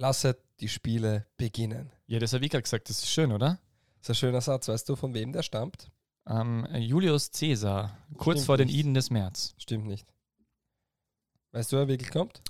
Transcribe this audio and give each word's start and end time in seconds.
Lasset 0.00 0.38
die 0.60 0.68
Spiele 0.68 1.26
beginnen. 1.36 1.92
Ja, 2.06 2.18
das 2.18 2.32
habe 2.32 2.44
ich 2.44 2.50
gerade 2.50 2.62
gesagt. 2.62 2.88
Das 2.88 2.98
ist 3.00 3.10
schön, 3.10 3.32
oder? 3.32 3.60
Das 3.98 4.04
ist 4.04 4.10
ein 4.10 4.14
schöner 4.14 4.40
Satz. 4.40 4.68
Weißt 4.68 4.88
du, 4.88 4.96
von 4.96 5.12
wem 5.12 5.32
der 5.32 5.42
stammt? 5.42 5.90
Ähm, 6.26 6.66
Julius 6.74 7.30
Caesar, 7.32 7.98
kurz 8.16 8.38
Stimmt 8.38 8.46
vor 8.46 8.56
den 8.56 8.68
nicht. 8.68 8.78
Iden 8.78 8.94
des 8.94 9.10
März. 9.10 9.54
Stimmt 9.58 9.86
nicht. 9.86 10.06
Weißt 11.52 11.70
du, 11.70 11.76
wer 11.76 11.88
wirklich 11.88 12.10
kommt? 12.10 12.40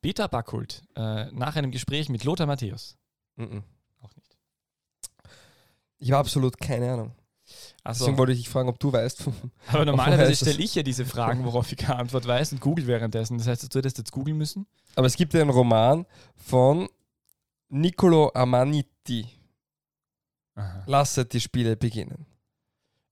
Peter 0.00 0.28
Backhult, 0.28 0.82
äh, 0.96 1.30
nach 1.32 1.56
einem 1.56 1.70
Gespräch 1.72 2.08
mit 2.08 2.24
Lothar 2.24 2.46
Matthäus. 2.46 2.96
Mhm. 3.36 3.64
Auch 4.00 4.14
nicht. 4.16 4.38
Ich 5.98 6.10
habe 6.10 6.20
absolut 6.20 6.58
keine 6.58 6.90
Ahnung. 6.90 7.14
Also, 7.82 8.04
Deswegen 8.04 8.18
wollte 8.18 8.32
ich 8.32 8.38
dich 8.38 8.48
fragen, 8.48 8.68
ob 8.68 8.78
du 8.80 8.92
weißt. 8.92 9.24
aber 9.68 9.84
normalerweise 9.84 10.34
stelle 10.34 10.62
ich 10.62 10.74
ja 10.74 10.82
diese 10.82 11.04
Fragen, 11.04 11.44
worauf 11.44 11.70
ich 11.70 11.76
keine 11.78 11.98
Antwort 11.98 12.26
weiß 12.26 12.52
und 12.52 12.60
google 12.60 12.86
währenddessen. 12.86 13.36
Das 13.38 13.46
heißt, 13.46 13.74
du 13.74 13.78
hättest 13.78 13.98
jetzt 13.98 14.12
googeln 14.12 14.36
müssen. 14.38 14.66
Aber 14.96 15.06
es 15.06 15.16
gibt 15.16 15.34
ja 15.34 15.40
einen 15.42 15.50
Roman 15.50 16.06
von 16.36 16.88
Niccolo 17.68 18.30
Amaniti. 18.34 19.28
Aha. 20.54 20.84
Lasset 20.86 21.32
die 21.32 21.40
Spiele 21.40 21.76
beginnen. 21.76 22.26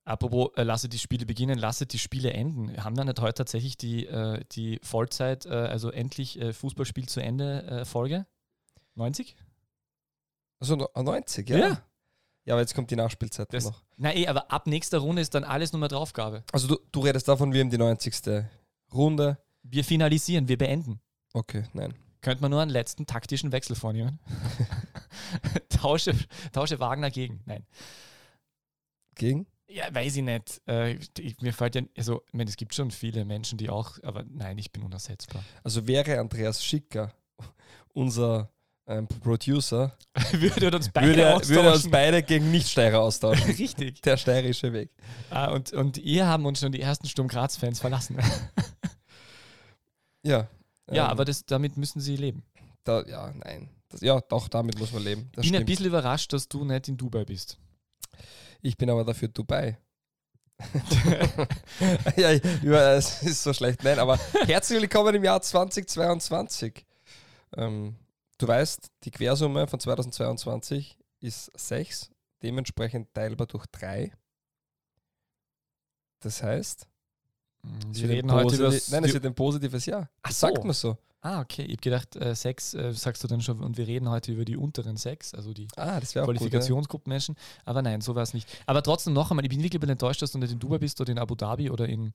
Apropos, 0.04 0.50
äh, 0.56 0.62
lasse 0.64 0.88
die 0.88 0.98
Spiele 0.98 1.26
beginnen, 1.26 1.58
lasse 1.58 1.86
die 1.86 1.98
Spiele 1.98 2.32
enden. 2.32 2.82
Haben 2.82 2.96
wir 2.96 3.04
nicht 3.04 3.20
heute 3.20 3.34
tatsächlich 3.34 3.76
die, 3.76 4.06
äh, 4.06 4.42
die 4.52 4.80
Vollzeit, 4.82 5.46
äh, 5.46 5.50
also 5.50 5.90
endlich 5.90 6.40
äh, 6.40 6.52
Fußballspiel 6.52 7.08
zu 7.08 7.20
Ende 7.20 7.62
äh, 7.64 7.84
Folge? 7.84 8.26
90? 8.96 9.36
Also 10.58 10.76
no- 10.76 10.88
90, 10.96 11.48
ja? 11.50 11.58
Ja. 11.58 11.82
Ja, 12.44 12.54
aber 12.54 12.60
jetzt 12.60 12.74
kommt 12.74 12.90
die 12.90 12.96
Nachspielzeit 12.96 13.52
Das- 13.52 13.64
noch. 13.64 13.82
Na 13.96 14.14
eh, 14.14 14.26
aber 14.26 14.50
ab 14.50 14.66
nächster 14.66 14.98
Runde 14.98 15.22
ist 15.22 15.34
dann 15.34 15.44
alles 15.44 15.72
nur 15.72 15.80
mehr 15.80 15.88
Draufgabe. 15.88 16.42
Also 16.52 16.66
du, 16.68 16.78
du 16.90 17.00
redest 17.00 17.28
davon, 17.28 17.52
wir 17.52 17.60
haben 17.60 17.70
die 17.70 17.78
90. 17.78 18.44
Runde. 18.92 19.38
Wir 19.62 19.84
finalisieren, 19.84 20.48
wir 20.48 20.58
beenden. 20.58 21.00
Okay, 21.34 21.64
nein. 21.72 21.94
Könnte 22.20 22.42
man 22.42 22.50
nur 22.50 22.60
einen 22.60 22.70
letzten 22.70 23.06
taktischen 23.06 23.52
Wechsel 23.52 23.76
vornehmen? 23.76 24.18
tausche, 25.68 26.14
tausche 26.52 26.78
Wagner 26.80 27.10
gegen. 27.10 27.40
Nein. 27.46 27.64
Gegen? 29.14 29.46
Ja, 29.68 29.84
weiß 29.94 30.16
ich 30.16 30.22
nicht. 30.22 30.60
Äh, 30.68 30.98
ich, 31.18 31.40
mir 31.40 31.52
fällt 31.52 31.74
ja, 31.74 31.82
also, 31.96 32.22
ich 32.26 32.34
meine, 32.34 32.50
es 32.50 32.56
gibt 32.56 32.74
schon 32.74 32.90
viele 32.90 33.24
Menschen, 33.24 33.56
die 33.58 33.70
auch, 33.70 33.98
aber 34.02 34.24
nein, 34.24 34.58
ich 34.58 34.70
bin 34.72 34.82
unersetzbar. 34.82 35.42
Also 35.62 35.86
wäre 35.86 36.18
Andreas 36.20 36.64
Schicker 36.64 37.12
unser 37.94 38.50
ähm, 38.86 39.06
Producer, 39.06 39.96
würde 40.32 40.76
uns 40.76 40.88
beide 40.88 41.16
würde, 41.16 41.48
würde 41.48 41.72
uns 41.72 41.90
beide 41.90 42.22
gegen 42.22 42.50
Nicht-Steirer 42.50 43.00
austauschen. 43.00 43.50
Richtig. 43.58 44.02
Der 44.02 44.16
steirische 44.16 44.72
Weg. 44.72 44.90
Ah, 45.30 45.50
und, 45.52 45.72
und 45.72 45.98
ihr 45.98 46.26
haben 46.26 46.46
uns 46.46 46.60
schon 46.60 46.72
die 46.72 46.80
ersten 46.80 47.08
Sturm 47.08 47.28
Graz-Fans 47.28 47.80
verlassen. 47.80 48.18
Ja. 50.22 50.48
ja, 50.90 51.04
ähm, 51.04 51.10
aber 51.10 51.24
das, 51.24 51.44
damit 51.44 51.76
müssen 51.76 52.00
sie 52.00 52.16
leben. 52.16 52.42
Da, 52.84 53.04
ja, 53.06 53.32
nein. 53.32 53.68
Das, 53.88 54.00
ja, 54.00 54.20
doch, 54.20 54.48
damit 54.48 54.78
muss 54.78 54.92
man 54.92 55.04
leben. 55.04 55.30
Das 55.34 55.44
bin 55.44 55.54
ein 55.54 55.64
bisschen 55.64 55.86
überrascht, 55.86 56.32
dass 56.32 56.48
du 56.48 56.64
nicht 56.64 56.88
in 56.88 56.96
Dubai 56.96 57.24
bist. 57.24 57.58
Ich 58.62 58.76
bin 58.76 58.90
aber 58.90 59.04
dafür 59.04 59.28
Dubai. 59.28 59.78
ja, 62.16 62.30
ja, 62.62 62.94
es 62.94 63.22
ist 63.22 63.42
so 63.42 63.52
schlecht. 63.52 63.82
Nein, 63.82 63.98
aber 63.98 64.18
herzlich 64.46 64.80
willkommen 64.80 65.14
im 65.14 65.24
Jahr 65.24 65.42
2022. 65.42 66.86
Ähm, 67.56 67.96
du 68.42 68.48
weißt, 68.48 68.90
die 69.04 69.10
Quersumme 69.10 69.66
von 69.66 69.78
2022 69.80 70.98
ist 71.20 71.50
6, 71.58 72.10
dementsprechend 72.42 73.12
teilbar 73.14 73.46
durch 73.46 73.66
3. 73.66 74.12
Das 76.20 76.42
heißt, 76.42 76.86
Sie 77.92 78.02
wird 78.02 78.12
reden 78.12 78.32
heute 78.32 78.56
über. 78.56 78.70
Nein, 78.90 79.04
es 79.04 79.12
wird 79.12 79.24
ein 79.24 79.34
positives 79.34 79.86
Jahr. 79.86 80.10
Ach 80.22 80.30
Das 80.30 80.40
so. 80.40 80.46
sagt 80.48 80.64
man 80.64 80.72
so. 80.72 80.96
Ah, 81.20 81.40
okay. 81.40 81.62
Ich 81.62 81.74
habe 81.74 81.82
gedacht, 81.82 82.16
äh, 82.16 82.34
sechs 82.34 82.74
äh, 82.74 82.92
sagst 82.92 83.22
du 83.22 83.28
dann 83.28 83.40
schon, 83.40 83.62
und 83.62 83.76
wir 83.76 83.86
reden 83.86 84.08
heute 84.10 84.32
über 84.32 84.44
die 84.44 84.56
unteren 84.56 84.96
sechs, 84.96 85.32
also 85.34 85.52
die 85.54 85.68
Ah, 85.76 86.00
gut. 86.00 86.12
Ja. 86.14 86.24
Qualifikationsgruppenmenschen. 86.24 87.36
Aber 87.64 87.80
nein, 87.80 88.00
so 88.00 88.16
war 88.16 88.24
es 88.24 88.34
nicht. 88.34 88.48
Aber 88.66 88.82
trotzdem 88.82 89.12
noch 89.12 89.30
einmal, 89.30 89.44
ich 89.44 89.48
bin 89.50 89.62
wirklich 89.62 89.80
enttäuscht, 89.88 90.20
dass 90.22 90.32
du 90.32 90.38
nicht 90.38 90.50
in 90.52 90.58
Dubai 90.58 90.78
bist 90.78 91.00
oder 91.00 91.12
in 91.12 91.20
Abu 91.20 91.36
Dhabi 91.36 91.70
oder 91.70 91.88
in, 91.88 92.12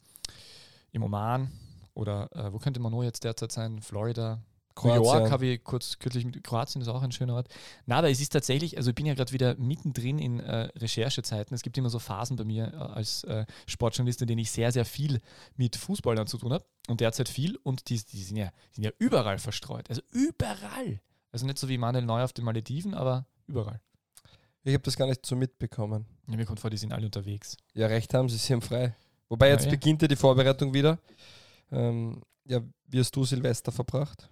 im 0.92 1.04
Oman 1.04 1.50
oder 1.94 2.30
äh, 2.36 2.52
wo 2.52 2.60
könnte 2.60 2.82
man 2.82 2.92
noch 2.92 3.04
jetzt 3.04 3.24
derzeit 3.24 3.54
sein? 3.54 3.82
Florida. 3.82 4.42
New 4.84 4.94
York 4.94 5.04
Kroatien. 5.04 5.32
habe 5.32 5.46
ich 5.48 5.64
kurz 5.64 6.00
kürzlich 6.00 6.26
mit 6.26 6.44
Kroatien 6.44 6.82
ist 6.82 6.88
auch 6.88 7.02
ein 7.02 7.12
schöner 7.12 7.36
Ort. 7.36 7.48
Na, 7.86 7.98
aber 7.98 8.10
es 8.10 8.20
ist 8.20 8.30
tatsächlich, 8.34 8.78
also 8.78 8.90
ich 8.90 8.96
bin 8.96 9.06
ja 9.06 9.14
gerade 9.14 9.32
wieder 9.32 9.56
mittendrin 9.56 10.20
in 10.20 10.40
äh, 10.40 10.70
Recherchezeiten. 10.78 11.56
Es 11.56 11.62
gibt 11.62 11.78
immer 11.78 11.90
so 11.90 12.00
Phasen 12.00 12.38
bei 12.38 12.44
mir 12.44 12.74
äh, 12.74 12.78
als 12.78 13.24
äh, 13.26 13.46
Sportjournalist, 13.66 14.22
in 14.22 14.28
denen 14.28 14.40
ich 14.40 14.52
sehr, 14.52 14.72
sehr 14.72 14.86
viel 14.86 15.22
mit 15.56 15.76
Fußballern 15.76 16.28
zu 16.28 16.38
tun 16.38 16.54
habe. 16.54 16.66
Und 16.88 17.02
derzeit 17.02 17.30
viel. 17.30 17.58
Und 17.64 17.90
die, 17.90 18.00
die 18.04 18.24
sind, 18.24 18.38
ja, 18.38 18.52
sind 18.72 18.84
ja 18.84 18.92
überall 19.00 19.40
verstreut. 19.40 19.90
Also 19.90 20.02
überall. 20.12 21.02
Also 21.32 21.46
nicht 21.46 21.58
so 21.60 21.68
wie 21.70 21.78
Manuel 21.78 22.06
Neu 22.06 22.24
auf 22.24 22.34
den 22.34 22.46
Malediven, 22.46 22.94
aber 22.94 23.26
überall. 23.48 23.82
Ich 24.64 24.74
habe 24.74 24.84
das 24.84 24.98
gar 24.98 25.08
nicht 25.08 25.26
so 25.26 25.36
mitbekommen. 25.36 26.06
Ja, 26.28 26.36
mir 26.36 26.46
kommt 26.46 26.60
vor, 26.60 26.70
die 26.70 26.78
sind 26.78 26.92
alle 26.92 27.06
unterwegs. 27.06 27.56
Ja, 27.74 27.88
recht 27.88 28.14
haben 28.14 28.28
sie, 28.28 28.38
sie 28.38 28.54
haben 28.54 28.62
frei. 28.62 28.96
Wobei 29.30 29.48
Ja, 29.48 29.54
jetzt 29.54 29.66
ja. 29.66 29.72
beginnt 29.72 30.02
ja 30.02 30.08
die 30.08 30.16
Vorbereitung 30.16 30.74
wieder. 30.74 31.00
Ähm, 31.72 32.22
ja, 32.46 32.62
wie 32.88 33.00
hast 33.00 33.16
du 33.16 33.24
Silvester 33.24 33.72
verbracht? 33.72 34.30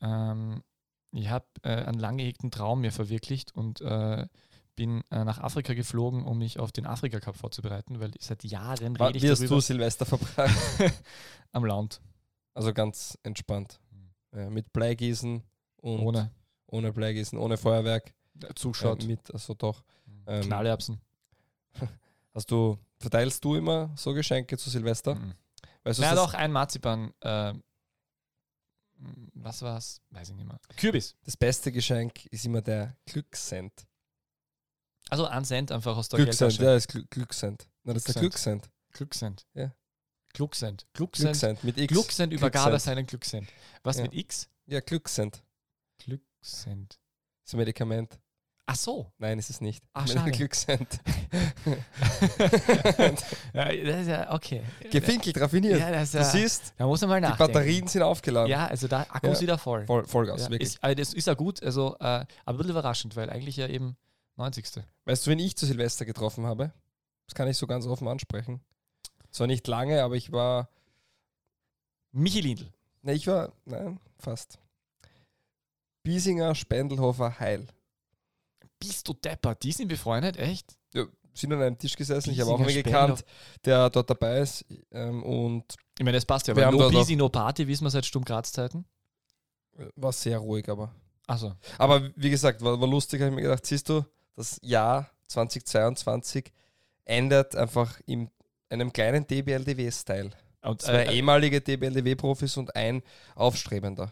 Ähm, 0.00 0.62
ich 1.12 1.28
habe 1.30 1.46
äh, 1.62 1.68
einen 1.84 1.98
lang 1.98 2.18
gehegten 2.18 2.50
Traum 2.50 2.80
mir 2.82 2.92
verwirklicht 2.92 3.54
und 3.54 3.80
äh, 3.80 4.26
bin 4.74 5.02
äh, 5.10 5.24
nach 5.24 5.38
Afrika 5.38 5.72
geflogen, 5.74 6.24
um 6.24 6.38
mich 6.38 6.58
auf 6.58 6.70
den 6.72 6.86
Afrika 6.86 7.18
Cup 7.20 7.36
vorzubereiten, 7.36 7.98
weil 8.00 8.10
seit 8.20 8.44
Jahren 8.44 8.98
Wa- 8.98 9.06
rede 9.06 9.16
ich 9.18 9.22
Wie 9.24 9.30
hast 9.30 9.48
du 9.48 9.60
Silvester 9.60 10.04
verbracht? 10.04 10.50
am 11.52 11.64
Land. 11.64 12.00
Also 12.54 12.72
ganz 12.74 13.18
entspannt. 13.22 13.80
Ja, 14.34 14.50
mit 14.50 14.72
Bleigießen 14.72 15.42
und 15.78 16.00
Ohne 16.00 16.30
ohne 16.68 16.92
Bleigießen, 16.92 17.38
ohne 17.38 17.56
Feuerwerk. 17.56 18.12
äh, 18.42 18.46
Äh, 18.48 18.54
Zuschaut. 18.54 19.04
mit, 19.06 19.32
also 19.32 19.54
doch. 19.54 19.82
ähm, 20.26 20.42
Knallerbsen. 20.42 21.00
Hast 22.34 22.50
du, 22.50 22.76
verteilst 22.98 23.42
du 23.44 23.54
immer 23.54 23.90
so 23.96 24.12
Geschenke 24.12 24.58
zu 24.58 24.68
Silvester? 24.68 25.14
Mhm. 25.14 25.32
Weißt 25.84 25.98
du, 25.98 26.02
Na 26.02 26.14
das- 26.14 26.18
doch, 26.26 26.34
ein 26.34 26.52
Marzipan. 26.52 27.12
Äh, 27.20 27.54
was 29.34 29.62
war's? 29.62 30.00
Weiß 30.10 30.30
ich 30.30 30.34
nicht 30.34 30.46
mehr. 30.46 30.58
Kürbis. 30.76 31.14
das 31.24 31.36
beste 31.36 31.70
Geschenk 31.72 32.26
ist 32.26 32.44
immer 32.44 32.62
der 32.62 32.96
Glückscent. 33.06 33.86
Also 35.10 35.26
ein 35.26 35.44
Cent 35.44 35.70
einfach 35.70 35.96
aus 35.96 36.08
der 36.08 36.18
Glückscent, 36.18 36.50
Geldtasche. 36.52 36.70
ja, 36.70 36.76
ist 36.76 36.88
Glück, 36.88 37.10
Glückscent. 37.10 37.68
Nein, 37.84 37.94
das 37.94 38.04
ist 38.06 38.14
der 38.14 38.20
Glückscent. 38.22 38.62
Glückscent. 38.92 39.44
Glückscent. 39.44 39.46
Ja. 39.54 39.74
Glückscent. 40.32 40.86
Glückscent. 40.94 41.24
Glückscent 41.26 41.64
mit 41.64 41.78
X. 41.78 41.92
Glückscent 41.92 42.32
übergab 42.32 42.70
er 42.72 42.78
seinen 42.80 43.06
Glückscent. 43.06 43.48
Was 43.82 43.96
Ja. 43.98 44.02
mit 44.02 44.14
X? 44.14 44.48
Ja, 44.66 44.80
Glückscent. 44.80 45.44
Glückscent. 45.98 46.94
Das 46.94 47.50
ist 47.50 47.54
ein 47.54 47.58
Medikament. 47.58 48.18
Ach 48.68 48.74
so. 48.74 49.12
Nein, 49.18 49.38
ist 49.38 49.48
es 49.48 49.60
nicht. 49.60 49.84
Ach, 49.92 50.08
schade. 50.08 50.32
Glückscent. 50.32 50.98
ja, 53.54 53.64
das 53.84 54.00
ist 54.00 54.08
ja 54.08 54.32
okay. 54.34 54.62
Gefinkelt, 54.90 55.40
raffiniert. 55.40 55.78
Ja, 55.78 55.90
das 55.92 56.12
ist 56.12 56.14
du 56.14 56.24
siehst, 56.24 56.74
da 56.76 56.86
muss 56.86 57.00
man 57.02 57.10
mal 57.10 57.20
die 57.20 57.28
nachdenken. 57.28 57.52
Batterien 57.52 57.86
sind 57.86 58.02
aufgeladen. 58.02 58.50
Ja, 58.50 58.66
also 58.66 58.88
da 58.88 59.02
Akku 59.08 59.28
ist 59.28 59.38
Ja. 59.38 59.42
wieder 59.42 59.58
voll. 59.58 59.86
Voll, 59.86 60.04
Vollgas, 60.06 60.42
ja, 60.42 60.50
wirklich. 60.50 60.70
ist, 60.70 60.82
also 60.82 60.94
das 60.96 61.14
ist 61.14 61.26
ja 61.28 61.34
gut, 61.34 61.62
also, 61.62 61.94
äh, 62.00 62.04
aber 62.04 62.26
ein 62.46 62.56
bisschen 62.56 62.70
überraschend, 62.72 63.14
weil 63.14 63.30
eigentlich 63.30 63.56
ja 63.56 63.68
eben 63.68 63.96
90. 64.36 64.82
Weißt 65.04 65.26
du, 65.26 65.30
wen 65.30 65.38
ich 65.38 65.56
zu 65.56 65.64
Silvester 65.64 66.04
getroffen 66.04 66.44
habe? 66.46 66.72
Das 67.26 67.34
kann 67.34 67.46
ich 67.48 67.56
so 67.56 67.66
ganz 67.68 67.86
offen 67.86 68.08
ansprechen. 68.08 68.60
Zwar 69.30 69.46
nicht 69.46 69.66
lange, 69.68 70.02
aber 70.02 70.16
ich 70.16 70.32
war. 70.32 70.68
Michi 72.12 72.40
Lindl. 72.40 72.72
Ne, 73.02 73.12
ich 73.12 73.26
war. 73.28 73.52
Nein, 73.64 74.00
fast. 74.18 74.58
Biesinger, 76.02 76.54
Spendelhofer, 76.54 77.38
Heil. 77.38 77.66
Bist 78.78 79.08
du 79.08 79.14
deppert? 79.14 79.62
Die 79.62 79.72
sind 79.72 79.88
befreundet, 79.88 80.36
echt? 80.36 80.76
Sind 81.34 81.52
an 81.52 81.60
einem 81.60 81.78
Tisch 81.78 81.96
gesessen. 81.96 82.30
ich 82.30 82.40
habe 82.40 82.50
auch 82.50 82.60
einen 82.60 82.74
gekannt, 82.74 83.24
der 83.64 83.90
dort 83.90 84.08
dabei 84.08 84.40
ist. 84.40 84.64
Ähm, 84.90 85.22
und 85.22 85.64
Ich 85.98 86.04
meine, 86.04 86.16
das 86.16 86.24
passt 86.24 86.48
ja, 86.48 86.56
Wir 86.56 86.62
weil 86.62 86.72
haben 86.72 86.78
No 86.78 86.90
Busy, 86.90 87.14
No 87.14 87.28
Party 87.28 87.68
wissen 87.68 87.84
wir 87.84 87.90
seit 87.90 88.06
Sturm 88.06 88.24
Graz-Zeiten. 88.24 88.86
war 89.96 90.12
sehr 90.12 90.38
ruhig, 90.38 90.68
aber. 90.70 90.94
Achso. 91.26 91.52
Aber 91.76 92.10
wie 92.16 92.30
gesagt, 92.30 92.62
war, 92.62 92.80
war 92.80 92.88
lustig, 92.88 93.20
habe 93.20 93.30
ich 93.30 93.36
mir 93.36 93.42
gedacht, 93.42 93.66
siehst 93.66 93.88
du, 93.88 94.04
das 94.34 94.58
Jahr 94.62 95.10
2022 95.26 96.52
endet 97.04 97.54
einfach 97.56 98.00
in 98.06 98.30
einem 98.70 98.92
kleinen 98.92 99.26
DBLDW-Style. 99.26 100.30
Zwei 100.78 101.04
äh, 101.04 101.14
ehemalige 101.14 101.60
DBLDW-Profis 101.60 102.56
und 102.56 102.74
ein 102.74 103.02
aufstrebender. 103.34 104.10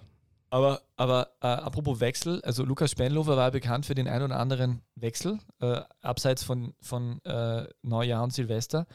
Aber 0.51 0.83
aber 0.97 1.31
äh, 1.41 1.47
apropos 1.47 2.01
Wechsel, 2.01 2.41
also 2.43 2.65
Lukas 2.65 2.93
Spenlofer 2.93 3.37
war 3.37 3.45
ja 3.45 3.51
bekannt 3.51 3.87
für 3.87 3.95
den 3.95 4.07
ein 4.07 4.23
oder 4.23 4.39
anderen 4.39 4.83
Wechsel, 4.95 5.39
äh, 5.61 5.81
abseits 6.03 6.45
von, 6.45 6.75
von 6.81 7.21
äh, 7.25 7.67
Neujahr 7.83 8.23
und 8.23 8.33
Silvester. 8.33 8.87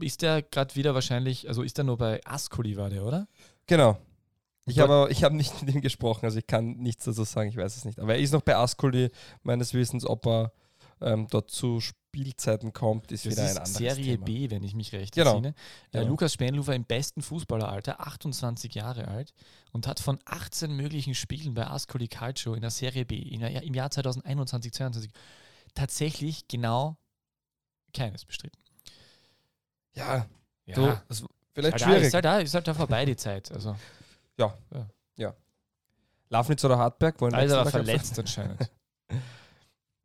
Ist 0.00 0.22
der 0.22 0.42
gerade 0.42 0.76
wieder 0.76 0.94
wahrscheinlich, 0.94 1.48
also 1.48 1.62
ist 1.62 1.78
der 1.78 1.84
nur 1.84 1.96
bei 1.96 2.20
Ascoli 2.24 2.76
war 2.76 2.90
der, 2.90 3.04
oder? 3.04 3.28
Genau. 3.66 3.98
Ich 4.66 4.78
habe 4.80 5.08
ich 5.10 5.24
habe 5.24 5.34
nicht 5.34 5.62
mit 5.62 5.74
ihm 5.74 5.80
gesprochen, 5.80 6.26
also 6.26 6.38
ich 6.38 6.46
kann 6.46 6.76
nichts 6.76 7.06
dazu 7.06 7.24
sagen, 7.24 7.48
ich 7.48 7.56
weiß 7.56 7.76
es 7.76 7.86
nicht. 7.86 7.98
Aber 7.98 8.14
er 8.14 8.20
ist 8.20 8.32
noch 8.32 8.42
bei 8.42 8.56
Ascoli, 8.56 9.10
meines 9.42 9.72
Wissens, 9.72 10.04
ob 10.04 10.26
er 10.26 10.52
ähm, 11.00 11.26
dort 11.30 11.50
zu 11.50 11.80
Spielzeiten 11.80 12.72
kommt, 12.72 13.12
ist 13.12 13.24
Das 13.26 13.32
wieder 13.32 13.42
ein 13.42 13.48
ist 13.50 13.56
anderes 13.56 13.74
Serie 13.76 14.04
Thema. 14.14 14.24
B, 14.24 14.50
wenn 14.50 14.62
ich 14.64 14.74
mich 14.74 14.92
recht 14.92 15.14
Genau. 15.14 15.36
entsinne. 15.36 15.54
Äh, 15.92 15.98
Genau. 15.98 16.08
Lukas 16.08 16.32
Spenlow 16.32 16.66
war 16.66 16.74
im 16.74 16.84
besten 16.84 17.22
Fußballeralter, 17.22 18.00
28 18.00 18.74
Jahre 18.74 19.08
alt 19.08 19.32
und 19.72 19.86
hat 19.86 20.00
von 20.00 20.18
18 20.24 20.74
möglichen 20.74 21.14
Spielen 21.14 21.54
bei 21.54 21.66
Ascoli 21.66 22.08
Calcio 22.08 22.54
in 22.54 22.60
der 22.60 22.70
Serie 22.70 23.04
B 23.04 23.16
in 23.16 23.40
der, 23.40 23.62
im 23.62 23.74
Jahr 23.74 23.90
2021, 23.90 24.72
2022 24.72 25.10
tatsächlich 25.74 26.48
genau 26.48 26.96
keines 27.94 28.24
bestritten. 28.24 28.58
Ja, 29.94 30.26
Ja, 30.66 30.74
du, 30.74 30.98
das, 31.08 31.24
vielleicht 31.52 31.76
ist, 31.76 31.82
halt 31.82 31.82
da, 31.82 31.86
schwierig. 31.86 32.06
ist, 32.08 32.14
halt 32.14 32.24
da, 32.24 32.38
ist 32.40 32.54
halt 32.54 32.68
da 32.68 32.74
vorbei 32.74 33.04
die 33.04 33.16
Zeit. 33.16 33.50
Also, 33.52 33.76
Lafnitz 36.30 36.62
oder 36.64 36.76
Hartberg? 36.76 37.18
Wollen 37.22 37.32
da 37.32 37.40
Da 37.40 37.46
kannst 37.62 37.66
du- 37.66 37.70
verletzt 37.70 38.18
anscheinend. 38.18 38.70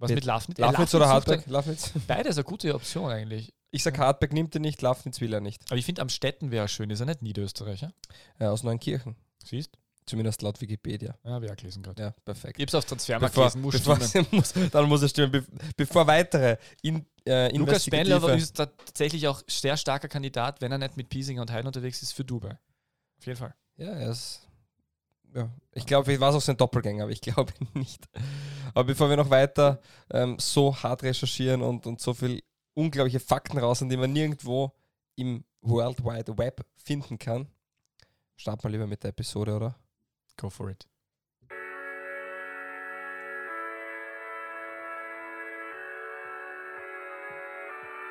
Was 0.04 0.12
Mit 0.12 0.26
Lafnitz? 0.26 0.60
Äh, 0.60 0.62
Lafnitz 0.64 0.94
oder 0.96 1.08
Hartberg? 1.08 1.48
er- 1.48 1.52
Lafnitz? 1.52 1.92
Beides 2.08 2.36
eine 2.36 2.44
gute 2.44 2.76
Option 2.76 3.10
eigentlich. 3.10 3.54
Ich 3.72 3.84
sag 3.84 3.98
Hartberg 3.98 4.34
nimmt 4.34 4.54
er 4.54 4.60
nicht, 4.60 4.82
Lafnitz 4.82 5.22
will 5.22 5.34
er 5.34 5.40
nicht. 5.40 5.64
Aber 5.70 5.78
ich 5.78 5.86
finde, 5.86 6.02
am 6.02 6.10
Städten 6.10 6.52
wäre 6.52 6.68
schön. 6.68 6.90
Ist 6.90 7.00
er 7.00 7.06
nicht 7.06 7.22
Niederösterreicher? 7.22 7.94
Ja, 8.38 8.52
aus 8.52 8.64
Neunkirchen. 8.64 9.16
Siehst 9.46 9.72
Zumindest 10.06 10.42
laut 10.42 10.60
Wikipedia. 10.60 11.18
Ja, 11.24 11.42
wir 11.42 11.56
gelesen 11.56 11.82
gerade. 11.82 12.02
Ja, 12.04 12.12
perfekt. 12.26 12.58
Gib's 12.58 12.76
auf 12.76 12.84
Transfermarkt 12.84 13.34
Bevor, 13.34 13.46
lesen, 13.46 13.62
muss 13.62 13.76
stimmen. 13.80 14.28
muss, 14.32 14.54
dann 14.72 14.90
muss 14.90 15.02
es 15.02 15.12
stimmen. 15.12 15.32
Be 15.32 15.46
bevor 15.78 16.06
weitere 16.06 16.58
in, 16.82 17.06
äh, 17.26 17.56
Lukas 17.56 17.86
Spendler 17.86 18.22
ist 18.36 18.58
tatsächlich 18.58 19.26
auch 19.30 19.42
sehr 19.48 19.78
starker 19.78 20.10
Kandidat, 20.10 20.60
wenn 20.60 20.74
er 20.74 20.78
nicht 20.78 20.98
mit 20.98 21.08
Piesinger 21.08 21.42
und 21.42 21.50
Heiden 21.52 21.68
unterwegs 21.68 22.02
ist, 22.02 22.12
für 22.12 22.26
Dubai. 22.26 22.58
Auf 23.18 23.26
jeden 23.26 23.40
Fall. 23.40 23.56
Ja, 23.78 23.92
er 23.92 24.12
ist. 24.12 24.42
Ja, 25.34 25.50
ich 25.72 25.86
glaube, 25.86 26.06
vielleicht 26.06 26.20
war 26.22 26.30
es 26.32 26.36
auch 26.36 26.42
sein 26.42 26.58
Doppelgänger, 26.58 27.04
aber 27.04 27.12
ich 27.14 27.22
glaube 27.22 27.54
nicht. 27.74 28.06
Aber 28.74 28.86
bevor 28.86 29.10
wir 29.10 29.18
noch 29.18 29.30
weiter 29.30 29.80
ähm, 30.12 30.38
so 30.40 30.76
hart 30.76 31.04
recherchieren 31.04 31.62
und, 31.62 31.86
und 31.86 32.02
so 32.02 32.14
viel 32.14 32.42
unglaubliche 32.74 33.20
Fakten 33.20 33.58
raus, 33.58 33.80
die 33.80 33.98
man 33.98 34.12
nirgendwo 34.12 34.72
im 35.16 35.44
World 35.62 36.04
Wide 36.04 36.38
Web 36.38 36.66
finden 36.76 37.20
kann, 37.20 37.48
starten 38.36 38.64
wir 38.64 38.72
lieber 38.72 38.88
mit 38.88 39.04
der 39.04 39.10
Episode, 39.12 39.56
oder? 39.56 39.76
Go 40.38 40.50
for 40.50 40.70
it. 40.70 40.88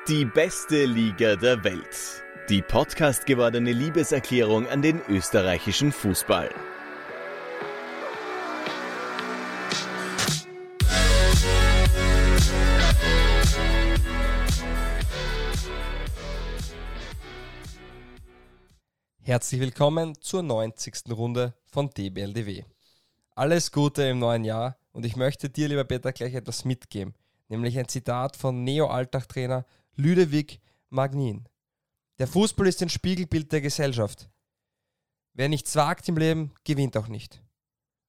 Die 0.07 0.25
beste 0.25 0.85
Liga 0.85 1.35
der 1.35 1.63
Welt. 1.63 2.23
Die 2.49 2.61
Podcast 2.61 3.25
gewordene 3.25 3.71
Liebeserklärung 3.71 4.67
an 4.67 4.81
den 4.81 5.01
österreichischen 5.07 5.93
Fußball. 5.93 6.49
Herzlich 19.25 19.61
willkommen 19.61 20.19
zur 20.19 20.43
90. 20.43 21.09
Runde 21.11 21.53
von 21.63 21.89
DBLDW. 21.89 22.65
Alles 23.35 23.71
Gute 23.71 24.03
im 24.03 24.19
neuen 24.19 24.43
Jahr 24.43 24.77
und 24.91 25.05
ich 25.05 25.15
möchte 25.15 25.49
dir, 25.49 25.69
lieber 25.69 25.85
Peter, 25.85 26.11
gleich 26.11 26.33
etwas 26.33 26.65
mitgeben, 26.65 27.13
nämlich 27.47 27.79
ein 27.79 27.87
Zitat 27.87 28.35
von 28.35 28.65
Neo-Alltag-Trainer 28.65 29.65
Ludovic 29.95 30.59
Magnin. 30.89 31.47
Der 32.19 32.27
Fußball 32.27 32.67
ist 32.67 32.81
ein 32.81 32.89
Spiegelbild 32.89 33.49
der 33.53 33.61
Gesellschaft. 33.61 34.29
Wer 35.31 35.47
nichts 35.47 35.73
wagt 35.77 36.09
im 36.09 36.17
Leben, 36.17 36.51
gewinnt 36.65 36.97
auch 36.97 37.07
nicht. 37.07 37.41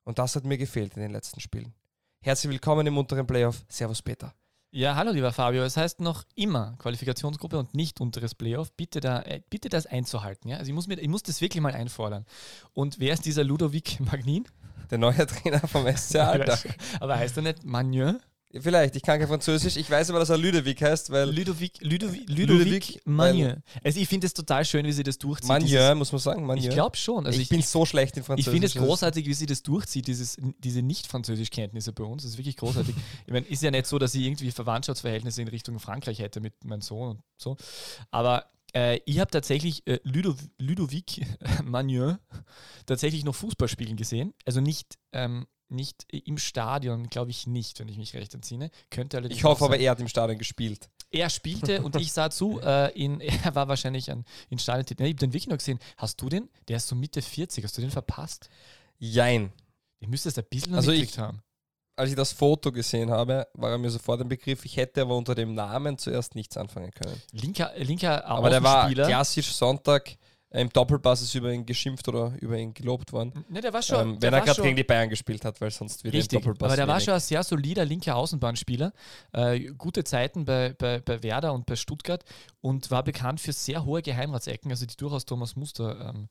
Und 0.02 0.18
das 0.18 0.34
hat 0.34 0.42
mir 0.42 0.58
gefehlt 0.58 0.96
in 0.96 1.02
den 1.02 1.12
letzten 1.12 1.38
Spielen. 1.38 1.74
Herzlich 2.22 2.50
willkommen 2.50 2.88
im 2.88 2.98
unteren 2.98 3.24
Playoff. 3.24 3.64
Servus 3.68 4.02
Peter. 4.02 4.34
Ja, 4.76 4.96
hallo 4.96 5.12
lieber 5.12 5.32
Fabio. 5.32 5.62
Es 5.62 5.76
heißt 5.76 6.00
noch 6.00 6.24
immer 6.34 6.74
Qualifikationsgruppe 6.78 7.56
und 7.60 7.76
nicht 7.76 8.00
unteres 8.00 8.34
Playoff. 8.34 8.72
Bitte, 8.72 8.98
da, 8.98 9.22
äh, 9.22 9.40
bitte 9.48 9.68
das 9.68 9.86
einzuhalten. 9.86 10.48
Ja? 10.48 10.56
Also 10.56 10.68
ich 10.68 10.74
muss, 10.74 10.88
mir, 10.88 10.98
ich 10.98 11.06
muss 11.06 11.22
das 11.22 11.40
wirklich 11.40 11.62
mal 11.62 11.72
einfordern. 11.72 12.26
Und 12.72 12.98
wer 12.98 13.14
ist 13.14 13.24
dieser 13.24 13.44
Ludovic 13.44 14.00
Magnin? 14.00 14.48
Der 14.90 14.98
neue 14.98 15.28
Trainer 15.28 15.60
vom 15.60 15.86
SC 15.86 16.16
Alltag. 16.16 16.76
Aber 16.98 17.16
heißt 17.16 17.36
er 17.36 17.44
nicht 17.44 17.64
Magnin? 17.64 18.18
Vielleicht, 18.60 18.94
ich 18.96 19.02
kann 19.02 19.18
kein 19.18 19.28
Französisch. 19.28 19.76
Ich 19.76 19.90
weiß 19.90 20.10
aber, 20.10 20.20
dass 20.20 20.30
er 20.30 20.38
Ludovic 20.38 20.80
heißt, 20.80 21.10
weil 21.10 21.28
Ludovic, 21.30 21.80
Ludovic, 21.80 22.28
Ludovic, 22.28 23.00
Ludovic. 23.04 23.62
Also 23.82 24.00
ich 24.00 24.08
finde 24.08 24.26
es 24.26 24.34
total 24.34 24.64
schön, 24.64 24.86
wie 24.86 24.92
sie 24.92 25.02
das 25.02 25.18
durchzieht. 25.18 25.48
Dieses- 25.62 25.94
muss 25.94 26.12
man 26.12 26.20
sagen. 26.20 26.46
Magnin. 26.46 26.68
Ich 26.68 26.74
glaube 26.74 26.96
schon. 26.96 27.26
Also 27.26 27.36
ich, 27.36 27.44
ich, 27.44 27.48
bin 27.48 27.60
ich, 27.60 27.68
so 27.68 27.84
schlecht 27.84 28.16
in 28.16 28.20
ich 28.20 28.26
Französisch. 28.26 28.52
finde 28.52 28.66
es 28.66 28.74
großartig, 28.74 29.26
wie 29.26 29.34
sie 29.34 29.46
das 29.46 29.62
durchzieht, 29.62 30.06
dieses, 30.06 30.36
diese 30.58 30.82
Nicht-Französisch-Kenntnisse 30.82 31.92
bei 31.92 32.04
uns. 32.04 32.22
Das 32.22 32.32
ist 32.32 32.38
wirklich 32.38 32.56
großartig. 32.56 32.94
ich 33.26 33.32
meine, 33.32 33.46
ist 33.46 33.62
ja 33.62 33.70
nicht 33.70 33.86
so, 33.86 33.98
dass 33.98 34.14
ich 34.14 34.22
irgendwie 34.22 34.50
Verwandtschaftsverhältnisse 34.50 35.42
in 35.42 35.48
Richtung 35.48 35.78
Frankreich 35.78 36.18
hätte 36.20 36.40
mit 36.40 36.64
meinem 36.64 36.80
Sohn 36.80 37.10
und 37.10 37.22
so. 37.36 37.56
Aber 38.10 38.46
äh, 38.74 39.00
ich 39.06 39.18
habe 39.20 39.30
tatsächlich 39.30 39.86
äh, 39.86 40.00
Ludo, 40.04 40.34
Ludovic 40.58 41.24
Magnin 41.64 42.18
tatsächlich 42.86 43.24
noch 43.24 43.34
Fußball 43.34 43.68
spielen 43.68 43.96
gesehen. 43.96 44.34
Also 44.44 44.60
nicht, 44.60 44.98
ähm, 45.12 45.46
nicht 45.68 46.04
im 46.12 46.38
Stadion, 46.38 47.08
glaube 47.08 47.30
ich 47.30 47.46
nicht, 47.46 47.78
wenn 47.80 47.88
ich 47.88 47.96
mich 47.98 48.14
recht 48.14 48.34
entsinne. 48.34 48.70
Könnte 48.90 49.16
allerdings 49.16 49.38
Ich 49.38 49.44
hoffe 49.44 49.64
aber, 49.64 49.78
er 49.78 49.90
hat 49.92 50.00
im 50.00 50.08
Stadion 50.08 50.38
gespielt. 50.38 50.88
Er 51.10 51.30
spielte 51.30 51.82
und 51.82 51.96
ich 51.96 52.12
sah 52.12 52.30
zu, 52.30 52.60
äh, 52.64 52.90
in, 52.92 53.20
er 53.44 53.54
war 53.54 53.68
wahrscheinlich 53.68 54.10
an, 54.10 54.24
in 54.50 54.58
Stadion. 54.58 54.84
Ich 54.88 54.98
habe 54.98 55.14
den 55.14 55.32
wirklich 55.32 55.48
noch 55.48 55.58
gesehen. 55.58 55.78
Hast 55.96 56.20
du 56.20 56.28
den? 56.28 56.48
Der 56.68 56.76
ist 56.78 56.88
so 56.88 56.94
Mitte 56.96 57.22
40. 57.22 57.64
Hast 57.64 57.76
du 57.76 57.80
den 57.80 57.90
verpasst? 57.90 58.48
Jein. 58.98 59.52
Den 60.00 60.10
müsstest 60.10 60.36
du 60.36 60.42
ein 60.42 60.46
bisschen 60.50 60.74
Also 60.74 60.92
ich- 60.92 61.18
haben. 61.18 61.42
Als 61.96 62.10
ich 62.10 62.16
das 62.16 62.32
Foto 62.32 62.72
gesehen 62.72 63.08
habe, 63.12 63.46
war 63.54 63.70
er 63.70 63.78
mir 63.78 63.88
sofort 63.88 64.20
im 64.20 64.28
Begriff. 64.28 64.64
Ich 64.64 64.76
hätte 64.76 65.02
aber 65.02 65.16
unter 65.16 65.36
dem 65.36 65.54
Namen 65.54 65.96
zuerst 65.96 66.34
nichts 66.34 66.56
anfangen 66.56 66.90
können. 66.90 67.22
Linker, 67.30 67.70
linker 67.76 68.24
Aber 68.24 68.50
der 68.50 68.64
war 68.64 68.90
klassisch 68.90 69.52
Sonntag 69.54 70.10
äh, 70.10 70.16
im 70.54 70.70
Doppelpass 70.70 71.20
ist 71.20 71.34
über 71.34 71.52
ihn 71.52 71.66
geschimpft 71.66 72.06
oder 72.06 72.32
über 72.40 72.56
ihn 72.56 72.72
gelobt 72.74 73.12
worden. 73.12 73.44
Ne, 73.48 73.60
der 73.60 73.72
war 73.72 73.82
schon. 73.82 74.00
Ähm, 74.00 74.22
wenn 74.22 74.32
er 74.32 74.38
war 74.38 74.46
gerade 74.46 74.62
gegen 74.62 74.76
die 74.76 74.84
Bayern 74.84 75.08
gespielt 75.08 75.44
hat, 75.44 75.60
weil 75.60 75.72
sonst 75.72 76.04
wird 76.04 76.14
er 76.14 76.18
im 76.18 76.20
Richtig, 76.20 76.38
Doppelpass 76.38 76.68
aber 76.68 76.76
der 76.76 76.86
war 76.86 76.94
wenig. 76.94 77.04
schon 77.06 77.14
ein 77.14 77.20
sehr 77.20 77.42
solider 77.42 77.84
linker 77.84 78.14
Außenbahnspieler. 78.14 78.92
Äh, 79.32 79.72
gute 79.76 80.04
Zeiten 80.04 80.44
bei, 80.44 80.72
bei, 80.78 81.00
bei 81.00 81.24
Werder 81.24 81.52
und 81.52 81.66
bei 81.66 81.74
Stuttgart 81.74 82.24
und 82.60 82.90
war 82.92 83.02
bekannt 83.02 83.40
für 83.40 83.52
sehr 83.52 83.84
hohe 83.84 84.00
Geheimratsecken, 84.00 84.70
also 84.70 84.86
die 84.86 84.96
durchaus 84.96 85.24
Thomas 85.24 85.56
Muster 85.56 86.14
ähm, 86.14 86.28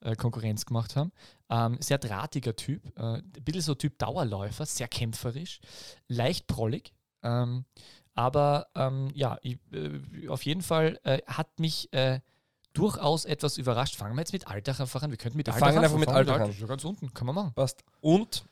äh, 0.00 0.16
Konkurrenz 0.16 0.66
gemacht 0.66 0.94
haben. 0.94 1.10
Ähm, 1.48 1.78
sehr 1.80 1.96
drahtiger 1.96 2.54
Typ, 2.54 2.86
äh, 2.98 3.00
ein 3.00 3.32
bisschen 3.42 3.62
so 3.62 3.74
Typ 3.74 3.98
Dauerläufer, 3.98 4.66
sehr 4.66 4.88
kämpferisch, 4.88 5.60
leicht 6.08 6.46
prollig. 6.46 6.92
Ähm, 7.22 7.64
aber 8.14 8.66
ähm, 8.74 9.10
ja, 9.14 9.38
ich, 9.40 9.58
äh, 9.72 10.28
auf 10.28 10.44
jeden 10.44 10.60
Fall 10.60 11.00
äh, 11.04 11.22
hat 11.26 11.58
mich 11.58 11.90
äh, 11.94 12.20
durchaus 12.72 13.24
etwas 13.24 13.58
überrascht. 13.58 13.96
Fangen 13.96 14.14
wir 14.14 14.20
jetzt 14.20 14.32
mit 14.32 14.46
Alltag 14.46 14.80
einfach 14.80 15.02
an. 15.02 15.10
Wir 15.10 15.18
könnten 15.18 15.36
mit 15.38 15.46
Wir 15.46 15.54
Alltag 15.54 15.66
fangen 15.68 15.78
an. 15.78 15.84
einfach 15.84 15.98
mit 15.98 16.08
Alltag 16.08 16.58
Ja, 16.58 16.66
ganz 16.66 16.84
unten, 16.84 17.12
kann 17.12 17.26
man 17.26 17.34
machen. 17.34 17.52
Passt. 17.54 17.84
Und, 18.00 18.44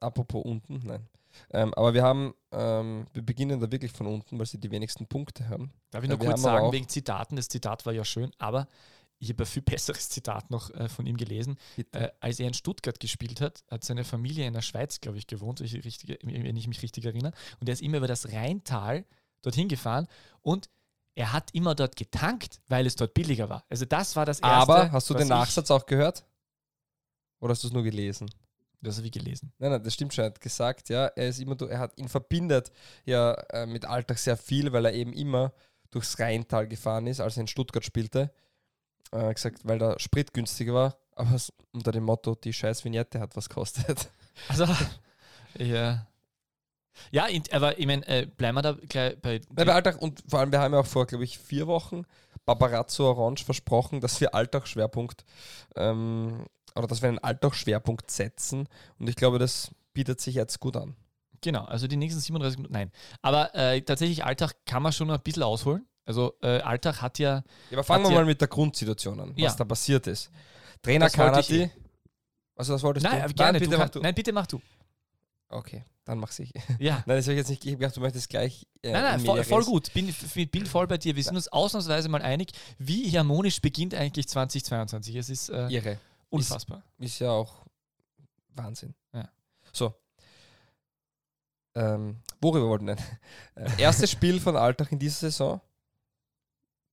apropos 0.00 0.44
unten, 0.44 0.80
nein. 0.84 1.06
Ähm, 1.50 1.72
aber 1.74 1.94
wir 1.94 2.02
haben, 2.02 2.34
ähm, 2.52 3.06
wir 3.12 3.22
beginnen 3.22 3.60
da 3.60 3.70
wirklich 3.70 3.92
von 3.92 4.06
unten, 4.06 4.38
weil 4.38 4.46
sie 4.46 4.58
die 4.58 4.70
wenigsten 4.70 5.06
Punkte 5.06 5.48
haben. 5.48 5.72
Darf 5.90 6.02
ich 6.02 6.10
Ja, 6.10 6.16
noch 6.16 6.22
wir 6.22 6.28
kurz 6.30 6.42
sagen, 6.42 6.72
wegen 6.72 6.88
Zitaten, 6.88 7.36
das 7.36 7.48
Zitat 7.48 7.86
war 7.86 7.92
ja 7.92 8.04
schön, 8.04 8.32
aber 8.38 8.66
ich 9.20 9.30
habe 9.30 9.42
ein 9.44 9.46
viel 9.46 9.62
besseres 9.62 10.08
Zitat 10.08 10.50
noch 10.50 10.70
äh, 10.70 10.88
von 10.88 11.06
ihm 11.06 11.16
gelesen. 11.16 11.58
Äh, 11.92 12.08
als 12.20 12.40
er 12.40 12.48
in 12.48 12.54
Stuttgart 12.54 12.98
gespielt 12.98 13.40
hat, 13.40 13.62
hat 13.70 13.84
seine 13.84 14.04
Familie 14.04 14.46
in 14.46 14.52
der 14.54 14.62
Schweiz, 14.62 15.00
glaube 15.00 15.18
ich, 15.18 15.26
gewohnt, 15.26 15.60
wenn 15.60 15.66
ich, 15.66 15.84
richtig, 15.84 16.18
wenn 16.22 16.56
ich 16.56 16.66
mich 16.68 16.82
richtig 16.82 17.04
erinnere. 17.04 17.32
Und 17.60 17.68
er 17.68 17.72
ist 17.72 17.82
immer 17.82 17.98
über 17.98 18.08
das 18.08 18.32
Rheintal 18.32 19.04
dorthin 19.42 19.68
gefahren 19.68 20.08
und 20.42 20.68
er 21.18 21.32
hat 21.32 21.52
immer 21.52 21.74
dort 21.74 21.96
getankt, 21.96 22.60
weil 22.68 22.86
es 22.86 22.94
dort 22.94 23.12
billiger 23.12 23.48
war. 23.48 23.64
Also 23.68 23.84
das 23.84 24.14
war 24.14 24.24
das 24.24 24.38
Erste. 24.38 24.54
aber 24.54 24.92
hast 24.92 25.10
du 25.10 25.14
den 25.14 25.26
Nachsatz 25.26 25.68
auch 25.72 25.84
gehört? 25.84 26.24
Oder 27.40 27.50
hast 27.50 27.64
du 27.64 27.66
es 27.66 27.72
nur 27.72 27.82
gelesen? 27.82 28.30
Das 28.80 28.98
habe 28.98 29.06
ich 29.08 29.12
gelesen. 29.12 29.52
Nein, 29.58 29.72
nein, 29.72 29.82
das 29.82 29.94
stimmt 29.94 30.14
schon. 30.14 30.22
Er 30.22 30.30
hat 30.30 30.40
gesagt, 30.40 30.88
ja, 30.90 31.06
er 31.06 31.28
ist 31.28 31.40
immer, 31.40 31.60
er 31.68 31.80
hat 31.80 31.98
ihn 31.98 32.08
verbindet 32.08 32.70
ja 33.04 33.32
äh, 33.50 33.66
mit 33.66 33.84
Alltag 33.84 34.18
sehr 34.18 34.36
viel, 34.36 34.72
weil 34.72 34.84
er 34.84 34.92
eben 34.92 35.12
immer 35.12 35.52
durchs 35.90 36.20
Rheintal 36.20 36.68
gefahren 36.68 37.08
ist, 37.08 37.18
als 37.18 37.36
er 37.36 37.40
in 37.40 37.48
Stuttgart 37.48 37.84
spielte. 37.84 38.32
Er 39.10 39.26
hat 39.26 39.34
gesagt, 39.34 39.62
weil 39.64 39.80
der 39.80 39.98
Sprit 39.98 40.32
günstiger 40.32 40.74
war, 40.74 40.98
aber 41.16 41.34
es, 41.34 41.52
unter 41.72 41.90
dem 41.90 42.04
Motto, 42.04 42.36
die 42.36 42.52
scheiß 42.52 42.84
Vignette 42.84 43.18
hat 43.18 43.34
was 43.34 43.48
kostet. 43.48 44.08
Also, 44.48 44.66
ja. 45.58 46.06
Ja, 47.10 47.26
aber 47.52 47.78
ich 47.78 47.86
meine, 47.86 48.06
äh, 48.08 48.26
bleiben 48.26 48.56
wir 48.56 48.62
da 48.62 48.72
gleich 48.88 49.20
bei. 49.20 49.40
Nein, 49.54 49.66
bei 49.66 49.74
Alltag 49.74 50.00
und 50.00 50.22
vor 50.28 50.40
allem, 50.40 50.52
wir 50.52 50.60
haben 50.60 50.74
ja 50.74 50.80
auch 50.80 50.86
vor, 50.86 51.06
glaube 51.06 51.24
ich, 51.24 51.38
vier 51.38 51.66
Wochen 51.66 52.02
Barbarazzo 52.44 53.08
Orange 53.10 53.44
versprochen, 53.44 54.00
dass 54.00 54.20
wir 54.20 54.34
Alltagsschwerpunkt 54.34 55.24
ähm, 55.76 56.44
oder 56.74 56.86
dass 56.86 57.02
wir 57.02 57.08
einen 57.08 57.18
Alltagsschwerpunkt 57.18 58.10
setzen 58.10 58.68
und 58.98 59.08
ich 59.08 59.16
glaube, 59.16 59.38
das 59.38 59.70
bietet 59.92 60.20
sich 60.20 60.34
jetzt 60.34 60.58
gut 60.60 60.76
an. 60.76 60.96
Genau, 61.40 61.64
also 61.64 61.86
die 61.86 61.96
nächsten 61.96 62.20
37 62.20 62.56
Minuten, 62.58 62.72
nein. 62.74 62.90
Aber 63.22 63.54
äh, 63.54 63.80
tatsächlich, 63.82 64.24
Alltag 64.24 64.54
kann 64.66 64.82
man 64.82 64.92
schon 64.92 65.06
noch 65.08 65.14
ein 65.16 65.22
bisschen 65.22 65.42
ausholen. 65.44 65.86
Also 66.04 66.34
äh, 66.42 66.58
Alltag 66.60 67.02
hat 67.02 67.18
ja, 67.18 67.36
Ja, 67.70 67.78
aber 67.78 67.84
fangen 67.84 68.04
wir 68.04 68.10
ja- 68.12 68.16
mal 68.16 68.24
mit 68.24 68.40
der 68.40 68.48
Grundsituation 68.48 69.20
an, 69.20 69.30
was 69.32 69.36
Ja. 69.42 69.54
da 69.54 69.64
passiert 69.64 70.06
ist. 70.06 70.30
Trainer 70.82 71.10
Kanati. 71.10 71.70
Also 72.56 72.72
das 72.72 72.82
wolltest 72.82 73.04
nein, 73.06 73.28
du? 73.28 73.34
gerne, 73.34 73.58
bitte 73.60 73.70
du 73.70 73.76
mach 73.76 73.84
kann, 73.84 73.90
du. 73.92 74.00
nein, 74.00 74.14
bitte 74.14 74.32
mach 74.32 74.46
du. 74.46 74.60
Okay, 75.50 75.84
dann 76.04 76.18
mach's 76.18 76.38
ich. 76.38 76.52
Ja. 76.78 77.02
Nein, 77.06 77.16
das 77.16 77.24
habe 77.26 77.32
ich 77.32 77.38
jetzt 77.38 77.48
nicht. 77.48 77.64
Ich 77.64 77.72
gedacht, 77.78 77.96
du 77.96 78.00
möchtest 78.00 78.28
gleich. 78.28 78.66
Äh, 78.82 78.92
Nein, 78.92 79.02
nein, 79.02 79.20
in 79.20 79.26
voll, 79.26 79.44
voll 79.44 79.64
gut. 79.64 79.92
Bin, 79.94 80.14
bin 80.50 80.66
voll 80.66 80.86
bei 80.86 80.98
dir. 80.98 81.16
Wir 81.16 81.22
sind 81.24 81.36
uns 81.36 81.48
ausnahmsweise 81.48 82.08
mal 82.08 82.22
einig, 82.22 82.52
wie 82.78 83.10
harmonisch 83.16 83.60
beginnt 83.60 83.94
eigentlich 83.94 84.28
2022. 84.28 85.16
Es 85.16 85.30
ist 85.30 85.48
äh, 85.48 85.68
Irre. 85.68 85.98
unfassbar. 86.28 86.82
Ist 86.98 87.18
ja 87.18 87.30
auch 87.30 87.64
Wahnsinn. 88.54 88.94
Ja. 89.12 89.28
So. 89.72 89.94
Ähm, 91.74 92.16
worüber 92.40 92.68
wollten 92.68 92.86
wir 92.86 92.96
denn? 92.96 93.04
Äh, 93.54 93.82
erstes 93.82 94.10
Spiel 94.10 94.38
von 94.40 94.56
Alltag 94.56 94.92
in 94.92 94.98
dieser 94.98 95.30
Saison. 95.30 95.60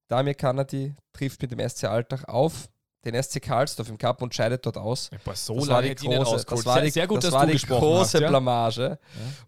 Damir 0.08 0.34
Kanadi 0.34 0.96
trifft 1.14 1.42
mit 1.42 1.52
dem 1.52 1.68
SC 1.70 1.86
Alltag 1.86 2.28
auf 2.28 2.70
den 3.06 3.22
SC 3.22 3.42
Karlsdorf 3.42 3.90
im 3.90 3.98
Cup 3.98 4.22
und 4.22 4.34
scheidet 4.34 4.66
dort 4.66 4.78
aus. 4.78 5.10
boah, 5.24 5.36
so 5.36 5.56
Das 5.56 5.68
war 5.68 5.82
die 5.82 5.96
große, 5.96 6.46
das 6.46 6.66
war 6.66 6.82
die, 6.82 6.90
sehr 6.90 7.08
gut, 7.08 7.24
das 7.24 7.32
war 7.32 7.46
die 7.46 7.58
große 7.58 8.18
hast. 8.18 8.22
Ja? 8.22 8.30
Blamage. 8.30 9.00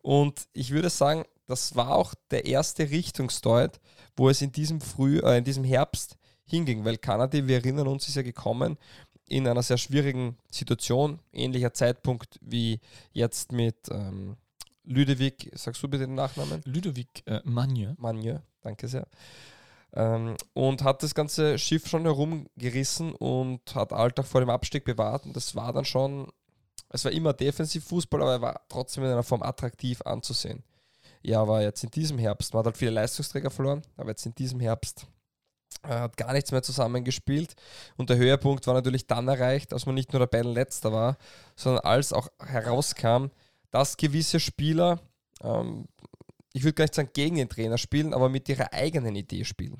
Und 0.01 0.47
ich 0.53 0.71
würde 0.71 0.89
sagen, 0.89 1.25
das 1.47 1.75
war 1.75 1.95
auch 1.95 2.13
der 2.29 2.45
erste 2.45 2.89
Richtungsdeut, 2.89 3.79
wo 4.15 4.29
es 4.29 4.41
in 4.41 4.51
diesem 4.51 4.81
Früh, 4.81 5.19
äh, 5.19 5.37
in 5.37 5.43
diesem 5.43 5.63
Herbst 5.63 6.17
hinging, 6.45 6.85
weil 6.85 6.97
Kanadi, 6.97 7.47
wir 7.47 7.57
erinnern 7.57 7.87
uns, 7.87 8.07
ist 8.07 8.15
ja 8.15 8.21
gekommen 8.21 8.77
in 9.27 9.47
einer 9.47 9.63
sehr 9.63 9.77
schwierigen 9.77 10.37
Situation, 10.49 11.19
ähnlicher 11.33 11.73
Zeitpunkt 11.73 12.39
wie 12.41 12.79
jetzt 13.11 13.51
mit 13.51 13.75
ähm, 13.91 14.37
Ludovic, 14.85 15.51
sagst 15.53 15.83
du 15.83 15.89
bitte 15.89 16.05
den 16.05 16.15
Nachnamen? 16.15 16.61
Ludovic 16.63 17.23
äh, 17.25 17.41
Magne. 17.43 17.95
Magne, 17.99 18.41
danke 18.61 18.87
sehr. 18.87 19.05
Ähm, 19.93 20.35
und 20.53 20.83
hat 20.83 21.03
das 21.03 21.15
ganze 21.15 21.57
Schiff 21.57 21.87
schon 21.87 22.03
herumgerissen 22.03 23.13
und 23.13 23.75
hat 23.75 23.93
Alltag 23.93 24.25
vor 24.25 24.41
dem 24.41 24.49
Abstieg 24.49 24.85
bewahrt. 24.85 25.25
Und 25.25 25.35
das 25.35 25.55
war 25.55 25.73
dann 25.73 25.85
schon, 25.85 26.31
es 26.89 27.05
war 27.05 27.11
immer 27.11 27.33
Defensivfußball, 27.33 28.21
aber 28.21 28.31
er 28.31 28.41
war 28.41 28.61
trotzdem 28.69 29.03
in 29.03 29.11
einer 29.11 29.23
Form 29.23 29.43
attraktiv 29.43 30.01
anzusehen. 30.01 30.63
Ja, 31.21 31.41
aber 31.41 31.61
jetzt 31.61 31.83
in 31.83 31.91
diesem 31.91 32.17
Herbst, 32.17 32.53
man 32.53 32.59
hat 32.59 32.67
halt 32.67 32.77
viele 32.77 32.91
Leistungsträger 32.91 33.49
verloren, 33.49 33.81
aber 33.97 34.09
jetzt 34.09 34.25
in 34.25 34.35
diesem 34.35 34.59
Herbst 34.59 35.07
äh, 35.83 35.89
hat 35.89 36.17
gar 36.17 36.33
nichts 36.33 36.51
mehr 36.51 36.63
zusammengespielt. 36.63 37.55
Und 37.97 38.09
der 38.09 38.17
Höhepunkt 38.17 38.67
war 38.67 38.73
natürlich 38.73 39.07
dann 39.07 39.27
erreicht, 39.27 39.73
als 39.73 39.85
man 39.85 39.95
nicht 39.95 40.13
nur 40.13 40.21
Tabellenletzter 40.21 40.91
war, 40.91 41.17
sondern 41.55 41.83
als 41.83 42.13
auch 42.13 42.29
herauskam, 42.39 43.27
dass 43.71 43.97
gewisse 43.97 44.39
Spieler 44.39 44.99
ähm, 45.41 45.87
ich 46.57 46.63
würde 46.63 46.73
gar 46.73 46.85
nicht 46.85 46.95
sagen 46.95 47.09
gegen 47.13 47.35
den 47.35 47.49
Trainer 47.49 47.77
spielen, 47.77 48.13
aber 48.13 48.29
mit 48.29 48.49
ihrer 48.49 48.73
eigenen 48.73 49.15
Idee 49.15 49.45
spielen. 49.45 49.79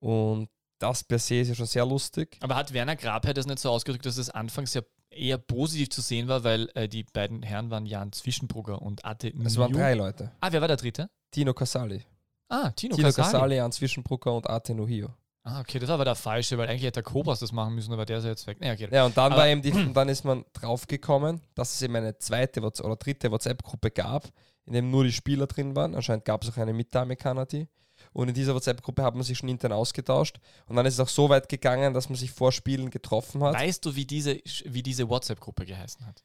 Und 0.00 0.48
das 0.80 1.04
per 1.04 1.20
se 1.20 1.36
ist 1.36 1.48
ja 1.48 1.54
schon 1.54 1.66
sehr 1.66 1.86
lustig. 1.86 2.36
Aber 2.40 2.56
hat 2.56 2.72
Werner 2.72 2.96
Grabherr 2.96 3.32
das 3.32 3.46
nicht 3.46 3.60
so 3.60 3.70
ausgedrückt, 3.70 4.04
dass 4.04 4.18
es 4.18 4.28
anfangs 4.28 4.74
ja 4.74 4.82
eher 5.10 5.38
positiv 5.38 5.90
zu 5.90 6.00
sehen 6.00 6.26
war, 6.26 6.42
weil 6.42 6.68
äh, 6.74 6.88
die 6.88 7.04
beiden 7.04 7.42
Herren 7.42 7.70
waren 7.70 7.86
Jan 7.86 8.10
Zwischenbrugger 8.10 8.82
und 8.82 9.04
Ate 9.04 9.32
Es 9.44 9.56
waren 9.56 9.72
drei 9.72 9.94
Leute. 9.94 10.32
Ah, 10.40 10.48
wer 10.50 10.60
war 10.60 10.68
der 10.68 10.76
dritte? 10.76 11.08
Tino 11.30 11.54
Casali. 11.54 12.02
Ah, 12.48 12.72
Tino, 12.72 12.96
Tino 12.96 13.08
Casali. 13.08 13.32
Casali, 13.32 13.56
Jan 13.56 13.70
Zwischenbrucker 13.70 14.34
und 14.34 14.50
Ate 14.50 14.74
Nuhio. 14.74 15.14
Ah, 15.46 15.60
okay, 15.60 15.78
das 15.78 15.88
war 15.88 15.96
aber 15.96 16.06
der 16.06 16.14
falsche, 16.14 16.56
weil 16.56 16.68
eigentlich 16.68 16.84
hätte 16.84 17.02
der 17.02 17.02
Kobas 17.02 17.38
das 17.40 17.52
machen 17.52 17.74
müssen, 17.74 17.92
aber 17.92 18.06
der 18.06 18.16
ist 18.16 18.24
ja 18.24 18.30
jetzt 18.30 18.46
weg. 18.46 18.58
Nee, 18.60 18.72
okay. 18.72 18.88
Ja, 18.90 19.04
und 19.04 19.14
dann, 19.14 19.30
Aber- 19.30 19.42
war 19.42 19.48
eben 19.48 19.60
die, 19.60 19.72
und 19.72 19.92
dann 19.92 20.08
ist 20.08 20.24
man 20.24 20.46
draufgekommen, 20.54 21.42
dass 21.54 21.74
es 21.74 21.82
eben 21.82 21.94
eine 21.96 22.16
zweite 22.16 22.62
Whats- 22.62 22.82
oder 22.82 22.96
dritte 22.96 23.30
WhatsApp-Gruppe 23.30 23.90
gab, 23.90 24.32
in 24.64 24.72
dem 24.72 24.90
nur 24.90 25.04
die 25.04 25.12
Spieler 25.12 25.46
drin 25.46 25.76
waren. 25.76 25.94
Anscheinend 25.94 26.24
gab 26.24 26.42
es 26.42 26.50
auch 26.50 26.56
eine 26.56 26.72
mit 26.72 26.90
Kanadi. 26.90 27.68
Und 28.14 28.28
in 28.28 28.34
dieser 28.34 28.54
WhatsApp-Gruppe 28.54 29.02
hat 29.02 29.14
man 29.14 29.22
sich 29.22 29.36
schon 29.36 29.50
intern 29.50 29.72
ausgetauscht. 29.72 30.38
Und 30.66 30.76
dann 30.76 30.86
ist 30.86 30.94
es 30.94 31.00
auch 31.00 31.08
so 31.08 31.28
weit 31.28 31.50
gegangen, 31.50 31.92
dass 31.92 32.08
man 32.08 32.16
sich 32.16 32.30
vor 32.30 32.50
Spielen 32.50 32.88
getroffen 32.88 33.42
hat. 33.44 33.54
Weißt 33.54 33.84
du, 33.84 33.94
wie 33.94 34.06
diese, 34.06 34.40
wie 34.64 34.82
diese 34.82 35.10
WhatsApp-Gruppe 35.10 35.66
geheißen 35.66 36.06
hat? 36.06 36.24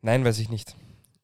Nein, 0.00 0.24
weiß 0.24 0.40
ich 0.40 0.48
nicht. 0.48 0.74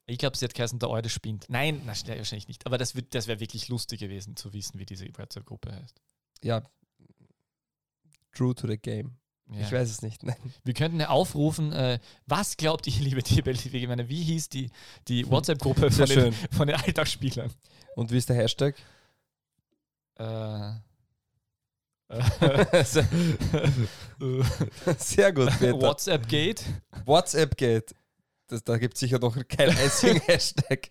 Ich 0.07 0.19
glaube, 0.19 0.37
sie 0.37 0.45
hat 0.45 0.55
geheißen, 0.55 0.79
der 0.79 0.91
Eude 0.91 1.09
spinnt. 1.09 1.47
Nein, 1.49 1.83
na, 1.85 1.93
wahrscheinlich 1.93 2.47
nicht. 2.47 2.67
Aber 2.67 2.79
das, 2.79 2.95
das 3.11 3.27
wäre 3.27 3.41
wirklich 3.41 3.69
lustig 3.69 3.99
gewesen, 3.99 4.37
zu 4.37 4.53
wissen, 4.53 4.79
wie 4.79 4.87
diese 4.87 5.07
WhatsApp-Gruppe 5.07 5.73
heißt. 5.75 6.01
Ja. 6.43 6.63
True 8.35 8.55
to 8.55 8.67
the 8.69 8.79
game. 8.79 9.17
Ja. 9.51 9.61
Ich 9.63 9.73
weiß 9.73 9.89
es 9.91 10.03
nicht. 10.03 10.23
Nein. 10.25 10.37
Wir 10.63 10.75
könnten 10.75 11.01
ja 11.01 11.09
aufrufen, 11.09 11.73
äh, 11.73 11.99
was 12.27 12.57
glaubt 12.57 12.87
ihr, 12.87 12.93
liebe 13.01 13.23
Tierbelli, 13.23 13.59
ich 13.77 13.89
meine, 13.89 14.09
wie 14.09 14.23
hieß 14.23 14.49
die, 14.51 14.71
die 15.09 15.29
WhatsApp-Gruppe 15.31 15.91
von, 15.91 16.07
den- 16.07 16.33
von 16.53 16.67
den 16.69 16.77
Alltagsspielern? 16.77 17.51
Und 17.97 18.11
wie 18.13 18.19
ist 18.19 18.29
der 18.29 18.37
Hashtag? 18.37 18.77
Äh, 20.17 20.73
sehr, 24.99 25.33
gut, 25.33 25.51
Peter. 25.59 25.81
WhatsApp-Gate. 25.81 26.65
WhatsApp 27.05 27.57
geht. 27.57 27.95
Das, 28.49 28.65
da 28.65 28.79
gibt 28.79 28.95
es 28.95 29.01
sicher 29.01 29.19
noch 29.19 29.37
keinen 29.49 29.77
einzigen 29.77 30.21
Hashtag. 30.27 30.91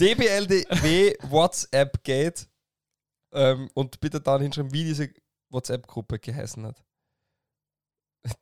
DBLDW 0.00 1.14
WhatsApp 1.22 2.02
geht. 2.04 2.47
Ähm, 3.38 3.70
und 3.74 4.00
bitte 4.00 4.20
dann 4.20 4.42
hinschreiben, 4.42 4.72
wie 4.72 4.84
diese 4.84 5.10
WhatsApp-Gruppe 5.50 6.18
geheißen 6.18 6.66
hat. 6.66 6.82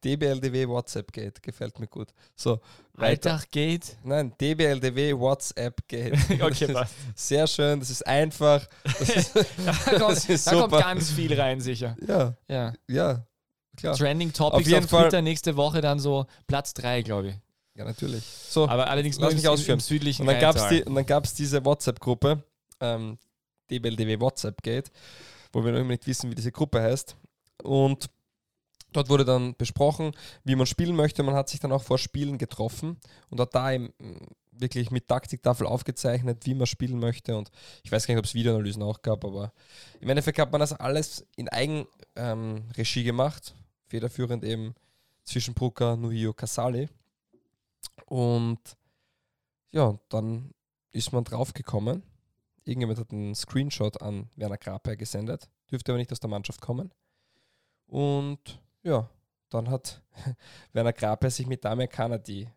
DBLDW 0.02 0.66
WhatsApp 0.68 1.12
geht. 1.12 1.42
Gefällt 1.42 1.78
mir 1.78 1.86
gut. 1.86 2.08
So, 2.34 2.60
weiter. 2.94 3.32
Alltag-Gate. 3.32 3.98
Nein, 4.02 4.32
DBLDW 4.40 5.16
WhatsApp 5.18 5.86
geht. 5.86 6.14
Okay, 6.42 6.72
passt. 6.72 6.94
sehr 7.14 7.46
schön, 7.46 7.78
das 7.78 7.90
ist 7.90 8.04
einfach. 8.06 8.66
Das 8.84 9.00
ist, 9.10 9.36
Da, 9.36 9.98
kommt, 9.98 10.28
ist 10.28 10.46
da 10.46 10.50
kommt 10.52 10.72
ganz 10.72 11.10
viel 11.10 11.38
rein, 11.38 11.60
sicher. 11.60 11.96
Ja, 12.06 12.34
Ja. 12.48 12.72
ja, 12.88 13.26
klar. 13.76 13.94
Trending 13.96 14.32
Topics 14.32 14.62
Auf 14.62 14.66
jeden 14.66 14.84
auf, 14.84 14.90
Fall- 14.90 15.02
Twitter 15.04 15.22
nächste 15.22 15.56
Woche 15.56 15.80
dann 15.82 16.00
so 16.00 16.26
Platz 16.46 16.72
3, 16.74 17.02
glaube 17.02 17.28
ich. 17.28 17.34
Ja, 17.74 17.84
natürlich. 17.84 18.24
So, 18.24 18.66
Aber 18.66 18.88
allerdings 18.88 19.18
Lass 19.20 19.34
mich 19.34 19.46
ausführen. 19.46 19.76
im 19.76 19.80
südlichen 19.80 20.22
Und 20.22 20.28
dann 20.28 20.40
gab 20.40 20.56
es 20.56 20.66
die, 20.68 20.82
und 20.82 20.94
dann 20.94 21.04
gab's 21.04 21.34
diese 21.34 21.62
WhatsApp-Gruppe, 21.64 22.42
ähm, 22.80 23.18
DBLDW 23.70 24.20
WhatsApp 24.20 24.62
geht, 24.62 24.90
wo 25.52 25.64
wir 25.64 25.72
noch 25.72 25.80
immer 25.80 25.90
nicht 25.90 26.06
wissen, 26.06 26.30
wie 26.30 26.34
diese 26.34 26.52
Gruppe 26.52 26.82
heißt. 26.82 27.16
Und 27.62 28.10
dort 28.92 29.08
wurde 29.08 29.24
dann 29.24 29.54
besprochen, 29.56 30.12
wie 30.44 30.56
man 30.56 30.66
spielen 30.66 30.96
möchte. 30.96 31.22
Man 31.22 31.34
hat 31.34 31.48
sich 31.48 31.60
dann 31.60 31.72
auch 31.72 31.82
vor 31.82 31.98
Spielen 31.98 32.38
getroffen 32.38 32.98
und 33.30 33.40
hat 33.40 33.54
da 33.54 33.76
mm, 33.78 33.92
wirklich 34.52 34.90
mit 34.90 35.08
Taktiktafel 35.08 35.66
aufgezeichnet, 35.66 36.46
wie 36.46 36.54
man 36.54 36.66
spielen 36.66 36.98
möchte. 36.98 37.36
Und 37.36 37.50
ich 37.82 37.92
weiß 37.92 38.06
gar 38.06 38.14
nicht, 38.14 38.20
ob 38.20 38.24
es 38.24 38.34
Videoanalysen 38.34 38.82
auch 38.82 39.02
gab, 39.02 39.24
aber 39.24 39.52
im 40.00 40.08
Endeffekt 40.08 40.38
hat 40.38 40.52
man 40.52 40.60
das 40.60 40.72
alles 40.72 41.26
in 41.36 41.48
Eigenregie 41.48 43.00
ähm, 43.00 43.06
gemacht. 43.06 43.54
Federführend 43.88 44.44
eben 44.44 44.74
zwischen 45.24 45.54
Brucker, 45.54 45.96
Nuhio, 45.96 46.32
Casali. 46.32 46.88
Und 48.06 48.58
ja, 49.70 49.98
dann 50.08 50.52
ist 50.92 51.12
man 51.12 51.24
draufgekommen. 51.24 52.02
Irgendjemand 52.66 52.98
hat 52.98 53.12
einen 53.12 53.34
Screenshot 53.34 54.02
an 54.02 54.28
Werner 54.34 54.58
Grabherr 54.58 54.96
gesendet. 54.96 55.48
Dürfte 55.70 55.92
aber 55.92 55.98
nicht 55.98 56.10
aus 56.10 56.18
der 56.18 56.30
Mannschaft 56.30 56.60
kommen. 56.60 56.92
Und 57.86 58.60
ja, 58.82 59.08
dann 59.50 59.70
hat 59.70 60.02
Werner 60.72 60.92
Grabherr 60.92 61.30
sich 61.30 61.46
mit 61.46 61.64
Damir 61.64 61.86
Kanadi 61.86 62.50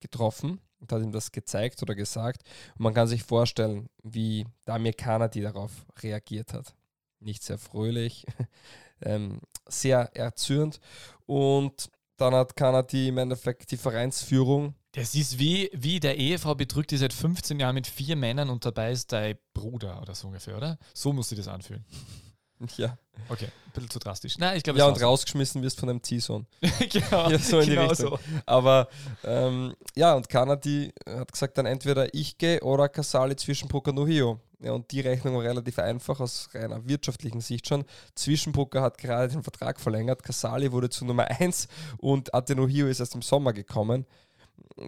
getroffen 0.00 0.60
und 0.80 0.92
hat 0.92 1.02
ihm 1.02 1.12
das 1.12 1.32
gezeigt 1.32 1.82
oder 1.82 1.94
gesagt. 1.94 2.42
Und 2.76 2.82
man 2.82 2.92
kann 2.92 3.08
sich 3.08 3.24
vorstellen, 3.24 3.88
wie 4.02 4.46
Damir 4.66 4.92
Kanadi 4.92 5.40
darauf 5.40 5.86
reagiert 6.02 6.52
hat. 6.52 6.74
Nicht 7.18 7.42
sehr 7.42 7.58
fröhlich, 7.58 8.26
ähm, 9.00 9.40
sehr 9.66 10.14
erzürnt. 10.14 10.78
Und 11.24 11.90
dann 12.18 12.34
hat 12.34 12.54
Kanadi 12.54 13.08
im 13.08 13.16
Endeffekt 13.16 13.70
die 13.70 13.78
Vereinsführung 13.78 14.74
Das 14.92 15.14
ist 15.14 15.38
wie, 15.38 15.70
wie 15.72 16.00
der 16.00 16.16
Ehefrau 16.16 16.54
betrügt, 16.54 16.90
die 16.90 16.96
seit 16.96 17.12
15 17.12 17.60
Jahren 17.60 17.74
mit 17.74 17.86
vier 17.86 18.16
Männern 18.16 18.48
und 18.48 18.64
dabei 18.64 18.90
ist 18.90 19.12
dein 19.12 19.36
Bruder 19.52 20.00
oder 20.00 20.14
so 20.14 20.28
ungefähr, 20.28 20.56
oder? 20.56 20.78
So 20.94 21.12
muss 21.12 21.28
sich 21.28 21.38
das 21.38 21.48
anfühlen. 21.48 21.84
ja, 22.76 22.96
Okay, 23.28 23.46
ein 23.46 23.72
bisschen 23.72 23.90
zu 23.90 23.98
drastisch. 23.98 24.38
Nein, 24.38 24.56
ich 24.56 24.62
glaube, 24.62 24.78
ja 24.78 24.86
und 24.86 25.00
rausgeschmissen 25.00 25.62
wirst 25.62 25.78
von 25.80 25.90
einem 25.90 26.02
Ziehsohn. 26.02 26.46
genau, 26.90 27.30
Ja, 27.30 27.38
so 27.38 27.58
in 27.58 27.68
die 27.68 27.74
genau 27.74 27.88
Richtung. 27.88 28.10
so. 28.10 28.18
Aber 28.46 28.88
ähm, 29.24 29.74
ja, 29.94 30.14
und 30.14 30.28
Kanadi 30.28 30.92
hat 31.06 31.32
gesagt, 31.32 31.58
dann 31.58 31.66
entweder 31.66 32.14
ich 32.14 32.38
gehe 32.38 32.60
oder 32.60 32.88
Casali 32.88 33.36
zwischen 33.36 33.68
Puka 33.68 33.92
Nuhio. 33.92 34.40
Ja, 34.60 34.72
und 34.72 34.90
die 34.90 35.00
Rechnung 35.00 35.36
war 35.36 35.42
relativ 35.42 35.78
einfach 35.78 36.20
aus 36.20 36.48
reiner 36.52 36.86
wirtschaftlichen 36.88 37.40
Sicht 37.40 37.68
schon. 37.68 37.84
Zwischenbrucker 38.14 38.82
hat 38.82 38.98
gerade 38.98 39.32
den 39.32 39.42
Vertrag 39.42 39.78
verlängert, 39.78 40.22
Casali 40.22 40.72
wurde 40.72 40.90
zu 40.90 41.04
Nummer 41.04 41.26
1 41.28 41.68
und 41.98 42.34
Atenohio 42.34 42.86
ist 42.86 43.00
erst 43.00 43.14
im 43.14 43.22
Sommer 43.22 43.52
gekommen. 43.52 44.06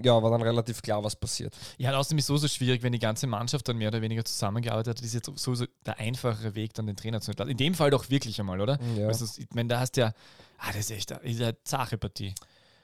Ja, 0.02 0.23
war 0.23 0.30
dann 0.30 0.42
relativ 0.42 0.82
klar, 0.82 1.02
was 1.02 1.16
passiert. 1.16 1.56
Ja, 1.78 1.90
und 1.90 1.97
außerdem 1.97 2.18
ist 2.18 2.25
es 2.25 2.28
so, 2.28 2.37
so 2.37 2.49
schwierig, 2.49 2.82
wenn 2.82 2.92
die 2.92 2.99
ganze 2.99 3.26
Mannschaft 3.26 3.68
dann 3.68 3.76
mehr 3.78 3.88
oder 3.88 4.02
weniger 4.02 4.25
zusammengearbeitet 4.25 4.99
hat, 4.99 5.04
ist 5.04 5.14
jetzt 5.14 5.30
sowieso 5.38 5.66
der 5.85 5.99
einfachere 5.99 6.54
Weg, 6.54 6.75
dann 6.75 6.87
den 6.87 6.97
Trainer 6.97 7.20
zu 7.20 7.30
entlassen. 7.30 7.50
In 7.50 7.56
dem 7.56 7.75
Fall 7.75 7.90
doch 7.90 8.09
wirklich 8.11 8.38
einmal, 8.40 8.61
oder? 8.61 8.78
Ja, 8.97 9.09
Also, 9.09 9.26
ich 9.40 9.49
meine, 9.54 9.68
da 9.68 9.80
hast 9.80 9.97
du 9.97 10.02
ja, 10.02 10.12
ah, 10.59 10.68
das 10.68 10.76
ist 10.76 10.90
echt 10.92 11.12
eine, 11.12 11.20
ist 11.23 11.40
eine 11.40 11.56
zache 11.64 11.99
Partie. 11.99 12.35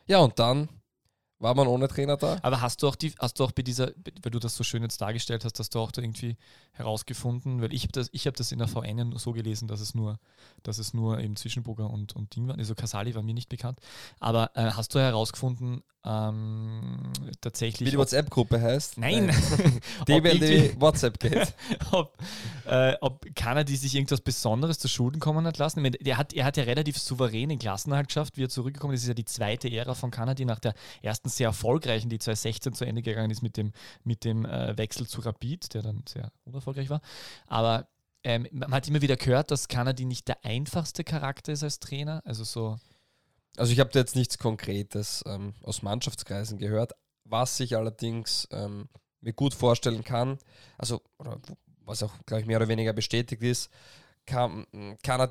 ja 0.06 0.18
und 0.18 0.38
dann 0.38 0.68
war 1.38 1.54
man 1.54 1.66
ohne 1.66 1.86
Trainer 1.86 2.16
da. 2.16 2.38
Aber 2.42 2.60
hast 2.62 2.82
du 2.82 2.88
auch 2.88 2.96
die, 2.96 3.12
hast 3.18 3.38
du 3.38 3.44
auch 3.44 3.52
bei 3.52 3.62
dieser, 3.62 3.88
weil 4.22 4.30
du 4.30 4.38
das 4.38 4.56
so 4.56 4.64
schön 4.64 4.82
jetzt 4.82 5.00
dargestellt 5.00 5.44
hast, 5.44 5.58
hast 5.58 5.75
du 5.75 5.80
auch 5.80 5.92
da 5.92 6.00
irgendwie 6.00 6.36
herausgefunden, 6.76 7.61
weil 7.62 7.73
ich 7.73 7.83
habe 7.83 7.92
das, 7.92 8.09
ich 8.12 8.26
habe 8.26 8.37
das 8.37 8.52
in 8.52 8.59
der 8.59 8.68
VN 8.68 9.14
so 9.16 9.33
gelesen, 9.33 9.68
dass 9.68 9.80
es 9.80 9.95
nur, 9.95 10.18
dass 10.62 10.78
es 10.78 10.95
nur 10.95 11.18
eben 11.21 11.37
Zwischenburger 11.37 11.90
und, 11.90 12.14
und 12.14 12.37
Ding 12.37 12.49
war. 12.49 12.56
Also 12.56 12.75
Casali 12.75 13.14
war 13.14 13.23
mir 13.23 13.35
nicht 13.35 13.49
bekannt. 13.49 13.80
Aber 14.21 14.50
äh, 14.54 14.71
hast 14.71 14.95
du 14.95 14.99
herausgefunden, 14.99 15.83
ähm, 16.06 17.12
tatsächlich. 17.40 17.88
Wie 17.88 17.90
die 17.90 17.99
WhatsApp-Gruppe 17.99 18.61
heißt? 18.61 18.99
Nein. 18.99 19.28
wenn 20.06 20.23
die 20.40 20.80
WhatsApp 20.80 21.18
geht. 21.18 21.52
ob, 21.90 22.16
äh, 22.64 22.95
ob 23.00 23.26
Kanadi 23.35 23.75
sich 23.75 23.95
irgendwas 23.95 24.21
Besonderes 24.21 24.78
zu 24.78 24.87
Schulden 24.88 25.18
kommen 25.18 25.45
hat 25.47 25.59
lassen. 25.59 25.83
Meine, 25.83 25.97
er, 25.97 26.16
hat, 26.16 26.33
er 26.33 26.45
hat 26.45 26.56
ja 26.56 26.62
relativ 26.62 26.97
souverän 26.99 27.49
den 27.49 27.59
Klassenerhalt 27.59 28.06
geschafft, 28.06 28.37
wie 28.37 28.45
er 28.45 28.49
zurückgekommen 28.49 28.95
ist. 28.95 29.00
Das 29.00 29.04
ist 29.04 29.09
ja 29.09 29.14
die 29.14 29.25
zweite 29.25 29.68
Ära 29.68 29.95
von 29.95 30.12
Kanadi 30.12 30.45
nach 30.45 30.61
der 30.61 30.75
ersten 31.02 31.28
sehr 31.28 31.49
erfolgreichen, 31.49 32.09
die 32.09 32.21
2016 32.21 32.75
zu 32.75 32.85
Ende 32.85 33.02
gegangen 33.02 33.33
ist 33.33 33.42
mit 33.42 33.56
dem, 33.56 33.73
mit 34.04 34.25
dem 34.25 34.45
äh, 34.45 34.78
Wechsel 34.78 35.09
zu 35.09 35.23
Rapid, 35.23 35.75
der 35.75 35.83
dann 35.83 36.04
sehr 36.09 36.30
unerfolgreich 36.45 36.65
war. 36.90 37.00
Aber 37.46 37.88
ähm, 38.25 38.46
man 38.50 38.73
hat 38.73 38.88
immer 38.88 39.02
wieder 39.02 39.16
gehört, 39.16 39.50
dass 39.50 39.68
Kanadi 39.68 40.04
nicht 40.04 40.28
der 40.28 40.44
einfachste 40.44 41.04
Charakter 41.04 41.52
ist 41.52 41.62
als 41.62 41.78
Trainer. 41.78 42.23
Also 42.25 42.44
so. 42.44 42.78
Also 43.56 43.73
ich 43.73 43.80
habe 43.80 43.90
da 43.90 44.00
jetzt 44.00 44.16
nichts 44.16 44.37
Konkretes 44.38 45.23
ähm, 45.26 45.54
aus 45.62 45.82
Mannschaftskreisen 45.82 46.58
gehört, 46.58 46.92
was 47.25 47.58
ich 47.61 47.76
allerdings 47.76 48.46
ähm, 48.50 48.88
mir 49.20 49.32
gut 49.32 49.54
vorstellen 49.54 50.04
kann, 50.04 50.38
also 50.76 51.00
was 51.85 52.02
auch, 52.02 52.12
glaube 52.26 52.42
ich, 52.42 52.46
mehr 52.46 52.58
oder 52.58 52.68
weniger 52.68 52.92
bestätigt 52.92 53.42
ist, 53.42 53.70
kann, 54.26 54.66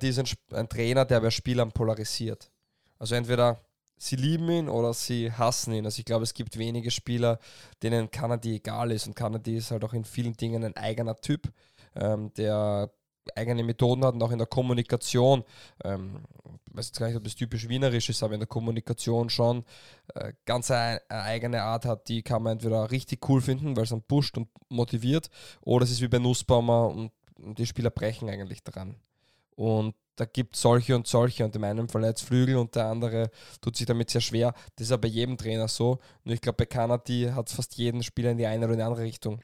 ist 0.02 0.20
ein, 0.20 0.58
ein 0.58 0.70
Trainer, 0.70 1.06
der 1.06 1.20
bei 1.20 1.30
Spielern 1.30 1.72
polarisiert. 1.72 2.50
Also 2.98 3.16
entweder 3.16 3.62
sie 3.98 4.16
lieben 4.16 4.50
ihn 4.50 4.70
oder 4.70 4.94
sie 4.94 5.32
hassen 5.32 5.74
ihn. 5.74 5.86
Also 5.86 6.00
ich 6.00 6.06
glaube, 6.06 6.24
es 6.24 6.34
gibt 6.34 6.58
wenige 6.58 6.92
Spieler, 6.92 7.40
denen 7.84 8.12
Kanadi 8.12 8.56
egal 8.56 8.92
ist. 8.92 9.08
Und 9.08 9.16
Kanadi 9.16 9.58
ist 9.58 9.72
halt 9.72 9.84
auch 9.84 9.94
in 9.94 10.06
vielen 10.06 10.34
Dingen 10.34 10.64
ein 10.64 10.76
eigener 10.78 11.16
Typ, 11.16 11.52
ähm, 11.96 12.34
der 12.36 12.92
eigene 13.36 13.64
Methoden 13.64 14.06
hat 14.06 14.14
und 14.14 14.22
auch 14.22 14.32
in 14.32 14.38
der 14.38 14.48
Kommunikation, 14.48 15.44
ähm, 15.84 16.24
ich 16.68 16.78
weiß 16.78 16.88
jetzt 16.88 17.00
gar 17.00 17.08
nicht, 17.08 17.16
ob 17.16 17.24
das 17.24 17.36
typisch 17.36 17.68
wienerisch 17.68 18.10
ist, 18.10 18.22
aber 18.22 18.34
in 18.34 18.40
der 18.40 18.48
Kommunikation 18.48 19.30
schon 19.30 19.64
äh, 20.14 20.34
ganz 20.46 20.70
eine, 20.70 21.02
eigene 21.10 21.64
Art 21.64 21.86
hat, 21.86 22.08
die 22.08 22.22
kann 22.22 22.44
man 22.44 22.54
entweder 22.54 22.92
richtig 22.92 23.28
cool 23.30 23.42
finden, 23.42 23.76
weil 23.76 23.84
es 23.84 23.90
dann 23.90 24.04
pusht 24.04 24.38
und 24.38 24.50
motiviert, 24.70 25.30
oder 25.62 25.86
es 25.86 25.92
ist 25.92 26.02
wie 26.02 26.08
bei 26.08 26.20
Nussbaumer 26.20 26.90
und, 26.90 27.12
und 27.40 27.58
die 27.58 27.66
Spieler 27.66 27.90
brechen 27.90 28.30
eigentlich 28.30 28.64
dran. 28.64 28.96
Und 29.56 29.96
da 30.16 30.26
gibt 30.26 30.56
es 30.56 30.62
solche 30.62 30.96
und 30.96 31.08
solche 31.08 31.44
und 31.44 31.56
in 31.56 31.62
meinem 31.62 31.90
Fall 31.90 32.04
jetzt 32.04 32.24
Flügel 32.24 32.58
und 32.58 32.76
der 32.76 32.88
andere 32.88 33.30
tut 33.62 33.76
sich 33.76 33.86
damit 33.86 34.10
sehr 34.10 34.22
schwer. 34.22 34.54
Das 34.76 34.88
ist 34.88 34.92
aber 34.92 35.02
bei 35.02 35.08
jedem 35.10 35.38
Trainer 35.38 35.68
so. 35.68 36.00
Nur 36.24 36.36
ich 36.36 36.42
glaube, 36.42 36.58
bei 36.58 36.66
Kanadi 36.66 37.30
hat 37.34 37.50
es 37.50 37.56
fast 37.56 37.76
jeden 37.76 38.04
Spieler 38.04 38.32
in 38.32 38.38
die 38.38 38.46
eine 38.46 38.66
oder 38.66 38.74
in 38.74 38.80
die 38.80 38.86
andere 38.86 39.04
Richtung 39.04 39.42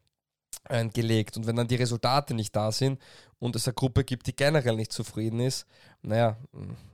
gelegt. 0.93 1.37
Und 1.37 1.47
wenn 1.47 1.55
dann 1.55 1.67
die 1.67 1.75
Resultate 1.75 2.33
nicht 2.33 2.55
da 2.55 2.71
sind 2.71 2.99
und 3.39 3.55
es 3.55 3.67
eine 3.67 3.73
Gruppe 3.73 4.03
gibt, 4.03 4.27
die 4.27 4.35
generell 4.35 4.75
nicht 4.75 4.91
zufrieden 4.91 5.39
ist, 5.39 5.65
naja, 6.01 6.37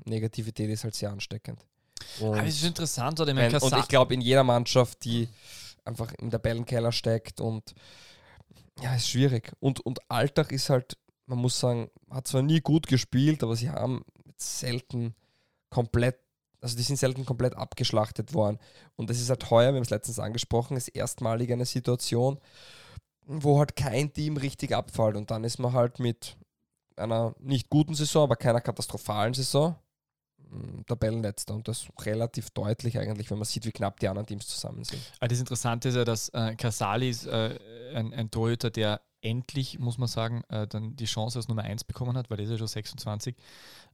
Negativität 0.05 0.69
ist 0.69 0.84
halt 0.84 0.96
sehr 0.96 1.12
ansteckend. 1.12 1.60
Und, 2.19 2.38
Aber 2.38 2.48
es 2.48 2.55
ist 2.55 2.63
interessant, 2.63 3.19
oder? 3.19 3.36
Ich 3.36 3.62
und 3.62 3.77
ich 3.77 3.88
glaube, 3.88 4.13
in 4.13 4.22
jeder 4.22 4.43
Mannschaft, 4.43 5.03
die 5.03 5.27
einfach 5.84 6.13
im 6.13 6.31
Tabellenkeller 6.31 6.91
steckt 6.91 7.41
und 7.41 7.74
ja, 8.81 8.96
ist 8.96 9.10
schwierig. 9.10 9.51
Und, 9.60 9.79
und 9.86 10.00
Alltag 10.10 10.51
ist 10.51 10.69
halt 10.69 10.98
man 11.27 11.39
muss 11.39 11.60
sagen, 11.60 11.89
hat 12.10 12.27
zwar 12.27 12.41
nie 12.41 12.62
gut 12.62 12.88
gespielt, 12.88 13.43
aber 13.43 13.55
sie 13.55 13.69
haben 13.69 14.03
selten 14.38 15.13
komplett, 15.69 16.17
also 16.62 16.75
die 16.75 16.84
sind 16.84 16.98
selten 16.98 17.25
komplett 17.25 17.55
abgeschlachtet 17.55 18.34
worden. 18.34 18.57
Und 18.96 19.10
das 19.10 19.19
ist 19.19 19.29
halt 19.29 19.50
heuer, 19.51 19.72
wir 19.74 19.77
haben 19.77 19.84
es 19.84 19.89
letztens 19.89 20.19
angesprochen, 20.19 20.77
ist 20.77 20.88
erstmalig 20.88 21.51
eine 21.51 21.65
Situation, 21.65 22.39
wo 23.25 23.60
halt 23.60 23.75
kein 23.75 24.13
Team 24.13 24.38
richtig 24.38 24.74
abfällt. 24.74 25.17
Und 25.17 25.29
dann 25.29 25.43
ist 25.43 25.60
man 25.60 25.74
halt 25.74 26.00
mit 26.00 26.38
einer 26.96 27.36
nicht 27.39 27.69
guten 27.69 27.93
Saison, 27.93 28.24
aber 28.24 28.38
keiner 28.38 28.62
katastrophalen 28.62 29.34
Saison 29.34 29.75
hm, 30.50 30.86
Tabellenletzter 30.86 31.53
und 31.53 31.67
das 31.67 31.88
relativ 32.00 32.50
deutlich 32.51 32.98
eigentlich, 32.98 33.29
wenn 33.29 33.38
man 33.38 33.46
sieht, 33.46 33.65
wie 33.65 33.72
knapp 33.72 34.00
die 34.00 34.07
anderen 34.07 34.25
Teams 34.25 34.48
zusammen 34.48 34.86
sind. 34.86 35.01
Aber 35.19 35.27
das 35.27 35.39
Interessante 35.39 35.89
ist 35.89 35.96
ja, 35.96 36.05
dass 36.05 36.29
äh, 36.29 36.55
Casali 36.55 37.10
ist 37.10 37.27
äh, 37.27 37.60
ein, 37.93 38.13
ein 38.13 38.31
Torhüter, 38.31 38.69
der 38.69 39.01
endlich, 39.21 39.79
muss 39.79 39.97
man 39.97 40.07
sagen, 40.07 40.43
äh, 40.50 40.67
dann 40.67 40.95
die 40.95 41.05
Chance 41.05 41.39
als 41.39 41.47
Nummer 41.47 41.63
1 41.63 41.83
bekommen 41.83 42.17
hat, 42.17 42.29
weil 42.29 42.39
er 42.39 42.45
ist 42.45 42.51
ja 42.51 42.57
schon 42.57 42.67
26. 42.67 43.36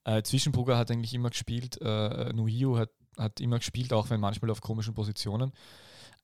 Äh, 0.04 0.24
Zwischenbrugger 0.24 0.78
hat 0.78 0.92
eigentlich 0.92 1.14
immer 1.14 1.30
gespielt, 1.30 1.80
äh, 1.82 2.34
Nuhio 2.34 2.78
hat, 2.78 2.90
hat 3.18 3.40
immer 3.40 3.60
gespielt, 3.60 3.94
auch 3.94 4.10
wenn 4.10 4.20
manchmal 4.20 4.52
auf 4.52 4.62
komischen 4.62 4.94
Positionen. 4.94 5.54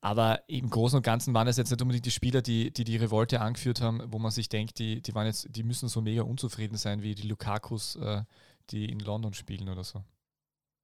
Aber 0.02 0.48
im 0.48 0.70
Großen 0.70 0.98
und 0.98 1.04
Ganzen 1.04 1.34
waren 1.34 1.48
es 1.48 1.58
jetzt 1.58 1.72
nicht 1.72 1.82
unbedingt 1.82 2.06
die 2.06 2.12
Spieler, 2.12 2.42
die 2.42 2.72
die, 2.72 2.86
die 2.86 2.96
Revolte 2.96 3.42
angeführt 3.42 3.82
haben, 3.82 4.02
wo 4.08 4.18
man 4.18 4.32
sich 4.32 4.48
denkt, 4.48 4.80
die, 4.80 5.02
die, 5.02 5.14
waren 5.14 5.26
jetzt, 5.26 5.48
die 5.50 5.64
müssen 5.64 5.90
so 5.90 6.02
mega 6.02 6.24
unzufrieden 6.24 6.78
sein 6.78 7.02
wie 7.02 7.16
die 7.16 7.28
Lukakus, 7.28 7.96
äh, 7.98 8.24
die 8.70 8.86
in 8.86 9.00
London 9.00 9.34
spielen 9.34 9.68
oder 9.68 9.84
so. 9.84 10.04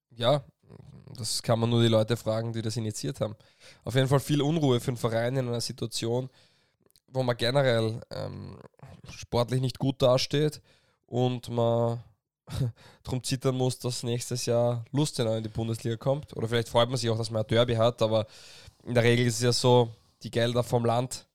Ja, 0.10 0.44
das 1.18 1.42
kann 1.42 1.60
man 1.60 1.70
nur 1.70 1.82
die 1.82 1.88
Leute 1.88 2.18
fragen, 2.18 2.52
die 2.52 2.62
das 2.62 2.78
initiiert 2.78 3.22
haben. 3.22 3.36
Auf 3.84 3.96
jeden 3.96 4.08
Fall 4.08 4.20
viel 4.20 4.42
Unruhe 4.42 4.80
für 4.80 4.92
den 4.92 4.98
Verein 4.98 5.38
in 5.38 5.48
einer 5.48 5.62
Situation, 5.62 6.30
wo 7.16 7.24
man 7.24 7.38
generell 7.38 8.02
ähm, 8.12 8.58
sportlich 9.10 9.62
nicht 9.62 9.80
gut 9.80 10.02
dasteht 10.02 10.62
und 11.06 11.50
man 11.50 12.04
darum 13.04 13.24
zittern 13.24 13.56
muss, 13.56 13.80
dass 13.80 14.04
nächstes 14.04 14.46
Jahr 14.46 14.86
Lustenau 14.92 15.36
in 15.36 15.44
die 15.44 15.50
Bundesliga 15.50 15.98
kommt. 15.98 16.36
Oder 16.36 16.48
vielleicht 16.48 16.70
freut 16.70 16.90
man 16.90 16.98
sich 16.98 17.10
auch, 17.10 17.18
dass 17.18 17.32
man 17.32 17.42
ein 17.42 17.48
Derby 17.48 17.76
hat, 17.76 18.02
aber 18.02 18.28
in 18.84 18.94
der 18.94 19.04
Regel 19.04 19.26
ist 19.26 19.36
es 19.36 19.42
ja 19.42 19.52
so, 19.52 19.90
die 20.22 20.32
Gelder 20.32 20.64
vom 20.64 20.86
Land 20.86 21.28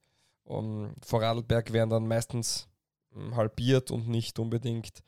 um, 0.44 0.94
vor 1.04 1.22
Radlberg 1.22 1.72
werden 1.72 1.90
dann 1.90 2.08
meistens 2.08 2.68
um, 3.14 3.36
halbiert 3.36 3.90
und 3.90 4.08
nicht 4.08 4.38
unbedingt 4.38 5.02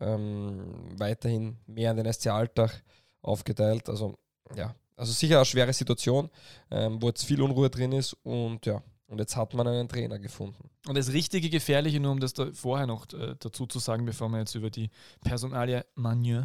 ähm, 0.00 0.88
weiterhin 0.98 1.56
mehr 1.66 1.90
an 1.90 1.96
den 1.96 2.12
SC 2.12 2.28
Alltag 2.28 2.82
aufgeteilt. 3.22 3.88
Also 3.88 4.16
ja, 4.54 4.74
also 4.96 5.12
sicher 5.12 5.36
eine 5.36 5.44
schwere 5.44 5.72
Situation, 5.72 6.30
ähm, 6.70 7.02
wo 7.02 7.08
jetzt 7.08 7.24
viel 7.24 7.42
Unruhe 7.42 7.70
drin 7.70 7.92
ist 7.92 8.16
und 8.22 8.66
ja, 8.66 8.82
und 9.14 9.20
jetzt 9.20 9.36
hat 9.36 9.54
man 9.54 9.66
einen 9.66 9.88
Trainer 9.88 10.18
gefunden. 10.18 10.70
Und 10.88 10.98
das 10.98 11.12
richtige 11.12 11.48
Gefährliche, 11.48 12.00
nur 12.00 12.10
um 12.10 12.20
das 12.20 12.32
da 12.32 12.52
vorher 12.52 12.86
noch 12.86 13.06
äh, 13.12 13.36
dazu 13.38 13.66
zu 13.66 13.78
sagen, 13.78 14.04
bevor 14.04 14.28
wir 14.28 14.40
jetzt 14.40 14.54
über 14.56 14.70
die 14.70 14.90
Personalie 15.22 15.86
Manieu 15.94 16.42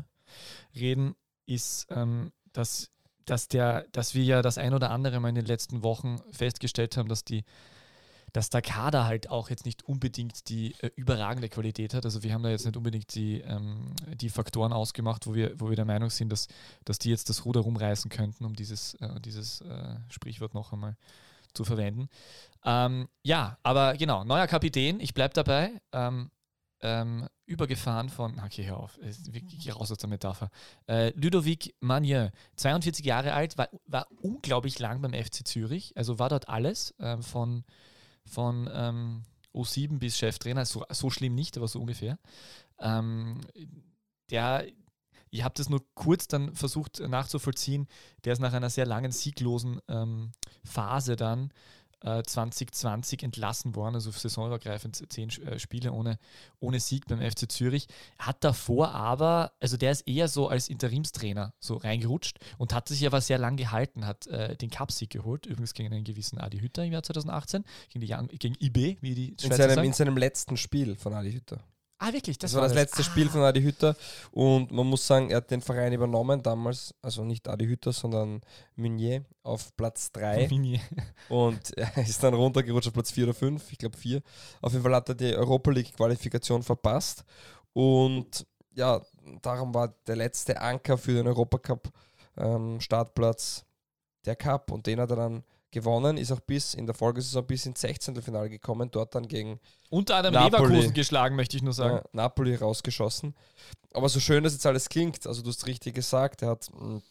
reden, 0.75 1.15
ist, 1.47 1.87
ähm, 1.89 2.31
dass, 2.53 2.91
dass, 3.25 3.47
der, 3.47 3.87
dass 3.91 4.13
wir 4.13 4.23
ja 4.23 4.41
das 4.43 4.59
ein 4.59 4.75
oder 4.75 4.91
andere 4.91 5.19
mal 5.19 5.29
in 5.29 5.35
den 5.35 5.45
letzten 5.45 5.81
Wochen 5.81 6.21
festgestellt 6.31 6.95
haben, 6.95 7.09
dass 7.09 7.25
die 7.25 7.43
dass 8.31 8.51
der 8.51 8.61
Kader 8.61 9.05
halt 9.05 9.31
auch 9.31 9.49
jetzt 9.49 9.65
nicht 9.65 9.83
unbedingt 9.83 10.49
die 10.49 10.75
äh, 10.81 10.91
überragende 10.95 11.49
Qualität 11.49 11.95
hat. 11.95 12.05
Also 12.05 12.21
wir 12.21 12.31
haben 12.31 12.43
da 12.43 12.49
jetzt 12.49 12.63
nicht 12.63 12.77
unbedingt 12.77 13.15
die, 13.15 13.41
ähm, 13.41 13.93
die 14.13 14.29
Faktoren 14.29 14.71
ausgemacht, 14.71 15.25
wo 15.25 15.33
wir, 15.33 15.59
wo 15.59 15.69
wir 15.69 15.75
der 15.75 15.85
Meinung 15.85 16.11
sind, 16.11 16.31
dass, 16.31 16.47
dass 16.85 16.99
die 16.99 17.09
jetzt 17.09 17.29
das 17.29 17.43
Ruder 17.45 17.61
rumreißen 17.61 18.11
könnten, 18.11 18.45
um 18.45 18.55
dieses, 18.55 18.93
äh, 18.95 19.19
dieses 19.19 19.61
äh, 19.61 19.95
Sprichwort 20.09 20.53
noch 20.53 20.73
einmal 20.73 20.95
zu 21.53 21.63
verwenden. 21.63 22.09
Ähm, 22.65 23.07
ja, 23.23 23.57
aber 23.63 23.95
genau, 23.95 24.23
neuer 24.23 24.47
Kapitän, 24.47 24.99
ich 24.99 25.13
bleibe 25.13 25.33
dabei. 25.33 25.81
Ähm, 25.91 26.31
ähm, 26.81 27.27
übergefahren 27.45 28.09
von, 28.09 28.39
okay, 28.39 28.65
hör 28.65 28.77
auf, 28.77 28.97
geh 29.01 29.71
raus 29.71 29.91
aus 29.91 29.97
der 29.97 30.09
Metapher. 30.09 30.49
Äh, 30.87 31.09
Ludovic 31.09 31.75
Magnier, 31.81 32.31
42 32.55 33.05
Jahre 33.05 33.33
alt, 33.33 33.57
war, 33.57 33.69
war 33.85 34.07
unglaublich 34.21 34.79
lang 34.79 35.01
beim 35.01 35.13
FC 35.13 35.45
Zürich, 35.45 35.91
also 35.97 36.19
war 36.19 36.29
dort 36.29 36.47
alles 36.47 36.97
äh, 36.99 37.17
von, 37.17 37.65
von 38.25 38.69
ähm, 38.71 39.23
O7 39.53 39.99
bis 39.99 40.17
Cheftrainer, 40.17 40.65
so, 40.65 40.85
so 40.89 41.09
schlimm 41.09 41.35
nicht, 41.35 41.57
aber 41.57 41.67
so 41.67 41.81
ungefähr. 41.81 42.17
Ähm, 42.79 43.41
der 44.29 44.65
ich 45.31 45.43
habe 45.43 45.53
das 45.55 45.69
nur 45.69 45.81
kurz 45.95 46.27
dann 46.27 46.53
versucht 46.55 46.99
nachzuvollziehen. 46.99 47.87
Der 48.25 48.33
ist 48.33 48.39
nach 48.39 48.53
einer 48.53 48.69
sehr 48.69 48.85
langen 48.85 49.11
sieglosen 49.11 49.79
ähm, 49.87 50.31
Phase 50.63 51.15
dann 51.15 51.51
äh, 52.01 52.23
2020 52.23 53.23
entlassen 53.23 53.75
worden, 53.75 53.95
also 53.95 54.11
saisonübergreifend 54.11 55.11
zehn 55.11 55.29
äh, 55.29 55.59
Spiele 55.59 55.91
ohne, 55.91 56.17
ohne 56.59 56.79
Sieg 56.79 57.05
beim 57.07 57.19
FC 57.19 57.51
Zürich. 57.51 57.87
Hat 58.17 58.43
davor 58.43 58.91
aber, 58.91 59.51
also 59.59 59.77
der 59.77 59.91
ist 59.91 60.07
eher 60.07 60.27
so 60.27 60.47
als 60.47 60.69
Interimstrainer 60.69 61.53
so 61.59 61.75
reingerutscht 61.75 62.39
und 62.57 62.73
hat 62.73 62.87
sich 62.87 63.05
aber 63.05 63.21
sehr 63.21 63.37
lang 63.37 63.57
gehalten, 63.57 64.05
hat 64.05 64.27
äh, 64.27 64.55
den 64.55 64.69
Cupsieg 64.69 65.09
geholt, 65.09 65.45
übrigens 65.45 65.73
gegen 65.73 65.93
einen 65.93 66.03
gewissen 66.03 66.37
Adi 66.39 66.59
Hütter 66.59 66.85
im 66.85 66.93
Jahr 66.93 67.03
2018, 67.03 67.65
gegen, 67.89 68.05
die, 68.05 68.37
gegen 68.37 68.55
IB, 68.59 68.97
wie 69.01 69.15
die 69.15 69.35
Schweizer 69.39 69.45
in 69.45 69.51
seinem, 69.51 69.75
sagen. 69.75 69.87
in 69.87 69.93
seinem 69.93 70.17
letzten 70.17 70.57
Spiel 70.57 70.95
von 70.95 71.13
Adi 71.13 71.33
Hütter. 71.33 71.63
Ah, 71.99 72.13
wirklich? 72.13 72.37
Das, 72.37 72.51
das 72.51 72.55
war 72.55 72.63
das, 72.63 72.71
das 72.71 72.81
letzte 72.81 73.01
ah. 73.01 73.03
Spiel 73.03 73.29
von 73.29 73.41
Adi 73.41 73.61
Hütter 73.61 73.95
und 74.31 74.71
man 74.71 74.87
muss 74.87 75.05
sagen, 75.05 75.29
er 75.29 75.37
hat 75.37 75.51
den 75.51 75.61
Verein 75.61 75.91
übernommen 75.93 76.41
damals, 76.41 76.95
also 77.01 77.23
nicht 77.23 77.47
Adi 77.47 77.67
Hütter, 77.67 77.91
sondern 77.91 78.41
Meunier 78.75 79.25
auf 79.43 79.75
Platz 79.75 80.11
3. 80.13 80.49
und 81.29 81.77
er 81.77 81.97
ist 81.97 82.23
dann 82.23 82.33
runtergerutscht 82.33 82.87
auf 82.87 82.93
Platz 82.93 83.11
4 83.11 83.25
oder 83.25 83.33
5, 83.33 83.71
ich 83.71 83.77
glaube 83.77 83.97
4. 83.97 84.21
Auf 84.61 84.71
jeden 84.71 84.83
Fall 84.83 84.95
hat 84.95 85.09
er 85.09 85.15
die 85.15 85.35
Europa 85.35 85.71
League 85.71 85.93
Qualifikation 85.95 86.63
verpasst 86.63 87.23
und 87.73 88.47
ja, 88.73 89.01
darum 89.41 89.73
war 89.73 89.93
der 90.07 90.15
letzte 90.15 90.59
Anker 90.59 90.97
für 90.97 91.13
den 91.13 91.27
Europacup 91.27 91.91
ähm, 92.37 92.79
Startplatz 92.79 93.65
der 94.25 94.35
Cup. 94.35 94.71
Und 94.71 94.87
den 94.87 94.99
hat 94.99 95.09
er 95.11 95.17
dann 95.17 95.43
gewonnen, 95.71 96.17
ist 96.17 96.31
auch 96.31 96.39
bis 96.39 96.73
in 96.73 96.85
der 96.85 96.95
Folgesaison 96.95 97.45
bis 97.45 97.65
ins 97.65 97.81
16. 97.81 98.21
Finale 98.21 98.49
gekommen, 98.49 98.89
dort 98.91 99.15
dann 99.15 99.27
gegen 99.27 99.59
Unter 99.89 100.15
anderem 100.17 100.33
Napoli. 100.35 100.67
Leverkusen 100.67 100.93
geschlagen, 100.93 101.35
möchte 101.35 101.57
ich 101.57 101.63
nur 101.63 101.73
sagen. 101.73 101.97
äh, 101.97 102.01
Napoli 102.13 102.55
rausgeschossen. 102.55 103.35
Aber 103.93 104.09
so 104.09 104.19
schön 104.19 104.43
das 104.43 104.53
jetzt 104.53 104.65
alles 104.65 104.89
klingt, 104.89 105.25
also 105.25 105.41
du 105.41 105.49
hast 105.49 105.65
richtig 105.67 105.95
gesagt, 105.95 106.41
er 106.41 106.49
hat 106.49 106.69
mh, 106.73 107.01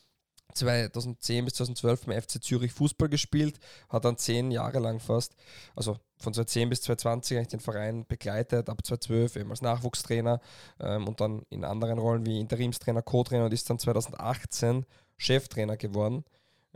2010 0.55 1.45
bis 1.45 1.55
2012 1.55 2.07
beim 2.07 2.21
FC 2.23 2.43
Zürich 2.43 2.73
Fußball 2.73 3.09
gespielt, 3.09 3.59
hat 3.89 4.05
dann 4.05 4.17
zehn 4.17 4.51
Jahre 4.51 4.79
lang 4.79 4.99
fast, 4.99 5.35
also 5.77 5.95
von 6.19 6.33
2010 6.35 6.71
bis 6.71 6.81
2020 6.83 7.37
eigentlich 7.37 7.49
den 7.49 7.61
Verein 7.61 8.07
begleitet, 8.07 8.69
ab 8.69 8.85
2012 8.85 9.37
eben 9.37 9.51
als 9.51 9.63
Nachwuchstrainer 9.63 10.41
ähm, 10.81 11.07
und 11.07 11.21
dann 11.21 11.43
in 11.51 11.65
anderen 11.65 11.99
Rollen 11.99 12.27
wie 12.27 12.41
Interimstrainer, 12.41 13.03
Co-Trainer 13.03 13.45
und 13.45 13.53
ist 13.53 13.69
dann 13.71 13.79
2018 13.79 14.87
Cheftrainer 15.17 15.77
geworden. 15.77 16.25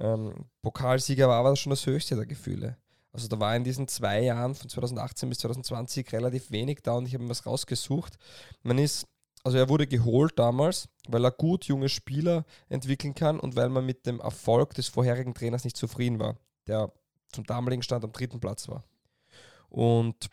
Ähm, 0.03 0.47
Pokalsieger 0.63 1.29
war 1.29 1.39
aber 1.39 1.55
schon 1.55 1.71
das 1.71 1.87
höchste 1.87 2.17
der 2.17 2.27
Gefühle. 2.27 2.77
Also 3.13 3.29
da 3.29 3.39
war 3.39 3.55
in 3.55 3.63
diesen 3.63 3.87
zwei 3.87 4.21
Jahren 4.21 4.55
von 4.55 4.69
2018 4.69 5.29
bis 5.29 5.39
2020 5.39 6.13
relativ 6.13 6.51
wenig 6.51 6.81
da 6.83 6.95
und 6.95 7.07
ich 7.07 7.15
habe 7.15 7.23
mir 7.23 7.31
was 7.31 7.47
rausgesucht. 7.47 8.19
Man 8.63 8.79
ist, 8.79 9.07
also 9.45 9.59
er 9.59 9.69
wurde 9.69 9.87
geholt 9.87 10.39
damals, 10.39 10.89
weil 11.09 11.25
er 11.25 11.31
gut 11.31 11.67
junge 11.67 11.89
Spieler 11.89 12.45
entwickeln 12.69 13.15
kann 13.15 13.39
und 13.39 13.55
weil 13.55 13.69
man 13.69 13.87
mit 13.87 14.07
dem 14.07 14.19
Erfolg 14.19 14.75
des 14.75 14.89
vorherigen 14.89 15.35
Trainers 15.35 15.63
nicht 15.63 15.77
zufrieden 15.77 16.19
war, 16.19 16.37
der 16.67 16.93
zum 17.31 17.45
damaligen 17.45 17.83
Stand 17.83 18.05
am 18.05 18.13
dritten 18.13 18.41
Platz 18.41 18.69
war. 18.69 18.83
Und 19.69 20.31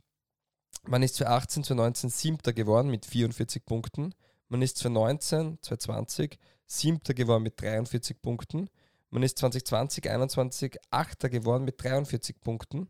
man 0.88 1.04
ist 1.04 1.16
2018, 1.16 1.64
2019 1.66 2.10
Siebter 2.10 2.54
geworden 2.54 2.90
mit 2.90 3.06
44 3.06 3.66
Punkten. 3.66 4.16
Man 4.48 4.64
ist 4.64 4.78
2019, 4.78 5.60
2020 5.62 6.40
Siebter 6.66 7.14
geworden 7.14 7.44
mit 7.44 7.62
43 7.62 8.22
Punkten. 8.22 8.70
Man 9.10 9.24
ist 9.24 9.38
2020, 9.40 10.10
21 10.10 10.78
Achter 10.92 11.30
geworden 11.30 11.66
mit 11.66 11.82
43 11.84 12.40
Punkten. 12.42 12.88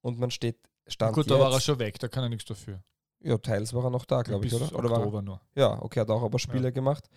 Und 0.00 0.18
man 0.18 0.30
steht, 0.30 0.58
stand 0.86 1.14
Gut, 1.14 1.30
da 1.30 1.38
war 1.38 1.52
er 1.52 1.60
schon 1.60 1.78
weg, 1.78 1.98
da 1.98 2.08
kann 2.08 2.22
er 2.22 2.28
nichts 2.28 2.44
dafür. 2.44 2.82
ja, 3.20 3.36
teils 3.38 3.72
war 3.74 3.84
er 3.84 3.90
noch 3.90 4.04
da, 4.04 4.22
glaube 4.22 4.46
ich, 4.46 4.54
oder? 4.54 4.72
oder 4.74 4.90
war, 4.90 4.98
er- 4.98 5.06
Oktober 5.06 5.22
nur. 5.22 5.40
ja, 5.54 5.82
okay, 5.82 6.00
hat 6.00 6.10
auch 6.10 6.22
aber 6.22 6.38
Spiele 6.38 6.72
gemacht. 6.72 7.08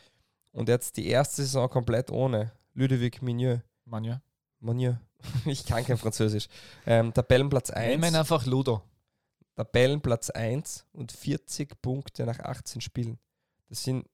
Und 0.52 0.68
jetzt 0.68 0.98
die 0.98 1.08
erste 1.08 1.44
Saison 1.44 1.70
komplett 1.70 2.10
ohne. 2.12 2.52
Ludovic 2.74 3.22
Migneux. 3.22 3.60
Manja. 3.86 4.22
Migneux. 4.60 4.98
ich 5.46 5.66
kann 5.66 5.86
kein 5.86 5.98
Französisch. 5.98 6.48
Ähm, 6.86 7.14
Tabellenplatz 7.14 7.70
1. 7.70 8.02
Nehmen 8.02 8.16
einfach 8.16 8.46
Ludo. 8.46 8.82
Tabellenplatz 9.56 10.30
1 10.30 10.88
und 10.94 11.12
40 11.12 11.82
Punkte 11.82 12.26
nach 12.26 12.40
18 12.40 12.82
Spielen. 12.82 13.20
Das 13.70 13.84
sind 13.84 14.08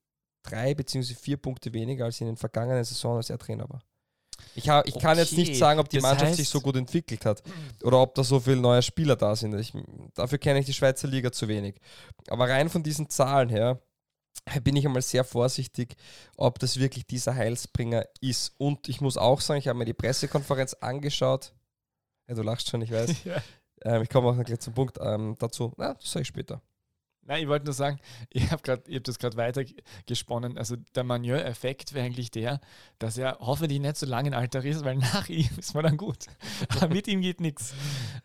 drei 0.44 0.74
bzw. 0.74 1.14
vier 1.14 1.38
Punkte 1.38 1.74
weniger 1.74 2.06
als 2.06 2.20
in 2.22 2.28
den 2.28 2.38
vergangenen 2.38 2.84
Saison, 2.84 3.18
als 3.18 3.30
er 3.30 3.38
Trainer 3.38 3.70
war. 3.70 3.82
Ich, 4.56 4.70
ha, 4.70 4.82
ich 4.86 4.98
kann 5.00 5.18
jetzt 5.18 5.34
nicht 5.34 5.50
Okay, 5.50 5.58
sagen, 5.58 5.80
ob 5.80 5.90
die 5.90 5.98
das 5.98 6.04
Mannschaft 6.04 6.32
heißt- 6.32 6.36
sich 6.36 6.50
so 6.50 6.62
gut 6.62 6.76
entwickelt 6.76 7.26
hat 7.26 7.44
oder 7.84 8.00
ob 8.02 8.16
da 8.16 8.24
so 8.24 8.40
viele 8.40 8.58
neue 8.58 8.82
Spieler 8.82 9.16
da 9.16 9.36
sind. 9.36 9.54
Ich, 9.60 9.74
dafür 10.16 10.38
kenne 10.38 10.60
ich 10.60 10.66
die 10.66 10.74
Schweizer 10.74 11.08
Liga 11.08 11.32
zu 11.32 11.48
wenig. 11.48 11.80
Aber 12.30 12.50
rein 12.50 12.70
von 12.70 12.84
diesen 12.84 13.10
Zahlen 13.10 13.50
her 13.50 13.80
bin 14.64 14.76
ich 14.76 14.86
einmal 14.86 15.02
sehr 15.02 15.24
vorsichtig, 15.24 15.96
ob 16.38 16.60
das 16.60 16.78
wirklich 16.80 17.06
dieser 17.06 17.36
Heilsbringer 17.36 18.06
ist. 18.22 18.54
Und 18.58 18.88
ich 18.88 19.02
muss 19.02 19.18
auch 19.18 19.42
sagen, 19.42 19.60
ich 19.60 19.68
habe 19.68 19.78
mir 19.80 19.86
die 19.86 19.94
Pressekonferenz 19.94 20.74
angeschaut. 20.76 21.54
Ja, 22.30 22.36
du 22.36 22.42
lachst 22.44 22.70
schon, 22.70 22.82
ich 22.82 22.92
weiß. 22.92 23.10
Ja. 23.26 23.42
Ähm, 23.84 24.02
ich 24.02 24.10
komme 24.10 24.28
auch 24.30 24.36
noch 24.36 24.44
gleich 24.44 24.60
zum 24.60 24.74
Punkt 24.74 24.98
ähm, 25.00 25.36
dazu. 25.38 25.72
Na, 25.78 25.94
das 25.94 26.12
sage 26.12 26.22
ich 26.24 26.28
später. 26.28 26.62
Nein, 27.28 27.44
ich 27.44 27.48
wollte 27.48 27.66
nur 27.66 27.74
sagen, 27.74 28.00
ich 28.30 28.50
habe 28.52 28.62
hab 28.72 29.04
das 29.04 29.20
gerade 29.20 29.38
weiter 29.38 29.64
g- 29.64 29.76
gesponnen. 30.06 30.58
Also 30.58 30.76
der 30.96 31.04
Manieu-Effekt 31.04 31.94
wäre 31.94 32.06
eigentlich 32.06 32.32
der, 32.32 32.60
dass 33.00 33.18
er 33.18 33.38
hoffentlich 33.40 33.80
nicht 33.80 33.98
so 33.98 34.06
lange 34.06 34.30
in 34.30 34.34
Alter 34.34 34.64
ist, 34.66 34.84
weil 34.84 34.96
nach 34.98 35.28
ihm 35.30 35.50
ist 35.58 35.76
man 35.76 35.84
dann 35.84 35.98
gut. 35.98 36.26
Mit 36.90 37.08
ihm 37.08 37.22
geht 37.22 37.42
nichts. 37.42 37.74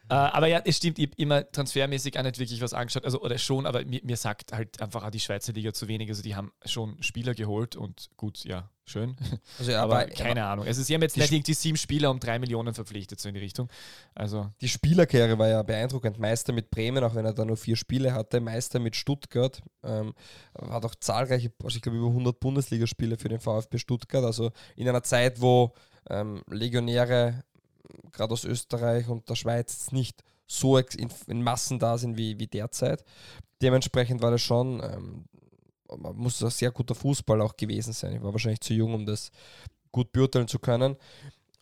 Äh, 0.08 0.14
aber 0.14 0.46
ja, 0.46 0.60
es 0.64 0.76
stimmt, 0.78 0.98
ich 0.98 1.06
habe 1.08 1.16
immer 1.20 1.50
transfermäßig 1.50 2.18
auch 2.18 2.22
nicht 2.22 2.38
wirklich 2.38 2.60
was 2.60 2.72
angeschaut. 2.74 3.04
Also, 3.04 3.20
oder 3.20 3.36
schon, 3.38 3.66
aber 3.66 3.84
mir, 3.84 4.00
mir 4.04 4.16
sagt 4.16 4.52
halt 4.52 4.80
einfach 4.80 5.04
auch 5.04 5.10
die 5.10 5.20
Schweizer 5.20 5.52
Liga 5.52 5.72
zu 5.72 5.88
wenig. 5.88 6.08
Also 6.08 6.22
die 6.22 6.34
haben 6.36 6.52
schon 6.64 7.02
Spieler 7.02 7.34
geholt 7.34 7.76
und 7.76 8.08
gut, 8.16 8.44
ja, 8.44 8.70
schön. 8.92 9.16
Also 9.58 9.72
ja, 9.72 9.82
aber 9.82 10.00
aber 10.00 10.10
keine 10.10 10.44
Ahnung. 10.44 10.66
Also 10.66 10.82
sie 10.82 10.94
haben 10.94 11.02
jetzt 11.02 11.16
die 11.16 11.20
nicht 11.20 11.32
irgendwie 11.32 11.54
sieben 11.54 11.76
Spieler 11.76 12.10
um 12.10 12.20
drei 12.20 12.38
Millionen 12.38 12.74
verpflichtet, 12.74 13.20
so 13.20 13.28
in 13.28 13.34
die 13.34 13.40
Richtung. 13.40 13.68
Also 14.14 14.50
die 14.60 14.68
Spielerkarriere 14.68 15.38
war 15.38 15.48
ja 15.48 15.62
beeindruckend. 15.62 16.18
Meister 16.18 16.52
mit 16.52 16.70
Bremen, 16.70 17.02
auch 17.02 17.14
wenn 17.14 17.24
er 17.24 17.32
da 17.32 17.44
nur 17.44 17.56
vier 17.56 17.76
Spiele 17.76 18.14
hatte. 18.14 18.40
Meister 18.40 18.78
mit 18.78 18.94
Stuttgart. 18.96 19.60
Ähm, 19.82 20.14
hat 20.70 20.84
auch 20.84 20.94
zahlreiche, 20.94 21.52
also 21.62 21.76
ich 21.76 21.82
glaube 21.82 21.98
über 21.98 22.08
100 22.08 22.38
Bundesligaspiele 22.38 23.16
für 23.16 23.28
den 23.28 23.40
VfB 23.40 23.78
Stuttgart. 23.78 24.24
Also 24.24 24.50
in 24.76 24.88
einer 24.88 25.02
Zeit, 25.02 25.40
wo 25.40 25.72
ähm, 26.08 26.42
Legionäre 26.48 27.42
gerade 28.12 28.32
aus 28.32 28.44
Österreich 28.44 29.08
und 29.08 29.28
der 29.28 29.34
Schweiz 29.34 29.92
nicht 29.92 30.22
so 30.46 30.78
in, 30.78 31.08
in 31.26 31.42
Massen 31.42 31.78
da 31.78 31.98
sind 31.98 32.16
wie, 32.16 32.38
wie 32.38 32.46
derzeit. 32.46 33.04
Dementsprechend 33.62 34.22
war 34.22 34.30
das 34.30 34.42
schon, 34.42 34.82
ähm, 34.82 35.24
muss 35.96 36.42
ein 36.42 36.50
sehr 36.50 36.70
guter 36.70 36.94
Fußball 36.94 37.40
auch 37.40 37.56
gewesen 37.56 37.92
sein. 37.92 38.16
Ich 38.16 38.22
war 38.22 38.32
wahrscheinlich 38.32 38.60
zu 38.60 38.74
jung, 38.74 38.94
um 38.94 39.06
das 39.06 39.30
gut 39.90 40.12
beurteilen 40.12 40.48
zu 40.48 40.58
können. 40.58 40.96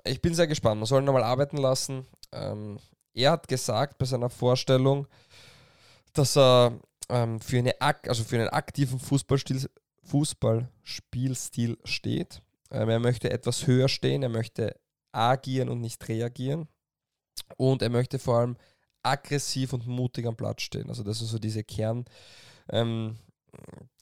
Ich 0.04 0.20
bin 0.22 0.34
sehr 0.34 0.46
gespannt. 0.46 0.80
Man 0.80 0.86
soll 0.86 1.02
ihn 1.02 1.04
nochmal 1.04 1.24
arbeiten 1.24 1.56
lassen. 1.56 2.06
Ähm, 2.32 2.78
er 3.14 3.32
hat 3.32 3.48
gesagt 3.48 3.98
bei 3.98 4.06
seiner 4.06 4.30
Vorstellung, 4.30 5.06
dass 6.12 6.36
er 6.36 6.78
ähm, 7.08 7.40
für, 7.40 7.58
eine, 7.58 7.74
also 7.80 8.24
für 8.24 8.36
einen 8.36 8.48
aktiven 8.48 8.98
Fußballstil, 8.98 9.68
Fußballspielstil 10.04 11.78
steht. 11.84 12.42
Ähm, 12.70 12.88
er 12.88 13.00
möchte 13.00 13.30
etwas 13.30 13.66
höher 13.66 13.88
stehen, 13.88 14.22
er 14.22 14.28
möchte 14.28 14.76
agieren 15.12 15.68
und 15.68 15.80
nicht 15.80 16.08
reagieren. 16.08 16.68
Und 17.56 17.82
er 17.82 17.90
möchte 17.90 18.18
vor 18.18 18.38
allem 18.38 18.56
aggressiv 19.02 19.72
und 19.72 19.86
mutig 19.86 20.26
am 20.26 20.36
Platz 20.36 20.62
stehen. 20.62 20.88
Also 20.88 21.02
das 21.02 21.18
sind 21.18 21.28
so 21.28 21.38
diese 21.38 21.64
Kern 21.64 22.04
ähm, 22.68 23.16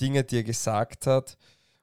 Dinge, 0.01 0.25
die 0.25 0.39
er 0.39 0.45
gesagt 0.45 1.07
hat. 1.07 1.37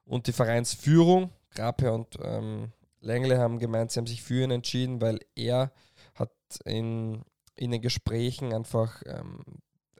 Und 0.04 0.26
die 0.26 0.32
Vereinsführung, 0.32 1.30
Grape 1.54 1.92
und 1.92 2.18
ähm, 2.22 2.72
Lengle 3.00 3.38
haben 3.38 3.58
gemeint, 3.58 3.90
sie 3.90 3.98
haben 3.98 4.06
sich 4.06 4.22
für 4.22 4.44
ihn 4.44 4.50
entschieden, 4.50 5.00
weil 5.00 5.20
er 5.34 5.72
hat 6.14 6.30
in, 6.64 7.22
in 7.56 7.70
den 7.70 7.80
Gesprächen 7.80 8.52
einfach 8.52 9.02
ähm, 9.06 9.42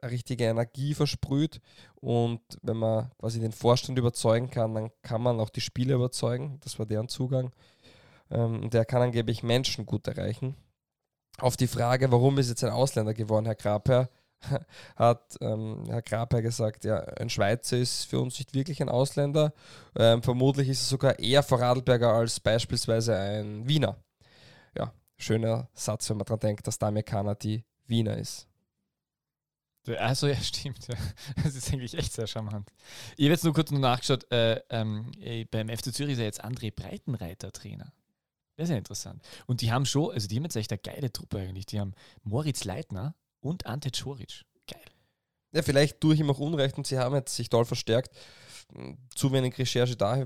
eine 0.01 0.11
richtige 0.11 0.45
Energie 0.45 0.93
versprüht 0.93 1.59
und 1.95 2.41
wenn 2.61 2.77
man 2.77 3.11
quasi 3.19 3.39
den 3.39 3.51
Vorstand 3.51 3.97
überzeugen 3.97 4.49
kann, 4.49 4.75
dann 4.75 4.91
kann 5.01 5.21
man 5.21 5.39
auch 5.39 5.49
die 5.49 5.61
Spieler 5.61 5.95
überzeugen. 5.95 6.59
Das 6.63 6.77
war 6.77 6.85
deren 6.85 7.07
Zugang. 7.07 7.51
Ähm, 8.29 8.69
der 8.69 8.85
kann 8.85 9.01
angeblich 9.01 9.43
Menschen 9.43 9.85
gut 9.85 10.07
erreichen. 10.07 10.55
Auf 11.39 11.57
die 11.57 11.67
Frage, 11.67 12.11
warum 12.11 12.37
ist 12.37 12.49
jetzt 12.49 12.63
ein 12.63 12.71
Ausländer 12.71 13.13
geworden, 13.13 13.45
Herr 13.45 13.55
Graper, 13.55 14.09
hat 14.95 15.37
ähm, 15.41 15.83
Herr 15.87 16.01
Graper 16.01 16.41
gesagt, 16.41 16.85
ja, 16.85 16.99
ein 16.99 17.29
Schweizer 17.29 17.77
ist 17.77 18.05
für 18.05 18.19
uns 18.19 18.37
nicht 18.37 18.53
wirklich 18.53 18.81
ein 18.81 18.89
Ausländer. 18.89 19.53
Ähm, 19.95 20.21
vermutlich 20.23 20.69
ist 20.69 20.81
es 20.81 20.89
sogar 20.89 21.19
eher 21.19 21.43
Vorarlberger 21.43 22.13
als 22.13 22.39
beispielsweise 22.39 23.17
ein 23.17 23.67
Wiener. 23.67 23.97
Ja, 24.77 24.93
schöner 25.17 25.69
Satz, 25.73 26.09
wenn 26.09 26.17
man 26.17 26.25
daran 26.25 26.39
denkt, 26.39 26.67
dass 26.67 26.77
Damir 26.79 27.03
Kana 27.03 27.35
die 27.35 27.63
Wiener 27.87 28.17
ist. 28.17 28.47
Also 29.95 30.27
ja, 30.27 30.35
stimmt. 30.41 30.87
Ja. 30.87 30.95
Das 31.43 31.55
ist 31.55 31.71
eigentlich 31.71 31.97
echt 31.97 32.13
sehr 32.13 32.27
charmant. 32.27 32.71
Ich 33.15 33.25
habe 33.25 33.33
jetzt 33.33 33.43
nur 33.43 33.53
kurz 33.53 33.71
nur 33.71 33.79
nachgeschaut, 33.79 34.29
äh, 34.31 34.61
äh, 34.69 35.45
beim 35.45 35.69
FC 35.69 35.93
Zürich 35.93 36.13
ist 36.13 36.19
ja 36.19 36.25
jetzt 36.25 36.43
André 36.43 36.73
Breitenreiter 36.73 37.51
Trainer. 37.51 37.93
Das 38.57 38.65
ist 38.65 38.71
ja 38.71 38.77
interessant. 38.77 39.21
Und 39.45 39.61
die 39.61 39.71
haben 39.71 39.85
schon, 39.85 40.11
also 40.11 40.27
die 40.27 40.35
haben 40.35 40.43
jetzt 40.43 40.55
echt 40.55 40.71
eine 40.71 40.79
geile 40.79 41.13
Truppe 41.13 41.39
eigentlich. 41.39 41.67
Die 41.67 41.79
haben 41.79 41.93
Moritz 42.23 42.63
Leitner 42.63 43.15
und 43.47 43.65
Ante 43.65 43.91
Czoric. 43.91 44.43
Geil. 44.69 44.81
Ja, 45.53 45.61
vielleicht 45.61 45.99
tue 46.01 46.13
ich 46.13 46.19
ihm 46.19 46.29
auch 46.29 46.39
Unrecht 46.39 46.77
und 46.77 46.85
sie 46.87 46.97
haben 46.99 47.15
jetzt 47.15 47.35
sich 47.35 47.49
toll 47.49 47.65
verstärkt. 47.65 48.15
Zu 49.15 49.31
wenig 49.31 49.57
Recherche 49.57 49.95
da, 49.95 50.25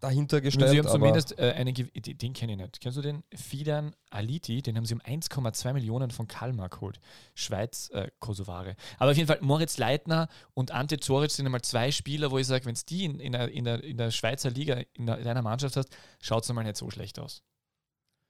dahinter 0.00 0.40
gestellt. 0.40 0.70
sie 0.70 0.78
haben 0.78 0.86
aber 0.86 0.94
zumindest 0.94 1.38
äh, 1.38 1.52
einen, 1.52 1.74
den, 1.74 2.32
kenne 2.32 2.52
ich 2.52 2.58
nicht. 2.58 2.80
Kennst 2.80 2.96
du 2.98 3.02
den? 3.02 3.22
Fidan 3.34 3.94
Aliti, 4.08 4.62
den 4.62 4.76
haben 4.76 4.86
sie 4.86 4.94
um 4.94 5.00
1,2 5.00 5.72
Millionen 5.74 6.10
von 6.10 6.26
Kalmar 6.26 6.70
geholt. 6.70 6.98
Schweiz, 7.34 7.90
äh, 7.92 8.10
Kosovare. 8.18 8.76
Aber 8.98 9.10
auf 9.10 9.16
jeden 9.16 9.28
Fall, 9.28 9.38
Moritz 9.42 9.78
Leitner 9.78 10.28
und 10.54 10.70
Ante 10.70 10.98
Zoric 10.98 11.30
sind 11.30 11.46
einmal 11.46 11.62
zwei 11.62 11.92
Spieler, 11.92 12.30
wo 12.30 12.38
ich 12.38 12.46
sage, 12.46 12.64
wenn 12.64 12.72
es 12.72 12.84
die 12.84 13.04
in, 13.04 13.20
in, 13.20 13.32
der, 13.32 13.50
in, 13.50 13.64
der, 13.64 13.84
in 13.84 13.98
der 13.98 14.10
Schweizer 14.10 14.50
Liga 14.50 14.82
in, 14.94 15.06
der, 15.06 15.18
in 15.18 15.24
deiner 15.24 15.42
Mannschaft 15.42 15.76
hast, 15.76 15.90
schaut 16.20 16.44
es 16.44 16.50
einmal 16.50 16.64
nicht 16.64 16.76
so 16.76 16.90
schlecht 16.90 17.18
aus. 17.18 17.42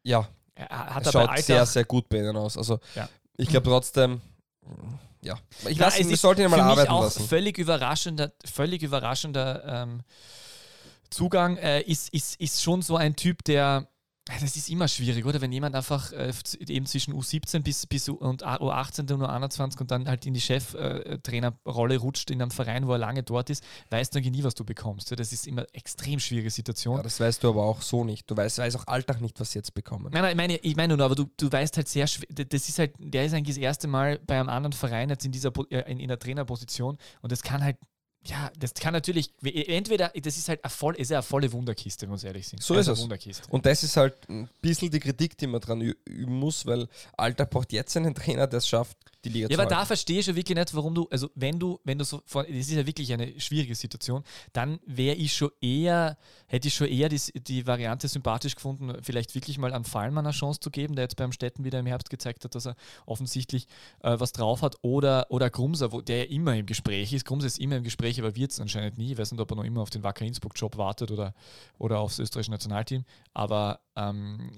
ja, 0.03 0.29
Er 0.55 0.94
hat 0.94 1.07
es 1.07 1.12
schaut 1.12 1.38
sehr, 1.38 1.64
sehr 1.66 1.85
gut 1.85 2.09
bei 2.09 2.18
ihnen 2.18 2.37
aus. 2.37 2.59
Also 2.59 2.81
Ja. 2.96 3.09
Ich 3.40 3.48
glaube 3.48 3.68
trotzdem, 3.68 4.20
ja. 5.22 5.38
Ich, 5.68 5.79
lass 5.79 5.98
ihn, 5.98 6.11
ich 6.11 6.20
sollte 6.20 6.42
ihn 6.42 6.50
mal 6.50 6.61
arbeiten 6.61 6.90
auch 6.90 7.03
lassen. 7.03 7.26
völlig 7.26 7.59
überraschender, 7.59 8.33
völlig 8.44 8.83
überraschender 8.83 9.83
ähm, 9.83 10.00
Zugang. 11.11 11.57
Äh, 11.57 11.83
ist, 11.83 12.12
ist, 12.14 12.40
ist 12.40 12.62
schon 12.62 12.83
so 12.83 12.96
ein 12.96 13.16
Typ, 13.16 13.44
der 13.44 13.88
Das 14.27 14.57
ist 14.57 14.69
immer 14.69 14.87
schwierig, 14.87 15.25
oder? 15.25 15.41
Wenn 15.41 15.51
jemand 15.51 15.75
einfach 15.75 16.13
äh, 16.13 16.33
eben 16.69 16.87
zwischen 16.87 17.15
U17 17.15 17.61
bis, 17.61 17.87
bis 17.87 18.09
U 18.09 18.15
und 18.15 18.45
U18 18.45 19.13
und 19.13 19.23
U21 19.23 19.81
und 19.81 19.91
dann 19.91 20.07
halt 20.07 20.25
in 20.25 20.35
die 20.35 20.41
Cheftrainerrolle 20.41 21.97
rutscht 21.97 22.31
in 22.31 22.41
einem 22.41 22.51
Verein, 22.51 22.87
wo 22.87 22.93
er 22.93 22.99
lange 22.99 23.23
dort 23.23 23.51
ist, 23.51 23.65
weißt 23.91 24.15
du 24.15 24.21
nie, 24.21 24.45
was 24.45 24.55
du 24.55 24.65
bekommst. 24.65 25.19
Das 25.19 25.33
ist 25.33 25.47
immer 25.47 25.63
eine 25.63 25.75
extrem 25.75 26.21
schwierige 26.21 26.51
Situation. 26.51 26.97
Ja, 26.97 27.03
das 27.03 27.19
weißt 27.19 27.43
du 27.43 27.49
aber 27.49 27.65
auch 27.65 27.83
so 27.83 28.05
nicht. 28.05 28.31
Du 28.31 28.37
weißt, 28.37 28.59
weißt 28.59 28.77
auch 28.77 28.87
Alltag 28.87 29.21
nicht, 29.21 29.41
was 29.41 29.53
sie 29.53 29.59
jetzt 29.59 29.75
bekommen. 29.75 30.11
Nein, 30.13 30.23
nein, 30.23 30.31
ich 30.31 30.37
meine, 30.37 30.57
ich 30.59 30.77
meine 30.77 30.97
nur, 30.97 31.05
aber 31.05 31.15
du, 31.15 31.27
du 31.37 31.51
weißt 31.51 31.77
halt 31.77 31.89
sehr 31.89 32.07
schwer, 32.07 32.29
das 32.31 32.69
ist 32.69 32.79
halt, 32.79 32.95
der 32.99 33.25
ist 33.25 33.35
eigentlich 33.35 33.57
das 33.57 33.63
erste 33.63 33.89
Mal 33.89 34.19
bei 34.27 34.39
einem 34.39 34.49
anderen 34.49 34.73
Verein 34.73 35.09
jetzt 35.09 35.25
in 35.25 35.33
dieser 35.33 35.53
äh, 35.71 35.91
in, 35.91 35.99
in 35.99 36.09
der 36.09 36.19
Trainerposition 36.19 36.99
und 37.23 37.33
das 37.33 37.43
kann 37.43 37.65
halt 37.65 37.77
ja, 38.27 38.51
das 38.59 38.75
kann 38.75 38.93
natürlich, 38.93 39.33
entweder, 39.43 40.13
das 40.23 40.37
ist 40.37 40.49
halt 40.49 40.63
eine, 40.63 40.71
voll, 40.71 40.95
ist 40.97 41.11
eine 41.11 41.23
volle 41.23 41.51
Wunderkiste, 41.53 42.03
wenn 42.03 42.11
wir 42.11 42.15
uns 42.15 42.25
ehrlich 42.25 42.47
sind. 42.47 42.63
So 42.63 42.75
also 42.75 42.93
ist 42.93 43.27
es. 43.27 43.43
Und 43.49 43.65
das 43.65 43.83
ist 43.83 43.97
halt 43.97 44.29
ein 44.29 44.49
bisschen 44.61 44.91
die 44.91 45.01
Kritik, 45.01 45.39
die 45.39 45.47
man 45.47 45.61
dran 45.61 45.81
üben 45.81 46.35
muss, 46.35 46.67
weil 46.67 46.87
Alter 47.17 47.47
braucht 47.47 47.73
jetzt 47.73 47.97
einen 47.97 48.15
Trainer, 48.15 48.47
der 48.47 48.59
es 48.59 48.69
schafft, 48.69 48.99
die 49.25 49.29
Liga 49.29 49.49
ja, 49.49 49.57
zu 49.57 49.61
aber 49.61 49.69
da 49.69 49.85
verstehe 49.85 50.21
ich 50.21 50.27
schon 50.27 50.37
wirklich 50.37 50.57
nicht, 50.57 50.75
warum 50.75 50.95
du, 50.95 51.07
also 51.11 51.31
wenn 51.35 51.59
du, 51.59 51.79
wenn 51.85 51.99
du 51.99 52.05
so, 52.05 52.23
das 52.33 52.47
ist 52.49 52.71
ja 52.71 52.87
wirklich 52.87 53.13
eine 53.13 53.39
schwierige 53.39 53.75
Situation, 53.75 54.23
dann 54.53 54.81
wäre 54.87 55.17
ich 55.17 55.35
schon 55.35 55.51
eher, 55.61 56.17
hätte 56.47 56.69
ich 56.69 56.75
schon 56.75 56.89
eher 56.89 57.09
die, 57.09 57.21
die 57.35 57.67
Variante 57.67 58.09
sympathisch 58.09 58.55
gefunden, 58.55 58.97
vielleicht 59.03 59.35
wirklich 59.35 59.59
mal 59.59 59.73
an 59.75 59.85
Fallmann 59.85 60.27
eine 60.27 60.33
Chance 60.33 60.61
zu 60.61 60.71
geben, 60.71 60.95
der 60.95 61.05
jetzt 61.05 61.17
beim 61.17 61.33
Städten 61.33 61.65
wieder 61.65 61.79
im 61.79 61.87
Herbst 61.87 62.11
gezeigt 62.11 62.45
hat, 62.45 62.55
dass 62.55 62.67
er 62.67 62.77
offensichtlich 63.07 63.67
äh, 64.03 64.19
was 64.19 64.33
drauf 64.33 64.63
hat, 64.63 64.77
oder, 64.83 65.27
oder 65.31 65.51
Grumser, 65.51 65.93
wo 65.93 66.01
der 66.01 66.19
ja 66.19 66.25
immer 66.25 66.57
im 66.57 66.67
Gespräch 66.67 67.13
ist. 67.13 67.25
Grumser 67.25 67.47
ist 67.47 67.59
immer 67.59 67.77
im 67.77 67.85
Gespräch, 67.85 68.10
aber 68.18 68.35
wird 68.35 68.51
es 68.51 68.61
anscheinend 68.61 68.99
nie. 68.99 69.12
Ich 69.12 69.18
weiß 69.18 69.31
nicht, 69.31 69.40
ob 69.40 69.51
er 69.53 69.57
noch 69.57 69.64
immer 69.64 69.83
auf 69.83 69.90
den 69.90 70.03
Wacker 70.03 70.25
Innsbruck-Job 70.25 70.77
wartet 70.77 71.11
oder, 71.11 71.35
oder 71.79 72.01
aufs 72.01 72.18
österreichische 72.18 72.51
Nationalteam, 72.51 73.05
aber 73.35 73.81
ähm, 73.96 74.51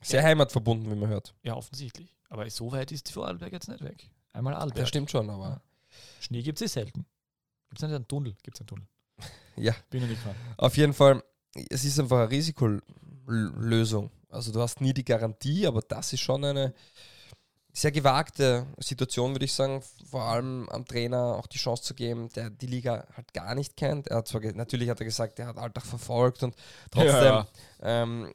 sehr 0.00 0.22
heimatverbunden, 0.22 0.90
wie 0.90 0.96
man 0.96 1.10
hört. 1.10 1.34
Ja, 1.42 1.56
offensichtlich. 1.56 2.14
Aber 2.28 2.48
so 2.48 2.72
weit 2.72 2.92
ist 2.92 3.08
die 3.08 3.12
Vorarlberg 3.12 3.52
jetzt 3.52 3.68
nicht 3.68 3.82
weg. 3.82 4.08
Einmal 4.32 4.54
Arlberg. 4.54 4.82
Das 4.82 4.88
stimmt 4.88 5.10
schon, 5.10 5.28
aber. 5.28 5.62
Schnee 6.20 6.42
gibt 6.42 6.60
es 6.60 6.70
eh 6.70 6.80
selten. 6.80 7.04
Gibt 7.68 7.82
es 7.82 7.88
nicht 7.88 7.94
einen 7.94 8.08
Tunnel? 8.08 8.36
Gibt 8.42 8.56
es 8.56 8.60
einen 8.60 8.68
Tunnel? 8.68 8.86
ja. 9.56 9.74
Bin 9.90 10.02
ich 10.02 10.08
nicht 10.08 10.20
gefahren. 10.20 10.36
Auf 10.56 10.76
jeden 10.76 10.94
Fall, 10.94 11.22
es 11.68 11.84
ist 11.84 11.98
einfach 11.98 12.18
eine 12.18 12.30
Risikolösung. 12.30 14.10
Also 14.28 14.52
du 14.52 14.60
hast 14.60 14.80
nie 14.80 14.94
die 14.94 15.04
Garantie, 15.04 15.66
aber 15.66 15.82
das 15.82 16.12
ist 16.12 16.20
schon 16.20 16.44
eine 16.44 16.72
sehr 17.72 17.92
gewagte 17.92 18.66
Situation, 18.78 19.32
würde 19.32 19.44
ich 19.44 19.52
sagen. 19.52 19.82
Vor 20.10 20.22
allem 20.22 20.68
am 20.70 20.84
Trainer 20.84 21.36
auch 21.36 21.46
die 21.46 21.58
Chance 21.58 21.82
zu 21.82 21.94
geben, 21.94 22.28
der 22.30 22.50
die 22.50 22.66
Liga 22.66 23.06
halt 23.16 23.32
gar 23.32 23.54
nicht 23.54 23.76
kennt. 23.76 24.08
Er 24.08 24.18
hat 24.18 24.28
zwar 24.28 24.40
natürlich 24.40 24.90
hat 24.90 25.00
er 25.00 25.06
gesagt, 25.06 25.38
er 25.38 25.46
hat 25.46 25.58
Alltag 25.58 25.84
verfolgt 25.84 26.42
und 26.42 26.54
trotzdem 26.90 27.14
ja, 27.14 27.24
ja. 27.24 27.46
Ähm, 27.82 28.32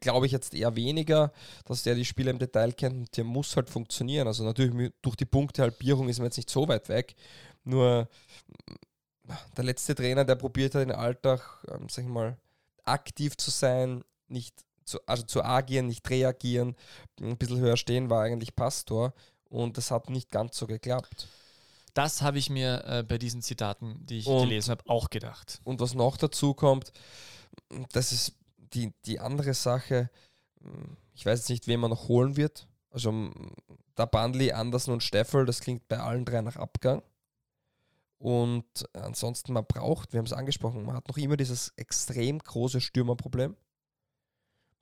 glaube 0.00 0.26
ich 0.26 0.32
jetzt 0.32 0.54
eher 0.54 0.74
weniger, 0.76 1.32
dass 1.64 1.84
der 1.84 1.94
die 1.94 2.04
Spiele 2.04 2.30
im 2.30 2.38
Detail 2.38 2.72
kennt 2.72 2.96
und 2.96 3.16
der 3.16 3.24
muss 3.24 3.54
halt 3.56 3.70
funktionieren. 3.70 4.26
Also 4.26 4.44
natürlich 4.44 4.92
durch 5.02 5.16
die 5.16 5.24
Punktehalbierung 5.24 6.08
ist 6.08 6.18
man 6.18 6.26
jetzt 6.26 6.36
nicht 6.36 6.50
so 6.50 6.66
weit 6.68 6.88
weg. 6.88 7.14
Nur 7.64 8.08
der 9.56 9.64
letzte 9.64 9.94
Trainer, 9.94 10.24
der 10.24 10.36
probiert 10.36 10.74
hat, 10.74 10.82
in 10.82 10.92
Alltag, 10.92 11.40
ähm, 11.68 11.88
sag 11.88 12.04
ich 12.04 12.10
mal, 12.10 12.36
aktiv 12.84 13.36
zu 13.36 13.50
sein, 13.50 14.02
nicht 14.28 14.64
zu, 14.88 14.98
also 15.06 15.22
zu 15.22 15.42
agieren, 15.42 15.86
nicht 15.86 16.08
reagieren, 16.10 16.76
ein 17.20 17.36
bisschen 17.36 17.58
höher 17.58 17.76
stehen, 17.76 18.10
war 18.10 18.22
eigentlich 18.22 18.56
Pastor 18.56 19.12
und 19.48 19.76
das 19.76 19.90
hat 19.90 20.10
nicht 20.10 20.30
ganz 20.30 20.56
so 20.56 20.66
geklappt. 20.66 21.28
Das 21.94 22.22
habe 22.22 22.38
ich 22.38 22.50
mir 22.50 22.84
äh, 22.86 23.02
bei 23.02 23.18
diesen 23.18 23.42
Zitaten, 23.42 24.04
die 24.06 24.18
ich 24.18 24.26
und, 24.26 24.42
gelesen 24.42 24.70
habe, 24.70 24.84
auch 24.88 25.10
gedacht. 25.10 25.60
Und 25.64 25.80
was 25.80 25.94
noch 25.94 26.16
dazu 26.16 26.54
kommt, 26.54 26.92
das 27.92 28.12
ist 28.12 28.34
die, 28.74 28.92
die 29.04 29.18
andere 29.18 29.54
Sache, 29.54 30.10
hm, 30.60 30.96
ich 31.14 31.26
weiß 31.26 31.40
jetzt 31.40 31.48
nicht, 31.48 31.66
wen 31.66 31.80
man 31.80 31.90
noch 31.90 32.08
holen 32.08 32.36
wird. 32.36 32.68
Also 32.90 33.10
hm, 33.10 33.52
der 33.96 34.06
Bandli, 34.06 34.52
Andersen 34.52 34.92
und 34.92 35.02
Steffel, 35.02 35.44
das 35.44 35.60
klingt 35.60 35.88
bei 35.88 35.98
allen 35.98 36.24
drei 36.24 36.40
nach 36.40 36.56
Abgang. 36.56 37.02
Und 38.18 38.64
ansonsten, 38.94 39.52
man 39.52 39.64
braucht, 39.64 40.12
wir 40.12 40.18
haben 40.18 40.26
es 40.26 40.32
angesprochen, 40.32 40.84
man 40.84 40.96
hat 40.96 41.08
noch 41.08 41.16
immer 41.16 41.36
dieses 41.36 41.72
extrem 41.76 42.38
große 42.38 42.80
Stürmerproblem. 42.80 43.56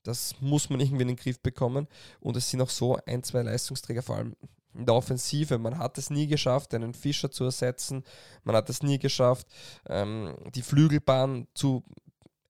Das 0.07 0.35
muss 0.40 0.71
man 0.71 0.81
irgendwie 0.81 1.03
in 1.03 1.09
den 1.09 1.16
Griff 1.16 1.40
bekommen. 1.40 1.88
Und 2.21 2.37
es 2.37 2.51
sind 2.51 2.61
auch 2.61 2.71
so 2.71 2.99
ein, 3.07 3.23
zwei 3.23 3.42
Leistungsträger, 3.42 4.03
vor 4.03 4.16
allem 4.16 4.37
in 4.75 4.87
der 4.87 4.95
Offensive. 4.95 5.59
Man 5.59 5.79
hat 5.79 5.99
es 5.99 6.11
nie 6.11 6.27
geschafft, 6.27 6.75
einen 6.75 6.95
Fischer 6.95 7.31
zu 7.31 7.45
ersetzen. 7.45 8.05
Man 8.45 8.57
hat 8.57 8.69
es 8.71 8.83
nie 8.83 8.99
geschafft, 8.99 9.47
ähm, 9.88 10.35
die 10.55 10.62
Flügelbahn 10.62 11.47
zu 11.55 11.83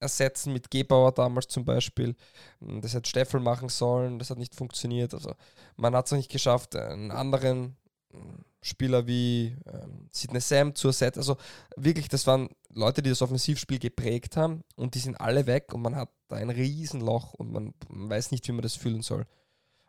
ersetzen 0.00 0.52
mit 0.52 0.70
Gebauer 0.70 1.12
damals 1.12 1.48
zum 1.48 1.64
Beispiel. 1.64 2.14
Das 2.60 2.94
hätte 2.94 3.08
Steffel 3.08 3.40
machen 3.40 3.68
sollen, 3.68 4.18
das 4.18 4.30
hat 4.30 4.38
nicht 4.38 4.54
funktioniert. 4.54 5.14
Also 5.14 5.34
man 5.76 5.94
hat 5.94 6.06
es 6.06 6.12
auch 6.12 6.16
nicht 6.16 6.30
geschafft, 6.30 6.76
einen 6.76 7.10
anderen 7.10 7.76
hm, 8.10 8.44
Spieler 8.60 9.06
wie 9.06 9.56
ähm, 9.66 10.08
Sidney 10.10 10.40
Sam 10.40 10.74
zu 10.74 10.88
ersetzen. 10.88 11.20
Also 11.20 11.36
wirklich, 11.76 12.08
das 12.08 12.26
waren 12.26 12.48
Leute, 12.76 13.02
die 13.02 13.08
das 13.08 13.22
Offensivspiel 13.22 13.78
geprägt 13.78 14.36
haben 14.36 14.62
und 14.76 14.94
die 14.94 14.98
sind 14.98 15.18
alle 15.18 15.46
weg 15.46 15.72
und 15.72 15.80
man 15.80 15.96
hat 15.96 16.10
da 16.28 16.36
ein 16.36 16.50
Riesenloch 16.50 17.32
und 17.32 17.50
man, 17.50 17.74
man 17.88 18.10
weiß 18.10 18.32
nicht, 18.32 18.46
wie 18.46 18.52
man 18.52 18.62
das 18.62 18.74
füllen 18.74 19.00
soll. 19.00 19.26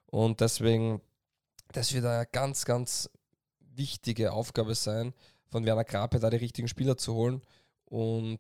Und 0.05 0.39
deswegen, 0.39 1.01
das 1.73 1.93
wird 1.93 2.05
eine 2.05 2.25
ganz, 2.31 2.63
ganz 2.63 3.09
wichtige 3.59 4.31
Aufgabe 4.31 4.73
sein, 4.73 5.13
von 5.49 5.65
Werner 5.65 5.83
Grape 5.83 6.19
da 6.19 6.29
die 6.29 6.37
richtigen 6.37 6.69
Spieler 6.69 6.97
zu 6.97 7.13
holen. 7.13 7.41
Und 7.83 8.39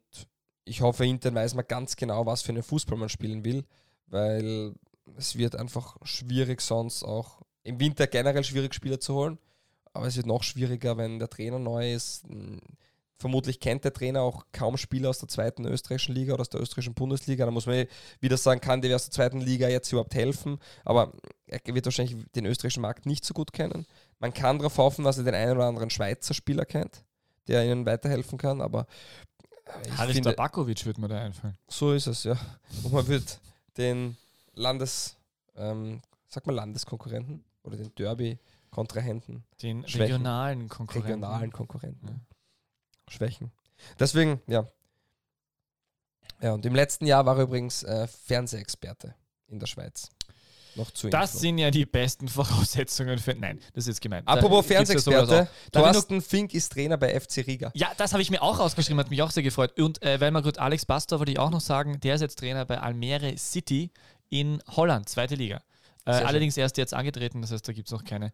ich 0.63 0.79
hoffe, 0.79 1.05
intern 1.05 1.35
weiß 1.35 1.53
man 1.53 1.67
ganz 1.67 1.97
genau, 1.97 2.25
was 2.25 2.41
für 2.41 2.53
einen 2.53 2.63
Fußball 2.63 2.97
man 2.97 3.09
spielen 3.09 3.43
will, 3.43 3.65
weil 4.07 4.73
es 5.17 5.37
wird 5.37 5.57
einfach 5.57 5.97
schwierig 6.03 6.61
sonst 6.61 7.03
auch 7.03 7.41
im 7.63 7.81
Winter 7.81 8.07
generell 8.07 8.45
schwierig 8.45 8.73
Spieler 8.73 9.01
zu 9.01 9.13
holen, 9.13 9.39
aber 9.93 10.07
es 10.07 10.15
wird 10.15 10.25
noch 10.25 10.43
schwieriger, 10.43 10.95
wenn 10.95 11.19
der 11.19 11.29
Trainer 11.29 11.59
neu 11.59 11.93
ist. 11.93 12.23
Vermutlich 13.19 13.59
kennt 13.59 13.83
der 13.83 13.93
Trainer 13.93 14.21
auch 14.21 14.45
kaum 14.51 14.77
Spieler 14.77 15.09
aus 15.09 15.17
der 15.17 15.27
zweiten 15.27 15.65
österreichischen 15.65 16.13
Liga 16.13 16.33
oder 16.33 16.41
aus 16.41 16.49
der 16.49 16.61
österreichischen 16.61 16.93
Bundesliga. 16.93 17.45
Da 17.45 17.51
muss 17.51 17.65
man 17.65 17.87
wieder 18.19 18.37
sagen, 18.37 18.61
kann 18.61 18.81
der 18.81 18.95
aus 18.95 19.05
der 19.05 19.11
zweiten 19.11 19.41
Liga 19.41 19.67
jetzt 19.67 19.91
überhaupt 19.91 20.13
helfen? 20.13 20.59
Aber 20.85 21.13
er 21.47 21.59
wird 21.65 21.85
wahrscheinlich 21.85 22.15
den 22.35 22.45
österreichischen 22.45 22.81
Markt 22.81 23.07
nicht 23.07 23.25
so 23.25 23.33
gut 23.33 23.53
kennen. 23.53 23.87
Man 24.19 24.33
kann 24.33 24.59
darauf 24.59 24.77
hoffen, 24.77 25.03
dass 25.03 25.17
er 25.17 25.23
den 25.23 25.33
einen 25.33 25.57
oder 25.57 25.65
anderen 25.65 25.89
Schweizer 25.89 26.35
Spieler 26.35 26.65
kennt, 26.65 27.03
der 27.47 27.65
ihnen 27.65 27.87
weiterhelfen 27.87 28.37
kann. 28.37 28.61
Aber 28.61 28.85
Haris 29.97 30.21
Tabakovic 30.21 30.85
wird 30.85 30.99
mir 30.99 31.07
da 31.07 31.19
einfallen. 31.19 31.57
So 31.67 31.93
ist 31.93 32.07
es, 32.07 32.23
ja. 32.23 32.37
Und 32.83 32.93
man 32.93 33.07
wird 33.07 33.39
den 33.77 34.15
Landes, 34.53 35.17
ähm, 35.55 36.01
sag 36.27 36.45
mal 36.45 36.53
Landeskonkurrenten 36.53 37.43
oder 37.63 37.77
den 37.77 37.93
Derby-Kontrahenten. 37.95 39.43
Den 39.61 39.83
regionalen 39.85 40.69
Konkurrenten. 40.69 41.07
Regionalen 41.07 41.51
Konkurrenten. 41.51 42.07
Ja. 42.07 42.26
Schwächen. 43.07 43.51
Deswegen, 43.99 44.41
ja. 44.47 44.65
Ja, 46.41 46.53
und 46.53 46.65
im 46.65 46.75
letzten 46.75 47.05
Jahr 47.05 47.25
war 47.25 47.37
er 47.37 47.43
übrigens 47.43 47.83
äh, 47.83 48.07
Fernsehexperte 48.07 49.15
in 49.47 49.59
der 49.59 49.67
Schweiz 49.67 50.09
noch 50.77 50.91
zu 50.91 51.09
Das 51.09 51.31
Info. 51.33 51.41
sind 51.41 51.57
ja 51.57 51.71
die 51.71 51.85
besten 51.85 52.27
Voraussetzungen 52.27 53.17
für. 53.17 53.35
Nein, 53.35 53.59
das 53.73 53.85
ist 53.85 53.87
jetzt 53.87 54.01
gemeint. 54.01 54.27
Apropos 54.27 54.65
Fernsehexperte, 54.65 55.35
ja 55.35 55.47
Thorsten 55.71 56.21
Fink 56.21 56.53
ist 56.53 56.71
Trainer 56.71 56.97
bei 56.97 57.19
FC 57.19 57.45
Riga. 57.47 57.71
Ja, 57.73 57.91
das 57.97 58.13
habe 58.13 58.21
ich 58.21 58.29
mir 58.29 58.41
auch 58.41 58.59
rausgeschrieben, 58.59 58.99
hat 58.99 59.09
mich 59.09 59.21
auch 59.21 59.31
sehr 59.31 59.43
gefreut. 59.43 59.79
Und 59.79 60.01
äh, 60.03 60.21
weil 60.21 60.31
man 60.31 60.43
gut 60.43 60.59
Alex 60.59 60.85
Bastor 60.85 61.19
wollte 61.19 61.31
ich 61.31 61.39
auch 61.39 61.49
noch 61.49 61.61
sagen, 61.61 61.99
der 61.99 62.15
ist 62.15 62.21
jetzt 62.21 62.39
Trainer 62.39 62.65
bei 62.65 62.79
Almere 62.79 63.37
City 63.37 63.91
in 64.29 64.61
Holland, 64.67 65.09
zweite 65.09 65.35
Liga. 65.35 65.61
Äh, 66.05 66.11
allerdings 66.11 66.55
erst 66.55 66.77
jetzt 66.77 66.93
angetreten, 66.93 67.41
das 67.41 67.51
heißt, 67.51 67.67
da 67.67 67.73
gibt 67.73 67.87
es 67.87 67.91
noch 67.91 68.03
keine 68.05 68.31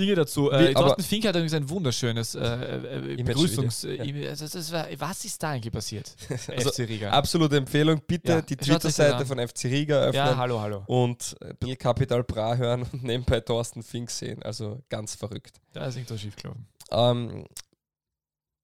Dinge 0.00 0.14
dazu. 0.14 0.50
Äh, 0.50 0.74
Thorsten 0.74 1.02
Fink 1.02 1.24
hat 1.26 1.34
übrigens 1.34 1.54
ein 1.54 1.68
wunderschönes 1.68 2.34
äh, 2.34 2.40
äh, 2.40 3.22
Begrüßungs... 3.22 3.82
Ja. 3.82 4.30
Also 4.30 4.48
das 4.48 4.72
war, 4.72 4.86
was 4.98 5.24
ist 5.24 5.42
da 5.42 5.50
eigentlich 5.50 5.72
passiert? 5.72 6.14
also, 6.48 6.70
FC 6.70 6.80
Riga. 6.80 7.10
Absolute 7.10 7.56
Empfehlung. 7.56 8.00
Bitte 8.06 8.32
ja, 8.32 8.42
die 8.42 8.56
Twitter-Seite 8.56 9.26
von 9.26 9.38
FC 9.38 9.64
Riga 9.64 9.96
öffnen. 10.00 10.14
Ja, 10.14 10.36
hallo, 10.36 10.60
hallo. 10.60 10.82
Und 10.86 11.36
ein 11.40 11.56
bisschen 11.56 11.78
Capital 11.78 12.24
Bra 12.24 12.56
hören 12.56 12.86
und 12.90 13.02
nebenbei 13.04 13.40
Thorsten 13.40 13.82
Fink 13.82 14.10
sehen. 14.10 14.42
Also 14.42 14.82
ganz 14.88 15.14
verrückt. 15.14 15.60
Da 15.72 15.86
ist 15.86 15.96
irgendwas 15.96 16.20
schief 16.20 16.36
gelaufen. 16.36 16.66
Ähm, 16.90 17.46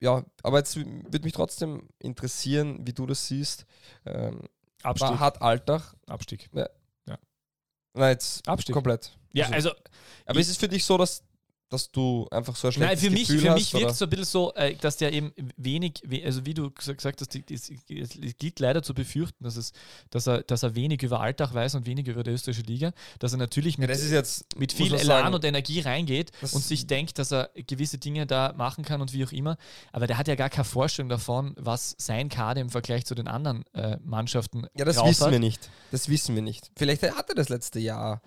ja, 0.01 0.25
aber 0.42 0.59
jetzt 0.59 0.77
würde 0.77 1.25
mich 1.25 1.33
trotzdem 1.33 1.88
interessieren, 1.99 2.87
wie 2.87 2.92
du 2.92 3.07
das 3.07 3.27
siehst. 3.27 3.66
Ähm, 4.05 4.40
Abstieg. 4.83 5.18
Hat 5.18 5.42
Alltag. 5.42 5.94
Abstieg. 6.07 6.49
Ja. 6.53 6.68
ja. 7.09 7.18
Nein, 7.94 8.11
jetzt 8.11 8.46
Abstieg. 8.46 8.75
komplett. 8.75 9.16
Ja, 9.37 9.49
also. 9.51 9.70
aber 10.25 10.40
ist 10.40 10.49
es 10.49 10.57
für 10.57 10.68
dich 10.68 10.85
so, 10.85 10.96
dass 10.99 11.22
dass 11.68 11.90
du 11.90 12.29
einfach 12.31 12.55
so 12.55 12.68
ein 12.68 12.72
schlechtes 12.72 13.03
Nein, 13.03 13.11
für 13.11 13.12
mich, 13.12 13.27
Gefühl 13.27 13.40
für 13.40 13.55
mich 13.55 13.75
wirkt 13.75 13.90
es 13.90 13.99
so 13.99 14.05
ein 14.05 14.11
bisschen 14.11 14.25
so, 14.25 14.55
äh, 14.55 14.77
dass 14.77 14.99
der 14.99 15.12
eben 15.12 15.33
wenig, 15.57 15.94
we- 16.05 16.22
also 16.25 16.46
wie 16.46 16.55
du 16.55 16.66
gesa- 16.68 16.94
gesagt 16.94 17.20
hast, 17.20 17.35
es 17.35 18.37
gilt 18.38 18.61
leider 18.61 18.85
zu 18.85 18.94
befürchten, 18.94 19.42
dass, 19.42 19.57
es, 19.57 19.72
dass, 20.11 20.29
er, 20.29 20.42
dass 20.44 20.62
er 20.62 20.77
wenig 20.77 21.03
über 21.03 21.20
Alltag 21.20 21.53
weiß 21.55 21.75
und 21.75 21.85
wenig 21.85 22.07
über 22.07 22.22
die 22.22 22.31
österreichische 22.31 22.64
Liga, 22.66 22.92
dass 23.18 23.33
er 23.33 23.38
natürlich 23.38 23.75
ja, 23.79 23.81
mit, 23.81 23.90
ist 23.90 24.09
jetzt 24.12 24.57
mit 24.57 24.72
viel 24.72 24.94
Elan 24.94 25.05
sagen, 25.05 25.35
und 25.35 25.44
Energie 25.44 25.81
reingeht 25.81 26.31
und 26.40 26.62
sich 26.62 26.87
denkt, 26.87 27.18
dass 27.18 27.33
er 27.33 27.51
gewisse 27.66 27.99
Dinge 27.99 28.29
da 28.29 28.53
machen 28.57 28.85
kann 28.85 29.01
und 29.01 29.12
wie 29.12 29.25
auch 29.25 29.33
immer. 29.33 29.57
Aber 29.90 30.07
der 30.07 30.18
hat 30.18 30.29
ja 30.29 30.37
gar 30.37 30.51
keine 30.51 30.64
Vorstellung 30.66 31.09
davon, 31.09 31.53
was 31.59 31.96
sein 31.99 32.29
Kader 32.29 32.61
im 32.61 32.70
Vergleich 32.70 33.07
zu 33.07 33.16
den 33.16 33.27
anderen 33.27 33.64
äh, 33.75 33.96
Mannschaften 34.05 34.68
Ja, 34.77 34.85
das 34.85 35.03
wissen 35.05 35.25
hat. 35.25 35.33
wir 35.33 35.40
nicht. 35.40 35.68
Das 35.90 36.09
wissen 36.09 36.37
wir 36.37 36.42
nicht. 36.42 36.70
Vielleicht 36.77 37.03
hat 37.03 37.29
er 37.29 37.35
das 37.35 37.49
letzte 37.49 37.81
Jahr. 37.81 38.22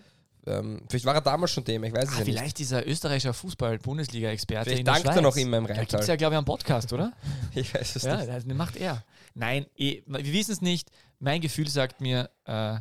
Ähm, 0.50 0.82
vielleicht 0.90 1.06
war 1.06 1.16
er 1.16 1.22
damals 1.22 1.52
schon 1.52 1.64
Thema, 1.64 1.86
ich 1.88 1.94
weiß 1.94 2.06
es 2.06 2.10
Ah, 2.10 2.20
ja 2.20 2.26
nicht. 2.26 2.36
vielleicht 2.38 2.58
dieser 2.60 2.88
österreichischer 2.88 3.34
Fußball-Bundesliga-Experte 3.34 4.70
Vielleicht 4.72 4.88
der 4.88 4.94
dankt 4.94 5.08
er 5.16 5.22
noch 5.22 5.36
immer 5.38 5.58
im 5.58 5.64
Da 5.68 5.74
gibt 5.74 5.80
Rheintal. 5.80 6.00
es 6.02 6.08
ja, 6.08 6.16
glaube 6.16 6.34
ich, 6.36 6.38
einen 6.38 6.46
Podcast, 6.46 6.92
oder? 6.94 7.14
Ich 7.56 7.74
weiß 7.74 7.96
es 7.96 8.04
Ja, 8.04 8.18
nicht. 8.18 8.30
das 8.30 8.46
macht 8.46 8.76
er. 8.78 9.04
Nein, 9.36 9.66
eh, 9.78 10.02
wir 10.06 10.34
wissen 10.34 10.52
es 10.52 10.62
nicht. 10.62 10.90
Mein 11.20 11.42
Gefühl 11.42 11.68
sagt 11.68 12.02
mir, 12.02 12.30
äh, 12.46 12.78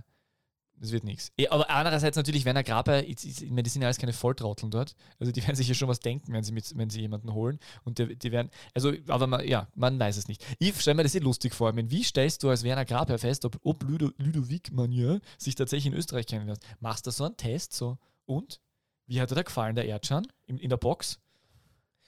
das 0.80 0.92
wird 0.92 1.04
nichts. 1.04 1.32
Aber 1.50 1.68
andererseits 1.70 2.16
natürlich, 2.16 2.44
Werner 2.44 2.62
Graber, 2.62 3.04
ich, 3.04 3.24
ich, 3.24 3.42
ich 3.42 3.50
meine, 3.50 3.64
die 3.64 3.70
sind 3.70 3.82
ja 3.82 3.88
alles 3.88 3.98
keine 3.98 4.12
Volltrotteln 4.12 4.70
dort. 4.70 4.94
Also 5.18 5.32
die 5.32 5.42
werden 5.46 5.56
sich 5.56 5.68
ja 5.68 5.74
schon 5.74 5.88
was 5.88 6.00
denken, 6.00 6.32
wenn 6.32 6.44
sie, 6.44 6.52
mit, 6.52 6.76
wenn 6.76 6.90
sie 6.90 7.00
jemanden 7.00 7.32
holen. 7.32 7.58
Und 7.84 7.98
die, 7.98 8.16
die 8.16 8.32
werden, 8.32 8.50
also, 8.74 8.92
aber 9.08 9.26
man, 9.26 9.46
ja, 9.46 9.68
man 9.74 9.98
weiß 9.98 10.16
es 10.16 10.28
nicht. 10.28 10.44
Ich 10.58 10.80
stelle 10.80 10.96
mir 10.96 11.02
das 11.02 11.14
eh 11.14 11.20
lustig 11.20 11.54
vor. 11.54 11.70
Ich 11.70 11.74
meine, 11.74 11.90
wie 11.90 12.02
stellst 12.02 12.42
du 12.42 12.50
als 12.50 12.62
Werner 12.62 12.84
Graber 12.84 13.18
fest, 13.18 13.44
ob, 13.44 13.58
ob 13.62 13.82
Ludo, 13.82 14.10
Ludovic 14.18 14.72
Manier 14.72 15.20
sich 15.36 15.54
tatsächlich 15.54 15.92
in 15.92 15.98
Österreich 15.98 16.26
kennenlernt? 16.26 16.60
Machst 16.80 17.06
du 17.06 17.10
so 17.10 17.24
einen 17.24 17.36
Test? 17.36 17.72
So, 17.72 17.98
und? 18.26 18.60
Wie 19.06 19.20
hat 19.20 19.32
er 19.32 19.36
da 19.36 19.42
gefallen, 19.42 19.74
der 19.74 19.86
Erdschan? 19.86 20.26
In, 20.46 20.58
in 20.58 20.68
der 20.68 20.76
Box? 20.76 21.18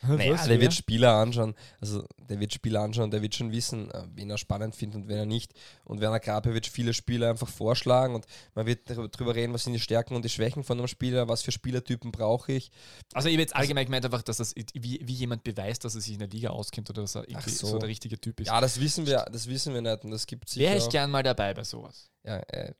Naja, 0.02 0.32
Was, 0.32 0.42
der 0.44 0.50
wer? 0.50 0.60
wird 0.62 0.72
Spieler 0.72 1.14
anschauen, 1.14 1.54
also 1.80 2.06
der 2.18 2.40
wird 2.40 2.54
Spieler 2.54 2.80
anschauen, 2.80 3.10
der 3.10 3.20
wird 3.20 3.34
schon 3.34 3.52
wissen, 3.52 3.90
äh, 3.90 4.04
wen 4.14 4.30
er 4.30 4.38
spannend 4.38 4.74
findet 4.74 5.02
und 5.02 5.08
wen 5.08 5.18
er 5.18 5.26
nicht. 5.26 5.52
Und 5.84 6.00
Werner 6.00 6.20
Grape 6.20 6.54
wird 6.54 6.66
viele 6.66 6.94
Spieler 6.94 7.28
einfach 7.30 7.48
vorschlagen 7.48 8.14
und 8.14 8.26
man 8.54 8.64
wird 8.66 8.88
darüber 8.88 9.34
reden, 9.34 9.52
was 9.52 9.64
sind 9.64 9.74
die 9.74 9.80
Stärken 9.80 10.14
und 10.14 10.24
die 10.24 10.30
Schwächen 10.30 10.64
von 10.64 10.78
einem 10.78 10.88
Spieler, 10.88 11.28
was 11.28 11.42
für 11.42 11.52
Spielertypen 11.52 12.12
brauche 12.12 12.52
ich. 12.52 12.70
Also 13.12 13.28
ich 13.28 13.34
habe 13.34 13.42
jetzt 13.42 13.54
allgemein 13.54 13.84
gemeint 13.84 14.04
einfach, 14.06 14.22
dass 14.22 14.38
das 14.38 14.54
wie, 14.56 15.00
wie 15.02 15.12
jemand 15.12 15.44
beweist, 15.44 15.84
dass 15.84 15.94
er 15.94 16.00
sich 16.00 16.14
in 16.14 16.20
der 16.20 16.28
Liga 16.28 16.48
auskennt 16.48 16.88
oder 16.88 17.02
dass 17.02 17.14
er 17.14 17.28
irgendwie 17.28 17.50
so. 17.50 17.66
so. 17.66 17.78
der 17.78 17.88
richtige 17.88 18.18
Typ 18.18 18.40
ist. 18.40 18.46
Ja, 18.46 18.60
das 18.60 18.80
wissen 18.80 19.06
wir, 19.06 19.26
das 19.30 19.48
wissen 19.48 19.74
wir 19.74 19.82
nicht 19.82 20.04
und 20.04 20.12
das 20.12 20.26
gibt 20.26 20.56
Wäre 20.56 20.74
sicher. 20.74 20.86
ich 20.86 20.92
gern 20.92 21.10
mal 21.10 21.22
dabei 21.22 21.52
bei 21.52 21.64
sowas. 21.64 22.10
Ja, 22.24 22.38
äh, 22.48 22.72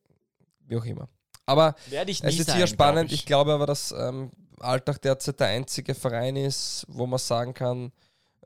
wie 0.67 0.77
auch 0.77 0.85
immer. 0.85 1.09
Aber 1.45 1.75
ich 1.91 2.23
es 2.23 2.39
ist 2.39 2.51
sicher 2.51 2.67
spannend. 2.67 3.09
glaub 3.09 3.19
Ich. 3.19 3.27
glaube 3.27 3.53
aber, 3.53 3.67
dass 3.67 3.93
ähm, 3.93 4.31
Alltag 4.61 5.01
derzeit 5.03 5.41
der 5.41 5.49
einzige 5.49 5.95
Verein 5.95 6.37
ist, 6.37 6.85
wo 6.89 7.07
man 7.07 7.19
sagen 7.19 7.55
kann, 7.55 7.93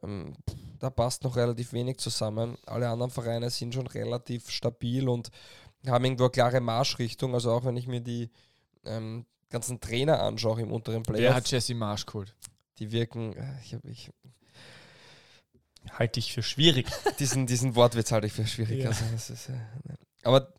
ähm, 0.03 0.35
da 0.79 0.91
passt 0.91 1.25
noch 1.25 1.37
relativ 1.37 1.73
wenig 1.73 1.99
zusammen. 1.99 2.57
Alle 2.67 2.89
anderen 2.89 3.11
Vereine 3.11 3.51
sind 3.51 3.75
schon 3.75 3.87
relativ 3.87 4.51
stabil 4.51 5.09
und 5.09 5.31
haben 5.87 6.05
irgendwo 6.05 6.25
eine 6.25 6.31
klare 6.31 6.61
Marschrichtung. 6.61 7.35
Also 7.35 7.51
auch 7.53 7.65
wenn 7.65 7.77
ich 7.77 7.87
mir 7.87 8.01
die 8.01 8.31
ähm, 8.85 9.25
ganzen 9.51 9.81
Trainer 9.81 10.21
anschaue 10.23 10.61
im 10.61 10.73
unteren 10.73 11.03
Wer 11.07 11.15
Playoff, 11.15 11.35
hat 11.35 11.51
Jesse 11.51 11.75
Marsch 11.75 12.07
geholt? 12.07 12.35
die 12.79 12.91
wirken, 12.91 13.35
äh, 13.37 13.61
ich, 13.63 13.75
hab- 13.75 13.85
ich, 13.85 14.11
Halte 15.93 16.19
ich 16.19 16.33
für 16.33 16.43
schwierig. 16.43 16.87
diesen, 17.19 17.47
diesen 17.47 17.75
Wortwitz 17.77 18.11
halte 18.11 18.27
ich 18.27 18.33
für 18.33 18.47
schwierig. 18.47 18.81
Ja. 18.83 18.89
Also 18.89 19.05
das 19.13 19.31
ist, 19.31 19.49
äh, 19.49 19.53
nein. 19.85 19.99
aber 20.23 20.53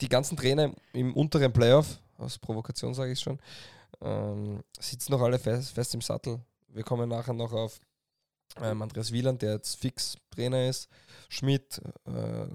die 0.00 0.08
ganzen 0.08 0.36
Trainer 0.36 0.72
im 0.92 1.14
unteren 1.14 1.52
Playoff, 1.52 1.98
aus 2.18 2.38
Provokation 2.38 2.94
sage 2.94 3.12
ich 3.12 3.20
schon, 3.20 3.38
ähm, 4.02 4.62
sitzen 4.78 5.12
noch 5.12 5.20
alle 5.20 5.38
fest, 5.38 5.72
fest 5.72 5.94
im 5.94 6.00
Sattel. 6.00 6.40
Wir 6.68 6.82
kommen 6.84 7.08
nachher 7.08 7.32
noch 7.34 7.52
auf 7.52 7.80
ähm, 8.60 8.82
Andreas 8.82 9.12
Wieland, 9.12 9.42
der 9.42 9.54
jetzt 9.54 9.76
fix 9.80 10.16
Trainer 10.30 10.68
ist, 10.68 10.88
Schmidt, 11.28 11.80
äh, 12.06 12.46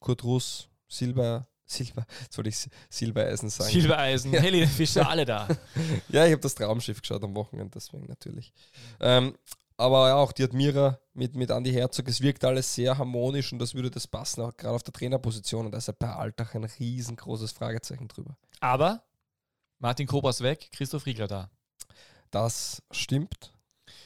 Kurt 0.00 0.22
Russ, 0.24 0.68
Silber, 0.88 1.46
Silber, 1.66 2.06
jetzt 2.22 2.36
wollte 2.36 2.50
ich 2.50 2.58
Si- 2.58 2.70
Silbereisen 2.90 3.48
sagen. 3.48 3.70
Silbereisen, 3.72 4.32
Ja. 4.32 4.40
Helene 4.40 4.66
Fischer, 4.66 5.08
alle 5.08 5.24
da. 5.24 5.48
Ja, 6.08 6.26
ich 6.26 6.32
habe 6.32 6.42
das 6.42 6.54
Traumschiff 6.54 7.00
geschaut 7.00 7.24
am 7.24 7.34
Wochenende, 7.34 7.70
deswegen 7.74 8.06
natürlich. 8.06 8.52
Ähm, 9.00 9.34
aber 9.76 10.08
ja, 10.08 10.14
auch 10.16 10.30
die 10.32 10.44
Admira 10.44 11.00
mit, 11.14 11.34
mit 11.34 11.50
Andi 11.50 11.72
Herzog, 11.72 12.06
es 12.08 12.20
wirkt 12.20 12.44
alles 12.44 12.72
sehr 12.74 12.96
harmonisch 12.96 13.52
und 13.52 13.58
das 13.58 13.74
würde 13.74 13.90
das 13.90 14.06
passen, 14.06 14.42
auch 14.42 14.56
gerade 14.56 14.74
auf 14.74 14.82
der 14.84 14.92
Trainerposition. 14.92 15.66
Und 15.66 15.72
da 15.72 15.78
ist 15.78 15.88
ja 15.88 15.94
bei 15.98 16.10
Alltag 16.14 16.54
ein 16.54 16.62
riesengroßes 16.64 17.50
Fragezeichen 17.52 18.06
drüber. 18.06 18.36
Aber 18.60 19.02
Martin 19.78 20.06
Kobras 20.06 20.40
weg, 20.40 20.68
Christoph 20.72 21.06
Riegler 21.06 21.26
da. 21.28 21.50
Das 22.30 22.82
stimmt. 22.90 23.52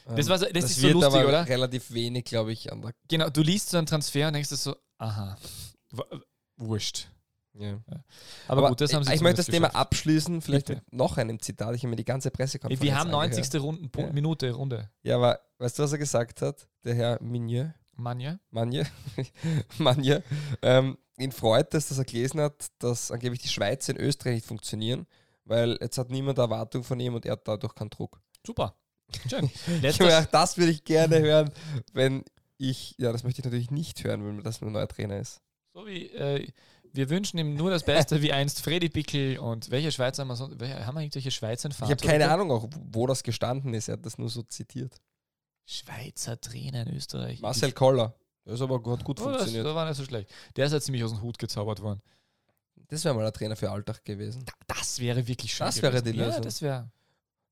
Das, 0.07 0.27
Ähm, 0.27 0.31
war 0.31 0.39
so, 0.39 0.47
das, 0.53 0.65
ist 0.65 0.77
so 0.81 0.89
lustig, 0.89 1.15
aber 1.15 1.29
oder? 1.29 1.47
relativ 1.49 1.91
wenig, 1.93 2.25
glaube 2.25 2.53
ich, 2.53 2.73
an 2.73 2.83
der. 2.83 2.93
Genau, 3.09 3.29
du 3.31 3.43
liest 3.43 3.71
so 3.71 3.79
einen 3.79 3.87
Transfer 3.87 4.27
und 4.29 4.35
denkst 4.35 4.49
so, 4.51 4.75
aha, 4.99 5.37
wurscht. 6.57 7.09
Ja. 7.55 7.81
Aber, 8.47 8.69
gut, 8.69 8.81
das 8.81 8.95
haben 8.95 9.03
sie 9.03 9.11
ich, 9.11 9.17
ich 9.17 9.21
möchte 9.23 9.39
das 9.39 9.47
zumindest 9.47 9.51
Thema 9.51 9.69
geschafft. 9.69 9.81
abschließen, 9.81 10.43
vielleicht 10.43 10.67
Bitte. 10.67 10.83
mit 10.85 10.93
noch 10.93 11.17
einem 11.17 11.41
Zitat. 11.41 11.75
Ich 11.75 11.83
habe 11.83 11.91
mir 11.91 11.97
die 11.97 12.05
ganze 12.05 12.31
Pressekonferenz 12.31 12.81
Wir 12.83 12.95
haben 12.97 13.13
angehört. 13.13 13.37
90. 13.37 13.61
Runden, 13.61 13.91
Ja. 13.97 14.13
Minute 14.13 14.53
Runde. 14.53 14.91
Ja, 15.03 15.17
aber 15.17 15.41
weißt 15.59 15.79
du, 15.79 15.83
was 15.83 15.91
er 15.93 15.99
gesagt 15.99 16.41
hat? 16.43 16.69
Der 16.85 16.95
Herr 16.95 17.21
Minier. 17.23 17.75
Manja? 17.97 18.39
Manje, 18.51 18.87
Manje, 19.79 20.23
ähm, 20.63 20.99
ihn 21.19 21.33
freut 21.33 21.75
es, 21.75 21.89
dass 21.89 21.99
er 21.99 22.05
gelesen 22.05 22.41
hat, 22.41 22.69
dass 22.79 23.11
angeblich 23.11 23.41
die 23.43 23.49
Schweiz 23.49 23.89
in 23.89 23.97
Österreich 23.97 24.35
nicht 24.37 24.47
funktionieren, 24.47 25.09
weil 25.49 25.79
jetzt 25.81 25.99
hat 25.99 26.11
niemand 26.11 26.39
Erwartung 26.39 26.85
von 26.85 27.01
ihm 27.01 27.15
und 27.15 27.27
er 27.27 27.33
hat 27.33 27.49
dadurch 27.49 27.75
keinen 27.75 27.91
Druck. 27.91 28.21
Super. 28.47 28.75
Schön. 29.29 29.51
Ich 29.83 29.99
gedacht, 29.99 30.29
das 30.33 30.57
würde 30.59 30.73
ich 30.73 30.85
gerne 30.85 31.21
hören, 31.21 31.51
wenn 31.93 32.25
ich, 32.59 32.95
ja, 32.99 33.13
das 33.13 33.25
möchte 33.25 33.41
ich 33.41 33.45
natürlich 33.45 33.71
nicht 33.71 34.05
hören, 34.05 34.25
wenn 34.25 34.43
das 34.43 34.61
ein 34.61 34.73
neuer 34.73 34.89
Trainer 34.89 35.19
ist. 35.19 35.41
so 35.73 35.87
wie, 35.87 36.07
äh, 36.09 36.47
wir 36.93 37.11
wünschen 37.11 37.39
ihm 37.39 37.55
nur 37.55 37.71
das 37.71 37.85
Beste, 37.85 38.23
wie 38.23 38.33
einst 38.33 38.63
Freddy 38.63 38.89
Pickel 38.89 39.39
und 39.39 39.71
welche 39.71 39.93
Schweizer 39.93 40.23
haben 40.23 40.29
wir 40.29 40.37
sonst, 40.37 40.59
welche, 40.59 40.85
haben 40.87 40.95
wir 40.95 41.03
irgendwelche 41.03 41.31
Schweizer 41.31 41.69
Ich 41.71 41.81
habe 41.81 41.97
keine 41.97 42.31
Ahnung 42.31 42.51
auch, 42.51 42.69
wo 42.91 43.07
das 43.07 43.23
gestanden 43.23 43.75
ist, 43.75 43.89
er 43.89 43.95
hat 43.95 44.07
das 44.07 44.19
nur 44.19 44.29
so 44.29 44.43
zitiert. 44.43 45.01
Schweizer 45.67 46.41
Trainer 46.41 46.87
in 46.87 46.97
Österreich. 46.97 47.41
Marcel 47.41 47.73
Koller, 47.73 48.15
das 48.45 48.55
ist 48.55 48.63
aber 48.63 48.81
gut, 48.81 49.05
gut 49.05 49.21
oh, 49.21 49.25
das, 49.25 49.37
funktioniert. 49.37 49.67
das 49.67 49.75
war 49.75 49.87
nicht 49.87 49.97
so 49.97 50.05
schlecht. 50.05 50.31
Der 50.57 50.67
ist 50.67 50.73
ja 50.73 50.81
ziemlich 50.81 51.05
aus 51.05 51.13
dem 51.13 51.23
Hut 51.23 51.39
gezaubert 51.39 51.83
worden. 51.83 52.01
Das 52.89 53.05
wäre 53.05 53.15
mal 53.15 53.27
ein 53.27 53.33
Trainer 53.33 53.57
für 53.57 53.71
Alltag 53.71 54.05
gewesen. 54.05 54.45
Das 54.67 54.99
wäre 54.99 55.27
wirklich 55.27 55.55
schön. 55.55 55.67
Das 55.67 55.81
wäre 55.83 55.93
gewesen. 55.99 56.13
die 56.13 56.19
Ja, 56.19 56.27
Lösung. 56.27 56.43
das 56.43 56.63
wäre. 56.63 56.91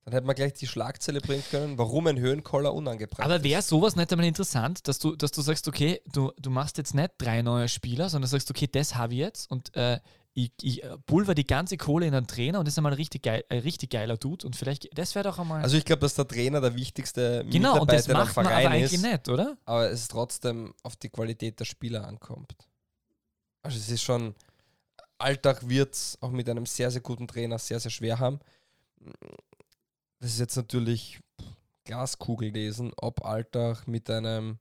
Dann 0.05 0.15
hätte 0.15 0.27
man 0.27 0.37
gleich 0.37 0.53
die 0.55 0.69
Schlagzeile 0.69 1.21
bringen 1.21 1.43
können, 1.51 1.79
warum 1.79 2.07
ein 2.07 2.17
Höhenkoller 2.17 2.73
unangebracht 2.73 3.21
Aber 3.25 3.43
wäre 3.43 3.61
sowas 3.61 3.97
nicht 3.97 4.13
einmal 4.13 4.27
interessant, 4.29 4.87
dass 4.87 5.01
du, 5.01 5.17
dass 5.17 5.33
du 5.33 5.43
sagst, 5.43 5.67
okay, 5.67 6.01
du, 6.13 6.31
du 6.39 6.49
machst 6.51 6.79
jetzt 6.79 6.95
nicht 6.95 7.11
drei 7.19 7.43
neue 7.43 7.69
Spieler, 7.69 8.09
sondern 8.09 8.29
sagst, 8.29 8.49
okay, 8.49 8.69
das 8.71 8.95
habe 8.95 9.15
ich 9.15 9.19
jetzt 9.19 9.51
und 9.51 9.75
äh, 9.75 9.99
ich, 10.33 10.53
ich 10.63 10.83
pulver 11.07 11.35
die 11.35 11.47
ganze 11.47 11.77
Kohle 11.77 12.07
in 12.07 12.15
einen 12.15 12.29
Trainer 12.29 12.61
und 12.61 12.69
das 12.69 12.75
ist 12.75 12.79
einmal 12.79 12.93
ein 12.93 12.97
richtig, 12.97 13.23
geil, 13.25 13.43
ein 13.49 13.61
richtig 13.61 13.91
geiler 13.91 14.17
Dude 14.17 14.47
und 14.47 14.55
vielleicht, 14.55 14.97
das 14.97 15.15
wäre 15.17 15.25
doch 15.25 15.41
einmal. 15.41 15.63
Also 15.63 15.77
ich 15.77 15.85
glaube, 15.85 16.01
dass 16.01 16.15
der 16.15 16.29
Trainer 16.29 16.61
der 16.61 16.77
wichtigste 16.77 17.45
genau, 17.51 17.81
und 17.81 17.91
das 17.91 18.07
Mitarbeiter 18.07 18.27
macht 18.27 18.37
man 18.37 18.47
aber 18.47 18.55
Verein 18.55 18.73
eigentlich 18.73 18.93
ist, 18.93 19.03
nicht, 19.03 19.29
oder? 19.29 19.57
aber 19.65 19.91
es 19.91 20.07
trotzdem 20.07 20.73
auf 20.85 20.95
die 20.97 21.09
Qualität 21.09 21.59
der 21.59 21.65
Spieler 21.65 22.07
ankommt. 22.07 22.55
Also 23.63 23.79
es 23.79 23.89
ist 23.89 24.03
schon, 24.03 24.37
Alltag 25.19 25.69
wird 25.69 25.95
es 25.95 26.19
auch 26.21 26.31
mit 26.31 26.49
einem 26.49 26.67
sehr, 26.67 26.91
sehr 26.91 27.01
guten 27.01 27.27
Trainer 27.29 27.59
sehr, 27.59 27.81
sehr 27.81 27.91
schwer 27.91 28.19
haben. 28.19 28.39
Das 30.21 30.31
ist 30.33 30.41
jetzt 30.41 30.57
natürlich 30.57 31.21
Glaskugel 31.85 32.51
lesen, 32.51 32.93
ob 32.97 33.25
Alltag 33.25 33.87
mit 33.87 34.11
einem, 34.11 34.59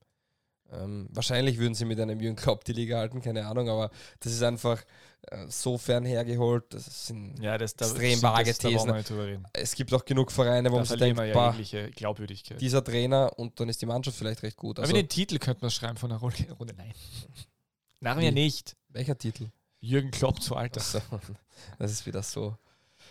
ähm, 0.72 1.08
wahrscheinlich 1.12 1.58
würden 1.58 1.74
sie 1.74 1.86
mit 1.86 2.00
einem 2.00 2.20
Jürgen 2.20 2.36
Klopp 2.36 2.64
die 2.66 2.74
Liga 2.74 2.98
halten, 3.00 3.22
keine 3.22 3.48
Ahnung, 3.48 3.70
aber 3.70 3.90
das 4.20 4.32
ist 4.34 4.44
einfach 4.44 4.84
äh, 5.32 5.48
so 5.50 5.78
fern 5.80 6.06
hergeholt. 6.06 6.66
Das 6.72 7.08
sind, 7.08 7.40
Ja, 7.42 7.58
das 7.58 7.76
da 7.76 7.86
Extrem 7.86 8.12
das- 8.14 8.22
vage 8.24 8.46
das- 8.52 8.58
da 8.60 8.70
Thesen. 8.70 9.48
Es 9.54 9.74
gibt 9.74 9.92
auch 9.94 10.06
genug 10.06 10.32
Vereine, 10.32 10.70
wo 10.70 10.76
Da 10.76 10.80
man 10.82 10.86
sich 10.86 11.00
denkt, 11.00 11.34
bah, 11.34 11.56
Glaubwürdigkeit. 11.96 12.62
dieser 12.62 12.84
Trainer 12.84 13.32
und 13.40 13.60
dann 13.60 13.68
ist 13.70 13.82
die 13.82 13.88
Mannschaft 13.88 14.18
vielleicht 14.18 14.44
recht 14.44 14.56
gut. 14.58 14.78
aber 14.78 14.84
Also, 14.84 14.94
den 14.96 15.10
Titel 15.10 15.40
könnten 15.40 15.64
wir 15.64 15.72
schreiben 15.72 15.98
von 15.98 16.10
der 16.12 16.20
Runde. 16.20 16.46
Runde. 16.60 16.76
Nein. 16.78 16.94
Wie? 18.22 18.32
nicht. 18.32 18.76
welcher 18.90 19.18
Titel? 19.18 19.48
Jürgen 19.86 20.12
Klopp 20.12 20.42
zu 20.42 20.56
Alter. 20.56 20.80
Achso, 20.82 21.00
das 21.80 21.92
ist 21.92 22.06
wieder 22.06 22.24
so. 22.24 22.58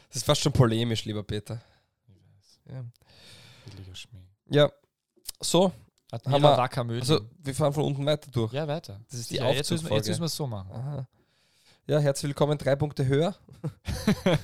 Das 0.09 0.17
ist 0.17 0.25
fast 0.27 0.41
schon 0.43 0.53
polemisch, 0.53 1.05
lieber 1.05 1.23
Peter. 1.23 1.61
Ja, 2.71 2.85
Billiger 3.67 3.95
Schmäh. 3.95 4.19
ja. 4.51 4.71
so. 5.41 5.73
Hat 6.13 6.25
Haben 6.27 6.43
wir- 6.43 6.57
Wacker 6.57 6.85
Mödling. 6.85 7.01
Also, 7.03 7.21
wir 7.43 7.55
fahren 7.55 7.73
von 7.73 7.85
unten 7.85 8.07
weiter 8.07 8.31
durch. 8.31 8.53
ja, 8.53 8.69
weiter. 8.69 9.01
Das 9.11 9.19
ist 9.21 9.31
die 9.31 9.37
Ja, 9.37 9.51
jetzt 9.51 9.71
müssen, 9.71 9.89
wir- 9.89 9.97
jetzt 9.97 10.09
müssen 10.09 10.21
wir 10.21 10.27
es 10.27 10.37
so 10.37 10.47
machen. 10.47 10.71
Aha. 10.73 11.09
Ja, 11.87 11.99
herzlich 11.99 12.29
willkommen, 12.31 12.57
drei 12.59 12.77
Punkte 12.77 13.07
höher. 13.07 13.37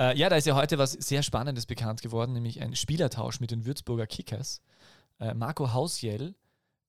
Äh, 0.00 0.16
ja, 0.16 0.30
da 0.30 0.36
ist 0.36 0.46
ja 0.46 0.54
heute 0.54 0.78
was 0.78 0.92
sehr 0.92 1.22
Spannendes 1.22 1.66
bekannt 1.66 2.00
geworden, 2.00 2.32
nämlich 2.32 2.62
ein 2.62 2.74
Spielertausch 2.74 3.40
mit 3.40 3.50
den 3.50 3.66
Würzburger 3.66 4.06
Kickers. 4.06 4.62
Äh, 5.20 5.34
Marco 5.34 5.74
Hausjell 5.74 6.34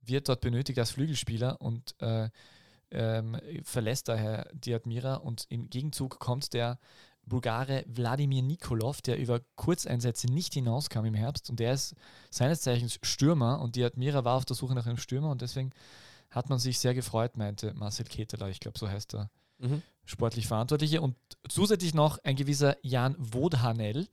wird 0.01 0.29
dort 0.29 0.39
benötigt 0.39 0.79
als 0.79 0.91
Flügelspieler 0.91 1.59
und 1.59 1.95
äh, 2.01 2.29
ähm, 2.93 3.37
verlässt 3.63 4.07
daher 4.07 4.49
die 4.53 4.73
Admira 4.73 5.15
und 5.15 5.45
im 5.49 5.69
Gegenzug 5.69 6.19
kommt 6.19 6.53
der 6.53 6.79
Bulgare 7.25 7.85
Wladimir 7.87 8.43
Nikolov, 8.43 9.01
der 9.01 9.17
über 9.17 9.39
Kurzeinsätze 9.55 10.27
nicht 10.27 10.53
hinauskam 10.53 11.05
im 11.05 11.13
Herbst 11.13 11.49
und 11.49 11.59
der 11.59 11.73
ist 11.73 11.95
seines 12.29 12.61
Zeichens 12.61 12.99
Stürmer 13.01 13.61
und 13.61 13.75
die 13.75 13.83
Admira 13.83 14.25
war 14.25 14.35
auf 14.35 14.45
der 14.45 14.55
Suche 14.55 14.75
nach 14.75 14.85
einem 14.85 14.97
Stürmer 14.97 15.29
und 15.31 15.41
deswegen 15.41 15.71
hat 16.29 16.49
man 16.49 16.59
sich 16.59 16.79
sehr 16.79 16.93
gefreut, 16.93 17.37
meinte 17.37 17.73
Marcel 17.75 18.05
Keteler, 18.05 18.49
ich 18.49 18.59
glaube, 18.59 18.77
so 18.79 18.89
heißt 18.89 19.15
er 19.15 19.29
Mhm. 19.59 19.81
sportlich 20.03 20.47
Verantwortliche. 20.47 20.99
Und 21.01 21.15
zusätzlich 21.47 21.93
noch 21.93 22.17
ein 22.23 22.35
gewisser 22.35 22.75
Jan 22.81 23.15
Wodhanel 23.19 24.07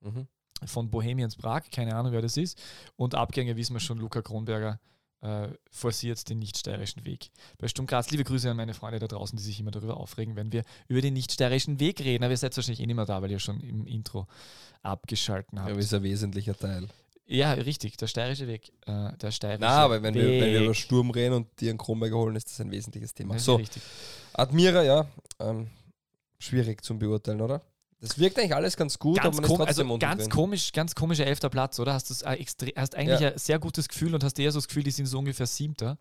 Mhm. 0.00 0.26
von 0.64 0.90
Bohemians 0.90 1.36
Prag, 1.36 1.70
keine 1.70 1.94
Ahnung, 1.94 2.10
wer 2.12 2.22
das 2.22 2.36
ist. 2.36 2.60
Und 2.96 3.14
Abgänge 3.14 3.56
wissen 3.56 3.74
wir 3.74 3.80
schon, 3.80 3.98
Luca 3.98 4.22
Kronberger 4.22 4.80
äh, 5.22 5.48
forciert 5.70 6.28
den 6.28 6.38
nicht-steirischen 6.40 7.04
Weg. 7.04 7.30
Bei 7.58 7.68
Sturm 7.68 7.86
Graz, 7.86 8.10
liebe 8.10 8.24
Grüße 8.24 8.50
an 8.50 8.56
meine 8.56 8.74
Freunde 8.74 8.98
da 8.98 9.06
draußen, 9.06 9.36
die 9.36 9.42
sich 9.42 9.58
immer 9.60 9.70
darüber 9.70 9.96
aufregen, 9.96 10.36
wenn 10.36 10.52
wir 10.52 10.64
über 10.88 11.00
den 11.00 11.14
nicht-steirischen 11.14 11.80
Weg 11.80 12.00
reden. 12.00 12.24
Aber 12.24 12.32
ihr 12.32 12.36
seid 12.36 12.56
wahrscheinlich 12.56 12.80
eh 12.80 12.86
nicht 12.86 12.96
mehr 12.96 13.06
da, 13.06 13.22
weil 13.22 13.30
ihr 13.30 13.38
schon 13.38 13.60
im 13.60 13.86
Intro 13.86 14.26
abgeschalten 14.82 15.58
habt. 15.58 15.68
Ja, 15.68 15.72
aber 15.74 15.80
ist 15.80 15.94
ein 15.94 16.02
wesentlicher 16.02 16.56
Teil. 16.56 16.88
Ja, 17.26 17.52
richtig, 17.52 17.96
der 17.96 18.08
steirische 18.08 18.46
Weg. 18.48 18.72
Äh, 18.84 19.16
der 19.16 19.30
steirische 19.30 19.60
Na, 19.60 19.76
aber 19.84 20.02
wenn 20.02 20.12
wir, 20.14 20.22
wenn 20.24 20.40
wir 20.52 20.58
Weg. 20.60 20.64
über 20.64 20.74
Sturm 20.74 21.10
reden 21.10 21.34
und 21.34 21.60
dir 21.60 21.70
einen 21.70 21.78
Kronberger 21.78 22.16
holen, 22.16 22.36
ist 22.36 22.48
das 22.50 22.60
ein 22.60 22.70
wesentliches 22.70 23.14
Thema. 23.14 23.34
Ja, 23.34 23.40
So, 23.40 23.54
richtig. 23.56 23.82
Admira, 24.32 24.82
ja, 24.82 25.06
ähm, 25.38 25.68
schwierig 26.38 26.84
zum 26.84 26.98
Beurteilen, 26.98 27.40
oder? 27.40 27.62
Das 28.02 28.18
wirkt 28.18 28.36
eigentlich 28.36 28.54
alles 28.54 28.76
ganz 28.76 28.98
gut, 28.98 29.18
Ganz, 29.18 29.38
aber 29.38 29.46
man 29.46 29.68
ist 29.68 29.78
also 29.78 29.98
ganz 29.98 30.28
komisch, 30.28 30.72
ganz 30.72 30.96
komischer 30.96 31.24
elfter 31.24 31.48
Platz, 31.48 31.78
oder? 31.78 31.94
Hast, 31.94 32.10
du's, 32.10 32.22
äh, 32.22 32.44
hast 32.76 32.96
eigentlich 32.96 33.20
Ja. 33.20 33.30
ein 33.30 33.38
sehr 33.38 33.60
gutes 33.60 33.88
Gefühl 33.88 34.12
und 34.12 34.24
hast 34.24 34.36
eher 34.40 34.50
so 34.50 34.58
das 34.58 34.66
Gefühl, 34.66 34.82
die 34.82 34.90
sind 34.90 35.06
so 35.06 35.20
ungefähr 35.20 35.46
siebter. 35.46 35.98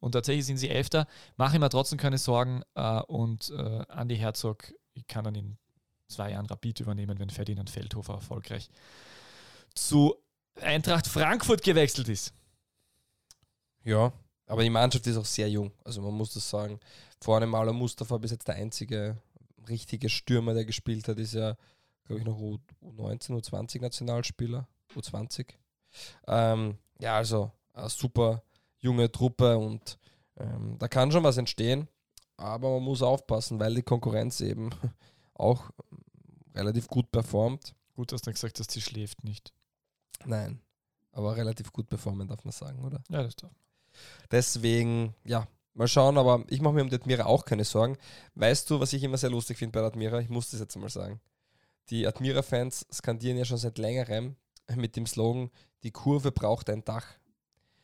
Und 0.00 0.12
tatsächlich 0.12 0.46
sind 0.46 0.56
sie 0.56 0.68
elfter. 0.68 1.06
Mache 1.36 1.54
ich 1.54 1.60
mir 1.60 1.68
trotzdem 1.70 1.96
keine 1.96 2.18
Sorgen. 2.18 2.62
Äh, 2.74 3.00
und 3.02 3.50
äh, 3.56 3.84
Andi 3.88 4.16
Herzog 4.16 4.74
kann 5.06 5.22
dann 5.22 5.36
in 5.36 5.56
zwei 6.08 6.32
Jahren 6.32 6.46
Rapid 6.46 6.80
übernehmen, 6.80 7.20
wenn 7.20 7.30
Ferdinand 7.30 7.70
Feldhofer 7.70 8.14
erfolgreich 8.14 8.68
zu 9.74 10.16
Eintracht 10.60 11.06
Frankfurt 11.06 11.62
gewechselt 11.62 12.08
ist. 12.08 12.32
Ja, 13.84 14.12
aber 14.46 14.64
die 14.64 14.70
Mannschaft 14.70 15.06
ist 15.06 15.16
auch 15.16 15.24
sehr 15.24 15.48
jung. 15.48 15.70
Also 15.84 16.02
man 16.02 16.14
muss 16.14 16.34
das 16.34 16.50
sagen. 16.50 16.80
Vorne 17.20 17.46
Maler 17.46 17.72
Mustafa 17.72 18.18
bis 18.18 18.32
jetzt 18.32 18.48
der 18.48 18.56
einzige 18.56 19.16
richtige 19.68 20.08
Stürmer, 20.08 20.54
der 20.54 20.64
gespielt 20.64 21.08
hat, 21.08 21.18
ist 21.18 21.34
ja, 21.34 21.56
glaube 22.04 22.20
ich, 22.20 22.26
noch 22.26 22.38
U 22.38 22.58
U19, 22.82 23.30
U20 23.30 23.80
Nationalspieler. 23.80 24.68
U20. 24.94 25.54
Ähm, 26.26 26.78
ja, 26.98 27.16
also 27.16 27.52
eine 27.72 27.88
super 27.88 28.42
junge 28.78 29.10
Truppe 29.10 29.56
und 29.58 29.98
ähm, 30.36 30.76
da 30.78 30.88
kann 30.88 31.12
schon 31.12 31.24
was 31.24 31.36
entstehen. 31.36 31.88
Aber 32.36 32.70
man 32.74 32.82
muss 32.82 33.02
aufpassen, 33.02 33.60
weil 33.60 33.74
die 33.74 33.82
Konkurrenz 33.82 34.40
eben 34.40 34.70
auch 35.34 35.70
relativ 36.54 36.88
gut 36.88 37.10
performt. 37.10 37.74
Gut, 37.94 38.12
dass 38.12 38.22
du 38.22 38.32
gesagt 38.32 38.58
hast, 38.58 38.70
sie 38.70 38.80
schläft 38.80 39.22
nicht. 39.22 39.52
Nein, 40.24 40.60
aber 41.12 41.36
relativ 41.36 41.72
gut 41.72 41.88
performen, 41.88 42.26
darf 42.26 42.44
man 42.44 42.52
sagen, 42.52 42.84
oder? 42.84 43.02
Ja, 43.08 43.22
das 43.22 43.36
darf. 43.36 43.52
Deswegen, 44.30 45.14
ja, 45.24 45.46
mal 45.74 45.88
schauen, 45.88 46.18
aber 46.18 46.44
ich 46.48 46.60
mache 46.60 46.74
mir 46.74 46.82
um 46.82 46.88
die 46.88 46.96
Admira 46.96 47.26
auch 47.26 47.44
keine 47.44 47.64
Sorgen. 47.64 47.96
Weißt 48.34 48.70
du, 48.70 48.80
was 48.80 48.92
ich 48.92 49.02
immer 49.02 49.18
sehr 49.18 49.30
lustig 49.30 49.58
finde 49.58 49.72
bei 49.72 49.80
der 49.80 49.88
Admira? 49.88 50.20
Ich 50.20 50.28
muss 50.28 50.50
das 50.50 50.60
jetzt 50.60 50.76
mal 50.76 50.88
sagen. 50.88 51.20
Die 51.90 52.06
Admira-Fans 52.06 52.86
skandieren 52.92 53.36
ja 53.36 53.44
schon 53.44 53.58
seit 53.58 53.78
längerem 53.78 54.36
mit 54.74 54.96
dem 54.96 55.06
Slogan, 55.06 55.50
die 55.82 55.90
Kurve 55.90 56.32
braucht 56.32 56.70
ein 56.70 56.84
Dach. 56.84 57.06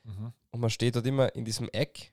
Mhm. 0.04 0.32
Und 0.50 0.60
man 0.60 0.70
steht 0.70 0.96
dort 0.96 1.06
immer 1.06 1.34
in 1.34 1.44
diesem 1.44 1.68
Eck. 1.70 2.12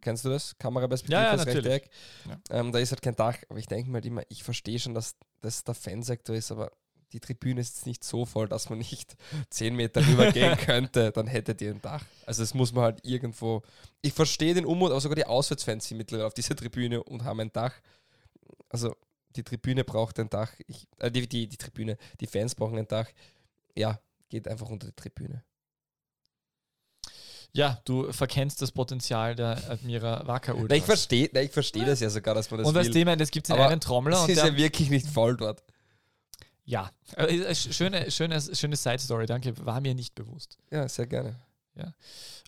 Kennst 0.00 0.24
du 0.24 0.30
das? 0.30 0.58
Kameraperspektive, 0.58 1.20
Ja, 1.20 1.26
ja, 1.26 1.36
das 1.36 1.46
rechte 1.46 1.62
natürlich. 1.62 1.84
Eck. 1.84 1.90
Ja. 2.28 2.58
Ähm, 2.58 2.72
da 2.72 2.80
ist 2.80 2.90
halt 2.90 3.02
kein 3.02 3.14
Dach. 3.14 3.36
Aber 3.48 3.58
ich 3.58 3.66
denke 3.66 3.88
mir 3.88 3.96
halt 3.96 4.06
immer, 4.06 4.22
ich 4.28 4.42
verstehe 4.42 4.80
schon, 4.80 4.94
dass 4.94 5.14
das 5.40 5.62
der 5.62 5.74
Fansektor 5.74 6.34
ist, 6.34 6.50
aber 6.50 6.72
die 7.12 7.20
Tribüne 7.20 7.60
ist 7.60 7.86
nicht 7.86 8.04
so 8.04 8.24
voll, 8.24 8.48
dass 8.48 8.70
man 8.70 8.78
nicht 8.78 9.16
10 9.50 9.74
Meter 9.76 10.06
rüber 10.06 10.32
gehen 10.32 10.56
könnte. 10.58 11.12
Dann 11.12 11.26
hättet 11.26 11.60
ihr 11.60 11.70
ein 11.70 11.82
Dach. 11.82 12.04
Also 12.26 12.42
das 12.42 12.54
muss 12.54 12.72
man 12.72 12.84
halt 12.84 13.00
irgendwo. 13.04 13.62
Ich 14.00 14.12
verstehe 14.12 14.54
den 14.54 14.66
Unmut, 14.66 14.90
aber 14.90 15.00
sogar 15.00 15.16
die 15.16 15.26
Auswärtsfans 15.26 15.86
sind 15.86 15.98
mittlerweile 15.98 16.26
auf 16.26 16.34
dieser 16.34 16.56
Tribüne 16.56 17.02
und 17.02 17.24
haben 17.24 17.40
ein 17.40 17.52
Dach. 17.52 17.74
Also 18.68 18.96
die 19.36 19.42
Tribüne 19.42 19.84
braucht 19.84 20.18
ein 20.18 20.30
Dach. 20.30 20.52
Ich, 20.66 20.86
äh, 20.98 21.10
die, 21.10 21.28
die, 21.28 21.46
die 21.48 21.56
Tribüne, 21.56 21.96
die 22.20 22.26
Fans 22.26 22.54
brauchen 22.54 22.78
ein 22.78 22.88
Dach. 22.88 23.08
Ja, 23.76 24.00
geht 24.28 24.48
einfach 24.48 24.68
unter 24.68 24.86
die 24.88 24.94
Tribüne. 24.94 25.44
Ja, 27.54 27.82
du 27.84 28.10
verkennst 28.12 28.62
das 28.62 28.72
Potenzial 28.72 29.34
der 29.34 29.58
Admira 29.70 30.26
Wacker 30.26 30.54
Na, 30.68 30.74
ich 30.74 30.84
verstehe 30.84 31.28
ich 31.28 31.50
versteh 31.50 31.84
das 31.84 32.00
ja 32.00 32.08
sogar, 32.08 32.34
dass 32.34 32.50
man 32.50 32.58
das 32.60 32.68
Und 32.68 32.74
was 32.74 32.86
will. 32.86 33.04
dem, 33.04 33.18
das 33.18 33.30
gibt 33.30 33.46
es 33.46 33.50
in 33.50 33.56
Aber 33.60 33.68
einen 33.68 33.80
Trommler 33.80 34.16
Es 34.16 34.22
und 34.22 34.30
ist 34.30 34.38
ja 34.38 34.56
wirklich 34.56 34.88
nicht 34.88 35.06
voll 35.06 35.36
dort. 35.36 35.62
Ja, 36.64 36.90
äh, 37.16 37.38
äh, 37.38 37.54
schöne, 37.54 38.10
schöne, 38.10 38.40
schöne 38.40 38.76
Side-Story, 38.76 39.26
danke, 39.26 39.54
war 39.64 39.80
mir 39.80 39.94
nicht 39.94 40.14
bewusst. 40.14 40.58
Ja, 40.70 40.88
sehr 40.88 41.06
gerne. 41.06 41.40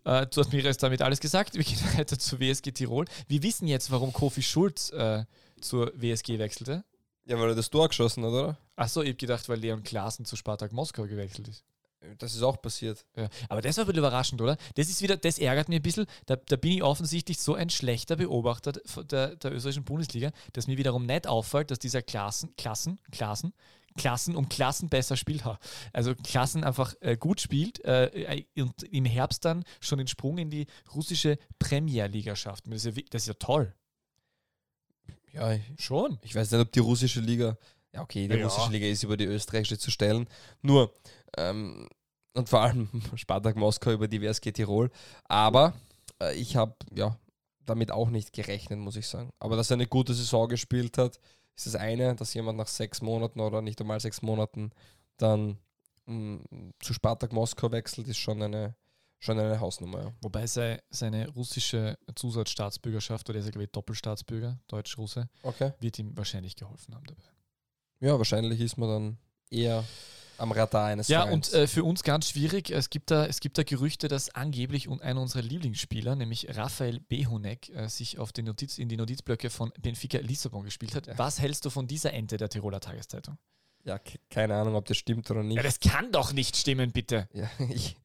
Äh, 0.05 0.29
zu 0.29 0.43
Admira 0.43 0.69
ist 0.69 0.83
damit 0.83 1.03
alles 1.03 1.21
gesagt. 1.21 1.55
Wir 1.55 1.65
gehen 1.65 1.79
weiter 1.97 2.19
zu 2.19 2.39
WSG 2.39 2.73
Tirol. 2.73 3.07
Wir 3.27 3.43
wissen 3.43 3.67
jetzt, 3.67 3.91
warum 3.91 4.13
Kofi 4.13 4.43
Schulz 4.43 4.91
äh, 4.91 5.25
zur 5.61 5.93
WSG 5.95 6.39
wechselte. 6.39 6.85
Ja, 7.27 7.41
weil 7.41 7.51
er 7.51 7.55
das 7.55 7.71
Tor 7.71 7.89
geschossen 7.89 8.23
hat, 8.25 8.31
oder? 8.31 8.59
Achso, 8.77 9.01
ich 9.01 9.09
habe 9.09 9.17
gedacht, 9.17 9.49
weil 9.49 9.59
Leon 9.59 9.83
Klaassen 9.83 10.27
zu 10.27 10.37
Spartak 10.37 10.73
Moskau 10.73 11.05
gewechselt 11.05 11.49
ist. 11.49 11.65
Das 12.19 12.35
ist 12.35 12.43
auch 12.43 12.61
passiert. 12.61 13.07
Ja. 13.17 13.29
Aber 13.49 13.63
das 13.63 13.79
war 13.79 13.85
ein 13.85 13.87
bisschen 13.87 13.99
überraschend, 14.01 14.43
oder? 14.43 14.59
Das 14.75 14.91
ist 14.91 15.01
wieder, 15.01 15.17
das 15.17 15.39
ärgert 15.39 15.71
mich 15.71 15.79
ein 15.79 15.83
bisschen. 15.83 16.07
Da, 16.27 16.37
da 16.37 16.57
bin 16.57 16.73
ich 16.73 16.83
offensichtlich 16.83 17.39
so 17.39 17.55
ein 17.55 17.71
schlechter 17.71 18.17
Beobachter 18.17 18.73
der, 18.73 19.37
der 19.37 19.53
österreichischen 19.53 19.85
Bundesliga, 19.85 20.31
dass 20.53 20.67
mir 20.67 20.77
wiederum 20.77 21.07
nicht 21.07 21.27
auffällt, 21.27 21.71
dass 21.71 21.79
dieser 21.79 22.03
Klassen, 22.03 22.55
Klassen, 22.57 22.99
Klassen, 23.11 23.55
Klassen 23.97 24.35
um 24.37 24.49
Klassen 24.49 24.89
besser 24.89 25.17
spielt. 25.17 25.45
Ha. 25.45 25.59
Also 25.93 26.15
Klassen 26.15 26.65
einfach 26.65 26.95
äh, 27.01 27.17
gut 27.17 27.41
spielt 27.41 27.85
äh, 27.85 28.45
und 28.59 28.83
im 28.83 29.05
Herbst 29.05 29.45
dann 29.45 29.65
schon 29.81 29.99
den 29.99 30.09
Sprung 30.09 30.39
in 30.39 30.51
die 30.51 30.67
russische 30.95 31.39
Premierliga 31.59 32.35
schafft. 32.37 32.67
Das 32.67 32.85
ist 32.85 32.97
ja, 32.97 33.03
das 33.11 33.23
ist 33.23 33.29
ja 33.29 33.35
toll. 33.35 33.75
Ja, 35.33 35.53
ich, 35.53 35.63
Schon. 35.79 36.19
ich 36.23 36.35
weiß 36.35 36.51
nicht, 36.53 36.61
ob 36.61 36.73
die 36.73 36.79
russische 36.81 37.21
Liga. 37.21 37.57
Ja, 37.93 38.03
okay, 38.03 38.29
die 38.29 38.37
Ja. 38.37 38.45
russische 38.45 38.71
Liga 38.71 38.87
ist 38.87 39.03
über 39.03 39.17
die 39.17 39.25
österreichische 39.25 39.79
zu 39.79 39.91
stellen. 39.91 40.29
Nur, 40.63 40.93
ähm, 41.37 41.89
und 42.35 42.49
vor 42.49 42.61
allem 42.61 42.89
Spartak 43.17 43.57
Moskau 43.57 43.93
über 43.93 44.09
die 44.09 44.21
WSG 44.21 44.53
Tirol. 44.53 44.91
Aber 45.25 45.75
äh, 46.21 46.35
ich 46.35 46.57
habe 46.57 46.75
ja 46.93 47.19
damit 47.65 47.91
auch 47.91 48.11
nicht 48.11 48.33
gerechnet, 48.33 48.79
muss 48.79 48.97
ich 48.97 49.07
sagen. 49.09 49.31
Aber 49.39 49.57
dass 49.57 49.71
er 49.71 49.75
eine 49.75 49.87
gute 49.87 50.15
Saison 50.15 50.49
gespielt 50.49 50.99
hat, 50.99 51.19
ist 51.57 51.67
das 51.67 51.77
eine, 51.77 52.15
dass 52.15 52.35
jemand 52.35 52.59
nach 52.59 52.69
sechs 52.69 53.01
Monaten 53.03 53.41
oder 53.41 53.63
nicht 53.63 53.81
einmal 53.81 54.01
sechs 54.01 54.23
Monaten 54.23 54.71
dann 55.17 55.59
mh, 56.07 56.41
zu 56.81 56.93
Spartak 56.95 57.33
Moskau 57.33 57.71
wechselt, 57.71 58.09
ist 58.09 58.19
schon 58.19 58.43
eine, 58.43 58.75
schon 59.21 59.39
eine 59.39 59.61
Hausnummer. 59.61 60.03
Ja. 60.03 60.13
Wobei 60.21 60.47
sei, 60.47 60.81
seine 60.91 61.29
russische 61.29 61.97
Zusatzstaatsbürgerschaft, 62.15 63.29
oder 63.29 63.39
er 63.39 63.41
ist 63.41 63.47
ja, 63.47 63.53
glaube 63.53 63.65
ich, 63.65 63.71
Doppelstaatsbürger, 63.71 64.59
Deutsch-Russe, 64.69 65.29
Okay. 65.43 65.73
wird 65.81 65.99
ihm 65.99 66.17
wahrscheinlich 66.17 66.57
geholfen 66.57 66.95
haben 66.95 67.05
dabei. 67.07 67.23
Ja, 68.01 68.19
wahrscheinlich 68.19 68.61
ist 68.61 68.77
man 68.77 68.89
dann 68.89 69.19
eher 69.51 69.85
am 70.39 70.53
Radar 70.53 70.87
eines 70.87 71.09
Ja, 71.09 71.23
Vereins. 71.23 71.53
und 71.53 71.59
äh, 71.61 71.67
für 71.67 71.85
uns 71.85 72.03
ganz 72.03 72.29
schwierig. 72.31 72.71
Es 72.71 72.91
gibt, 72.91 73.11
da, 73.11 73.27
es 73.27 73.41
gibt 73.41 73.57
da 73.59 73.63
Gerüchte, 73.63 74.09
dass 74.09 74.35
angeblich 74.35 74.89
einer 75.01 75.21
unserer 75.21 75.43
Lieblingsspieler, 75.43 76.17
nämlich 76.17 76.57
Raphael 76.57 77.01
Behonek, 77.01 77.71
äh, 77.71 77.89
sich 77.89 78.19
auf 78.19 78.33
den 78.33 78.47
Notiz, 78.47 78.79
in 78.79 78.89
die 78.89 78.97
Notizblöcke 78.97 79.51
von 79.51 79.73
Benfica 79.81 80.19
Lissabon 80.19 80.65
gespielt 80.65 80.95
hat. 80.95 81.09
Was 81.19 81.41
hältst 81.41 81.65
du 81.65 81.71
von 81.71 81.87
dieser 81.87 82.13
Ente 82.13 82.37
der 82.37 82.49
Tiroler 82.49 82.81
Tageszeitung? 82.81 83.39
ja, 83.87 83.99
ke- 83.99 84.19
keine 84.31 84.55
Ahnung, 84.57 84.77
ob 84.77 84.87
das 84.87 84.97
stimmt 84.97 85.31
oder 85.31 85.43
nicht. 85.43 85.57
Ja, 85.59 85.63
das 85.63 85.79
kann 85.79 86.11
doch 86.11 86.33
nicht 86.33 86.57
stimmen, 86.57 86.91
bitte. 86.93 87.29
Ja, 87.35 87.51
ich, 87.69 87.97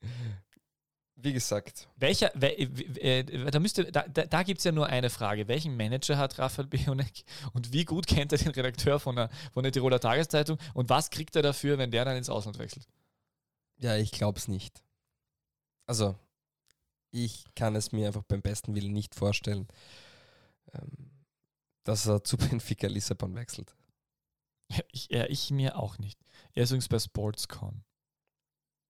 wie 1.21 1.33
gesagt, 1.33 1.87
Welcher, 1.97 2.31
we, 2.33 2.47
äh, 2.47 3.19
äh, 3.19 3.51
da, 3.51 3.59
müsste, 3.59 3.91
da, 3.91 4.07
da, 4.07 4.25
da 4.25 4.43
gibt 4.43 4.59
es 4.59 4.63
ja 4.63 4.71
nur 4.71 4.87
eine 4.87 5.09
Frage. 5.09 5.47
Welchen 5.47 5.75
Manager 5.75 6.17
hat 6.17 6.39
Raphael 6.39 6.67
Behonek 6.67 7.23
und 7.53 7.73
wie 7.73 7.85
gut 7.85 8.07
kennt 8.07 8.31
er 8.31 8.37
den 8.37 8.51
Redakteur 8.51 8.99
von 8.99 9.15
der, 9.15 9.29
von 9.51 9.63
der 9.63 9.71
Tiroler 9.71 9.99
Tageszeitung 9.99 10.57
und 10.73 10.89
was 10.89 11.09
kriegt 11.09 11.35
er 11.35 11.41
dafür, 11.41 11.77
wenn 11.77 11.91
der 11.91 12.05
dann 12.05 12.17
ins 12.17 12.29
Ausland 12.29 12.57
wechselt? 12.59 12.87
ja, 13.79 13.95
ich 13.97 14.11
glaube 14.11 14.37
es 14.37 14.47
nicht. 14.47 14.83
Also, 15.85 16.15
ich 17.11 17.45
kann 17.55 17.75
es 17.75 17.91
mir 17.91 18.07
einfach 18.07 18.23
beim 18.23 18.41
besten 18.41 18.75
Willen 18.75 18.93
nicht 18.93 19.15
vorstellen, 19.15 19.67
ähm, 20.73 21.11
dass 21.83 22.05
er 22.05 22.23
zu 22.23 22.37
Benfica 22.37 22.87
Lissabon 22.87 23.35
wechselt. 23.35 23.75
Ja, 24.71 24.83
ich, 24.91 25.09
ja, 25.09 25.25
ich 25.25 25.49
mir 25.49 25.77
auch 25.77 25.97
nicht. 25.97 26.19
Er 26.53 26.63
ist 26.63 26.69
übrigens 26.69 26.89
bei 26.89 26.99
Sportscon. 26.99 27.83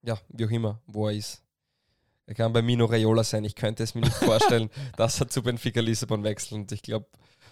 Ja, 0.01 0.19
wie 0.29 0.45
auch 0.45 0.51
immer, 0.51 0.81
wo 0.87 1.07
er 1.07 1.15
ist. 1.15 1.43
Er 2.29 2.35
kann 2.35 2.53
bei 2.53 2.61
Mino 2.61 2.85
Raiola 2.85 3.23
sein. 3.23 3.43
Ich 3.43 3.55
könnte 3.55 3.81
es 3.81 3.95
mir 3.95 4.01
nicht 4.01 4.13
vorstellen, 4.13 4.69
dass 4.97 5.19
er 5.19 5.29
zu 5.29 5.41
Benfica 5.41 5.81
Lissabon 5.81 6.23
wechselt. 6.23 6.51
Und 6.51 6.71
ich 6.71 6.83
glaube, 6.83 7.07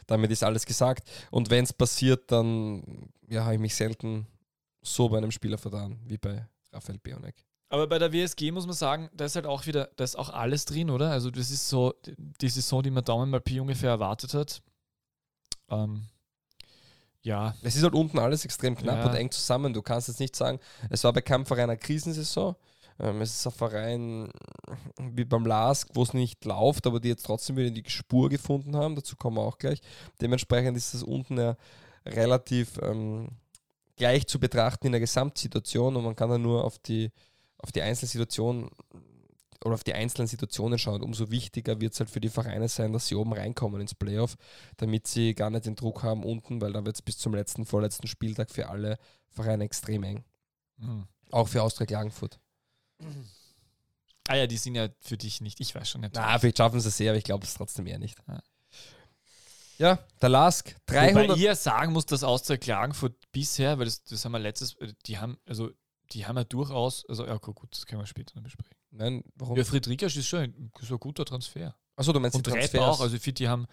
damit 0.06 0.30
ist 0.30 0.44
alles 0.44 0.68
gesagt. 0.68 1.10
Und 1.32 1.50
wenn 1.50 1.64
es 1.64 1.74
passiert, 1.74 2.32
dann 2.32 3.10
ja, 3.28 3.44
habe 3.44 3.56
ich 3.56 3.60
mich 3.60 3.74
selten 3.74 4.28
so 4.84 5.10
bei 5.10 5.18
einem 5.18 5.32
Spieler 5.32 5.58
vertan 5.58 6.00
wie 6.06 6.20
bei 6.20 6.48
Raphael 6.72 7.00
Beonek. 7.00 7.44
Aber 7.70 7.88
bei 7.88 7.98
der 7.98 8.14
WSG 8.14 8.52
muss 8.52 8.68
man 8.68 8.76
sagen, 8.76 9.10
da 9.16 9.26
ist 9.26 9.36
halt 9.36 9.48
auch 9.48 9.66
wieder, 9.66 9.90
da 9.96 10.04
ist 10.04 10.16
auch 10.16 10.30
alles 10.30 10.66
drin, 10.66 10.92
oder? 10.92 11.10
Also 11.10 11.32
das 11.32 11.50
ist 11.50 11.68
so 11.68 11.96
die 12.40 12.50
Saison, 12.50 12.84
die 12.84 12.92
man 12.92 13.04
Daumen 13.04 13.32
mal 13.32 13.42
Pi 13.42 13.60
ungefähr 13.60 13.90
erwartet 13.90 14.36
hat. 14.36 14.62
Ähm, 15.72 16.06
Ja, 17.24 17.56
Es 17.64 17.76
ist 17.76 17.82
halt 17.82 17.96
unten 17.96 18.20
alles 18.20 18.46
extrem 18.46 18.76
knapp 18.76 19.00
Ja. 19.00 19.10
und 19.10 19.16
eng 19.16 19.32
zusammen. 19.32 19.74
Du 19.74 19.82
kannst 19.82 20.08
jetzt 20.08 20.20
nicht 20.20 20.36
sagen, 20.36 20.60
es 20.92 21.04
war 21.04 21.12
bei 21.14 21.22
keinem 21.22 21.48
Verein 21.48 21.64
eine 21.72 21.78
Krisensaison. 21.80 22.56
Ähm, 23.00 23.22
es 23.22 23.36
ist 23.36 23.48
ein 23.48 23.54
Verein 23.54 24.30
wie 25.00 25.26
beim 25.26 25.46
LASK, 25.46 25.90
wo 25.94 26.04
es 26.04 26.14
nicht 26.14 26.46
läuft, 26.46 26.88
aber 26.88 27.00
die 27.00 27.10
jetzt 27.10 27.26
trotzdem 27.26 27.56
wieder 27.58 27.70
die 27.70 27.88
Spur 27.90 28.30
gefunden 28.30 28.76
haben. 28.76 28.96
Dazu 28.96 29.16
kommen 29.16 29.38
wir 29.38 29.44
auch 29.44 29.58
gleich. 29.58 29.82
Dementsprechend 30.22 30.78
ist 30.78 30.94
das 30.94 31.04
unten 31.04 31.38
ja 31.38 31.56
relativ 32.06 32.80
ähm, 32.82 33.30
gleich 33.96 34.28
zu 34.28 34.40
betrachten 34.40 34.88
in 34.88 34.92
der 34.94 35.02
Gesamtsituation 35.02 35.96
und 35.96 36.04
man 36.04 36.16
kann 36.16 36.30
dann 36.30 36.42
nur 36.42 36.64
auf 36.64 36.80
die, 36.80 37.12
auf 37.58 37.72
die 37.72 37.82
Einzelsituation 37.82 38.70
oder 39.66 39.74
auf 39.74 39.84
die 39.84 39.94
einzelnen 39.94 40.28
Situationen 40.28 40.78
schauen. 40.80 41.02
Umso 41.02 41.32
wichtiger 41.32 41.82
wird 41.82 41.94
es 41.94 42.00
halt 42.00 42.10
für 42.10 42.22
die 42.22 42.30
Vereine 42.30 42.70
sein, 42.70 42.94
dass 42.94 43.08
sie 43.08 43.16
oben 43.16 43.34
reinkommen 43.34 43.82
ins 43.82 43.96
Playoff, 43.96 44.38
damit 44.78 45.08
sie 45.08 45.34
gar 45.34 45.50
nicht 45.50 45.66
den 45.66 45.76
Druck 45.76 46.04
haben 46.04 46.24
unten, 46.24 46.62
weil 46.62 46.74
da 46.74 46.86
wird 46.86 46.96
es 46.96 47.02
bis 47.02 47.18
zum 47.18 47.34
letzten, 47.34 47.66
vorletzten 47.66 48.08
Spieltag 48.08 48.52
für 48.52 48.70
alle 48.70 48.98
Vereine 49.30 49.64
extrem 49.64 50.04
eng. 50.04 50.24
Mhm. 50.78 51.08
Auch 51.32 51.48
für 51.48 51.64
Austria 51.64 51.86
Klagenfurt. 51.86 52.40
Ah 54.28 54.36
ja, 54.36 54.48
die 54.48 54.58
sind 54.58 54.76
ja 54.76 54.90
für 55.00 55.18
dich 55.18 55.42
nicht. 55.42 55.60
Ich 55.62 55.74
weiß 55.74 55.90
schon 55.90 56.02
nicht. 56.02 56.14
Na, 56.16 56.38
vielleicht 56.38 56.58
schaffen 56.58 56.80
sie 56.80 56.90
es 56.90 56.98
sehr, 56.98 57.12
aber 57.12 57.18
ich 57.18 57.24
glaube 57.24 57.46
es 57.46 57.54
trotzdem 57.54 57.88
eher 57.88 58.00
nicht. 58.00 58.18
Ja. 58.28 58.42
Ja, 59.80 60.00
der 60.22 60.30
Lask, 60.30 60.76
Wobei 60.88 61.14
300. 61.14 61.38
ich 61.38 61.44
ja 61.44 61.56
sagen 61.56 61.94
muss, 61.94 62.08
dass 62.08 62.24
Austria 62.24 62.58
Klagenfurt 62.58 63.14
bisher, 63.32 63.78
weil 63.78 63.86
das, 63.86 64.04
das 64.04 64.26
haben 64.26 64.32
wir 64.32 64.40
letztes, 64.40 64.74
äh, 64.78 64.92
die 65.06 65.20
haben, 65.20 65.38
also 65.46 65.70
die 66.14 66.26
haben 66.26 66.36
ja 66.36 66.44
durchaus, 66.44 67.06
also 67.08 67.28
ja 67.28 67.36
okay, 67.36 67.52
gut, 67.54 67.70
das 67.72 67.86
können 67.86 68.02
wir 68.02 68.08
später 68.08 68.36
noch 68.36 68.44
besprechen. 68.44 68.76
Nein, 68.90 69.24
warum? 69.36 69.56
Ja, 69.56 69.64
Friedrichs 69.64 70.16
ist 70.16 70.28
schon 70.28 70.40
ein, 70.40 70.72
so 70.82 70.96
ein 70.96 71.00
guter 71.00 71.26
Transfer. 71.26 71.76
Achso, 71.96 72.12
du 72.12 72.20
meinst 72.20 72.36
Und 72.36 72.48
die 72.48 72.52
Transfers. 72.52 72.82
auch, 72.82 73.02
also 73.02 73.16
ich 73.16 73.22
finde, 73.22 73.36
die 73.38 73.48
haben, 73.50 73.68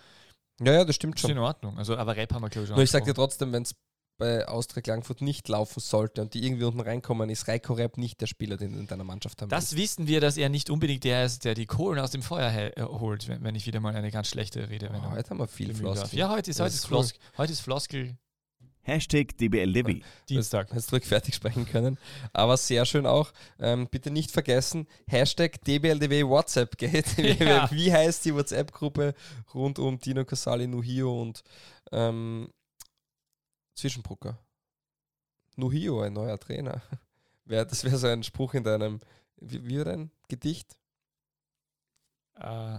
ja, 0.61 0.73
ja, 0.73 0.85
das 0.85 0.95
stimmt 0.97 1.17
ist 1.17 1.23
schon. 1.23 1.31
in 1.31 1.39
Ordnung. 1.39 1.79
Also, 1.79 1.97
aber 1.97 2.17
Rep 2.17 2.33
haben 2.33 2.43
wir, 2.43 2.51
glaube 2.51 2.65
ich, 2.65 2.69
schon 2.69 2.77
Nur 2.77 2.85
ich 2.85 2.91
sage 2.91 3.07
dir 3.07 3.15
trotzdem, 3.15 3.53
wenn 3.53 3.63
es 3.63 3.75
bei 4.17 4.47
Austria 4.47 4.83
Klagenfurt 4.83 5.21
nicht 5.21 5.49
laufen 5.49 5.81
sollte 5.81 6.23
und 6.23 6.35
die 6.35 6.45
irgendwie 6.47 6.65
unten 6.65 6.81
reinkommen, 6.81 7.31
ist 7.31 7.49
Reiko 7.49 7.73
Rep 7.75 7.99
nicht 7.99 8.21
der 8.21 8.27
Spieler, 8.27 8.57
den 8.57 8.73
du 8.73 8.79
in 8.79 8.87
deiner 8.87 9.05
Mannschaft 9.05 9.43
haben 9.43 9.49
Das 9.49 9.77
wissen 9.77 10.07
wir, 10.07 10.21
dass 10.21 10.37
er 10.37 10.49
nicht 10.49 10.71
unbedingt 10.71 11.05
der 11.05 11.25
ist, 11.25 11.45
der 11.45 11.55
die 11.55 11.67
Kohlen 11.67 11.99
aus 11.99 12.11
dem 12.11 12.23
Feuer 12.23 12.53
äh, 12.53 12.83
holt, 12.83 13.29
wenn, 13.29 13.43
wenn 13.43 13.55
ich 13.55 13.67
wieder 13.67 13.81
mal 13.81 13.95
eine 13.95 14.11
ganz 14.11 14.29
schlechte 14.29 14.69
Rede 14.69 14.91
Oh, 14.95 15.11
heute 15.11 15.31
haben 15.31 15.39
wir 15.39 15.49
viel. 15.49 15.75
Floskel. 15.75 16.19
Ja, 16.19 16.31
heute 16.31 16.51
ist, 16.51 16.61
heute 16.61 16.69
ist 16.69 16.75
ist, 16.75 16.85
cool. 16.85 16.89
Flos 16.89 17.15
heute 17.37 17.53
ist 17.53 17.61
Floskel 17.61 18.17
Hashtag 18.85 19.37
DBLDW. 19.39 20.03
Dienstag. 20.29 20.73
Jetzt 20.75 20.89
zurück 20.89 21.05
fertig 21.05 21.35
sprechen 21.35 21.67
können. 21.67 21.99
Aber 22.35 22.57
sehr 22.59 22.85
schön 22.85 23.07
auch. 23.07 23.33
Ähm, 23.59 23.89
bitte 23.91 24.11
nicht 24.11 24.31
vergessen, 24.31 24.87
Hashtag 25.07 25.63
DBLDW 25.65 26.25
WhatsApp 26.27 26.77
geht. 26.77 27.07
Ja. 27.41 27.71
Wie 27.71 27.93
heißt 27.93 28.25
die 28.27 28.35
WhatsApp-Gruppe 28.35 29.15
rund 29.55 29.79
um 29.79 29.99
Dino 29.99 30.25
Casali, 30.25 30.67
Nuhio 30.67 31.21
und 31.21 31.43
ähm, 31.91 32.49
Zwischenbrucker? 33.75 34.39
Nuhio, 35.57 36.01
ein 36.03 36.13
neuer 36.13 36.39
Trainer. 36.39 36.83
Das 37.47 37.85
wäre 37.85 37.99
so 37.99 38.07
ein 38.07 38.23
Spruch 38.23 38.55
in 38.55 38.65
deinem, 38.65 39.01
wie, 39.37 39.67
wie 39.67 39.85
dein 39.85 40.11
Gedicht? 40.29 40.79
Äh, 42.37 42.79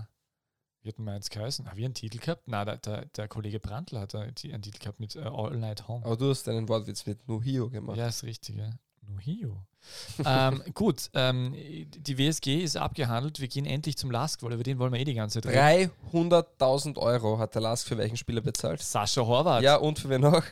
wie 0.82 0.90
hat 0.90 0.98
denn 0.98 1.06
meins 1.06 1.30
geheißen? 1.30 1.68
Haben 1.70 1.78
wir 1.78 1.86
einen 1.86 1.94
Titel 1.94 2.18
gehabt? 2.18 2.44
Na, 2.48 2.66
der, 2.66 2.78
der, 2.78 3.06
der 3.06 3.28
Kollege 3.28 3.60
Brandl 3.60 4.00
hat 4.00 4.16
einen 4.16 4.34
Ti- 4.34 4.52
einen 4.52 4.64
Titel 4.64 4.80
gehabt 4.80 5.00
mit 5.00 5.16
äh, 5.16 5.20
All 5.20 5.56
Night 5.58 5.88
Home. 5.88 6.04
Aber 6.04 6.18
du 6.18 6.32
hast 6.32 6.48
einen 6.50 6.68
Wortwitz 6.68 7.06
mit 7.06 7.28
Nuhio 7.28 7.70
gemacht. 7.70 7.98
Ja, 7.98 8.08
ist 8.08 8.24
richtig, 8.24 8.56
ja. 8.58 8.72
Nuhio. 9.02 9.66
ähm, 10.26 10.64
gut, 10.74 11.12
ähm, 11.14 11.54
die 11.56 12.18
WSG 12.18 12.64
ist 12.64 12.76
abgehandelt. 12.76 13.40
Wir 13.40 13.48
gehen 13.48 13.68
endlich 13.68 13.98
zum 13.98 14.10
Lask, 14.10 14.42
weil 14.42 14.54
über 14.54 14.64
den 14.64 14.80
wollen 14.80 14.94
wir 14.94 15.00
eh 15.00 15.04
die 15.06 15.14
ganze 15.14 15.42
Zeit 15.44 15.54
reden. 15.54 15.92
300.000 16.12 16.98
Euro 16.98 17.38
hat 17.38 17.54
der 17.54 17.62
Lask 17.62 17.88
für 17.88 17.98
welchen 18.00 18.18
Spieler 18.18 18.42
bezahlt? 18.42 18.82
Sascha 18.82 19.22
Horvath. 19.22 19.62
Ja, 19.62 19.76
und 19.76 20.00
für 20.00 20.10
wen 20.10 20.22
noch? 20.22 20.44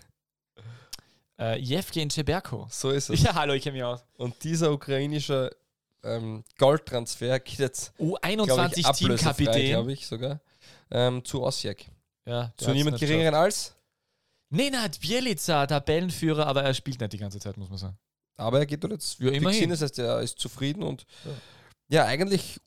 Äh, 1.39 1.59
Jevgen 1.59 2.09
Ceberko. 2.09 2.67
So 2.69 2.91
ist 2.91 3.09
es. 3.09 3.21
Ja, 3.23 3.33
hallo, 3.35 3.53
ich 3.53 3.63
kenne 3.63 3.73
mich 3.77 3.83
aus. 3.83 4.03
Und 4.17 4.43
dieser 4.43 4.71
ukrainische 4.71 5.49
ähm, 6.03 6.43
Goldtransfer 6.57 7.39
geht 7.39 7.59
jetzt, 7.59 7.95
glaube 7.97 8.19
U21 8.19 8.77
ich, 8.77 8.85
ablösefrei, 8.85 9.33
Teamkapitän. 9.33 9.69
glaube 9.71 9.93
ich 9.93 10.05
sogar, 10.05 10.41
ähm, 10.91 11.23
zu 11.25 11.41
Osijek. 11.43 11.89
Ja, 12.25 12.53
Zu 12.57 12.71
niemand 12.71 12.99
geringeren 12.99 13.33
als, 13.35 13.75
Nenad 14.49 14.99
Bielica, 14.99 15.65
Tabellenführer, 15.65 16.45
aber 16.45 16.63
er 16.63 16.73
spielt 16.73 16.99
nicht 17.01 17.13
die 17.13 17.17
ganze 17.17 17.39
Zeit, 17.39 17.57
muss 17.57 17.69
man 17.69 17.77
sagen. 17.79 17.97
aber 18.37 18.59
er 18.59 18.65
geht 18.65 18.83
dort 18.83 18.93
jetzt 18.93 19.19
Ja, 19.19 19.31
immerhin. 19.31 19.61
hin, 19.61 19.69
das 19.71 19.81
heißt, 19.81 19.97
er 19.99 20.21
ist 20.21 20.37
zufrieden 20.39 20.83
und 20.83 21.05
ja. 21.89 22.05
eigentlich, 22.05 22.61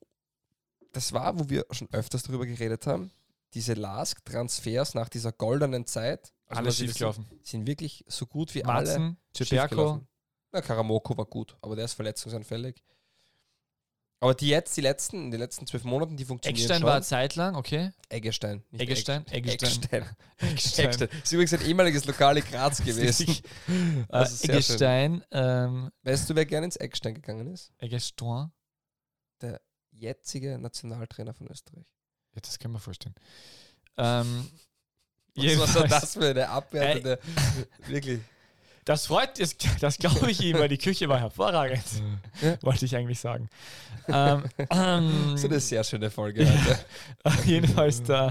das 0.93 1.13
war, 1.13 1.39
wo 1.39 1.49
wir 1.49 1.65
schon 1.71 1.89
öfters 1.93 2.25
darüber 2.25 2.45
geredet 2.45 2.87
haben, 2.87 3.11
diese 3.55 3.75
Lask-Transfers 3.75 4.95
nach 4.95 5.09
dieser 5.09 5.31
goldenen 5.33 5.87
Zeit, 5.87 6.33
also 6.47 6.59
Alles 6.61 6.75
was 6.75 6.81
wir 6.81 6.89
schief 6.89 6.99
gelaufen. 6.99 7.27
wissen, 7.31 7.41
sind 7.45 7.67
wirklich 7.67 8.05
so 8.09 8.27
gut 8.27 8.55
wie 8.55 8.65
alle 8.65 9.17
Ceberko. 9.37 9.75
gelaufen. 9.75 10.09
Na, 10.53 10.61
Karamoko 10.61 11.17
war 11.17 11.27
gut, 11.27 11.57
aber 11.61 11.77
der 11.77 11.85
ist 11.87 11.95
verletzungsanfällig. 11.95 12.83
Aber 14.21 14.35
die 14.35 14.49
jetzt, 14.49 14.75
die 14.77 14.81
letzten, 14.81 15.25
in 15.27 15.31
den 15.31 15.41
letzten 15.41 15.67
zwölf 15.67 15.85
Monaten, 15.85 16.17
die 16.17 16.25
funktionieren 16.25 16.59
Eckstein 16.59 16.79
schon. 16.81 16.87
war 16.87 16.95
eine 16.95 17.05
Zeit 17.05 17.35
lang, 17.37 17.55
okay. 17.55 17.93
Eggestein. 18.09 18.65
Eggestein, 18.73 19.27
Eggestein. 19.27 20.05
Eckstein. 20.39 20.87
Eckstein. 20.87 21.09
Ist 21.23 21.33
übrigens 21.33 21.53
ein 21.53 21.61
ehemaliges 21.67 22.05
Lokal 22.07 22.39
in 22.39 22.45
Graz 22.45 22.79
gewesen. 22.85 23.27
Äh, 23.69 24.05
Das 24.09 24.33
ist 24.33 24.43
sehr 24.43 24.55
Eggestein, 24.55 25.25
ähm, 25.33 25.91
Weißt 26.03 26.31
du, 26.31 26.35
wer 26.35 26.47
gerne 26.47 26.65
ins 26.67 26.77
Eckstein 26.77 27.15
gegangen 27.15 27.53
ist? 27.53 27.73
Eggestein. 27.79 28.51
Jetzige 29.91 30.59
Nationaltrainer 30.59 31.33
von 31.35 31.49
Österreich. 31.49 31.87
Ja, 32.35 32.41
das 32.43 32.59
kann 32.59 32.71
man 32.71 32.81
vorstellen. 32.83 33.15
Ähm, 33.97 34.47
Was 35.37 35.59
war 35.59 35.67
so 35.67 35.79
jedenfalls- 35.81 36.01
das 36.03 36.13
für 36.15 36.31
eine 36.31 36.49
abwertende, 36.49 37.19
wirklich. 37.87 38.21
Das 38.85 39.07
freut, 39.07 39.41
das, 39.41 39.57
das 39.81 39.99
glaube 39.99 40.31
ich 40.31 40.41
ihm, 40.43 40.59
weil 40.59 40.69
die 40.69 40.79
Küche 40.79 41.09
war 41.09 41.19
hervorragend, 41.19 41.83
Ja. 42.41 42.57
wollte 42.63 42.85
ich 42.85 42.95
eigentlich 42.95 43.19
sagen. 43.19 43.49
ähm, 44.09 44.45
ähm, 44.71 45.37
So 45.37 45.49
eine 45.49 45.59
sehr 45.59 45.83
schöne 45.83 46.09
Folge 46.11 46.47
heute. 46.49 46.79
jedenfalls 47.45 48.03
da. 48.05 48.29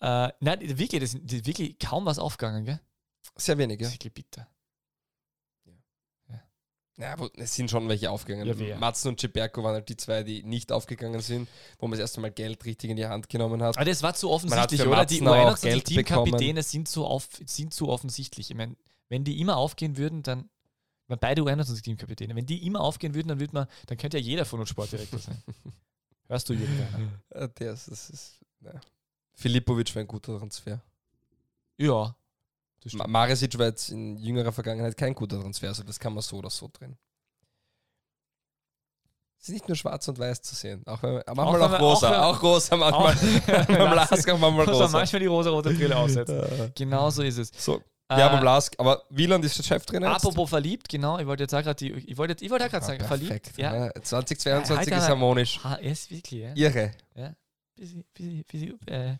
Äh, 0.00 0.28
nein, 0.40 0.60
wirklich, 0.78 1.00
das 1.00 1.14
ist 1.14 1.46
wirklich 1.46 1.76
kaum 1.80 2.06
was 2.06 2.18
aufgegangen, 2.20 2.64
gell? 2.64 2.80
Sehr 3.36 3.58
wenig, 3.58 3.78
Das 3.78 3.88
ja. 3.88 3.88
ist 3.88 3.94
wirklich 4.04 4.14
bitter. 4.14 4.46
Ja, 7.00 7.14
aber 7.14 7.30
es 7.36 7.54
sind 7.54 7.70
schon 7.70 7.88
welche 7.88 8.10
aufgegangen. 8.10 8.46
Ja? 8.58 8.76
Matzen 8.76 9.08
und 9.08 9.20
Ciberko 9.20 9.62
waren 9.62 9.74
halt 9.74 9.88
die 9.88 9.96
zwei, 9.96 10.22
die 10.22 10.42
nicht 10.42 10.70
aufgegangen 10.70 11.20
sind, 11.20 11.48
wo 11.78 11.86
man 11.86 11.92
das 11.92 12.00
erste 12.00 12.20
Mal 12.20 12.30
Geld 12.30 12.64
richtig 12.66 12.90
in 12.90 12.96
die 12.96 13.06
Hand 13.06 13.28
genommen 13.30 13.62
hat. 13.62 13.76
Aber 13.76 13.84
das 13.86 14.02
war 14.02 14.14
zu 14.14 14.28
offensichtlich, 14.28 14.82
für 14.82 14.88
oder? 14.88 15.06
Die 15.06 15.20
Matzen 15.22 15.28
aber 15.28 15.52
auch 15.52 15.60
Geld 15.60 15.88
U21-Teamkapitäne 15.88 16.62
sind, 16.62 16.88
so 16.88 17.06
auf, 17.06 17.28
sind 17.46 17.72
so 17.72 17.88
offensichtlich. 17.88 18.50
Ich 18.50 18.56
meine, 18.56 18.76
wenn 19.08 19.24
die 19.24 19.40
immer 19.40 19.56
aufgehen 19.56 19.96
würden, 19.96 20.22
dann. 20.22 20.50
meine, 21.06 21.18
Beide 21.18 21.42
U21-Teamkapitäne. 21.42 22.36
Wenn 22.36 22.46
die 22.46 22.66
immer 22.66 22.80
aufgehen 22.80 23.14
würden, 23.14 23.28
dann, 23.28 23.40
würd 23.40 23.54
man, 23.54 23.66
dann 23.86 23.96
könnte 23.96 24.18
ja 24.18 24.22
jeder 24.24 24.44
von 24.44 24.60
uns 24.60 24.68
Sportdirektor 24.68 25.20
sein. 25.20 25.42
Hörst 26.28 26.48
du? 26.48 26.54
Äh, 27.30 27.48
Der 27.58 27.72
ist, 27.72 27.90
das 27.90 28.10
ist, 28.10 28.40
ja. 28.60 28.78
Filipovic 29.32 29.94
war 29.94 30.00
ein 30.00 30.06
guter 30.06 30.38
Transfer. 30.38 30.80
Ja. 31.78 32.14
Maresic 33.06 33.58
war 33.58 33.66
jetzt 33.66 33.90
in 33.90 34.16
jüngerer 34.16 34.52
Vergangenheit 34.52 34.96
kein 34.96 35.14
guter 35.14 35.40
Transfer, 35.40 35.68
also 35.68 35.82
das 35.82 35.98
kann 35.98 36.14
man 36.14 36.22
so 36.22 36.36
oder 36.38 36.50
so 36.50 36.68
drehen. 36.72 36.96
Es 39.40 39.48
ist 39.48 39.54
nicht 39.54 39.68
nur 39.68 39.76
schwarz 39.76 40.06
und 40.06 40.18
weiß 40.18 40.42
zu 40.42 40.54
sehen, 40.54 40.86
auch 40.86 41.02
wenn, 41.02 41.14
manchmal 41.34 41.62
Auch 41.62 41.66
auch, 41.66 41.72
wenn 41.72 41.80
rosa, 41.80 42.22
auch 42.24 42.36
auch, 42.36 42.42
rosa 42.42 42.76
manchmal. 42.76 43.14
beim 43.66 43.94
Lask 43.94 44.28
auch 44.28 44.38
manchmal 44.38 44.66
rosa. 44.66 44.88
manchmal 44.88 45.20
die 45.20 45.26
rosa-rote 45.26 45.72
Brille 45.72 45.96
aussetzen. 45.96 46.40
Äh, 46.40 46.70
genau 46.76 47.08
so 47.08 47.22
ist 47.22 47.38
es. 47.38 47.50
so, 47.56 47.82
ja, 48.10 48.26
Äh, 48.26 48.30
beim 48.32 48.44
Lask, 48.44 48.74
aber 48.78 49.02
Wieland 49.08 49.42
ist 49.46 49.56
der 49.56 49.62
Cheftrainer 49.62 50.08
jetzt? 50.08 50.16
Apropos 50.16 50.50
verliebt, 50.50 50.90
genau, 50.90 51.18
ich 51.18 51.26
wollte 51.26 51.44
jetzt 51.44 51.54
auch 51.54 51.62
gerade 51.62 51.86
ich 51.86 52.18
wollte, 52.18 52.44
ich 52.44 52.50
wollte 52.50 52.66
auch 52.66 52.70
gerade 52.70 52.84
sagen, 52.84 53.02
verliebt. 53.02 53.56
Ja. 53.56 53.86
ja. 53.86 54.02
2022 54.02 54.92
Ja, 54.92 54.98
ist 54.98 55.08
harmonisch. 55.08 55.58
Er 55.64 55.80
ist 55.80 56.10
wirklich, 56.10 56.42
ja. 56.42 56.52
Irre. 56.54 56.90
bisschen, 57.76 58.04
bisschen, 58.12 58.44
bisschen, 58.44 58.88
äh, 58.88 59.16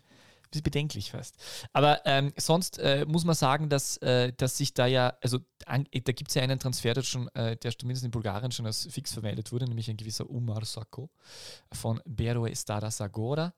bisschen 0.51 0.63
bedenklich 0.63 1.11
fast. 1.11 1.35
Aber 1.73 2.01
ähm, 2.05 2.33
sonst 2.37 2.77
äh, 2.79 3.05
muss 3.07 3.25
man 3.25 3.35
sagen, 3.35 3.69
dass, 3.69 3.97
äh, 3.97 4.33
dass 4.33 4.57
sich 4.57 4.73
da 4.73 4.85
ja, 4.85 5.13
also 5.21 5.39
an, 5.65 5.87
da 5.91 6.11
gibt 6.11 6.29
es 6.29 6.35
ja 6.35 6.43
einen 6.43 6.59
Transfer, 6.59 6.93
der 6.93 7.03
schon, 7.03 7.27
äh, 7.29 7.57
der 7.57 7.77
zumindest 7.77 8.05
in 8.05 8.11
Bulgarien 8.11 8.51
schon 8.51 8.65
als 8.65 8.87
fix 8.91 9.13
vermeldet 9.13 9.51
wurde, 9.51 9.65
nämlich 9.65 9.89
ein 9.89 9.97
gewisser 9.97 10.29
Umar 10.29 10.63
Sako 10.65 11.09
von 11.71 12.01
Beroe 12.05 12.55
Stada 12.55 12.91
Sagora. 12.91 13.53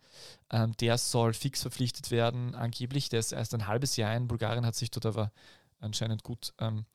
Ähm, 0.51 0.73
der 0.79 0.97
soll 0.97 1.33
fix 1.33 1.61
verpflichtet 1.61 2.11
werden, 2.11 2.55
angeblich. 2.55 3.09
Der 3.09 3.19
ist 3.19 3.31
erst 3.31 3.53
ein 3.53 3.67
halbes 3.67 3.97
Jahr 3.97 4.15
in 4.15 4.27
Bulgarien, 4.27 4.65
hat 4.65 4.75
sich 4.75 4.91
dort 4.91 5.05
aber 5.05 5.31
anscheinend 5.79 6.23
gut 6.23 6.53
ähm, 6.59 6.85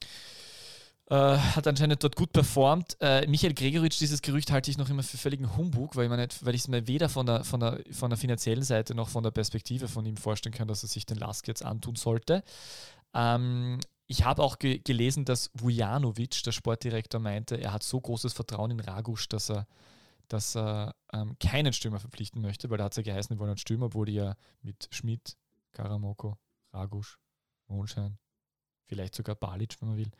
äh, 1.10 1.38
hat 1.38 1.66
anscheinend 1.66 2.04
dort 2.04 2.16
gut 2.16 2.32
performt. 2.32 2.96
Äh, 3.00 3.26
Michael 3.26 3.54
Gregoritsch, 3.54 3.98
dieses 3.98 4.20
Gerücht 4.20 4.50
halte 4.50 4.70
ich 4.70 4.76
noch 4.76 4.90
immer 4.90 5.02
für 5.02 5.16
völligen 5.16 5.56
Humbug, 5.56 5.96
weil, 5.96 6.12
ich 6.20 6.60
es 6.60 6.68
mir 6.68 6.86
weder 6.86 7.08
von 7.08 7.24
der, 7.24 7.44
von, 7.44 7.60
der, 7.60 7.82
von 7.92 8.10
der 8.10 8.18
finanziellen 8.18 8.62
Seite 8.62 8.94
noch 8.94 9.08
von 9.08 9.22
der 9.22 9.30
Perspektive 9.30 9.88
von 9.88 10.04
ihm 10.04 10.18
vorstellen 10.18 10.54
kann, 10.54 10.68
dass 10.68 10.82
er 10.82 10.88
sich 10.88 11.06
den 11.06 11.16
Lask 11.16 11.48
jetzt 11.48 11.64
antun 11.64 11.96
sollte. 11.96 12.42
Ähm, 13.14 13.80
ich 14.06 14.24
habe 14.24 14.42
auch 14.42 14.58
ge 14.58 14.78
gelesen, 14.78 15.24
dass 15.24 15.50
Vujanovic, 15.54 16.42
der 16.42 16.52
Sportdirektor, 16.52 17.20
meinte, 17.20 17.56
er 17.56 17.72
hat 17.72 17.82
so 17.82 18.00
großes 18.00 18.34
Vertrauen 18.34 18.70
in 18.70 18.80
Ragusch, 18.80 19.28
dass 19.28 19.50
er, 19.50 19.66
dass 20.28 20.56
er 20.56 20.94
ähm, 21.14 21.36
keinen 21.40 21.72
Stürmer 21.72 22.00
verpflichten 22.00 22.42
möchte, 22.42 22.68
weil 22.68 22.76
da 22.76 22.84
hat 22.84 22.92
es 22.92 22.96
ja 22.98 23.02
geheißen, 23.02 23.34
die 23.34 23.40
wollen 23.40 23.50
einen 23.50 23.58
Stürmer, 23.58 23.86
obwohl 23.86 24.06
die 24.06 24.14
ja 24.14 24.36
mit 24.60 24.88
Schmidt, 24.92 25.38
Karamoko, 25.72 26.36
Ragusch, 26.72 27.18
Mondschein, 27.66 28.18
vielleicht 28.86 29.14
sogar 29.14 29.36
Balic, 29.36 29.76
wenn 29.80 29.88
man 29.88 29.98
will, 29.98 30.10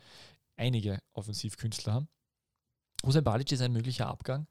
einige 0.59 1.01
Offensivkünstler 1.13 1.95
haben. 1.95 2.09
Hussein 3.05 3.25
Balic 3.25 3.53
ist 3.53 3.61
ein 3.61 3.73
möglicher 3.73 4.07
Abgang. 4.07 4.47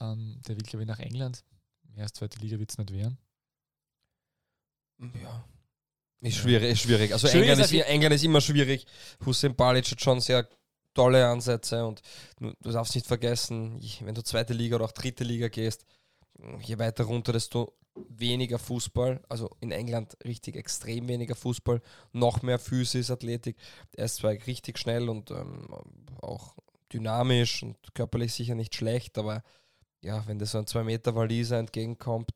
Ähm, 0.00 0.40
der 0.46 0.56
will, 0.56 0.62
glaube 0.62 0.82
ich, 0.82 0.88
nach 0.88 1.00
England. 1.00 1.44
Mehr 1.94 2.04
als 2.04 2.12
zweite 2.12 2.38
Liga 2.40 2.58
wird 2.58 2.70
es 2.70 2.78
nicht 2.78 2.92
werden. 2.92 3.18
Ja. 5.22 5.44
Ist 6.20 6.36
schwierig, 6.36 6.72
ist 6.72 6.82
schwierig. 6.82 7.12
Also 7.12 7.26
England 7.26 7.60
ist 7.60 7.72
England 7.72 8.14
ist 8.14 8.24
immer 8.24 8.40
schwierig. 8.40 8.86
Hussein 9.26 9.56
Balic 9.56 9.90
hat 9.90 10.00
schon 10.00 10.20
sehr 10.20 10.48
tolle 10.94 11.26
Ansätze 11.26 11.84
und 11.84 12.00
du, 12.36 12.52
du 12.60 12.70
darfst 12.70 12.94
nicht 12.94 13.06
vergessen, 13.06 13.80
wenn 14.00 14.14
du 14.14 14.22
zweite 14.22 14.52
Liga 14.52 14.76
oder 14.76 14.84
auch 14.84 14.92
dritte 14.92 15.24
Liga 15.24 15.48
gehst, 15.48 15.84
je 16.60 16.78
weiter 16.78 17.04
runter, 17.04 17.32
desto 17.32 17.76
weniger 18.08 18.58
Fußball. 18.58 19.20
Also 19.28 19.50
in 19.60 19.70
England 19.70 20.16
richtig 20.24 20.56
extrem 20.56 21.08
weniger 21.08 21.34
Fußball, 21.34 21.80
noch 22.12 22.42
mehr 22.42 22.58
Physis, 22.58 23.10
Athletik. 23.10 23.56
Er 23.96 24.06
ist 24.06 24.16
zwar 24.16 24.30
richtig 24.32 24.78
schnell 24.78 25.08
und 25.08 25.30
ähm, 25.30 25.68
auch 26.20 26.54
dynamisch 26.92 27.62
und 27.62 27.76
körperlich 27.94 28.32
sicher 28.34 28.54
nicht 28.54 28.74
schlecht, 28.74 29.18
aber 29.18 29.42
ja, 30.02 30.26
wenn 30.26 30.38
dir 30.38 30.46
so 30.46 30.58
ein 30.58 30.66
2 30.66 30.82
Meter 30.84 31.14
Waliser 31.14 31.58
entgegenkommt, 31.58 32.30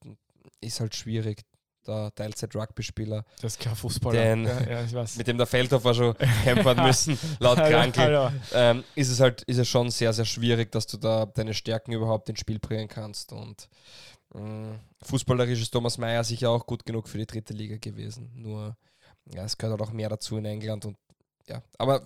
ist 0.61 0.81
halt 0.81 0.95
schwierig. 0.95 1.45
Der 1.87 2.13
Teilzeit-Rugby-Spieler 2.17 3.25
Das 3.41 3.53
ist 3.53 3.61
kein 3.61 3.77
Fußballer. 3.77 4.21
Den- 4.21 4.45
ja, 4.45 4.83
ja, 4.83 5.05
mit 5.17 5.27
dem 5.29 5.37
der 5.39 5.47
Feldhofer 5.47 5.95
schon 5.95 6.17
kämpfen 6.45 6.83
müssen, 6.83 7.17
laut 7.39 7.59
Krankel, 7.59 8.03
Hallo. 8.05 8.31
ähm, 8.53 8.83
ist 8.97 9.09
es 9.09 9.21
halt 9.21 9.43
ist 9.43 9.59
es 9.59 9.69
schon 9.69 9.91
sehr, 9.93 10.13
sehr 10.13 10.25
schwierig, 10.25 10.73
dass 10.73 10.89
du 10.89 10.97
da 10.97 11.27
deine 11.27 11.55
Stärken 11.55 11.93
überhaupt 11.93 12.29
ins 12.29 12.41
Spiel 12.41 12.59
bringen 12.59 12.89
kannst. 12.89 13.33
Und 13.33 13.69
fußballerisch 15.03 15.61
ist 15.63 15.71
Thomas 15.71 15.99
Meyer 15.99 16.25
sicher 16.25 16.51
auch 16.51 16.67
gut 16.67 16.85
genug 16.85 17.09
für 17.09 17.19
die 17.19 17.27
dritte 17.27 17.53
Liga 17.53 17.77
gewesen. 17.79 18.31
Nur, 18.35 18.77
ja, 19.33 19.45
es 19.45 19.57
gehört 19.57 19.79
halt 19.79 19.89
auch 19.89 19.93
mehr 19.93 20.09
dazu 20.09 20.37
in 20.37 20.45
England. 20.45 20.85
Und 20.85 20.97
ja, 21.49 21.63
aber 21.79 22.03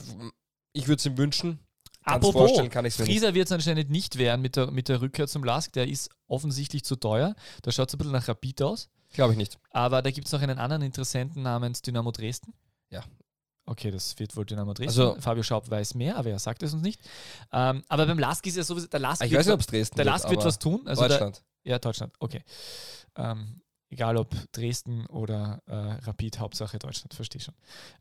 ich 0.73 0.87
würde 0.87 0.99
es 1.01 1.07
ihm 1.07 1.17
wünschen. 1.19 1.59
Ganz 2.05 2.25
Apropos, 2.25 2.49
vorstellen 2.51 2.71
kann 2.71 2.85
ich 2.87 2.99
es. 2.99 3.05
Frieser 3.05 3.35
wird 3.35 3.47
es 3.47 3.53
anscheinend 3.53 3.91
nicht 3.91 4.17
werden 4.17 4.41
mit 4.41 4.57
der, 4.57 4.71
mit 4.71 4.89
der 4.89 5.01
Rückkehr 5.03 5.29
zum 5.29 5.45
Lask. 5.45 5.73
Der 5.75 5.87
ist 5.87 6.09
offensichtlich 6.29 6.83
zu 6.85 6.97
teuer. 6.97 7.35
Da 7.63 7.73
schaut 7.73 7.89
es 7.89 7.95
ein 7.95 7.99
bisschen 7.99 8.13
nach 8.13 8.27
Rapid 8.27 8.63
aus. 8.63 8.89
Glaube 9.13 9.33
ich 9.33 9.39
nicht. 9.39 9.59
Aber 9.71 10.01
da 10.03 10.11
gibt 10.11 10.27
es 10.27 10.33
noch 10.33 10.41
einen 10.41 10.59
anderen 10.59 10.83
Interessenten 10.83 11.43
namens 11.43 11.83
Dynamo 11.83 12.11
Dresden. 12.13 12.55
Ja. 12.91 13.03
Okay, 13.67 13.91
das 13.91 14.19
wird 14.19 14.35
wohl 14.37 14.47
Dynamo 14.47 14.73
Dresden. 14.73 14.89
Also- 15.01 15.21
Fabio 15.21 15.43
Schaub 15.43 15.71
weiß 15.71 15.95
mehr, 15.95 16.17
aber 16.17 16.31
er 16.31 16.39
sagt 16.39 16.63
es 16.63 16.73
uns 16.73 16.83
nicht. 16.83 17.01
Ähm, 17.53 17.83
aber 17.89 18.07
beim 18.07 18.19
Lask 18.19 18.47
ist 18.47 18.57
ja 18.57 18.63
sowieso, 18.65 18.87
der 18.87 19.01
Lask, 19.01 19.21
Ah, 19.21 19.27
Ich 19.27 19.31
wird, 19.33 19.41
weiß 19.41 19.47
nicht, 19.47 19.55
ob 19.55 19.61
es 19.61 19.67
Dresden 19.67 19.97
der 19.97 20.05
Lask 20.07 20.29
wird 20.31 20.41
aber 20.41 20.49
was 20.49 20.59
tun. 20.59 20.83
Also 20.87 21.07
Deutschland. 21.07 21.43
Ja, 21.65 21.79
Deutschland, 21.79 22.13
okay. 22.19 22.43
Ähm, 23.17 23.61
egal 23.93 24.17
ob 24.17 24.35
Dresden 24.53 25.05
oder 25.07 25.63
äh, 25.67 25.75
Rapid, 25.75 26.39
Hauptsache 26.39 26.79
Deutschland, 26.79 27.13
verstehe 27.13 27.41
schon. 27.41 27.55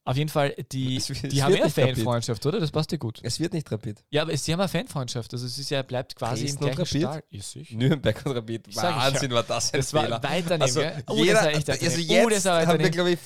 Auf 0.04 0.18
jeden 0.18 0.30
Fall, 0.30 0.52
die, 0.72 0.98
Es 0.98 1.08
die 1.08 1.14
es 1.14 1.42
haben 1.42 1.56
ja 1.56 1.64
Rapid. 1.64 1.74
Fanfreundschaft, 1.96 2.46
oder? 2.46 2.60
Das 2.60 2.70
passt 2.72 2.92
dir 2.92 3.00
gut. 3.00 3.20
es 3.24 3.40
wird 3.40 3.54
nicht 3.54 3.72
Rapid. 3.72 4.04
Ja, 4.12 4.22
aber 4.22 4.38
sie 4.38 4.54
haben 4.54 4.60
eine 4.60 4.70
Fanfreundschaft. 4.70 5.34
Also 5.34 5.46
es 5.48 5.58
ist 5.58 5.70
ja, 5.72 5.82
bleibt 5.82 6.16
quasi 6.16 6.44
Dresden 6.46 6.64
im 6.68 6.76
gleichen 6.76 7.06
Rapid? 7.08 7.24
Ja, 7.32 7.42
sicher. 7.42 7.76
Nürnberg 7.76 8.26
und 8.26 8.32
Rapid. 8.34 8.68
Ich 8.68 8.76
Wahnsinn, 8.76 9.32
war 9.32 9.44
das 9.44 9.74
ein 9.74 9.80
Das 9.80 9.94
war 9.94 10.04
Fehler. 10.04 10.22
weit 10.24 10.44
daneben, 10.48 10.62
Also? 10.62 10.82
Oh, 11.08 11.16
jeder, 11.16 11.34
das 11.34 11.44
war 11.44 11.48
also 11.48 11.58
jetzt 11.60 12.10
oh, 12.26 12.30
das 12.30 12.46
war 12.46 12.54
weit 12.60 12.68
haben 12.68 12.80
wir, 12.80 12.90
glaube 12.92 13.12
ich, 13.12 13.20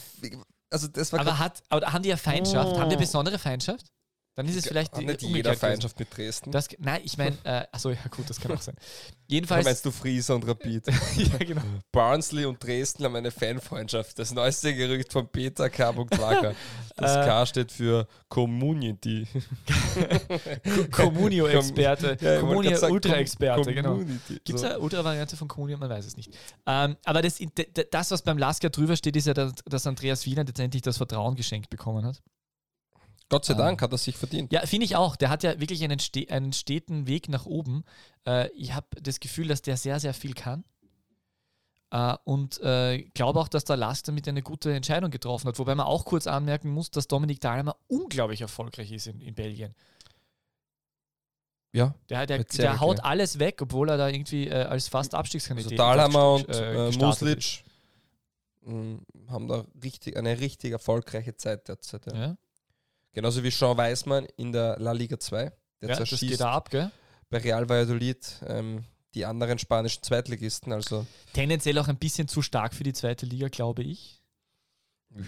also 0.69 0.87
das 0.87 1.11
war 1.13 1.19
Aber, 1.19 1.37
hat, 1.39 1.61
aber 1.69 1.93
haben 1.93 2.01
die 2.01 2.09
ja 2.09 2.17
Feindschaft? 2.17 2.55
Haben 2.77 2.89
die 2.89 2.95
Oh. 2.95 2.97
eine 2.97 2.97
besondere 2.97 3.37
Feindschaft? 3.39 3.87
Dann 4.35 4.47
ist 4.47 4.55
es 4.55 4.65
vielleicht 4.67 4.97
die- 4.97 5.05
nicht 5.05 5.21
umgekehrt 5.21 5.35
jeder. 5.35 5.53
Feindschaft 5.55 5.99
mit 5.99 6.15
Dresden. 6.17 6.51
Das, 6.51 6.67
nein, 6.79 7.01
ich 7.03 7.17
meine, 7.17 7.37
äh, 7.43 7.65
achso, 7.71 7.91
ja 7.91 7.97
gut, 8.09 8.27
das 8.29 8.39
kann 8.39 8.51
auch 8.51 8.61
sein. 8.61 8.75
Oder 9.23 9.35
Jedenfalls, 9.35 9.65
meinst 9.65 9.85
du 9.85 9.91
Frieser 9.91 10.35
und 10.35 10.47
Rapid? 10.47 10.87
ja 11.17 11.37
genau. 11.37 11.61
Barnsley 11.91 12.45
und 12.45 12.63
Dresden 12.63 13.03
haben 13.03 13.15
eine 13.15 13.31
Fanfreundschaft. 13.31 14.17
Das 14.19 14.31
neueste 14.33 14.75
Gerücht 14.75 15.11
von 15.11 15.27
Peter 15.27 15.69
K. 15.69 15.95
Wacker. 15.95 16.53
Das 16.95 17.15
Äh. 17.15 17.25
K 17.25 17.45
steht 17.47 17.71
für 17.71 18.07
Community. 18.29 19.27
Communio-Experte, 20.91 22.17
Ja, 22.21 22.39
Communio 22.39 22.77
Ultra-Experte, 22.87 23.73
genau. 23.73 23.97
Gibt 24.27 24.49
es 24.49 24.61
So. 24.61 24.67
eine 24.67 24.79
Ultra-Variante 24.79 25.35
von 25.35 25.47
Communio? 25.47 25.77
Man 25.77 25.89
weiß 25.89 26.05
es 26.05 26.17
nicht. 26.17 26.31
Ähm, 26.67 26.95
aber 27.05 27.21
das, 27.21 27.39
das, 27.91 28.11
was 28.11 28.21
beim 28.21 28.37
Lasker 28.37 28.69
drüber 28.69 28.95
steht, 28.95 29.15
ist 29.15 29.27
ja, 29.27 29.33
dass, 29.33 29.53
dass 29.65 29.87
Andreas 29.87 30.25
Wieland 30.25 30.49
letztendlich 30.49 30.81
das 30.83 30.97
Vertrauen 30.97 31.35
geschenkt 31.35 31.69
bekommen 31.69 32.05
hat. 32.05 32.21
Gott 33.29 33.45
sei 33.45 33.53
Ah. 33.53 33.57
Dank 33.57 33.81
hat 33.81 33.91
er 33.91 33.97
sich 33.97 34.15
verdient. 34.17 34.51
Ja, 34.51 34.65
finde 34.65 34.85
ich 34.85 34.95
auch. 34.95 35.15
Der 35.15 35.29
hat 35.29 35.43
ja 35.43 35.59
wirklich 35.59 35.83
einen, 35.83 35.99
ste 35.99 36.27
einen 36.29 36.53
steten 36.53 37.07
Weg 37.07 37.29
nach 37.29 37.45
oben. 37.45 37.83
Äh, 38.27 38.49
ich 38.51 38.73
habe 38.73 38.87
das 39.01 39.19
Gefühl, 39.19 39.47
dass 39.47 39.61
der 39.61 39.77
sehr, 39.77 39.99
sehr 39.99 40.13
viel 40.13 40.33
kann. 40.33 40.63
Äh, 41.91 42.15
und 42.23 42.59
äh, 42.61 43.03
glaube 43.13 43.39
auch, 43.39 43.47
dass 43.47 43.65
der 43.65 43.77
Last 43.77 44.07
damit 44.07 44.27
eine 44.27 44.41
gute 44.41 44.73
Entscheidung 44.73 45.11
getroffen 45.11 45.47
hat. 45.47 45.59
Wobei 45.59 45.75
man 45.75 45.85
auch 45.85 46.05
kurz 46.05 46.27
anmerken 46.27 46.69
muss, 46.69 46.91
dass 46.91 47.07
Dominik 47.07 47.39
Dahlhammer 47.39 47.75
unglaublich 47.87 48.41
erfolgreich 48.41 48.91
ist 48.91 49.07
in, 49.07 49.21
in 49.21 49.35
Belgien. 49.35 49.75
Ja. 51.71 51.95
Der, 52.09 52.25
der, 52.27 52.43
der 52.43 52.79
haut 52.79 52.99
okay. 52.99 53.07
alles 53.07 53.39
weg, 53.39 53.59
obwohl 53.61 53.89
er 53.89 53.97
da 53.97 54.07
irgendwie 54.07 54.47
äh, 54.47 54.63
als 54.63 54.87
fast 54.87 55.13
Also 55.13 55.19
Abstiegskandidat 55.19 55.77
Dahlhammer 55.77 56.33
und 56.33 56.49
äh, 56.49 56.85
äh, 56.85 56.89
ist. 56.89 57.01
Muslic 57.01 57.63
mh, 58.61 58.99
haben 59.29 59.47
da 59.47 59.65
richtig, 59.83 60.15
eine 60.15 60.39
richtig 60.39 60.71
erfolgreiche 60.71 61.35
Zeit 61.35 61.67
derzeit. 61.67 62.05
Ja. 62.07 62.15
Ja, 62.15 62.37
Genauso 63.13 63.43
wie 63.43 63.49
Jean 63.49 63.77
Weismann 63.77 64.25
in 64.37 64.51
der 64.51 64.77
La 64.79 64.91
Liga 64.91 65.19
2. 65.19 65.37
Der 65.81 65.89
ja 65.89 65.95
das 65.95 65.97
zerschießt 66.09 66.31
geht 66.31 66.39
da 66.39 66.51
ab, 66.51 66.69
gell? 66.69 66.91
bei 67.29 67.37
Real 67.37 67.67
Valladolid 67.67 68.41
ähm, 68.47 68.83
die 69.13 69.25
anderen 69.25 69.59
spanischen 69.59 70.03
Zweitligisten. 70.03 70.73
Also 70.73 71.05
Tendenziell 71.33 71.77
auch 71.77 71.87
ein 71.87 71.97
bisschen 71.97 72.27
zu 72.27 72.41
stark 72.41 72.73
für 72.73 72.83
die 72.83 72.93
zweite 72.93 73.25
Liga, 73.25 73.47
glaube 73.47 73.83
ich. 73.83 74.21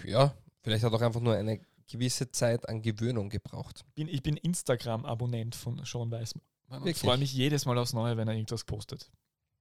ja, 0.06 0.34
vielleicht 0.62 0.84
hat 0.84 0.92
er 0.92 0.98
auch 0.98 1.02
einfach 1.02 1.22
nur 1.22 1.36
eine 1.36 1.60
gewisse 1.88 2.32
Zeit 2.32 2.68
an 2.68 2.82
Gewöhnung 2.82 3.30
gebraucht. 3.30 3.86
bin, 3.94 4.08
ich 4.08 4.24
bin 4.24 4.38
Instagram-Abonnent 4.38 5.56
von 5.56 5.84
Sean 5.86 6.10
Weißmann. 6.10 6.44
Und 6.68 6.80
Wirklich? 6.80 6.98
freue 6.98 7.18
mich 7.18 7.34
jedes 7.34 7.66
Mal 7.66 7.78
aufs 7.78 7.94
Neue, 7.94 8.18
wenn 8.18 8.28
er 8.28 8.34
irgendwas 8.34 8.64
postet. 8.64 9.12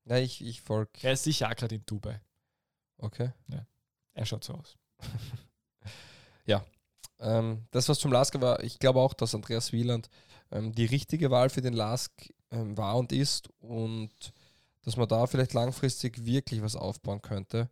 Ja, 0.07 0.17
ich, 0.17 0.43
ich 0.43 0.63
folge. 0.63 0.93
Er 1.03 1.13
ist 1.13 1.25
sicher 1.25 1.51
auch 1.51 1.55
gerade 1.55 1.75
in 1.75 1.85
Dubai. 1.85 2.21
Okay. 2.97 3.33
Er 4.15 4.25
schaut 4.27 4.45
so 4.45 4.55
aus. 4.55 4.77
Ähm, 7.21 7.65
das, 7.71 7.89
was 7.89 7.99
zum 7.99 8.13
Lask 8.13 8.41
war, 8.41 8.63
ich 8.63 8.79
glaube 8.79 9.01
auch, 9.01 9.15
dass 9.15 9.35
Andreas 9.35 9.73
Wieland 9.73 10.09
ähm, 10.51 10.73
die 10.73 10.85
richtige 10.85 11.31
Wahl 11.31 11.51
für 11.51 11.63
den 11.63 11.75
Lask 11.75 12.13
ähm, 12.51 12.77
war 12.77 12.97
und 12.97 13.13
ist 13.13 13.49
und 13.61 14.11
dass 14.83 14.97
man 14.97 15.09
da 15.09 15.27
vielleicht 15.27 15.55
langfristig 15.55 16.25
wirklich 16.25 16.63
was 16.63 16.77
aufbauen 16.77 17.23
könnte 17.23 17.71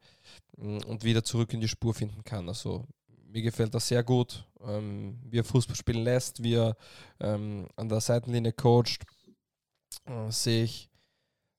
mm, 0.57 0.78
und 0.86 1.05
wieder 1.05 1.22
zurück 1.22 1.53
in 1.53 1.61
die 1.61 1.68
Spur 1.68 1.95
finden 1.95 2.24
kann. 2.24 2.49
Also 2.49 2.86
mir 3.26 3.43
gefällt 3.43 3.74
das 3.74 3.88
sehr 3.88 4.03
gut, 4.03 4.47
ähm, 4.61 5.18
wie 5.24 5.38
er 5.38 5.45
Fußball 5.45 5.76
spielen 5.76 6.05
lässt, 6.05 6.43
wie 6.43 6.55
er 6.55 6.76
ähm, 7.20 7.68
an 7.76 7.88
der 7.88 8.01
Seitenlinie 8.01 8.53
coacht, 8.53 9.05
äh, 10.07 10.30
sehe 10.30 10.64
ich 10.64 10.90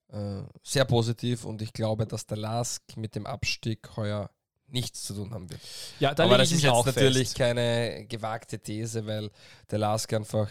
äh, 0.10 0.44
sehr 0.62 0.86
positiv 0.86 1.46
und 1.46 1.62
ich 1.62 1.74
glaube, 1.74 2.06
dass 2.06 2.26
der 2.26 2.38
Lask 2.38 2.84
mit 2.98 3.16
dem 3.16 3.26
Abstieg 3.26 3.96
heuer 3.96 4.30
nichts 4.74 5.04
zu 5.04 5.14
tun 5.14 5.34
haben 5.34 5.50
wird. 5.50 5.62
Ja, 6.00 6.14
da 6.14 6.26
Aber 6.26 6.38
das 6.38 6.50
ich 6.50 6.58
ist 6.58 6.64
jetzt 6.64 6.72
auch 6.72 6.86
natürlich 6.86 7.30
fest. 7.30 7.38
keine 7.38 8.06
gewagte 8.08 8.60
These, 8.60 9.06
weil 9.06 9.32
der 9.72 9.80
Lask 9.80 10.12
einfach 10.14 10.50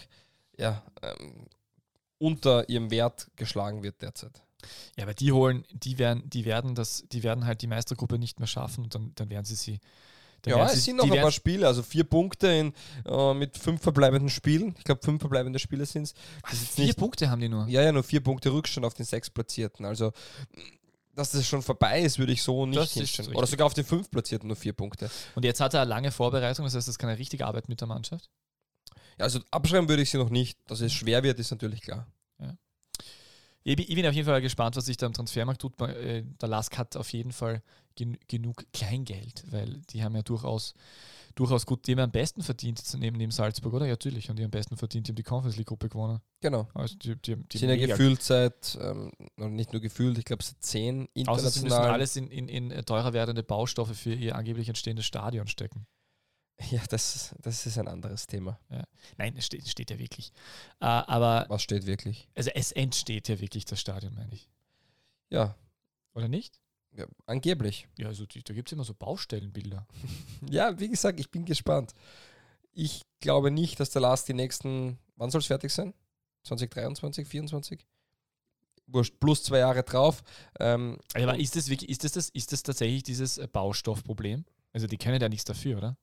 ja, 0.56 0.82
ähm, 1.02 1.46
unter 2.18 2.68
ihrem 2.68 2.90
Wert 2.90 3.28
geschlagen 3.36 3.82
wird 3.82 4.00
derzeit. 4.00 4.42
Ja, 4.96 5.04
aber 5.04 5.14
die 5.14 5.32
holen, 5.32 5.64
die 5.72 5.98
werden, 5.98 6.28
die 6.30 6.44
werden 6.44 6.74
das, 6.74 7.04
die 7.10 7.22
werden 7.22 7.46
halt 7.46 7.62
die 7.62 7.66
Meistergruppe 7.66 8.18
nicht 8.18 8.38
mehr 8.38 8.46
schaffen 8.46 8.84
und 8.84 8.94
dann, 8.94 9.12
dann 9.16 9.28
werden 9.28 9.44
sie 9.44 9.56
sie. 9.56 9.80
Ja, 10.46 10.66
es 10.66 10.72
sie, 10.72 10.80
sind 10.80 10.96
noch 10.96 11.08
ein 11.08 11.20
paar 11.20 11.30
Spiele, 11.30 11.68
also 11.68 11.84
vier 11.84 12.02
Punkte 12.02 12.48
in, 12.48 12.72
äh, 13.06 13.34
mit 13.34 13.58
fünf 13.58 13.80
verbleibenden 13.80 14.28
Spielen. 14.28 14.74
Ich 14.76 14.82
glaube, 14.82 15.00
fünf 15.00 15.20
verbleibende 15.20 15.60
Spiele 15.60 15.86
sind 15.86 16.02
es. 16.02 16.14
vier 16.74 16.94
Punkte 16.94 17.30
haben 17.30 17.40
die 17.40 17.48
nur. 17.48 17.68
Ja, 17.68 17.82
ja, 17.82 17.92
nur 17.92 18.02
vier 18.02 18.20
Punkte 18.22 18.52
Rückstand 18.52 18.84
auf 18.84 18.94
den 18.94 19.06
sechs 19.06 19.30
Platzierten. 19.30 19.84
Also, 19.84 20.12
dass 21.14 21.30
das 21.32 21.46
schon 21.46 21.62
vorbei 21.62 22.00
ist, 22.02 22.18
würde 22.18 22.32
ich 22.32 22.42
so 22.42 22.66
nicht 22.66 22.78
ist 22.80 22.92
hinstellen. 22.94 23.34
Oder 23.34 23.46
sogar 23.46 23.66
auf 23.66 23.74
den 23.74 23.84
fünf 23.84 24.10
Platzierten 24.10 24.48
nur 24.48 24.56
vier 24.56 24.72
Punkte. 24.72 25.10
Und 25.34 25.44
jetzt 25.44 25.60
hat 25.60 25.74
er 25.74 25.82
eine 25.82 25.90
lange 25.90 26.10
Vorbereitung, 26.10 26.64
das 26.64 26.74
heißt, 26.74 26.88
das 26.88 26.98
kann 26.98 27.10
eine 27.10 27.18
richtige 27.18 27.46
Arbeit 27.46 27.68
mit 27.68 27.80
der 27.80 27.88
Mannschaft. 27.88 28.30
Ja, 29.18 29.24
also 29.24 29.40
abschreiben 29.50 29.88
würde 29.88 30.02
ich 30.02 30.10
sie 30.10 30.18
noch 30.18 30.30
nicht. 30.30 30.58
Dass 30.68 30.80
es 30.80 30.92
schwer 30.92 31.22
wird, 31.22 31.38
ist 31.38 31.50
natürlich 31.50 31.82
klar. 31.82 32.06
Ich 33.64 33.76
bin, 33.76 33.86
ich 33.88 33.94
bin 33.94 34.06
auf 34.06 34.12
jeden 34.14 34.26
Fall 34.26 34.40
gespannt, 34.40 34.74
was 34.74 34.86
sich 34.86 34.96
da 34.96 35.06
im 35.06 35.12
Transfermarkt 35.12 35.60
tut. 35.60 35.80
Äh, 35.80 36.24
Der 36.40 36.48
Lask 36.48 36.76
hat 36.78 36.96
auf 36.96 37.12
jeden 37.12 37.30
Fall 37.32 37.62
gen 37.94 38.18
genug 38.26 38.64
Kleingeld, 38.72 39.44
weil 39.52 39.82
die 39.90 40.02
haben 40.02 40.16
ja 40.16 40.22
durchaus, 40.22 40.74
durchaus 41.34 41.66
gut, 41.66 41.86
die 41.86 41.92
haben 41.92 42.00
am 42.00 42.10
besten 42.10 42.42
verdient 42.42 42.82
neben 42.98 43.18
dem 43.18 43.30
Salzburg, 43.30 43.72
oder? 43.74 43.86
Ja, 43.86 43.92
natürlich. 43.92 44.30
Und 44.30 44.38
die 44.38 44.42
haben 44.42 44.48
am 44.48 44.50
besten 44.52 44.76
verdient, 44.76 45.06
die 45.06 45.10
haben 45.12 45.16
die 45.16 45.22
Conference 45.22 45.56
League 45.56 45.68
Gruppe 45.68 45.88
gewonnen. 45.88 46.20
Genau. 46.40 46.68
Also 46.74 46.96
die, 46.96 47.16
die, 47.16 47.36
die 47.36 47.58
sind 47.58 47.68
ja 47.68 47.76
gefühlt 47.76 48.22
seit, 48.22 48.78
ähm, 48.80 49.10
nicht 49.36 49.72
nur 49.72 49.80
gefühlt, 49.82 50.18
ich 50.18 50.24
glaube 50.24 50.42
seit 50.42 50.62
zehn 50.62 51.08
Außer 51.26 51.50
sie 51.50 51.60
müssen 51.60 51.66
international. 51.66 51.90
alles 51.90 52.16
in, 52.16 52.28
in, 52.28 52.48
in 52.70 52.84
teurer 52.84 53.12
werdende 53.12 53.42
Baustoffe 53.42 53.96
für 53.96 54.14
ihr 54.14 54.36
angeblich 54.36 54.68
entstehendes 54.68 55.04
Stadion 55.06 55.46
stecken. 55.46 55.86
Ja, 56.70 56.80
das, 56.90 57.34
das 57.40 57.66
ist 57.66 57.78
ein 57.78 57.88
anderes 57.88 58.26
Thema. 58.26 58.60
Nein, 59.16 59.34
es 59.36 59.46
steht, 59.46 59.66
steht 59.66 59.90
ja 59.90 59.98
wirklich. 59.98 60.32
Äh, 60.80 60.84
aber 60.84 61.46
Was 61.48 61.62
steht 61.62 61.86
wirklich? 61.86 62.28
also 62.36 62.50
es 62.54 62.70
entsteht 62.72 63.28
ja 63.28 63.40
wirklich 63.40 63.64
das 63.64 63.80
Stadion, 63.80 64.14
meine 64.14 64.32
ich. 64.32 64.48
Ja, 65.30 65.56
Oder 66.14 66.28
nicht? 66.28 66.60
Ja 66.96 67.06
angeblich. 67.26 67.88
Ja, 67.98 68.08
also 68.08 68.26
die, 68.26 68.42
da 68.42 68.54
gibt 68.54 68.68
es 68.68 68.72
immer 68.72 68.84
so 68.84 68.94
Baustellenbilder. 68.94 69.86
Ja, 70.50 70.78
wie 70.78 70.88
gesagt, 70.88 71.20
ich 71.20 71.30
bin 71.30 71.44
gespannt. 71.44 71.94
Ich 72.72 73.02
glaube 73.20 73.50
nicht, 73.50 73.78
dass 73.78 73.90
der 73.90 74.02
Last 74.02 74.28
die 74.28 74.34
nächsten, 74.34 74.98
wann 75.16 75.30
soll 75.30 75.40
es 75.40 75.46
fertig 75.46 75.70
sein? 75.70 75.94
2023, 76.42 77.26
2024? 77.26 77.86
Wurscht, 78.88 79.20
plus 79.20 79.44
zwei 79.44 79.58
Jahre 79.58 79.84
drauf. 79.84 80.22
Ähm, 80.58 80.98
Aber 81.14 81.38
ist 81.38 81.54
das, 81.54 81.68
wirklich, 81.68 81.88
ist, 81.88 82.02
das 82.04 82.12
das, 82.12 82.28
ist 82.30 82.52
das 82.52 82.62
tatsächlich 82.62 83.04
dieses 83.04 83.38
äh, 83.38 83.46
Baustoffproblem? 83.46 84.44
Also 84.72 84.86
die 84.86 84.98
können 84.98 85.20
ja 85.20 85.28
nichts 85.28 85.44
dafür, 85.44 85.78
oder? 85.78 85.96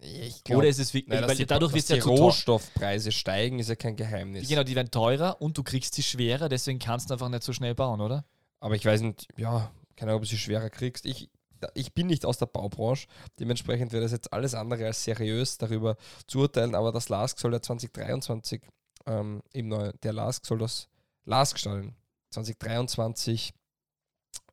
ich 0.00 0.42
oder 0.54 0.68
ist 0.68 0.78
es 0.78 0.92
wirklich, 0.94 1.18
nein, 1.18 1.28
weil 1.28 1.36
die, 1.36 1.46
dadurch 1.46 1.72
wird 1.72 1.88
ja 1.88 1.96
die. 1.96 2.02
Rohstoffpreise 2.02 3.12
steigen, 3.12 3.58
ist 3.58 3.68
ja 3.68 3.76
kein 3.76 3.96
Geheimnis. 3.96 4.48
Genau, 4.48 4.62
die 4.62 4.76
werden 4.76 4.90
teurer 4.90 5.40
und 5.40 5.56
du 5.58 5.62
kriegst 5.62 5.94
sie 5.94 6.02
schwerer, 6.02 6.48
deswegen 6.48 6.78
kannst 6.78 7.10
du 7.10 7.14
einfach 7.14 7.28
nicht 7.28 7.42
so 7.42 7.52
schnell 7.52 7.74
bauen, 7.74 8.00
oder? 8.00 8.24
Aber 8.60 8.74
ich 8.74 8.84
weiß 8.84 9.00
nicht, 9.02 9.28
ja, 9.36 9.70
keine 9.96 10.12
Ahnung, 10.12 10.20
ob 10.20 10.24
du 10.24 10.28
sie 10.28 10.38
schwerer 10.38 10.70
kriegst. 10.70 11.06
Ich, 11.06 11.30
ich 11.74 11.94
bin 11.94 12.06
nicht 12.06 12.24
aus 12.24 12.38
der 12.38 12.46
Baubranche, 12.46 13.08
dementsprechend 13.38 13.92
wäre 13.92 14.02
das 14.02 14.12
jetzt 14.12 14.32
alles 14.32 14.54
andere 14.54 14.86
als 14.86 15.02
seriös 15.02 15.58
darüber 15.58 15.96
zu 16.26 16.40
urteilen, 16.40 16.74
aber 16.74 16.92
das 16.92 17.08
LASK 17.08 17.38
soll 17.38 17.54
ja 17.54 17.62
2023 17.62 18.62
ähm, 19.06 19.42
im 19.52 19.68
neuen, 19.68 19.92
der 20.02 20.12
LASK 20.12 20.44
soll 20.46 20.58
das 20.58 20.88
LASK-Stadion 21.24 21.94
2023 22.30 23.52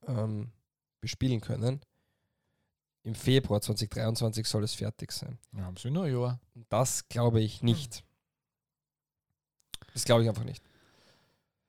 ähm, 0.07 0.51
bespielen 1.01 1.41
können. 1.41 1.81
Im 3.03 3.15
Februar 3.15 3.61
2023 3.61 4.47
soll 4.47 4.63
es 4.63 4.75
fertig 4.75 5.11
sein. 5.11 5.37
Ja, 5.51 5.63
haben 5.63 5.75
sie 5.75 5.91
noch 5.91 6.03
ein 6.03 6.13
Jahr. 6.13 6.39
Das 6.69 7.07
glaube 7.09 7.41
ich 7.41 7.61
nicht. 7.61 8.03
Das 9.93 10.05
glaube 10.05 10.23
ich 10.23 10.29
einfach 10.29 10.45
nicht. 10.45 10.63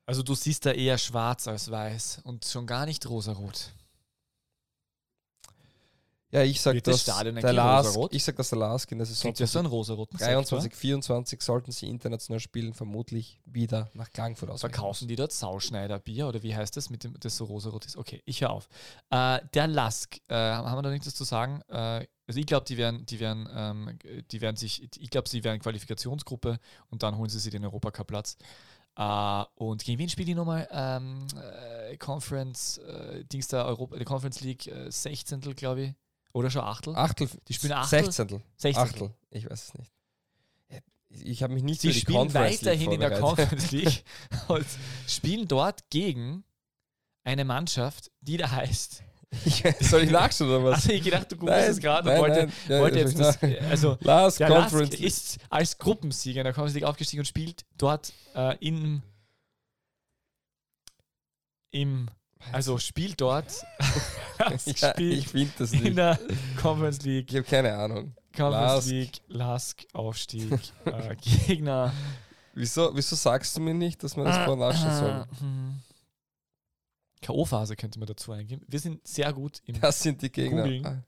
Also 0.07 0.23
du 0.23 0.35
siehst 0.35 0.67
da 0.67 0.73
eher 0.73 0.99
schwarz 0.99 1.49
als 1.49 1.71
weiß 1.71 2.21
und 2.25 2.45
schon 2.45 2.67
gar 2.67 2.85
nicht 2.87 3.09
rosarot. 3.09 3.73
Ja, 6.35 6.43
ich 6.43 6.61
sage, 6.61 6.79
Wird 6.79 6.89
das 6.89 7.05
dass 7.05 7.15
Stadion 7.15 7.37
der 7.37 7.45
eigentlich 7.45 7.57
Lask, 7.57 7.89
rosarot? 7.91 8.13
ich 8.13 8.25
sag, 8.25 8.35
dass 8.35 8.49
der 8.51 8.59
Lask 8.59 8.91
in 8.91 8.99
der 8.99 9.07
Saison 9.07 9.29
Kriegt 9.29 9.39
ja 9.39 9.47
so 9.47 9.61
einen 9.61 9.69
rosaroten 9.69 10.19
23, 10.19 10.75
24 10.75 11.41
sollten 11.41 11.71
sie 11.71 11.89
international 11.89 12.41
spielen, 12.41 12.75
vermutlich 12.75 13.41
wieder 13.45 13.89
nach 13.95 14.11
Klagenfurt 14.11 14.51
aus. 14.51 14.61
Verkaufen 14.63 15.07
die 15.07 15.15
dort 15.15 15.31
Sauschneider 15.31 16.01
Bier 16.01 16.27
oder 16.27 16.43
wie 16.43 16.57
heißt 16.57 16.77
das, 16.77 16.91
mit 16.91 17.05
dem 17.05 17.15
das 17.21 17.37
so 17.37 17.45
rosarot 17.45 17.87
ist? 17.87 17.97
Okay, 17.97 18.21
ich 18.25 18.41
höre 18.41 18.51
auf. 18.51 18.69
Äh, 19.11 19.43
der 19.55 19.69
Lask, 19.69 20.17
äh, 20.27 20.35
haben 20.35 20.77
wir 20.77 20.83
da 20.83 20.91
nichts 20.91 21.15
zu 21.15 21.23
sagen? 21.23 21.63
Äh, 21.69 22.09
also 22.27 22.41
ich 22.41 22.47
glaube, 22.47 22.67
die 22.67 22.79
werden, 22.79 23.07
die 23.07 23.21
werden, 23.21 23.49
ähm, 23.55 23.99
die 24.33 24.41
werden 24.41 24.57
sich, 24.57 24.83
ich 24.97 25.11
glaube, 25.11 25.29
sie 25.29 25.45
werden 25.45 25.61
Qualifikationsgruppe 25.61 26.59
und 26.91 27.05
dann 27.05 27.17
holen 27.17 27.29
sie 27.31 27.39
sich 27.39 27.53
den 27.53 27.65
Europacup-Platz. 27.65 28.39
Äh, 28.97 29.45
und 29.57 29.85
gegen 29.85 29.99
wen 29.99 30.09
spielen 30.09 30.27
die 30.27 30.35
nochmal? 30.35 30.69
Ähm, 30.71 31.27
äh, 31.37 31.97
Conference, 31.97 32.79
äh, 32.79 33.25
Dings 33.25 33.49
der 33.49 33.65
Europa, 33.67 33.97
die 33.97 34.05
Conference 34.05 34.41
League 34.41 34.67
äh, 34.67 34.91
16. 34.91 35.41
glaube 35.41 35.83
ich. 35.83 35.95
Oder 36.33 36.51
schon 36.51 36.63
Achtel? 36.63 36.97
Achtel, 36.97 37.29
Die 37.49 37.55
spielen 37.55 37.73
Achtel? 37.73 38.05
16. 38.05 38.43
16. 38.57 38.83
Achtel, 38.83 39.15
ich 39.31 39.49
weiß 39.49 39.69
es 39.69 39.75
nicht. 39.75 39.93
Ich 41.23 41.43
habe 41.45 41.55
mich 41.55 41.63
nicht 41.63 41.81
Sie 41.81 41.89
für 41.89 41.95
die 41.95 42.01
spielen 42.01 42.19
Conference 42.19 42.63
League 42.63 42.67
weiterhin 42.67 42.93
in 42.93 43.01
der. 43.01 43.21
Conference 43.21 43.71
League 43.71 44.05
und 44.49 44.67
spielen 45.07 45.47
dort 45.47 45.89
gegen 45.91 46.45
eine 47.23 47.45
Mannschaft, 47.45 48.11
die 48.21 48.37
da 48.37 48.51
heißt. 48.51 49.03
Ich, 49.45 49.63
soll 49.81 50.03
ich 50.03 50.11
nachschauen 50.11 50.51
oder 50.51 50.65
was? 50.65 50.75
Also 50.77 50.93
ich 50.93 51.03
gedacht, 51.03 51.31
du 51.33 51.37
googelst 51.37 51.69
es 51.69 51.79
gerade 51.81 52.11
und 52.11 52.19
wollte, 52.19 52.39
nein. 52.47 52.53
Ja, 52.69 52.81
wollte 52.81 52.99
jetzt 53.01 53.19
nach- 53.19 53.37
also 53.71 53.97
Last 54.01 54.41
der 54.41 54.49
Conference 54.49 54.91
Lask 54.93 55.03
ist 55.03 55.39
als 55.51 55.79
Gruppensieger 55.79 56.41
in 56.41 56.45
der 56.45 56.53
Conference 56.53 56.75
League 56.75 56.85
aufgestiegen 56.85 57.21
und 57.21 57.27
spielt 57.27 57.65
dort 57.79 58.13
äh, 58.35 58.57
in 58.61 59.03
im 61.71 62.09
also 62.53 62.79
spielt 62.79 63.21
dort 63.21 63.47
ja, 64.39 64.59
spielt 64.93 64.99
ich 65.19 65.29
finde 65.29 65.53
das 65.59 65.73
in 65.73 65.83
nicht. 65.83 65.97
der 65.99 66.19
Conference 66.61 67.03
League 67.03 67.31
Ich 67.31 67.37
habe 67.37 67.47
keine 67.47 67.75
Ahnung. 67.75 68.15
Conference 68.37 68.75
Lask. 68.75 68.89
League 68.89 69.21
Lask 69.29 69.83
Aufstieg 69.93 70.53
äh, 70.85 71.17
Gegner 71.47 71.93
Wieso, 72.57 72.95
wieso 72.95 73.17
sagst 73.17 73.57
du 73.57 73.61
mir 73.61 73.75
nicht, 73.75 74.03
dass 74.05 74.15
man 74.17 74.27
das 74.27 74.37
vorher 74.45 74.57
nachschauen 74.57 74.95
soll? 74.97 75.27
K.O.-Phase 77.25 77.75
könnte 77.77 77.99
man 77.99 78.07
dazu 78.07 78.33
eingeben. 78.33 78.67
Wir 78.69 78.81
sind 78.81 79.07
sehr 79.07 79.33
gut 79.33 79.63
im 79.65 79.81
Das 79.81 80.03
sind 80.03 80.21
die 80.21 80.31
Gegner. 80.31 80.65
Googeln. 80.65 80.87
Ah, 80.87 81.03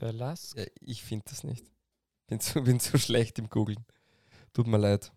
der 0.00 0.12
Lask. 0.12 0.56
Ja, 0.56 0.64
ich 0.80 1.02
finde 1.02 1.24
das 1.28 1.42
nicht. 1.42 1.66
Bin 2.28 2.38
zu, 2.38 2.62
bin 2.64 2.78
zu 2.78 2.96
schlecht 2.96 3.40
im 3.40 3.48
Googlen. 3.48 3.84
Tut 4.52 4.68
mir 4.68 4.78
leid. 4.78 5.12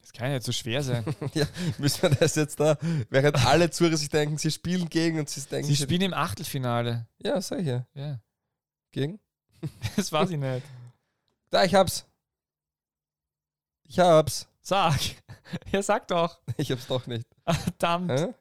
Das 0.00 0.12
kann 0.12 0.28
ja 0.28 0.34
nicht 0.34 0.46
so 0.46 0.52
schwer 0.52 0.84
sein. 0.84 1.04
ja, 1.34 1.46
müssen 1.78 2.02
wir 2.02 2.10
das 2.10 2.36
jetzt 2.36 2.60
da, 2.60 2.78
während 3.10 3.44
alle 3.46 3.70
Zuhörer 3.70 3.96
sich 3.96 4.10
denken, 4.10 4.38
sie 4.38 4.52
spielen 4.52 4.88
gegen 4.88 5.18
und 5.18 5.28
sie 5.28 5.40
denken, 5.40 5.66
Sie 5.66 5.76
spielen 5.76 6.02
im 6.02 6.14
Achtelfinale. 6.14 7.08
Ja, 7.18 7.40
sag 7.40 7.60
ich 7.60 7.66
ja. 7.66 7.86
Ja, 7.94 8.20
Gegen? 8.92 9.18
das 9.96 10.12
weiß 10.12 10.30
ich 10.30 10.38
nicht. 10.38 10.66
Da, 11.50 11.64
ich 11.64 11.74
hab's. 11.74 12.06
Ich 13.92 13.98
hab's. 13.98 14.48
Sag. 14.62 14.98
Ja, 15.70 15.82
sag 15.82 16.08
doch. 16.08 16.40
Ich 16.56 16.70
hab's 16.70 16.86
doch 16.86 17.06
nicht. 17.06 17.26
Verdammt. 17.46 18.10
Hä? 18.10 18.32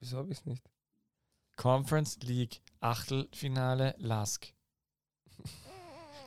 Wieso 0.00 0.18
hab 0.18 0.30
ich's 0.30 0.44
nicht? 0.44 0.62
Conference 1.56 2.18
League 2.24 2.60
Achtelfinale 2.80 3.94
Lask. 3.96 4.52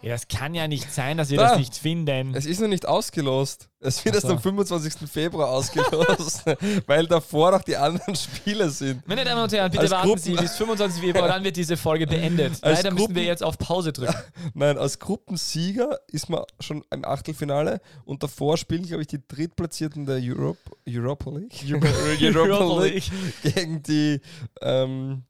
Ja, 0.06 0.12
das 0.12 0.28
kann 0.28 0.54
ja 0.54 0.68
nicht 0.68 0.92
sein, 0.94 1.18
dass 1.18 1.32
wir 1.32 1.38
Da. 1.40 1.50
das 1.50 1.58
nicht 1.58 1.76
finden. 1.76 2.36
Es 2.36 2.46
ist 2.46 2.62
noch 2.62 2.68
nicht 2.68 2.86
ausgelost. 2.88 3.70
Es 3.80 4.06
wird 4.06 4.14
erst 4.14 4.28
so. 4.28 4.34
am 4.34 4.40
25. 4.40 5.10
Februar 5.10 5.50
ausgelost, 5.50 6.44
weil 6.86 7.08
davor 7.08 7.52
noch 7.52 7.64
die 7.64 7.76
anderen 7.76 8.16
Spiele 8.16 8.70
sind. 8.70 9.08
Meine 9.08 9.24
Damen 9.26 9.42
und 9.42 9.52
Herren, 9.52 9.72
bitte 9.72 9.82
Als 9.82 9.90
warten 9.92 10.08
Gruppen- 10.10 10.22
Sie 10.22 10.34
bis 10.36 10.56
25. 10.58 11.02
Februar, 11.02 11.28
dann 11.28 11.44
wird 11.44 11.56
diese 11.56 11.76
Folge 11.76 12.06
beendet. 12.06 12.52
Als 12.64 12.84
Leider 12.84 12.92
müssen 12.92 13.08
wir 13.10 13.14
Gruppen- 13.16 13.26
jetzt 13.28 13.42
auf 13.44 13.58
Pause 13.58 13.94
drücken. 13.94 14.14
Nein, 14.54 14.78
als 14.78 15.00
Gruppensieger 15.00 16.00
ist 16.12 16.30
man 16.30 16.44
schon 16.60 16.84
im 16.92 17.04
Achtelfinale 17.04 17.82
und 18.06 18.22
davor 18.22 18.58
spielen, 18.58 18.84
glaube 18.86 19.02
ich, 19.02 19.08
die 19.08 19.22
Drittplatzierten 19.28 20.06
der 20.06 20.20
Europe, 20.22 20.60
Europa 20.88 21.32
League 21.32 21.66
Europa 22.36 22.84
League. 22.84 23.04
gegen 23.42 23.82
die 23.82 24.22
ähm, 24.62 25.24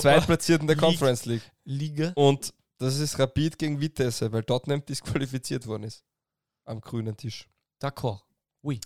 Zweitplatzierten 0.00 0.68
der 0.68 0.76
League. 0.76 0.84
Conference 0.84 1.24
League. 1.24 1.42
Liga. 1.64 2.12
Und 2.14 2.52
das 2.82 2.98
ist 2.98 3.18
Rapid 3.18 3.58
gegen 3.58 3.80
Vitesse, 3.80 4.32
weil 4.32 4.42
Tottenham 4.44 4.84
disqualifiziert 4.84 5.66
worden 5.66 5.84
ist. 5.84 6.04
Am 6.64 6.80
grünen 6.80 7.16
Tisch. 7.16 7.48
D'accord. 7.80 8.20
Oui. 8.62 8.80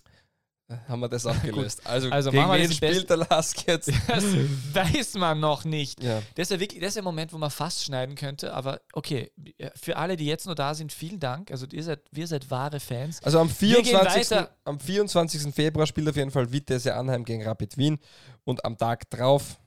Da 0.68 0.80
haben 0.88 0.98
wir 1.00 1.08
das 1.08 1.26
auch 1.26 1.40
gelöst. 1.42 1.86
Also, 1.86 2.10
Also 2.10 2.30
gegen 2.32 2.50
wen 2.50 2.72
spielt 2.72 3.08
der 3.08 3.18
Lask 3.18 3.66
jetzt? 3.68 3.92
Das 4.08 4.24
weiß 4.72 5.14
man 5.14 5.38
noch 5.38 5.64
nicht. 5.64 6.02
Ja. 6.02 6.22
Das 6.34 6.46
ist 6.46 6.50
ja 6.50 6.60
wirklich, 6.60 6.80
das 6.80 6.88
ist 6.88 6.94
der 6.96 7.04
Moment, 7.04 7.32
wo 7.32 7.38
man 7.38 7.50
fast 7.50 7.84
schneiden 7.84 8.16
könnte, 8.16 8.52
aber 8.52 8.80
okay, 8.92 9.30
für 9.76 9.96
alle, 9.96 10.16
die 10.16 10.26
jetzt 10.26 10.46
noch 10.46 10.54
da 10.54 10.74
sind, 10.74 10.92
vielen 10.92 11.20
Dank. 11.20 11.50
Also 11.50 11.66
ihr 11.70 11.84
seid, 11.84 12.00
wir 12.10 12.26
seid 12.26 12.50
wahre 12.50 12.80
Fans. 12.80 13.22
Also 13.22 13.38
am 13.38 13.48
Wir 13.60 13.76
gehen 13.82 13.96
24. 13.96 14.30
weiter. 14.32 14.56
am 14.64 14.80
24. 14.80 15.54
Februar 15.54 15.86
spielt 15.86 16.08
auf 16.08 16.16
jeden 16.16 16.30
Fall 16.32 16.50
Vitesse 16.50 16.94
Anheim 16.94 17.24
gegen 17.24 17.44
Rapid 17.46 17.76
Wien 17.76 17.98
und 18.44 18.64
am 18.64 18.76
Tag 18.76 19.08
drauf 19.10 19.60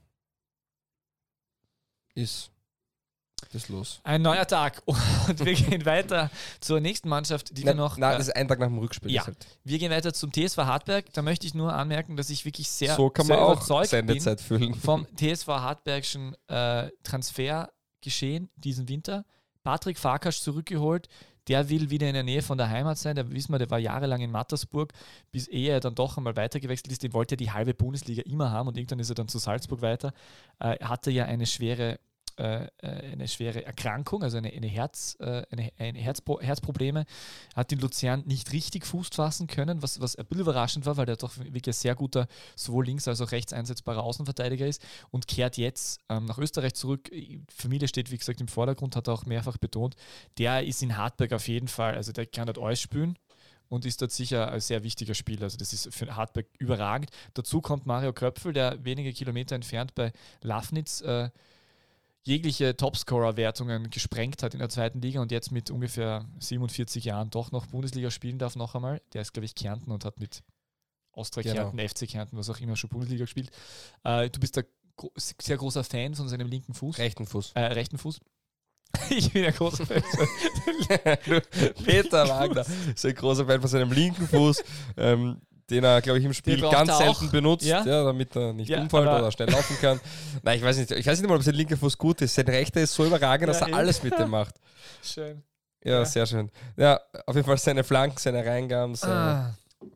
ist 2.14 2.50
das 3.52 3.68
los. 3.68 4.00
Ein 4.04 4.22
neuer 4.22 4.46
Tag 4.46 4.82
und 4.86 5.44
wir 5.44 5.54
gehen 5.54 5.84
weiter 5.86 6.30
zur 6.60 6.80
nächsten 6.80 7.08
Mannschaft, 7.08 7.56
die 7.56 7.62
wir 7.62 7.70
Nein, 7.70 7.76
noch. 7.76 7.96
nein, 7.96 8.14
äh, 8.14 8.18
das 8.18 8.28
ist 8.28 8.36
ein 8.36 8.48
Tag 8.48 8.58
nach 8.60 8.68
dem 8.68 8.78
Rückspiel. 8.78 9.10
ja. 9.10 9.26
halt. 9.26 9.36
wir 9.64 9.78
gehen 9.78 9.90
weiter 9.90 10.12
zum 10.12 10.32
TSV 10.32 10.58
Hartberg. 10.58 11.12
Da 11.12 11.22
möchte 11.22 11.46
ich 11.46 11.54
nur 11.54 11.72
anmerken, 11.72 12.16
dass 12.16 12.30
ich 12.30 12.44
wirklich 12.44 12.68
sehr, 12.68 12.94
so 12.94 13.10
kann 13.10 13.26
sehr 13.26 13.36
man 13.36 13.44
auch 13.44 13.52
überzeugt 13.52 13.90
bin 13.90 14.06
Sendezeit 14.06 14.40
füllen. 14.40 14.74
vom 14.74 15.06
TSV 15.16 15.48
Hartbergschen 15.48 16.36
äh, 16.48 16.90
Transfergeschehen 17.02 18.50
diesen 18.56 18.88
Winter. 18.88 19.24
Patrick 19.62 19.98
Farkas 19.98 20.42
zurückgeholt. 20.42 21.08
Der 21.48 21.68
will 21.68 21.90
wieder 21.90 22.06
in 22.06 22.14
der 22.14 22.22
Nähe 22.22 22.42
von 22.42 22.58
der 22.58 22.68
Heimat 22.68 22.98
sein. 22.98 23.16
Der 23.16 23.30
wissen 23.32 23.52
wir, 23.52 23.58
der 23.58 23.70
war 23.70 23.78
jahrelang 23.78 24.20
in 24.20 24.30
Mattersburg, 24.30 24.92
bis 25.32 25.48
ehe 25.48 25.72
er 25.72 25.80
dann 25.80 25.94
doch 25.94 26.16
einmal 26.16 26.36
weitergewechselt 26.36 26.92
ist. 26.92 27.02
Den 27.02 27.12
wollte 27.12 27.34
er 27.34 27.38
die 27.38 27.50
halbe 27.50 27.74
Bundesliga 27.74 28.22
immer 28.22 28.50
haben 28.52 28.68
und 28.68 28.76
irgendwann 28.76 29.00
ist 29.00 29.08
er 29.08 29.14
dann 29.14 29.26
zu 29.26 29.38
Salzburg 29.38 29.82
weiter. 29.82 30.12
Äh, 30.60 30.76
er 30.78 30.88
hatte 30.90 31.10
ja 31.10 31.24
eine 31.24 31.46
schwere, 31.46 31.98
äh, 32.40 32.64
äh, 32.78 33.12
eine 33.12 33.28
schwere 33.28 33.66
Erkrankung, 33.66 34.22
also 34.22 34.38
eine, 34.38 34.50
eine, 34.50 34.66
Herz, 34.66 35.14
äh, 35.20 35.42
eine, 35.50 35.70
eine 35.78 35.98
Herzpro 35.98 36.40
Herzprobleme. 36.40 37.04
Hat 37.54 37.70
in 37.70 37.80
Luzern 37.80 38.22
nicht 38.24 38.52
richtig 38.54 38.86
Fuß 38.86 39.08
fassen 39.12 39.46
können, 39.46 39.82
was, 39.82 40.00
was 40.00 40.16
ein 40.16 40.24
bisschen 40.24 40.40
überraschend 40.40 40.86
war, 40.86 40.96
weil 40.96 41.04
der 41.04 41.16
doch 41.16 41.36
wirklich 41.36 41.66
ein 41.66 41.72
sehr 41.74 41.94
guter, 41.94 42.28
sowohl 42.56 42.86
links 42.86 43.06
als 43.08 43.20
auch 43.20 43.32
rechts 43.32 43.52
einsetzbarer 43.52 44.02
Außenverteidiger 44.02 44.66
ist 44.66 44.82
und 45.10 45.28
kehrt 45.28 45.58
jetzt 45.58 46.00
ähm, 46.08 46.24
nach 46.24 46.38
Österreich 46.38 46.72
zurück. 46.72 47.10
Die 47.12 47.42
Familie 47.54 47.88
steht, 47.88 48.10
wie 48.10 48.16
gesagt, 48.16 48.40
im 48.40 48.48
Vordergrund, 48.48 48.96
hat 48.96 49.08
er 49.08 49.12
auch 49.12 49.26
mehrfach 49.26 49.58
betont. 49.58 49.94
Der 50.38 50.64
ist 50.64 50.82
in 50.82 50.96
Hartberg 50.96 51.34
auf 51.34 51.46
jeden 51.46 51.68
Fall, 51.68 51.94
also 51.94 52.10
der 52.10 52.24
kann 52.24 52.46
dort 52.46 52.58
alles 52.58 52.80
spielen 52.80 53.18
und 53.68 53.84
ist 53.84 54.00
dort 54.00 54.12
sicher 54.12 54.50
ein 54.50 54.60
sehr 54.60 54.82
wichtiger 54.82 55.14
Spieler. 55.14 55.42
Also 55.42 55.58
das 55.58 55.74
ist 55.74 55.94
für 55.94 56.16
Hartberg 56.16 56.46
überragend. 56.58 57.10
Dazu 57.34 57.60
kommt 57.60 57.84
Mario 57.84 58.14
Köpfel, 58.14 58.54
der 58.54 58.82
wenige 58.82 59.12
Kilometer 59.12 59.54
entfernt 59.54 59.94
bei 59.94 60.12
Lafnitz 60.40 61.02
äh, 61.02 61.28
jegliche 62.22 62.76
Topscorer-Wertungen 62.76 63.90
gesprengt 63.90 64.42
hat 64.42 64.52
in 64.54 64.60
der 64.60 64.68
zweiten 64.68 65.00
Liga 65.00 65.20
und 65.20 65.32
jetzt 65.32 65.52
mit 65.52 65.70
ungefähr 65.70 66.26
47 66.38 67.04
Jahren 67.04 67.30
doch 67.30 67.50
noch 67.50 67.66
Bundesliga 67.66 68.10
spielen 68.10 68.38
darf 68.38 68.56
noch 68.56 68.74
einmal. 68.74 69.00
Der 69.12 69.22
ist, 69.22 69.32
glaube 69.32 69.46
ich, 69.46 69.54
Kärnten 69.54 69.90
und 69.90 70.04
hat 70.04 70.20
mit 70.20 70.42
Austria 71.12 71.42
Genau. 71.42 71.70
Kärnten, 71.70 71.88
FC 71.88 72.08
Kärnten, 72.08 72.36
was 72.36 72.50
auch 72.50 72.60
immer, 72.60 72.76
schon 72.76 72.90
Bundesliga 72.90 73.24
gespielt. 73.24 73.50
Äh, 74.04 74.28
du 74.30 74.38
bist 74.38 74.56
der 74.56 74.66
gro 74.96 75.10
sehr 75.16 75.56
großer 75.56 75.82
Fan 75.82 76.14
von 76.14 76.28
seinem 76.28 76.48
linken 76.48 76.74
Fuß. 76.74 76.98
Rechten 76.98 77.26
Fuß. 77.26 77.52
Äh, 77.54 77.60
rechten 77.60 77.98
Fuß. 77.98 78.20
ich 79.10 79.32
bin 79.32 79.44
ein 79.44 79.54
großer 79.54 79.86
Fan. 79.86 80.02
Peter 81.84 82.28
Wagner 82.28 82.66
ist 82.94 83.06
ein 83.06 83.14
großer 83.14 83.46
Fan 83.46 83.60
von 83.60 83.70
seinem 83.70 83.92
linken 83.92 84.26
Fuß, 84.26 84.62
ähm, 84.96 85.40
den 85.70 85.84
er, 85.84 86.00
glaube 86.02 86.18
ich, 86.18 86.24
im 86.24 86.32
Spiel 86.34 86.60
ganz 86.60 86.96
selten 86.98 87.26
auch. 87.26 87.30
benutzt, 87.30 87.64
ja? 87.66 87.84
Ja? 87.84 88.04
damit 88.04 88.34
er 88.36 88.52
nicht 88.52 88.68
Ja, 88.68 88.80
umfällt 88.82 89.04
oder 89.06 89.30
schnell 89.32 89.50
laufen 89.50 89.76
kann. 89.80 90.00
Nein, 90.42 90.58
ich 90.58 90.64
weiß 90.64 90.76
nicht. 90.78 90.90
Ich 90.90 91.06
weiß 91.06 91.20
nicht 91.20 91.28
mal, 91.28 91.36
ob 91.36 91.42
sein 91.42 91.54
linker 91.54 91.76
Fuß 91.76 91.96
gut 91.98 92.20
ist. 92.22 92.34
Sein 92.34 92.46
rechter 92.46 92.80
ist 92.80 92.94
so 92.94 93.04
überragend, 93.06 93.48
dass 93.48 93.60
er 93.60 93.68
eben. 93.68 93.76
alles 93.76 94.02
mit 94.02 94.18
dem 94.18 94.30
macht. 94.38 94.54
Schön. 95.02 95.42
Ja, 95.84 95.92
Ja. 96.00 96.04
sehr 96.04 96.26
schön. 96.26 96.50
Ja, 96.76 97.00
auf 97.26 97.34
jeden 97.34 97.46
Fall 97.46 97.56
seine 97.58 97.84
Flanken, 97.84 98.18
seine 98.18 98.44
Reingaben 98.44 98.94
seine, 98.94 99.14
Ah, 99.14 99.54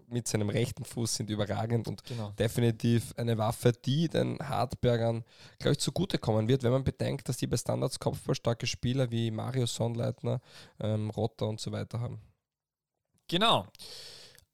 mit 0.09 0.27
seinem 0.27 0.49
rechten 0.49 0.85
Fuß 0.85 1.17
sind 1.17 1.29
überragend 1.29 1.89
und 1.89 2.03
genau. 2.05 2.31
definitiv 2.39 3.13
eine 3.19 3.37
Waffe, 3.37 3.73
die 3.73 4.09
den 4.09 4.39
Hartbergern, 4.39 5.25
glaube 5.59 5.73
ich, 5.73 5.79
zugutekommen 5.81 6.49
wird, 6.49 6.63
wenn 6.63 6.71
man 6.73 6.85
bedenkt, 6.85 7.29
dass 7.29 7.37
die 7.37 7.47
bei 7.47 7.57
Standards 7.59 7.99
kopfballstarke 7.99 8.67
Spieler 8.67 9.11
wie 9.11 9.31
Mario 9.31 9.67
Sonnleitner, 9.67 10.41
ähm, 10.81 11.11
Rotter 11.11 11.47
und 11.49 11.61
so 11.61 11.71
weiter 11.73 12.01
haben. 12.01 12.19
Genau. 13.29 13.67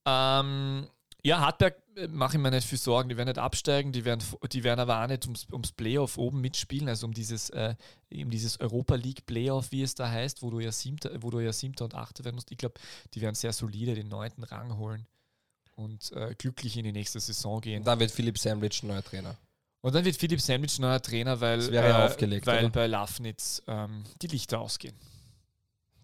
Ähm, 0.06 0.88
ja, 1.22 1.40
Hartberg 1.40 1.76
äh, 1.96 2.08
mache 2.08 2.36
ich 2.36 2.42
mir 2.42 2.50
nicht 2.50 2.66
viel 2.66 2.78
Sorgen. 2.78 3.08
Die 3.08 3.16
werden 3.16 3.28
nicht 3.28 3.38
absteigen, 3.38 3.92
die 3.92 4.04
werden, 4.04 4.22
die 4.52 4.64
werden 4.64 4.80
aber 4.80 5.02
auch 5.02 5.06
nicht 5.06 5.24
ums, 5.24 5.46
ums 5.52 5.72
Playoff 5.72 6.18
oben 6.18 6.40
mitspielen, 6.40 6.88
also 6.88 7.06
um 7.06 7.12
dieses, 7.14 7.50
äh, 7.50 7.74
um 8.12 8.30
dieses 8.30 8.58
Europa 8.60 8.94
League 8.94 9.26
Playoff, 9.26 9.70
wie 9.72 9.82
es 9.82 9.94
da 9.94 10.08
heißt, 10.10 10.42
wo 10.42 10.50
du 10.50 10.60
ja 10.60 10.72
Siebter, 10.72 11.10
wo 11.22 11.30
du 11.30 11.40
ja 11.40 11.52
Siebter 11.52 11.84
und 11.84 11.94
Achter 11.94 12.24
werden 12.24 12.36
musst. 12.36 12.50
Ich 12.50 12.58
glaube, 12.58 12.74
die 13.14 13.20
werden 13.20 13.34
sehr 13.34 13.52
solide 13.52 13.94
den 13.94 14.08
neunten 14.08 14.44
Rang 14.44 14.76
holen 14.78 15.06
und 15.76 16.12
äh, 16.12 16.34
glücklich 16.36 16.76
in 16.76 16.84
die 16.84 16.92
nächste 16.92 17.20
Saison 17.20 17.60
gehen. 17.60 17.78
Und 17.80 17.86
dann 17.86 17.98
wird 18.00 18.10
Philipp 18.10 18.38
Sandwich 18.38 18.82
ein 18.82 18.88
neuer 18.88 19.04
Trainer. 19.04 19.36
Und 19.82 19.94
dann 19.94 20.04
wird 20.04 20.16
Philipp 20.16 20.40
Sandwich 20.40 20.78
neuer 20.78 21.00
Trainer, 21.00 21.40
weil, 21.40 21.70
Das 21.70 22.10
aufgelegt, 22.12 22.46
weil 22.46 22.64
oder? 22.64 22.70
bei 22.70 22.86
Lafnitz 22.86 23.62
ähm, 23.66 24.04
die 24.20 24.26
Lichter 24.26 24.60
ausgehen, 24.60 24.94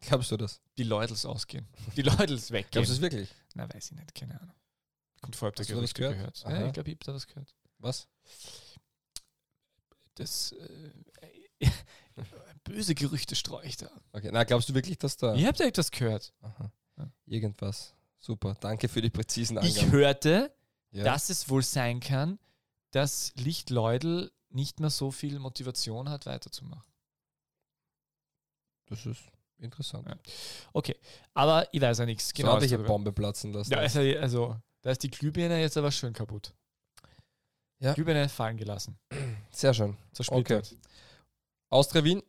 Glaubst 0.01 0.31
du 0.31 0.37
das? 0.37 0.61
die 0.79 0.83
Leutels 0.85 1.27
ausgehen, 1.27 1.67
die 1.97 2.03
Leutels 2.03 2.51
weggehen. 2.51 2.71
Glaubst 2.71 2.91
du 2.91 2.95
es 2.95 3.01
wirklich? 3.03 3.29
Na, 3.55 3.69
weiß 3.73 3.91
ich 3.91 3.97
nicht, 3.97 4.15
keine 4.15 4.41
Ahnung. 4.41 4.55
Kommt 5.27 5.37
vor, 5.37 5.49
ihr 5.49 5.53
Hast 5.59 5.69
du 5.71 5.75
da 5.75 5.83
was 5.83 5.93
Gerüchte 5.93 6.01
gehört? 6.03 6.17
gehört? 6.17 6.45
Ja, 6.45 6.67
ich 6.67 6.73
glaube, 6.73 6.89
ich 6.89 6.95
habe 6.95 7.05
da 7.05 7.15
was 7.15 7.27
gehört. 7.27 7.55
Was? 7.79 8.09
Das 10.15 10.53
äh, 10.53 11.69
böse 12.65 12.95
Gerüchte 12.95 13.35
streue 13.35 13.67
ich 13.67 13.77
da. 13.77 13.91
Okay, 14.13 14.31
na, 14.33 14.45
glaubst 14.45 14.69
du 14.69 14.75
wirklich, 14.75 14.99
dass 14.99 15.17
da. 15.17 15.35
Ihr 15.35 15.49
habt 15.49 15.59
ja 15.59 15.67
etwas 15.67 15.91
gehört. 15.91 16.33
Aha. 16.43 16.71
Irgendwas. 17.27 17.93
Super. 18.19 18.57
Danke 18.61 18.89
für 18.89 19.03
die 19.03 19.11
präzisen 19.11 19.59
Ich 19.63 19.79
Angaben. 19.79 19.93
hörte, 19.93 20.55
ja. 20.93 21.05
dass 21.05 21.29
es 21.29 21.49
wohl 21.49 21.63
sein 21.63 22.01
kann, 22.01 22.39
dass 22.93 23.33
Lichtleudel 23.35 24.33
nicht 24.49 24.81
mehr 24.81 24.91
so 24.91 25.11
viel 25.11 25.39
Motivation 25.39 26.09
hat, 26.09 26.25
weiterzumachen. 26.27 26.91
das 28.87 29.05
ist 29.05 29.21
interessant. 29.59 30.07
Ja. 30.09 30.17
Okay, 30.73 30.97
aber 31.35 31.69
ich 31.73 31.81
weiß 31.81 31.99
ja 31.99 32.07
nichts. 32.07 32.33
Genau, 32.33 32.59
so 32.61 32.75
eine 32.75 32.85
Bombe 32.85 33.13
platzen 33.13 33.53
lassen. 33.53 33.73
ja, 33.73 33.79
also, 33.79 34.01
also, 34.01 34.57
da 34.83 34.91
ist 34.91 35.03
die 35.03 35.11
Glühbirne 35.11 35.61
jetzt 35.61 35.77
aber 35.77 35.91
schön 35.91 36.13
kaputt. 36.13 36.55
Ja. 37.79 37.93
Glühbirne 37.95 38.29
fallen 38.29 38.57
gelassen. 38.57 38.99
Sehr 39.51 39.75
schön. 39.75 39.97
Zersplittert. 40.13 40.75
Austria 41.69 42.05
Wien. 42.05 42.23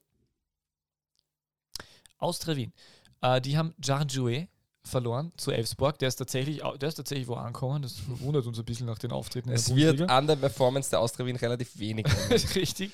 Austria 2.17 2.55
Wien. 2.55 2.73
Äh, 3.21 3.41
die 3.41 3.57
haben 3.57 3.73
Jarjouet 3.81 4.47
verloren 4.83 5.31
zu 5.37 5.51
Elfsborg. 5.51 5.99
Der 5.99 6.07
ist 6.07 6.15
tatsächlich, 6.15 6.61
der 6.79 6.89
ist 6.89 6.95
tatsächlich 6.95 7.27
wo 7.27 7.35
angekommen. 7.35 7.81
Das 7.81 7.95
wundert 8.19 8.45
uns 8.45 8.57
ein 8.57 8.65
bisschen 8.65 8.87
nach 8.87 8.97
den 8.97 9.11
Auftritten 9.11 9.49
Es 9.49 9.73
wird 9.75 10.01
an 10.09 10.27
der 10.27 10.35
Performance 10.37 10.89
der 10.89 10.99
Austria 10.99 11.25
Wien 11.25 11.35
relativ 11.35 11.77
wenig. 11.77 12.05
Richtig. 12.55 12.91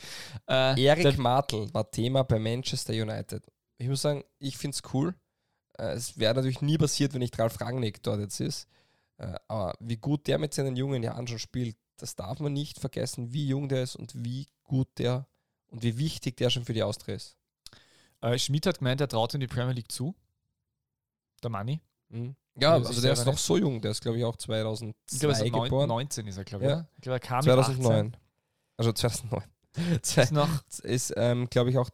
Äh, 0.48 0.82
Erik 0.84 1.18
Martl 1.18 1.74
war 1.74 1.90
Thema 1.90 2.24
bei 2.24 2.40
Manchester 2.40 2.94
United. 2.94 3.44
Ich 3.78 3.88
muss 3.88 4.02
sagen, 4.02 4.24
ich 4.40 4.58
finde 4.58 4.76
es 4.76 4.94
cool. 4.94 5.16
Äh, 5.78 5.94
Es 5.94 6.18
wäre 6.18 6.34
natürlich 6.34 6.62
nie 6.62 6.78
passiert, 6.78 7.14
wenn 7.14 7.20
nicht 7.20 7.38
Ralf 7.40 7.60
Rangnick 7.62 8.02
dort 8.04 8.20
jetzt 8.20 8.40
ist. 8.40 8.68
Äh, 9.18 9.36
Aber 9.48 9.74
wie 9.80 9.98
gut 9.98 10.28
der 10.28 10.40
mit 10.40 10.54
seinen 10.54 10.76
jungen 10.76 11.04
Jahren 11.04 11.28
schon 11.28 11.40
spielt, 11.40 11.78
das 11.98 12.16
darf 12.16 12.40
man 12.40 12.54
nicht 12.54 12.80
vergessen, 12.80 13.32
wie 13.34 13.48
jung 13.48 13.70
der 13.70 13.84
ist 13.84 13.96
und 13.96 14.14
wie 14.24 14.48
gut 14.64 14.88
der 14.98 15.28
und 15.68 15.84
wie 15.84 15.98
wichtig 15.98 16.38
der 16.38 16.50
schon 16.50 16.66
für 16.66 16.74
die 16.74 16.84
Austria 16.84 17.16
ist. 17.16 17.38
äh, 18.22 18.38
Schmidt 18.38 18.66
hat 18.66 18.80
gemeint, 18.80 19.02
er 19.02 19.08
traut 19.08 19.34
in 19.34 19.40
die 19.40 19.48
Premier 19.48 19.74
League 19.74 19.92
zu. 19.92 20.16
Der 21.44 21.50
Manni. 21.50 21.82
Mhm. 22.10 22.36
Ja, 22.56 22.74
also 22.74 22.92
ist 22.92 23.04
der 23.04 23.14
ist 23.14 23.26
noch 23.26 23.38
so 23.38 23.58
jung, 23.58 23.82
der 23.82 23.92
ist 23.92 24.02
glaube 24.02 24.18
ich 24.20 24.24
auch 24.24 24.36
Ich 24.40 24.46
glaube, 24.46 24.68
2002 24.76 25.28
er 25.28 25.32
ist 25.32 25.52
neun, 25.52 25.64
geboren. 25.64 25.88
19 25.90 26.28
ist 26.28 26.38
er, 26.38 26.44
glaube 26.44 26.66
ich. 26.66 26.70
Ja. 26.70 26.88
Ich 26.96 27.02
glaube, 27.02 27.16
er 27.16 27.20
kam 27.20 27.44
mit 27.46 27.54
18. 27.54 27.76
2009. 27.82 28.18
Also 28.78 28.94
2009. 28.94 29.44
Zwei- 30.02 30.24
Ist 30.68 30.80
ist, 30.84 31.14
ähm, 31.18 31.50
glaube 31.50 31.70
ich, 31.72 31.78
auch 31.78 31.90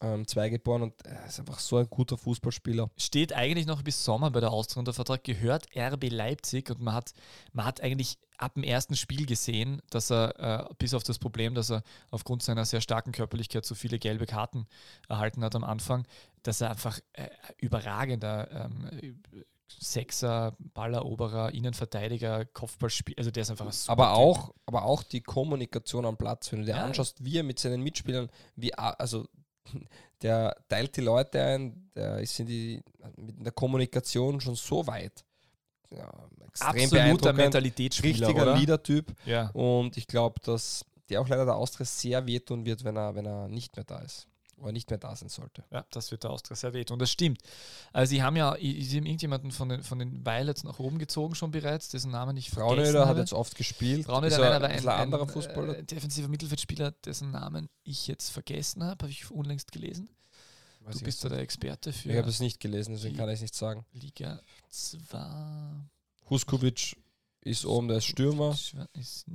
2002 0.00 0.48
geboren 0.50 0.82
und 0.82 1.04
er 1.04 1.26
ist 1.26 1.40
einfach 1.40 1.58
so 1.58 1.76
ein 1.76 1.88
guter 1.90 2.16
Fußballspieler. 2.16 2.90
steht 2.96 3.32
eigentlich 3.32 3.66
noch 3.66 3.82
bis 3.82 4.04
Sommer 4.04 4.30
bei 4.30 4.40
der 4.40 4.50
Austria 4.52 4.78
unter 4.80 4.92
Vertrag, 4.92 5.24
gehört 5.24 5.66
RB 5.76 6.08
Leipzig 6.10 6.70
und 6.70 6.80
man 6.80 6.94
hat, 6.94 7.12
man 7.52 7.64
hat 7.64 7.80
eigentlich 7.80 8.18
ab 8.36 8.54
dem 8.54 8.62
ersten 8.62 8.94
Spiel 8.94 9.26
gesehen, 9.26 9.82
dass 9.90 10.10
er, 10.12 10.68
äh, 10.70 10.74
bis 10.78 10.94
auf 10.94 11.02
das 11.02 11.18
Problem, 11.18 11.54
dass 11.54 11.70
er 11.70 11.82
aufgrund 12.10 12.42
seiner 12.44 12.64
sehr 12.64 12.80
starken 12.80 13.10
Körperlichkeit 13.12 13.64
so 13.64 13.74
viele 13.74 13.98
gelbe 13.98 14.26
Karten 14.26 14.66
erhalten 15.08 15.42
hat 15.42 15.56
am 15.56 15.64
Anfang, 15.64 16.06
dass 16.44 16.60
er 16.60 16.70
einfach 16.70 17.00
äh, 17.14 17.26
überragender 17.58 18.48
ähm, 18.52 19.20
Sechser, 19.80 20.56
Balleroberer, 20.74 21.52
Innenverteidiger, 21.52 22.46
Kopfballspieler, 22.46 23.18
also 23.18 23.30
der 23.30 23.42
ist 23.42 23.50
einfach 23.50 23.66
ein 23.66 23.72
super 23.72 23.92
Aber 23.92 24.04
Typ. 24.06 24.16
auch, 24.16 24.54
aber 24.64 24.84
auch 24.84 25.02
die 25.02 25.20
Kommunikation 25.20 26.06
am 26.06 26.16
Platz, 26.16 26.50
wenn 26.52 26.60
du 26.60 26.64
dir 26.66 26.76
Ja. 26.76 26.84
anschaust, 26.84 27.22
wie 27.22 27.36
er 27.38 27.42
mit 27.42 27.58
seinen 27.58 27.82
Mitspielern, 27.82 28.30
wie, 28.56 28.72
also 28.74 29.26
der 30.22 30.56
teilt 30.68 30.96
die 30.96 31.00
Leute 31.00 31.42
ein, 31.42 31.90
der 31.94 32.18
ist 32.18 32.38
in, 32.40 32.46
die, 32.46 32.82
mit 33.16 33.44
der 33.44 33.52
Kommunikation 33.52 34.40
schon 34.40 34.54
so 34.54 34.86
weit. 34.86 35.24
Ja, 35.90 36.12
extrem 36.46 36.84
absoluter 36.84 37.32
Mentalitätsspieler, 37.32 38.28
richtiger? 38.28 38.54
Leader-Typ 38.56 39.14
Ja. 39.24 39.48
und 39.54 39.96
ich 39.96 40.06
glaube, 40.06 40.38
dass 40.40 40.84
der 41.08 41.20
auch 41.20 41.28
leider 41.28 41.46
der 41.46 41.56
Austria 41.56 41.86
sehr 41.86 42.26
wehtun 42.26 42.66
wird, 42.66 42.84
wenn 42.84 42.96
er, 42.96 43.14
wenn 43.14 43.24
er 43.24 43.48
nicht 43.48 43.74
mehr 43.76 43.84
da 43.84 43.98
ist. 44.00 44.26
Oder 44.60 44.72
nicht 44.72 44.90
mehr 44.90 44.98
da 44.98 45.14
sein 45.14 45.28
sollte. 45.28 45.64
Ja, 45.70 45.84
das 45.90 46.10
wird 46.10 46.24
der 46.24 46.30
Austria 46.30 46.56
sehr 46.56 46.72
weht. 46.72 46.90
Und 46.90 47.00
das 47.00 47.10
stimmt. 47.10 47.40
Also 47.92 48.10
sie 48.10 48.22
haben 48.22 48.36
ja, 48.36 48.56
sie 48.58 48.96
haben 48.96 49.06
irgendjemanden 49.06 49.52
von 49.52 49.68
den, 49.68 49.82
von 49.82 49.98
den 49.98 50.26
Violets 50.26 50.64
nach 50.64 50.78
oben 50.78 50.98
gezogen 50.98 51.34
schon 51.34 51.50
bereits, 51.50 51.88
dessen 51.88 52.10
Namen 52.10 52.36
ich 52.36 52.50
Fraunöder 52.50 53.06
hat 53.06 53.16
jetzt 53.18 53.32
oft 53.32 53.54
gespielt. 53.54 54.06
Fraunöder 54.06 54.34
ist 54.34 54.40
nein, 54.40 54.50
er 54.50 54.56
aber 54.56 54.66
ein, 54.66 54.78
ein, 54.80 54.88
ein 54.88 55.00
anderer 55.00 55.28
Fußballer. 55.28 55.78
Äh, 55.78 55.84
defensiver 55.84 56.28
Mittelfeldspieler, 56.28 56.90
dessen 57.04 57.30
Namen 57.30 57.68
ich 57.84 58.06
jetzt 58.08 58.30
vergessen 58.30 58.82
habe, 58.82 59.04
habe 59.04 59.10
ich 59.10 59.30
unlängst 59.30 59.70
gelesen. 59.70 60.08
Weiß 60.80 60.98
du 60.98 61.04
bist 61.04 61.24
da 61.24 61.28
der 61.28 61.40
Experte 61.40 61.92
für 61.92 62.10
Ich 62.10 62.16
habe 62.16 62.28
es 62.28 62.40
nicht 62.40 62.60
gelesen, 62.60 62.94
deswegen 62.94 63.16
kann 63.16 63.28
ich 63.28 63.36
es 63.36 63.42
nicht 63.42 63.54
sagen. 63.54 63.84
Liga 63.92 64.40
2. 64.70 65.18
Huskovic 66.30 66.96
ist 67.42 67.64
oben, 67.64 67.88
der 67.88 68.00
Stürmer. 68.00 68.56
Ist. 68.94 69.26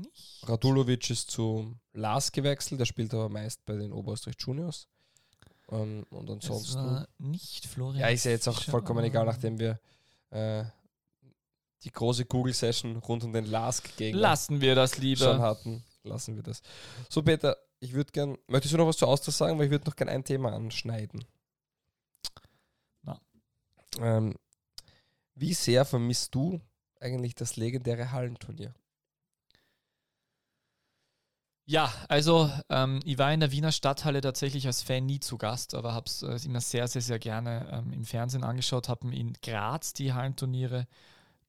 Radulovic 0.43 1.09
ist 1.09 1.31
zu 1.31 1.75
Lars 1.93 2.31
gewechselt, 2.31 2.79
der 2.79 2.85
spielt 2.85 3.13
aber 3.13 3.29
meist 3.29 3.65
bei 3.65 3.75
den 3.75 3.91
Oberösterreich 3.91 4.35
Juniors. 4.39 4.87
Ähm, 5.73 6.05
und 6.11 6.29
ansonsten. 6.29 6.77
war 6.77 7.07
nicht 7.17 7.65
Florian. 7.65 8.01
Ja, 8.01 8.07
ist 8.09 8.25
ja 8.25 8.31
jetzt 8.31 8.47
auch 8.47 8.57
Fischer. 8.57 8.71
vollkommen 8.71 9.03
egal, 9.03 9.25
nachdem 9.25 9.59
wir 9.59 9.79
äh, 10.29 10.63
die 11.83 11.91
große 11.91 12.25
Google-Session 12.25 12.97
rund 12.97 13.23
um 13.23 13.33
den 13.33 13.45
Lask 13.45 13.95
gegen 13.97 14.17
Lassen 14.17 14.61
wir 14.61 14.75
das 14.75 14.95
schon 14.95 15.03
lieber. 15.03 15.39
hatten. 15.39 15.83
Lassen 16.03 16.35
wir 16.35 16.43
das. 16.43 16.61
So, 17.09 17.21
Peter, 17.23 17.57
ich 17.79 17.93
würde 17.93 18.11
gern. 18.11 18.37
Möchtest 18.47 18.73
du 18.73 18.77
noch 18.77 18.87
was 18.87 18.97
zu 18.97 19.07
Austria 19.07 19.31
sagen? 19.33 19.57
Weil 19.57 19.65
ich 19.65 19.71
würde 19.71 19.85
noch 19.89 19.95
gern 19.95 20.09
ein 20.09 20.23
Thema 20.23 20.53
anschneiden. 20.53 21.25
Na. 23.01 23.19
Ähm, 23.99 24.35
wie 25.35 25.53
sehr 25.53 25.85
vermisst 25.85 26.35
du 26.35 26.61
eigentlich 26.99 27.35
das 27.35 27.55
legendäre 27.55 28.11
Hallenturnier? 28.11 28.73
Ja, 31.73 31.91
also 32.07 32.49
ähm, 32.69 32.99
ich 33.03 33.17
war 33.17 33.33
in 33.33 33.39
der 33.39 33.51
Wiener 33.51 33.71
Stadthalle 33.71 34.21
tatsächlich 34.21 34.67
als 34.67 34.83
Fan 34.83 35.07
nie 35.07 35.19
zu 35.19 35.39
Gast, 35.39 35.73
aber 35.73 35.95
habe 35.95 36.05
es 36.05 36.21
äh, 36.21 36.37
immer 36.45 36.61
sehr, 36.61 36.87
sehr, 36.87 37.01
sehr 37.01 37.17
gerne 37.17 37.67
ähm, 37.71 37.91
im 37.91 38.05
Fernsehen 38.05 38.43
angeschaut, 38.43 38.89
habe 38.89 39.11
in 39.11 39.33
Graz 39.41 39.93
die 39.93 40.13
Hallenturniere 40.13 40.85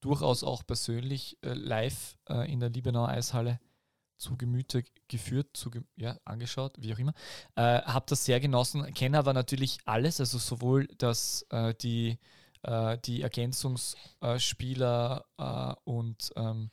durchaus 0.01 0.43
auch 0.43 0.67
persönlich 0.67 1.37
äh, 1.43 1.53
live 1.53 2.17
äh, 2.31 2.51
in 2.51 2.61
der 2.61 2.71
Liebenauer 2.71 3.09
Eishalle 3.09 3.61
zu 4.17 4.39
Gemüte 4.39 4.83
geführt, 5.09 5.49
zu 5.53 5.71
ja, 5.97 6.17
angeschaut, 6.25 6.73
wie 6.79 6.95
auch 6.95 6.99
immer. 6.99 7.13
Äh, 7.55 7.83
habe 7.83 8.07
das 8.09 8.25
sehr 8.25 8.41
genossen, 8.41 8.95
kenne 8.95 9.19
aber 9.19 9.35
natürlich 9.35 9.77
alles, 9.85 10.21
also 10.21 10.39
sowohl 10.39 10.89
das, 10.97 11.45
äh, 11.51 11.75
die, 11.75 12.19
äh, 12.63 12.97
die 13.05 13.21
Ergänzungsspieler 13.21 15.27
und 15.85 16.33
ähm, 16.37 16.71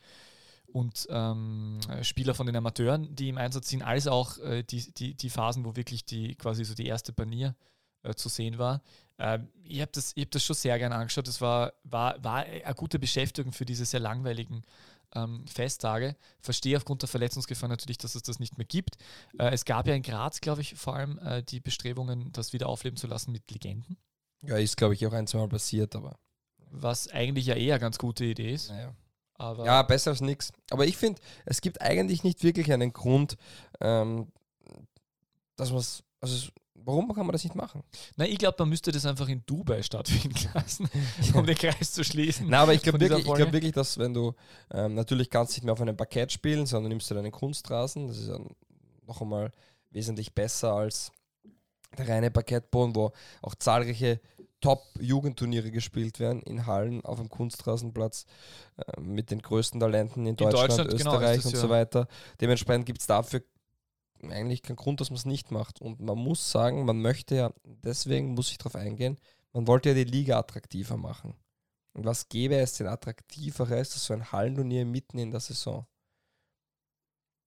und 0.71 1.07
ähm, 1.09 1.79
äh, 1.89 2.03
Spieler 2.03 2.33
von 2.33 2.45
den 2.45 2.55
Amateuren, 2.55 3.13
die 3.15 3.29
im 3.29 3.37
Einsatz 3.37 3.69
sind, 3.69 3.83
als 3.83 4.07
auch 4.07 4.37
äh, 4.39 4.63
die, 4.63 4.91
die, 4.93 5.13
die 5.15 5.29
Phasen, 5.29 5.65
wo 5.65 5.75
wirklich 5.75 6.05
die 6.05 6.35
quasi 6.35 6.63
so 6.63 6.73
die 6.73 6.87
erste 6.87 7.13
Panier 7.13 7.55
äh, 8.03 8.13
zu 8.15 8.29
sehen 8.29 8.57
war. 8.57 8.81
Ähm, 9.19 9.49
ich 9.63 9.81
habe 9.81 9.91
das, 9.93 10.13
ich 10.15 10.23
hab 10.23 10.31
das 10.31 10.43
schon 10.43 10.55
sehr 10.55 10.77
gerne 10.79 10.95
angeschaut. 10.95 11.27
Das 11.27 11.41
war, 11.41 11.73
war, 11.83 12.23
war 12.23 12.37
eine 12.37 12.75
gute 12.75 12.99
Beschäftigung 12.99 13.51
für 13.51 13.65
diese 13.65 13.85
sehr 13.85 13.99
langweiligen 13.99 14.63
ähm, 15.13 15.45
Festtage. 15.47 16.15
Verstehe 16.39 16.77
aufgrund 16.77 17.01
der 17.01 17.09
Verletzungsgefahr 17.09 17.69
natürlich, 17.69 17.97
dass 17.97 18.15
es 18.15 18.23
das 18.23 18.39
nicht 18.39 18.57
mehr 18.57 18.65
gibt. 18.65 18.97
Äh, 19.37 19.51
es 19.51 19.65
gab 19.65 19.87
ja 19.87 19.93
in 19.93 20.03
Graz, 20.03 20.41
glaube 20.41 20.61
ich, 20.61 20.75
vor 20.75 20.95
allem 20.95 21.19
äh, 21.19 21.43
die 21.43 21.59
Bestrebungen, 21.59 22.31
das 22.31 22.53
wieder 22.53 22.67
aufleben 22.67 22.97
zu 22.97 23.07
lassen 23.07 23.31
mit 23.31 23.49
Legenden. 23.51 23.97
Ja, 24.41 24.57
ist, 24.57 24.77
glaube 24.77 24.95
ich, 24.95 25.05
auch 25.05 25.13
ein, 25.13 25.27
zwei 25.27 25.39
Mal 25.39 25.49
passiert, 25.49 25.95
aber. 25.95 26.17
Was 26.71 27.09
eigentlich 27.09 27.45
ja 27.45 27.55
eher 27.55 27.75
eine 27.75 27.81
ganz 27.81 27.97
gute 27.97 28.25
Idee 28.25 28.53
ist. 28.53 28.69
Naja. 28.69 28.95
Aber 29.41 29.65
Ja, 29.65 29.81
besser 29.81 30.11
als 30.11 30.21
nichts. 30.21 30.53
Aber 30.69 30.85
ich 30.85 30.97
finde, 30.97 31.19
es 31.45 31.61
gibt 31.61 31.81
eigentlich 31.81 32.23
nicht 32.23 32.43
wirklich 32.43 32.71
einen 32.71 32.93
Grund, 32.93 33.37
ähm, 33.79 34.27
dass 35.55 35.71
man 35.71 35.79
es. 35.79 36.03
Also, 36.19 36.51
warum 36.75 37.11
kann 37.13 37.25
man 37.25 37.33
das 37.33 37.43
nicht 37.43 37.55
machen? 37.55 37.83
Na, 38.17 38.25
ich 38.25 38.37
glaube, 38.37 38.57
man 38.59 38.69
müsste 38.69 38.91
das 38.91 39.03
einfach 39.07 39.27
in 39.27 39.43
Dubai 39.47 39.81
stattfinden 39.81 40.47
lassen, 40.53 40.87
um 41.33 41.45
den 41.47 41.55
Kreis 41.55 41.91
zu 41.91 42.03
schließen. 42.03 42.47
Na, 42.49 42.61
aber 42.61 42.75
ich 42.75 42.83
glaube 42.83 42.99
wirklich, 42.99 43.25
ich 43.25 43.33
glaub 43.33 43.51
wirklich, 43.51 43.71
dass 43.71 43.97
wenn 43.97 44.13
du 44.13 44.35
ähm, 44.71 44.93
natürlich 44.93 45.31
kannst 45.31 45.53
nicht 45.53 45.63
mehr 45.63 45.73
auf 45.73 45.81
einem 45.81 45.97
Parkett 45.97 46.31
spielen, 46.31 46.67
sondern 46.67 46.89
nimmst 46.89 47.09
du 47.09 47.15
deinen 47.15 47.31
Kunstrasen. 47.31 48.07
Das 48.07 48.19
ist 48.19 48.27
ja 48.27 48.39
noch 49.07 49.21
einmal 49.21 49.51
wesentlich 49.89 50.35
besser 50.35 50.73
als 50.73 51.11
der 51.97 52.07
reine 52.07 52.29
Parkettboden, 52.29 52.95
wo 52.95 53.11
auch 53.41 53.55
zahlreiche 53.55 54.21
Top-Jugendturniere 54.61 55.71
gespielt 55.71 56.19
werden 56.19 56.41
in 56.43 56.65
Hallen 56.65 57.03
auf 57.03 57.19
dem 57.19 57.29
Kunstrasenplatz 57.29 58.25
äh, 58.77 59.01
mit 59.01 59.31
den 59.31 59.41
größten 59.41 59.79
Talenten 59.79 60.25
in 60.25 60.35
Deutschland, 60.35 60.69
Deutschland, 60.69 60.97
genau, 60.97 61.13
Österreich 61.15 61.37
das 61.37 61.45
und 61.45 61.53
ja. 61.53 61.59
so 61.59 61.69
weiter. 61.69 62.07
Dementsprechend 62.39 62.85
gibt 62.85 63.01
es 63.01 63.07
dafür 63.07 63.41
eigentlich 64.29 64.61
keinen 64.61 64.75
Grund, 64.75 65.01
dass 65.01 65.09
man 65.09 65.17
es 65.17 65.25
nicht 65.25 65.51
macht. 65.51 65.81
Und 65.81 65.99
man 65.99 66.17
muss 66.17 66.51
sagen, 66.51 66.85
man 66.85 67.01
möchte 67.01 67.35
ja, 67.35 67.53
deswegen 67.63 68.33
muss 68.33 68.51
ich 68.51 68.57
darauf 68.57 68.75
eingehen, 68.75 69.17
man 69.53 69.67
wollte 69.67 69.89
ja 69.89 69.95
die 69.95 70.03
Liga 70.03 70.37
attraktiver 70.37 70.97
machen. 70.97 71.35
Und 71.93 72.05
was 72.05 72.29
gäbe 72.29 72.55
es 72.55 72.77
denn 72.77 72.87
attraktiveres 72.87 73.93
als 73.93 74.05
so 74.05 74.13
ein 74.13 74.31
Hallenturnier 74.31 74.85
mitten 74.85 75.17
in 75.17 75.31
der 75.31 75.41
Saison? 75.41 75.85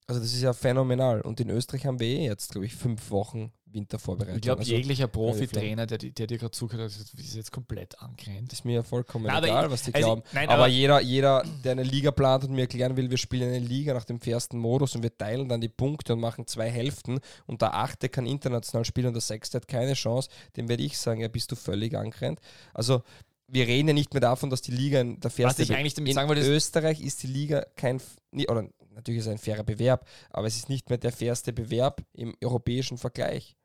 Also 0.06 0.20
das 0.20 0.32
ist 0.34 0.42
ja 0.42 0.52
phänomenal. 0.52 1.20
Und 1.22 1.40
in 1.40 1.50
Österreich 1.50 1.86
haben 1.86 1.98
wir 1.98 2.06
eh 2.06 2.26
jetzt, 2.26 2.52
glaube 2.52 2.66
ich, 2.66 2.74
fünf 2.74 3.10
Wochen 3.10 3.52
Wintervorbereitung. 3.66 4.36
Ich 4.36 4.42
glaube, 4.42 4.60
also, 4.60 4.72
jeglicher 4.72 5.08
Profitrainer, 5.08 5.86
der, 5.86 5.98
der 5.98 6.26
dir 6.28 6.38
gerade 6.38 6.52
zugehört 6.52 6.92
hat, 6.92 7.18
ist 7.18 7.34
jetzt 7.34 7.50
komplett 7.50 7.98
angrenzt. 8.00 8.52
ist 8.52 8.64
mir 8.64 8.74
ja 8.74 8.82
vollkommen 8.84 9.28
aber 9.28 9.46
egal, 9.48 9.64
ich- 9.64 9.70
was 9.72 9.82
die 9.82 9.94
also, 9.94 10.06
glauben. 10.06 10.22
nein, 10.32 10.48
aber, 10.48 10.58
aber- 10.64 10.66
jeder, 10.68 11.00
jeder, 11.00 11.42
der 11.64 11.72
eine 11.72 11.82
Liga 11.82 12.12
plant 12.12 12.44
und 12.44 12.52
mir 12.52 12.62
erklären 12.62 12.96
will, 12.96 13.10
wir 13.10 13.16
spielen 13.18 13.48
eine 13.52 13.58
Liga 13.66 13.92
nach 13.92 14.04
dem 14.04 14.20
ersten 14.24 14.58
Modus 14.58 14.94
und 14.94 15.02
wir 15.02 15.16
teilen 15.16 15.48
dann 15.48 15.60
die 15.60 15.68
Punkte 15.68 16.12
und 16.12 16.20
machen 16.20 16.46
zwei 16.46 16.70
Hälften 16.70 17.18
und 17.46 17.62
der 17.62 17.74
Achte 17.74 18.08
kann 18.08 18.26
international 18.26 18.84
spielen 18.84 19.08
und 19.08 19.14
der 19.14 19.22
Sechste 19.22 19.56
hat 19.56 19.66
keine 19.66 19.94
Chance, 19.94 20.28
dem 20.56 20.68
werde 20.68 20.84
ich 20.84 20.96
sagen, 20.96 21.20
ja, 21.20 21.26
bist 21.26 21.50
du 21.50 21.56
völlig 21.56 21.96
angrenzt. 21.96 22.42
Also 22.74 23.02
wir 23.48 23.66
reden 23.66 23.88
ja 23.88 23.94
nicht 23.94 24.14
mehr 24.14 24.20
davon, 24.20 24.50
dass 24.50 24.62
die 24.62 24.72
Liga 24.72 25.00
ein- 25.00 25.18
der 25.18 25.30
fairste 25.32 25.62
ich 25.64 25.74
eigentlich 25.74 25.94
damit 25.94 26.10
in 26.10 26.14
sagen 26.14 26.28
wollte, 26.28 26.42
ist- 26.42 26.48
Österreich 26.48 27.00
ist 27.00 27.24
die 27.24 27.26
Liga 27.26 27.66
kein, 27.74 28.00
oder 28.48 28.68
natürlich 28.94 29.20
ist 29.20 29.26
es 29.26 29.32
ein 29.32 29.38
fairer 29.38 29.64
Bewerb, 29.64 30.06
aber 30.30 30.46
es 30.46 30.56
ist 30.56 30.68
nicht 30.68 30.88
mehr 30.88 30.98
der 30.98 31.12
fairste 31.12 31.52
Bewerb 31.52 32.02
im 32.12 32.34
europäischen 32.42 32.98
Vergleich. 32.98 33.56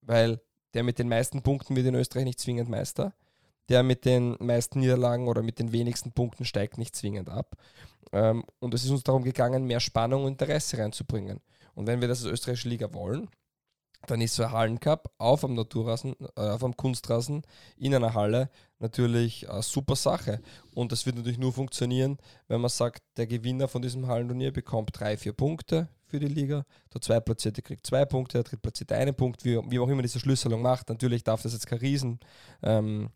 Weil 0.00 0.40
der 0.74 0.82
mit 0.82 0.98
den 0.98 1.08
meisten 1.08 1.42
Punkten 1.42 1.76
wird 1.76 1.86
in 1.86 1.94
Österreich 1.94 2.24
nicht 2.24 2.40
zwingend 2.40 2.68
Meister. 2.68 3.14
Der 3.68 3.82
mit 3.82 4.04
den 4.04 4.36
meisten 4.40 4.80
Niederlagen 4.80 5.28
oder 5.28 5.42
mit 5.42 5.58
den 5.58 5.72
wenigsten 5.72 6.12
Punkten 6.12 6.44
steigt 6.44 6.76
nicht 6.76 6.94
zwingend 6.94 7.30
ab. 7.30 7.56
Ähm, 8.12 8.44
und 8.58 8.74
es 8.74 8.84
ist 8.84 8.90
uns 8.90 9.04
darum 9.04 9.22
gegangen, 9.24 9.64
mehr 9.64 9.80
Spannung 9.80 10.24
und 10.24 10.32
Interesse 10.32 10.78
reinzubringen. 10.78 11.40
Und 11.74 11.86
wenn 11.86 12.00
wir 12.00 12.08
das 12.08 12.22
als 12.22 12.32
österreichische 12.32 12.68
Liga 12.68 12.92
wollen, 12.92 13.28
dann 14.06 14.20
ist 14.20 14.34
so 14.34 14.44
ein 14.44 14.52
Hallencup 14.52 15.10
auf 15.18 15.44
am 15.44 15.54
Naturrasen, 15.54 16.14
äh, 16.36 16.40
auf 16.40 16.64
am 16.64 16.76
Kunstrasen 16.76 17.42
in 17.76 17.94
einer 17.94 18.14
Halle 18.14 18.50
natürlich 18.78 19.48
eine 19.50 19.62
super 19.62 19.96
Sache. 19.96 20.40
Und 20.74 20.92
das 20.92 21.06
wird 21.06 21.16
natürlich 21.16 21.38
nur 21.38 21.52
funktionieren, 21.52 22.18
wenn 22.48 22.60
man 22.60 22.70
sagt, 22.70 23.02
der 23.16 23.26
Gewinner 23.26 23.68
von 23.68 23.82
diesem 23.82 24.06
Hallenturnier 24.06 24.52
bekommt 24.52 24.90
drei, 24.92 25.16
vier 25.16 25.32
Punkte 25.32 25.88
für 26.06 26.20
die 26.20 26.28
Liga, 26.28 26.64
der 26.92 27.00
Zweitplatzierte 27.00 27.62
kriegt 27.62 27.86
zwei 27.86 28.04
Punkte, 28.04 28.38
der 28.38 28.44
Drittplatzierte 28.44 28.94
einen 28.94 29.14
Punkt, 29.14 29.44
wie, 29.44 29.58
wie 29.70 29.78
auch 29.78 29.88
immer 29.88 30.02
diese 30.02 30.20
Schlüsselung 30.20 30.62
macht. 30.62 30.88
Natürlich 30.88 31.24
darf 31.24 31.42
das 31.42 31.54
jetzt 31.54 31.66
kein 31.66 31.78
Riesen 31.78 32.20
ähm, 32.62 33.10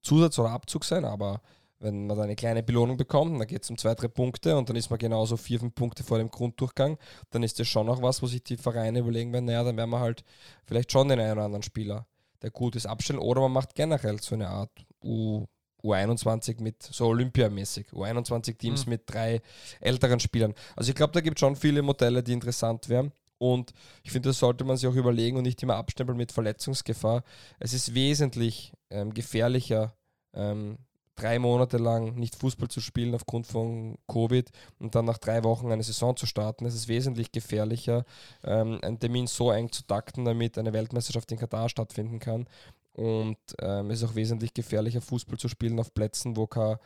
Zusatz 0.00 0.38
oder 0.38 0.50
Abzug 0.50 0.84
sein, 0.84 1.04
aber 1.04 1.40
wenn 1.80 2.06
man 2.06 2.16
da 2.16 2.24
eine 2.24 2.36
kleine 2.36 2.62
Belohnung 2.62 2.96
bekommt, 2.96 3.38
dann 3.40 3.46
geht 3.46 3.62
es 3.62 3.70
um 3.70 3.78
zwei, 3.78 3.94
drei 3.94 4.08
Punkte 4.08 4.56
und 4.56 4.68
dann 4.68 4.76
ist 4.76 4.90
man 4.90 4.98
genauso 4.98 5.36
vier, 5.36 5.60
fünf 5.60 5.74
Punkte 5.74 6.02
vor 6.02 6.18
dem 6.18 6.30
Grunddurchgang, 6.30 6.98
dann 7.30 7.42
ist 7.42 7.58
das 7.60 7.68
schon 7.68 7.86
noch 7.86 8.02
was, 8.02 8.20
wo 8.22 8.26
sich 8.26 8.42
die 8.42 8.56
Vereine 8.56 8.98
überlegen 9.00 9.32
werden, 9.32 9.44
naja, 9.44 9.62
dann 9.64 9.76
werden 9.76 9.90
wir 9.90 10.00
halt 10.00 10.24
vielleicht 10.64 10.90
schon 10.92 11.08
den 11.08 11.20
einen 11.20 11.32
oder 11.32 11.44
anderen 11.44 11.62
Spieler, 11.62 12.06
der 12.42 12.50
gut 12.50 12.76
ist, 12.76 12.86
abstellen 12.86 13.18
oder 13.20 13.40
man 13.42 13.52
macht 13.52 13.74
generell 13.74 14.20
so 14.20 14.34
eine 14.34 14.48
Art 14.48 14.70
U, 15.04 15.46
U21 15.84 16.60
mit 16.60 16.82
so 16.82 17.06
Olympiamäßig, 17.06 17.88
U21-Teams 17.92 18.86
Mhm. 18.86 18.90
mit 18.90 19.02
drei 19.06 19.40
älteren 19.80 20.18
Spielern. 20.18 20.54
Also 20.74 20.90
ich 20.90 20.96
glaube, 20.96 21.12
da 21.12 21.20
gibt 21.20 21.38
es 21.38 21.40
schon 21.40 21.54
viele 21.54 21.82
Modelle, 21.82 22.22
die 22.22 22.32
interessant 22.32 22.88
wären. 22.88 23.12
Und 23.38 23.72
ich 24.02 24.10
finde, 24.10 24.30
das 24.30 24.40
sollte 24.40 24.64
man 24.64 24.76
sich 24.76 24.88
auch 24.88 24.94
überlegen 24.96 25.36
und 25.36 25.44
nicht 25.44 25.62
immer 25.62 25.76
abstempeln 25.76 26.18
mit 26.18 26.32
Verletzungsgefahr. 26.32 27.22
Es 27.60 27.72
ist 27.72 27.94
wesentlich 27.94 28.72
ähm, 28.90 29.14
gefährlicher, 29.14 29.94
ähm, 30.34 30.78
drei 31.18 31.38
Monate 31.38 31.78
lang 31.78 32.14
nicht 32.14 32.36
Fußball 32.36 32.68
zu 32.68 32.80
spielen 32.80 33.14
aufgrund 33.14 33.46
von 33.46 33.98
Covid 34.06 34.50
und 34.78 34.94
dann 34.94 35.04
nach 35.04 35.18
drei 35.18 35.44
Wochen 35.44 35.70
eine 35.72 35.82
Saison 35.82 36.16
zu 36.16 36.26
starten. 36.26 36.64
Es 36.66 36.74
ist 36.74 36.88
wesentlich 36.88 37.32
gefährlicher, 37.32 38.04
ähm, 38.44 38.78
einen 38.82 38.98
Termin 38.98 39.26
so 39.26 39.50
eng 39.50 39.72
zu 39.72 39.82
takten, 39.82 40.24
damit 40.24 40.58
eine 40.58 40.72
Weltmeisterschaft 40.72 41.30
in 41.32 41.38
Katar 41.38 41.68
stattfinden 41.68 42.18
kann. 42.18 42.46
Und 42.92 43.38
ähm, 43.60 43.90
es 43.90 44.02
ist 44.02 44.10
auch 44.10 44.14
wesentlich 44.14 44.54
gefährlicher, 44.54 45.00
Fußball 45.00 45.38
zu 45.38 45.48
spielen 45.48 45.78
auf 45.78 45.94
Plätzen, 45.94 46.36
wo 46.36 46.46
kein 46.46 46.76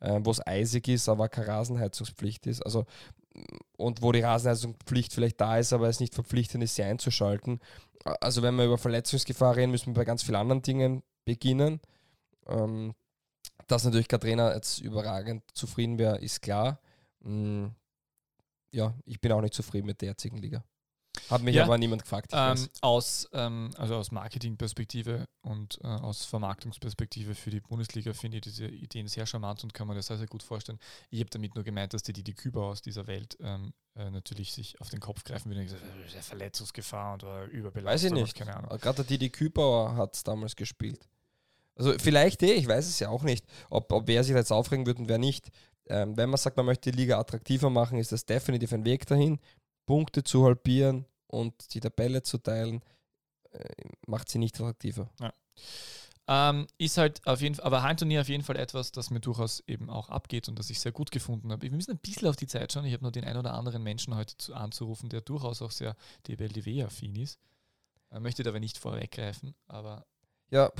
ähm, 0.00 0.24
wo 0.24 0.30
es 0.30 0.46
eisig 0.46 0.88
ist, 0.88 1.08
aber 1.08 1.28
keine 1.28 1.48
Rasenheizungspflicht 1.48 2.46
ist. 2.46 2.62
Also 2.62 2.86
und 3.76 4.02
wo 4.02 4.12
die 4.12 4.20
Rasenheizungspflicht 4.20 5.12
vielleicht 5.12 5.40
da 5.40 5.58
ist, 5.58 5.72
aber 5.72 5.88
es 5.88 6.00
nicht 6.00 6.14
verpflichtend 6.14 6.64
ist, 6.64 6.74
sie 6.74 6.82
einzuschalten. 6.82 7.60
Also 8.20 8.42
wenn 8.42 8.56
wir 8.56 8.64
über 8.64 8.78
Verletzungsgefahr 8.78 9.56
reden, 9.56 9.72
müssen 9.72 9.88
wir 9.88 9.94
bei 9.94 10.04
ganz 10.04 10.22
vielen 10.22 10.36
anderen 10.36 10.62
Dingen 10.62 11.02
beginnen. 11.24 11.80
Ähm, 12.46 12.94
dass 13.68 13.84
natürlich 13.84 14.08
Trainer 14.08 14.54
jetzt 14.54 14.80
überragend 14.80 15.44
zufrieden 15.54 15.98
wäre, 15.98 16.18
ist 16.18 16.42
klar. 16.42 16.80
Mm, 17.20 17.66
ja, 18.72 18.94
ich 19.04 19.20
bin 19.20 19.32
auch 19.32 19.40
nicht 19.40 19.54
zufrieden 19.54 19.86
mit 19.86 20.00
der 20.00 20.10
jetzigen 20.10 20.38
Liga. 20.38 20.64
Hat 21.30 21.42
mich 21.42 21.54
Ja. 21.54 21.64
aber 21.64 21.76
niemand 21.78 22.02
gefragt. 22.02 22.30
Ähm, 22.32 22.68
aus, 22.80 23.28
ähm, 23.32 23.70
also 23.76 23.96
aus 23.96 24.10
Marketingperspektive 24.12 25.26
und 25.42 25.78
äh, 25.82 25.86
aus 25.86 26.24
Vermarktungsperspektive 26.24 27.34
für 27.34 27.50
die 27.50 27.60
Bundesliga 27.60 28.12
finde 28.14 28.38
ich 28.38 28.42
diese 28.42 28.66
Ideen 28.66 29.08
sehr 29.08 29.26
charmant 29.26 29.62
und 29.62 29.74
kann 29.74 29.88
mir 29.88 29.94
das 29.94 30.06
sehr, 30.06 30.16
sehr 30.16 30.26
gut 30.26 30.42
vorstellen. 30.42 30.78
Ich 31.10 31.20
habe 31.20 31.30
damit 31.30 31.54
nur 31.54 31.64
gemeint, 31.64 31.92
dass 31.92 32.02
die 32.02 32.12
die 32.12 32.34
Küber 32.34 32.64
aus 32.66 32.82
dieser 32.82 33.06
Welt 33.06 33.36
ähm, 33.40 33.72
äh, 33.96 34.10
natürlich 34.10 34.52
sich 34.52 34.80
auf 34.80 34.90
den 34.90 35.00
Kopf 35.00 35.24
greifen 35.24 35.50
würden 35.50 35.60
und 35.60 35.64
gesagt, 35.66 35.82
äh, 35.82 36.22
Verletzungsgefahr 36.22 37.14
und 37.14 37.22
äh, 37.24 37.44
Überbelastung. 37.46 37.92
Weiß 37.92 38.04
ich 38.04 38.12
nicht. 38.12 38.34
Keine 38.36 38.56
Ahnung. 38.56 38.78
Gerade 38.78 38.96
der 38.96 39.04
Didi 39.04 39.28
Kübauer 39.30 39.96
hat 39.96 40.14
es 40.14 40.24
damals 40.24 40.56
gespielt. 40.56 41.06
Also 41.78 41.94
vielleicht 41.98 42.42
eh, 42.42 42.54
ich 42.54 42.66
weiß 42.66 42.86
es 42.86 42.98
ja 42.98 43.08
auch 43.08 43.22
nicht, 43.22 43.46
ob, 43.70 43.90
ob 43.92 44.06
wer 44.08 44.24
sich 44.24 44.34
jetzt 44.34 44.52
aufregen 44.52 44.84
wird 44.84 44.98
und 44.98 45.08
wer 45.08 45.18
nicht. 45.18 45.48
Ähm, 45.86 46.16
wenn 46.16 46.28
man 46.28 46.36
sagt, 46.36 46.56
man 46.56 46.66
möchte 46.66 46.90
die 46.90 46.98
Liga 46.98 47.18
attraktiver 47.18 47.70
machen, 47.70 47.98
ist 47.98 48.12
das 48.12 48.26
definitiv 48.26 48.72
ein 48.72 48.84
Weg 48.84 49.06
dahin. 49.06 49.38
Punkte 49.86 50.22
zu 50.22 50.44
halbieren 50.44 51.06
und 51.28 51.72
die 51.72 51.80
Tabelle 51.80 52.22
zu 52.22 52.38
teilen, 52.38 52.82
äh, 53.52 53.64
macht 54.06 54.28
sie 54.28 54.38
nicht 54.38 54.56
attraktiver. 54.56 55.08
Ähm, 56.26 56.66
ist 56.76 56.98
halt 56.98 57.26
auf 57.26 57.40
jeden 57.40 57.54
Fall, 57.54 57.64
aber 57.64 57.82
Heimturnier 57.82 58.20
auf 58.20 58.28
jeden 58.28 58.44
Fall 58.44 58.56
etwas, 58.56 58.92
das 58.92 59.08
mir 59.08 59.20
durchaus 59.20 59.62
eben 59.66 59.88
auch 59.88 60.10
abgeht 60.10 60.46
und 60.48 60.58
das 60.58 60.68
ich 60.68 60.78
sehr 60.78 60.92
gut 60.92 61.10
gefunden 61.10 61.50
habe. 61.50 61.62
Wir 61.62 61.70
müssen 61.70 61.92
ein 61.92 61.98
bisschen 61.98 62.28
auf 62.28 62.36
die 62.36 62.46
Zeit 62.46 62.70
schauen. 62.70 62.84
Ich 62.84 62.92
habe 62.92 63.02
nur 63.02 63.12
den 63.12 63.24
einen 63.24 63.38
oder 63.38 63.54
anderen 63.54 63.82
Menschen 63.82 64.14
heute 64.14 64.36
zu, 64.36 64.54
anzurufen, 64.54 65.08
der 65.08 65.22
durchaus 65.22 65.62
auch 65.62 65.70
sehr 65.70 65.96
DBLDW-affin 66.26 67.16
ist. 67.16 67.38
Äh, 68.10 68.20
möchte 68.20 68.42
dabei 68.42 68.58
nicht 68.58 68.76
vorweggreifen, 68.76 69.54
aber 69.68 70.04
Ja, 70.50 70.70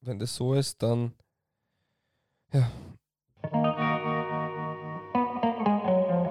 wenn 0.00 0.18
das 0.18 0.34
so 0.34 0.54
ist, 0.54 0.82
dann 0.82 1.12
ja, 2.52 2.70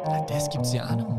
ah, 0.01 0.25
das 0.27 0.49
gibt's 0.49 0.73
ja 0.73 0.85
auch 0.85 0.95
noch. 0.95 1.17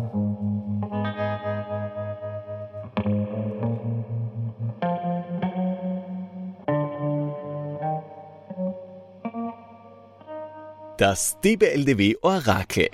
Das 10.96 11.38
DBLDW 11.44 12.16
Orakel. 12.22 12.88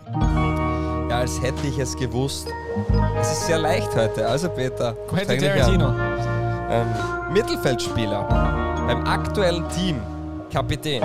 ja, 1.09 1.21
als 1.21 1.41
hätte 1.41 1.67
ich 1.67 1.79
es 1.79 1.97
gewusst. 1.97 2.49
Es 3.19 3.33
ist 3.33 3.47
sehr 3.47 3.59
leicht 3.59 3.97
heute. 3.97 4.29
Also 4.29 4.51
Peter, 4.51 4.93
Quentin. 5.09 5.41
Tarantino. 5.41 5.95
Ähm, 6.69 7.33
Mittelfeldspieler 7.33 8.74
beim 8.87 9.07
aktuellen 9.07 9.65
Team, 9.71 10.01
Kapitän. 10.53 11.03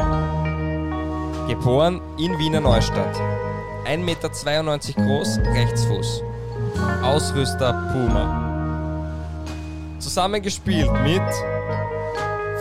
Geboren 1.48 2.02
in 2.18 2.38
Wiener 2.38 2.62
Neustadt. 2.62 3.16
1,92 3.86 3.98
Meter 3.98 4.30
groß, 4.96 5.40
Rechtsfuß. 5.54 6.24
Ausrüster 7.04 7.74
Puma. 7.92 8.46
Zusammengespielt 10.00 10.92
mit 11.04 11.22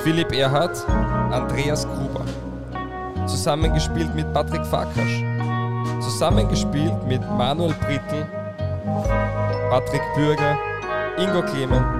Philipp 0.02 0.32
Erhardt, 0.32 0.86
Andreas 1.30 1.86
Gruber. 1.86 2.24
Zusammengespielt 3.26 4.14
mit 4.14 4.32
Patrick 4.32 4.64
Farkasch, 4.64 5.22
Zusammengespielt 6.00 7.06
mit 7.06 7.20
Manuel 7.36 7.74
Brittel, 7.74 8.26
Patrick 9.70 10.02
Bürger, 10.16 10.56
Ingo 11.18 11.42
Clemen. 11.42 11.97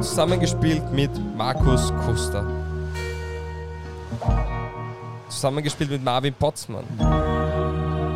Zusammengespielt 0.00 0.92
mit 0.92 1.10
Markus 1.36 1.92
Kuster. 2.04 2.44
Zusammengespielt 5.28 5.90
mit 5.90 6.04
Marvin 6.04 6.34
Potzmann. 6.34 6.84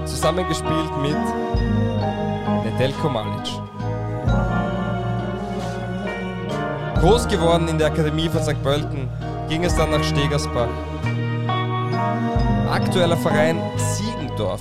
Zusammengespielt 0.04 0.90
mit 1.02 1.16
Nedelko 2.64 3.08
Malic. 3.08 3.48
Groß 7.00 7.28
geworden 7.28 7.68
in 7.68 7.78
der 7.78 7.88
Akademie 7.88 8.28
von 8.28 8.42
St. 8.42 8.62
Pölten 8.62 9.08
ging 9.48 9.64
es 9.64 9.74
dann 9.76 9.90
nach 9.90 10.02
Stegersbach. 10.02 10.68
Aktueller 12.70 13.16
Verein 13.16 13.58
Siegendorf. 13.76 14.60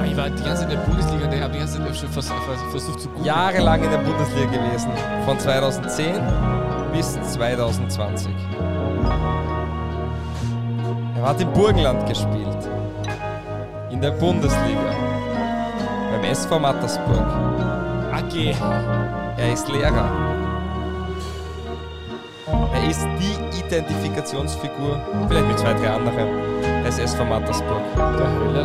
Ah, 0.00 0.04
Ich 0.04 0.16
war 0.16 0.30
die 0.30 0.42
ganze 0.42 0.62
Zeit 0.62 0.72
in 0.72 0.78
der 0.78 0.84
Bundesliga 0.86 1.24
und 1.26 1.32
ich 1.32 1.42
habe 1.42 1.52
die 1.52 1.58
ganze 1.58 1.78
Zeit 1.78 1.96
schon 1.96 2.08
vers 2.08 2.26
vers 2.28 2.60
versucht 2.70 3.00
zu 3.00 3.08
googeln. 3.08 3.24
Jahrelang 3.24 3.82
in 3.82 3.90
der 3.90 3.98
Bundesliga 3.98 4.46
gewesen. 4.46 4.90
Von 5.24 5.38
2010 5.38 6.14
bis 6.92 7.12
2020. 7.32 8.32
Er 11.16 11.28
hat 11.28 11.40
im 11.40 11.52
Burgenland 11.52 12.06
gespielt. 12.08 12.68
In 13.90 14.00
der 14.00 14.12
Bundesliga. 14.12 14.92
Beim 16.12 16.24
SV 16.24 16.58
Mattersburg. 16.58 17.26
AG. 18.12 18.54
Er 19.36 19.52
ist 19.52 19.68
Lehrer. 19.68 20.08
Er 22.74 22.90
ist 22.90 23.06
die 23.20 23.58
Identifikationsfigur, 23.60 24.98
vielleicht 25.28 25.46
mit 25.48 25.58
zwei, 25.58 25.74
drei 25.74 25.90
anderen, 25.90 26.28
des 26.84 26.98
SV 26.98 27.24
Mattersburg. 27.24 27.82
Der 27.96 28.30
Höller 28.30 28.64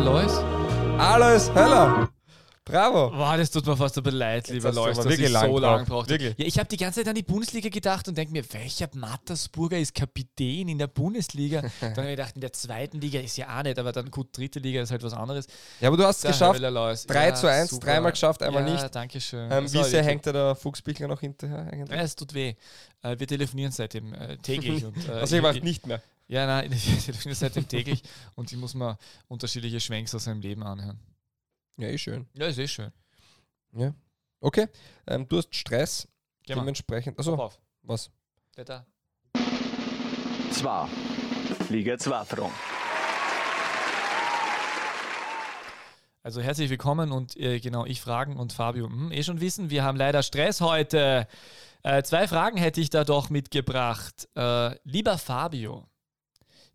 Lois. 0.96 1.00
Alois 1.00 1.54
Höller! 1.54 2.08
Bravo! 2.64 3.10
Boah, 3.10 3.36
das 3.36 3.50
tut 3.50 3.66
mir 3.66 3.76
fast 3.76 3.98
aber 3.98 4.10
leid, 4.12 4.48
lieber 4.48 4.68
aber 4.70 4.92
dass 4.92 5.06
ich 5.06 5.28
lang 5.28 5.50
so 5.50 5.58
lange 5.58 5.84
braucht. 5.84 6.10
Ja, 6.10 6.16
ich 6.36 6.58
habe 6.58 6.68
die 6.68 6.76
ganze 6.76 7.00
Zeit 7.00 7.08
an 7.08 7.14
die 7.14 7.22
Bundesliga 7.22 7.68
gedacht 7.68 8.08
und 8.08 8.16
denke 8.16 8.32
mir, 8.32 8.44
welcher 8.52 8.88
Mattersburger 8.94 9.76
ist 9.78 9.94
Kapitän 9.94 10.68
in 10.68 10.78
der 10.78 10.86
Bundesliga? 10.86 11.62
Dann 11.80 11.90
habe 11.96 12.10
ich 12.10 12.16
gedacht, 12.16 12.36
in 12.36 12.40
der 12.40 12.52
zweiten 12.52 13.00
Liga 13.00 13.20
ist 13.20 13.36
ja 13.36 13.58
auch 13.58 13.62
nicht, 13.64 13.78
aber 13.78 13.92
dann 13.92 14.10
gut, 14.10 14.28
dritte 14.36 14.60
Liga 14.60 14.80
ist 14.80 14.92
halt 14.92 15.02
was 15.02 15.12
anderes. 15.12 15.46
Ja, 15.80 15.88
aber 15.88 15.96
du 15.96 16.04
hast 16.04 16.24
es 16.24 16.30
geschafft. 16.30 16.58
Höller 16.58 16.70
Lois. 16.70 17.06
3 17.06 17.32
zu 17.32 17.48
1, 17.50 17.78
dreimal 17.80 18.12
geschafft, 18.12 18.42
einmal 18.42 18.66
ja, 18.66 18.74
nicht. 18.74 18.94
danke 18.94 19.20
schön. 19.20 19.50
Ähm, 19.50 19.70
wie 19.70 19.82
sehr 19.82 20.02
hängt 20.04 20.26
da 20.26 20.32
der 20.32 20.54
Fuchsbichler 20.54 21.08
noch 21.08 21.20
hinterher 21.20 21.68
eigentlich? 21.70 21.90
Ja, 21.98 22.04
es 22.04 22.14
tut 22.14 22.32
weh. 22.34 22.54
Äh, 23.02 23.18
wir 23.18 23.26
telefonieren 23.26 23.72
seitdem 23.72 24.14
äh, 24.14 24.36
täglich. 24.38 24.84
und, 24.86 25.08
äh, 25.08 25.12
Also 25.12 25.36
ich 25.36 25.42
mache 25.42 25.58
ich- 25.58 25.64
nicht 25.64 25.86
mehr. 25.86 26.00
Ja, 26.26 26.46
nein, 26.46 26.70
wir 26.70 26.78
telefonieren 26.78 27.34
seitdem 27.34 27.68
täglich 27.68 28.02
und 28.34 28.50
ich 28.50 28.58
muss 28.58 28.74
mir 28.74 28.98
unterschiedliche 29.28 29.80
Schwenks 29.80 30.14
aus 30.14 30.24
seinem 30.24 30.40
Leben 30.40 30.62
anhören. 30.62 30.98
Ja, 31.76 31.88
eh 31.88 31.98
schön. 31.98 32.26
Ja, 32.34 32.46
ist 32.46 32.58
eh 32.58 32.68
schön. 32.68 32.92
Okay, 34.40 34.68
ähm, 35.06 35.26
du 35.28 35.38
hast 35.38 35.54
Stress, 35.54 36.08
Geh 36.44 36.54
dementsprechend. 36.54 37.18
Achso, 37.18 37.34
auf. 37.34 37.58
was? 37.82 38.10
Wetter. 38.54 38.86
Zwar. 40.50 40.88
Liga 41.68 41.98
2 41.98 42.24
Front. 42.24 42.52
Also 46.22 46.40
herzlich 46.40 46.70
willkommen 46.70 47.12
und 47.12 47.36
äh, 47.36 47.60
genau, 47.60 47.84
ich 47.84 48.00
fragen 48.00 48.38
und 48.38 48.52
Fabio 48.52 48.86
hm, 48.86 49.12
eh 49.12 49.22
schon 49.22 49.40
wissen, 49.40 49.68
wir 49.68 49.84
haben 49.84 49.98
leider 49.98 50.22
Stress 50.22 50.60
heute. 50.62 51.26
Äh, 51.82 52.02
zwei 52.02 52.26
Fragen 52.28 52.56
hätte 52.56 52.80
ich 52.80 52.88
da 52.88 53.04
doch 53.04 53.28
mitgebracht. 53.28 54.28
Äh, 54.34 54.74
lieber 54.84 55.18
Fabio, 55.18 55.86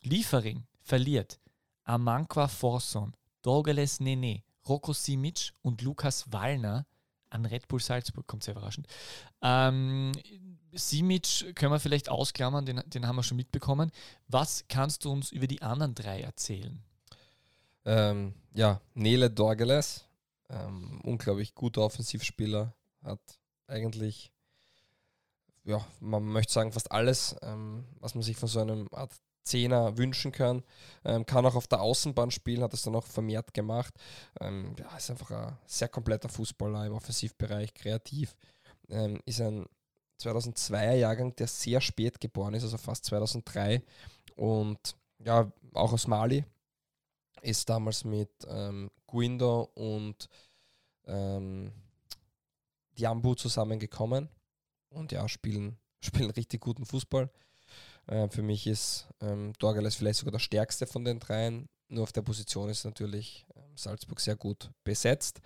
Liefering 0.01 0.65
verliert 0.81 1.39
Amankwa 1.83 2.47
Forson, 2.47 3.15
Dorgeles 3.41 3.99
Nene, 3.99 4.43
Roko 4.67 4.93
Simic 4.93 5.51
und 5.61 5.81
Lukas 5.81 6.31
Wallner 6.31 6.85
an 7.29 7.45
Red 7.45 7.67
Bull 7.67 7.79
Salzburg. 7.79 8.27
Kommt 8.27 8.43
sehr 8.43 8.55
überraschend. 8.55 8.87
Ähm, 9.41 10.11
Simic 10.71 11.55
können 11.55 11.71
wir 11.71 11.79
vielleicht 11.79 12.09
ausklammern, 12.09 12.65
den, 12.65 12.81
den 12.87 13.07
haben 13.07 13.15
wir 13.15 13.23
schon 13.23 13.37
mitbekommen. 13.37 13.91
Was 14.27 14.65
kannst 14.67 15.05
du 15.05 15.11
uns 15.11 15.31
über 15.31 15.47
die 15.47 15.61
anderen 15.61 15.95
drei 15.95 16.21
erzählen? 16.21 16.83
Ähm, 17.85 18.33
ja, 18.53 18.81
Nele 18.93 19.31
Dorgeles, 19.31 20.05
ähm, 20.49 21.01
unglaublich 21.03 21.55
guter 21.55 21.81
Offensivspieler, 21.81 22.73
hat 23.03 23.19
eigentlich, 23.67 24.31
ja, 25.63 25.83
man 25.99 26.23
möchte 26.23 26.53
sagen, 26.53 26.71
fast 26.71 26.91
alles, 26.91 27.35
ähm, 27.41 27.85
was 27.99 28.13
man 28.15 28.23
sich 28.23 28.37
von 28.37 28.49
so 28.49 28.59
einem 28.59 28.87
Art 28.91 29.13
Zehner 29.43 29.97
wünschen 29.97 30.31
kann. 30.31 30.63
Ähm, 31.05 31.25
kann 31.25 31.45
auch 31.45 31.55
auf 31.55 31.67
der 31.67 31.81
Außenbahn 31.81 32.31
spielen, 32.31 32.63
hat 32.63 32.73
es 32.73 32.83
dann 32.83 32.95
auch 32.95 33.07
vermehrt 33.07 33.53
gemacht. 33.53 33.93
Ähm, 34.39 34.75
ja, 34.77 34.95
ist 34.97 35.09
einfach 35.09 35.31
ein 35.31 35.57
sehr 35.65 35.89
kompletter 35.89 36.29
Fußballer 36.29 36.85
im 36.85 36.93
Offensivbereich, 36.93 37.73
kreativ. 37.73 38.35
Ähm, 38.89 39.19
ist 39.25 39.41
ein 39.41 39.65
2002er 40.21 40.95
Jahrgang, 40.95 41.35
der 41.35 41.47
sehr 41.47 41.81
spät 41.81 42.19
geboren 42.19 42.53
ist, 42.53 42.63
also 42.63 42.77
fast 42.77 43.05
2003. 43.05 43.81
Und 44.35 44.95
ja, 45.23 45.51
auch 45.73 45.93
aus 45.93 46.07
Mali, 46.07 46.43
ist 47.41 47.69
damals 47.69 48.03
mit 48.03 48.31
ähm, 48.47 48.91
Guindo 49.07 49.69
und 49.75 50.29
ähm, 51.05 51.71
Diambu 52.97 53.35
zusammengekommen 53.35 54.29
und 54.89 55.11
ja, 55.11 55.27
spielen, 55.27 55.77
spielen 56.01 56.31
richtig 56.31 56.61
guten 56.61 56.85
Fußball. 56.85 57.29
Äh, 58.09 58.27
für 58.29 58.41
mich 58.41 58.65
ist 58.67 59.07
ähm, 59.21 59.53
Dorgales 59.59 59.95
vielleicht 59.95 60.19
sogar 60.19 60.31
der 60.31 60.39
stärkste 60.39 60.87
von 60.87 61.05
den 61.05 61.19
dreien. 61.19 61.69
Nur 61.87 62.03
auf 62.03 62.11
der 62.11 62.21
Position 62.21 62.69
ist 62.69 62.85
natürlich 62.85 63.45
ähm, 63.55 63.77
Salzburg 63.77 64.19
sehr 64.19 64.35
gut 64.35 64.71
besetzt. 64.83 65.41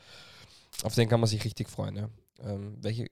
Auf 0.84 0.96
den 0.96 1.10
kann 1.10 1.20
man 1.20 1.28
sich 1.30 1.44
richtig 1.44 1.70
freuen. 1.70 1.96
Ja. 1.96 2.10
Ähm, 2.40 2.78
welche, 2.82 3.08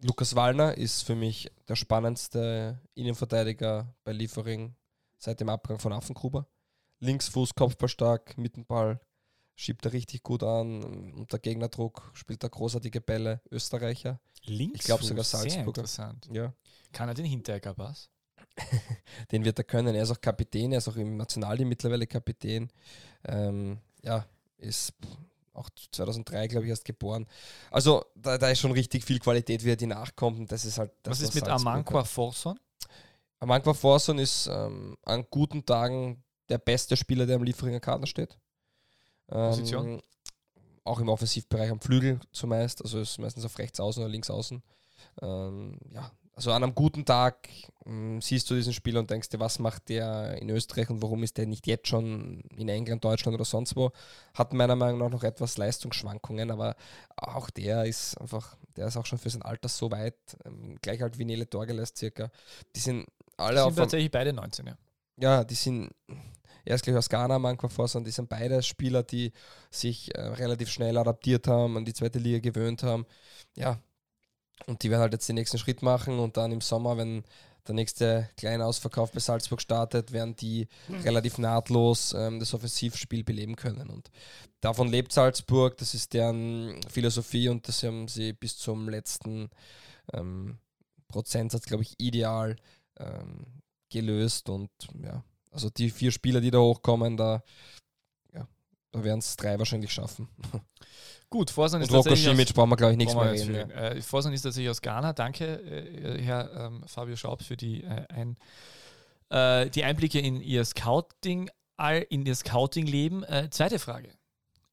Lukas 0.00 0.34
Wallner 0.34 0.76
ist 0.76 1.02
für 1.02 1.14
mich 1.14 1.50
der 1.68 1.76
spannendste 1.76 2.80
Innenverteidiger 2.94 3.94
bei 4.04 4.12
Liefering 4.12 4.74
seit 5.18 5.40
dem 5.40 5.48
Abgang 5.48 5.78
von 5.78 5.92
Affengruber. 5.92 6.46
Linksfuß, 7.00 7.54
Kopfballstark, 7.54 8.38
Mittenball, 8.38 9.00
schiebt 9.56 9.84
er 9.84 9.92
richtig 9.92 10.22
gut 10.22 10.42
an. 10.42 11.12
Unter 11.12 11.38
Gegnerdruck 11.38 12.10
spielt 12.14 12.42
er 12.42 12.50
großartige 12.50 13.00
Bälle. 13.00 13.40
Österreicher. 13.50 14.20
Links. 14.44 14.84
glaub 14.84 15.02
sogar 15.02 15.24
Sehr 15.24 15.40
Salzburger. 15.40 15.66
interessant. 15.68 16.28
Ja, 16.32 16.52
Kann 16.92 17.08
er 17.08 17.14
den 17.14 17.24
Hinteregger-Pass? 17.24 18.10
den 19.32 19.44
wird 19.44 19.58
er 19.58 19.64
können. 19.64 19.94
Er 19.94 20.02
ist 20.02 20.10
auch 20.10 20.20
Kapitän, 20.20 20.72
er 20.72 20.78
ist 20.78 20.88
auch 20.88 20.96
im 20.96 21.16
Nationalteam 21.16 21.68
mittlerweile 21.68 22.06
Kapitän. 22.06 22.70
Ähm, 23.26 23.78
ja, 24.02 24.26
ist 24.58 24.92
auch 25.52 25.68
2003, 25.92 26.48
glaube 26.48 26.66
ich, 26.66 26.70
erst 26.70 26.84
geboren. 26.84 27.26
Also 27.70 28.04
da, 28.14 28.38
da 28.38 28.48
ist 28.48 28.60
schon 28.60 28.72
richtig 28.72 29.04
viel 29.04 29.18
Qualität, 29.18 29.64
wie 29.64 29.70
er 29.70 29.76
die 29.76 29.86
nachkommt. 29.86 30.38
Und 30.38 30.52
das 30.52 30.64
ist 30.64 30.78
halt 30.78 30.92
das, 31.02 31.12
Was 31.12 31.28
ist 31.28 31.34
mit 31.34 31.48
Amankwa. 31.48 32.04
Forson? 32.04 32.58
Amankwa 33.40 33.74
Forson 33.74 34.18
ist 34.18 34.48
ähm, 34.50 34.96
an 35.04 35.26
guten 35.30 35.64
Tagen 35.64 36.22
der 36.48 36.58
beste 36.58 36.96
Spieler, 36.96 37.26
der 37.26 37.36
am 37.36 37.44
Lieferinger 37.44 37.80
Kader 37.80 38.06
steht. 38.06 38.36
Ähm, 39.30 39.50
Position? 39.50 40.02
Auch 40.82 41.00
im 41.00 41.08
Offensivbereich 41.08 41.70
am 41.70 41.80
Flügel 41.80 42.20
zumeist, 42.32 42.82
also 42.82 43.00
ist 43.00 43.18
meistens 43.18 43.44
auf 43.44 43.58
rechts 43.58 43.80
außen 43.80 44.02
oder 44.02 44.10
links 44.10 44.28
außen. 44.28 44.62
Ähm, 45.22 45.78
ja, 45.90 46.10
also 46.36 46.52
an 46.52 46.62
einem 46.62 46.74
guten 46.74 47.04
Tag 47.04 47.48
ähm, 47.86 48.20
siehst 48.20 48.50
du 48.50 48.54
diesen 48.54 48.72
Spieler 48.72 49.00
und 49.00 49.10
denkst 49.10 49.28
dir, 49.28 49.40
was 49.40 49.58
macht 49.58 49.88
der 49.88 50.40
in 50.40 50.50
Österreich 50.50 50.90
und 50.90 51.02
warum 51.02 51.22
ist 51.22 51.36
der 51.38 51.46
nicht 51.46 51.66
jetzt 51.66 51.88
schon 51.88 52.40
in 52.56 52.68
England, 52.68 53.04
Deutschland 53.04 53.34
oder 53.34 53.44
sonst 53.44 53.76
wo? 53.76 53.92
Hat 54.34 54.52
meiner 54.52 54.76
Meinung 54.76 54.98
nach 54.98 55.10
noch 55.10 55.22
etwas 55.22 55.58
Leistungsschwankungen, 55.58 56.50
aber 56.50 56.76
auch 57.16 57.50
der 57.50 57.84
ist 57.84 58.20
einfach, 58.20 58.56
der 58.76 58.88
ist 58.88 58.96
auch 58.96 59.06
schon 59.06 59.18
für 59.18 59.30
sein 59.30 59.42
Alter 59.42 59.68
so 59.68 59.90
weit, 59.90 60.16
ähm, 60.44 60.76
gleich 60.82 61.02
halt 61.02 61.18
wie 61.18 61.24
Nele 61.24 61.46
Dorgeles 61.46 61.92
circa. 61.96 62.30
Die 62.74 62.80
sind 62.80 63.06
alle 63.36 63.58
Sind 63.58 63.66
auf 63.66 63.74
tatsächlich 63.76 64.10
beide 64.10 64.32
19, 64.32 64.66
ja. 64.66 64.76
ja, 65.18 65.44
die 65.44 65.54
sind, 65.54 65.90
er 66.64 66.74
ist 66.74 66.84
gleich 66.84 66.96
aus 66.96 67.08
Ghana, 67.08 67.38
Manko 67.38 67.68
Forson, 67.68 68.04
die 68.04 68.10
sind 68.10 68.28
beide 68.28 68.62
Spieler, 68.62 69.02
die 69.02 69.32
sich 69.70 70.14
äh, 70.14 70.20
relativ 70.20 70.70
schnell 70.70 70.96
adaptiert 70.96 71.46
haben, 71.46 71.76
an 71.76 71.84
die 71.84 71.94
zweite 71.94 72.18
Liga 72.18 72.38
gewöhnt 72.38 72.82
haben. 72.82 73.06
Ja, 73.56 73.78
und 74.66 74.82
die 74.82 74.90
werden 74.90 75.02
halt 75.02 75.12
jetzt 75.12 75.28
den 75.28 75.36
nächsten 75.36 75.58
Schritt 75.58 75.82
machen 75.82 76.18
und 76.18 76.36
dann 76.36 76.52
im 76.52 76.60
Sommer, 76.60 76.96
wenn 76.96 77.24
der 77.66 77.74
nächste 77.74 78.28
kleine 78.36 78.66
Ausverkauf 78.66 79.12
bei 79.12 79.20
Salzburg 79.20 79.60
startet, 79.60 80.12
werden 80.12 80.36
die 80.36 80.68
relativ 81.02 81.38
nahtlos 81.38 82.12
ähm, 82.12 82.38
das 82.38 82.52
Offensivspiel 82.52 83.24
beleben 83.24 83.56
können. 83.56 83.88
Und 83.88 84.10
davon 84.60 84.88
lebt 84.88 85.12
Salzburg, 85.12 85.76
das 85.78 85.94
ist 85.94 86.12
deren 86.12 86.80
Philosophie 86.90 87.48
und 87.48 87.66
das 87.66 87.82
haben 87.82 88.08
sie 88.08 88.32
bis 88.34 88.58
zum 88.58 88.88
letzten 88.88 89.48
ähm, 90.12 90.58
Prozentsatz, 91.08 91.64
glaube 91.64 91.84
ich, 91.84 91.94
ideal 91.98 92.56
ähm, 92.98 93.46
gelöst. 93.90 94.48
Und 94.50 94.70
ja, 95.02 95.24
also 95.50 95.70
die 95.70 95.90
vier 95.90 96.10
Spieler, 96.10 96.40
die 96.40 96.50
da 96.50 96.58
hochkommen, 96.58 97.16
da, 97.16 97.42
ja, 98.34 98.46
da 98.92 99.04
werden 99.04 99.20
es 99.20 99.36
drei 99.36 99.58
wahrscheinlich 99.58 99.92
schaffen. 99.92 100.28
Gut, 101.34 101.50
Forson 101.50 101.80
ist 101.82 101.90
Und 101.90 101.96
tatsächlich 101.96 102.28
aus- 102.28 102.52
brauchen 102.54 102.70
wir, 102.70 102.76
glaube 102.76 102.92
ich, 102.92 102.96
nichts 102.96 103.12
mehr 103.12 103.32
reden. 103.32 103.54
Ja. 103.56 103.66
Äh, 103.66 104.00
Forson 104.00 104.32
ist 104.32 104.42
tatsächlich 104.42 104.70
aus 104.70 104.80
Ghana. 104.80 105.12
Danke, 105.14 105.44
äh, 105.62 106.22
Herr 106.22 106.48
ähm, 106.66 106.84
Fabio 106.86 107.16
Schaub, 107.16 107.42
für 107.42 107.56
die, 107.56 107.82
äh, 107.82 108.06
ein, 108.08 108.36
äh, 109.30 109.68
die 109.68 109.82
Einblicke 109.82 110.20
in 110.20 110.40
Ihr 110.40 110.64
Scouting. 110.64 111.50
in 112.08 112.24
das 112.24 112.38
Scouting-Leben. 112.38 113.24
Äh, 113.24 113.50
zweite 113.50 113.80
Frage. 113.80 114.16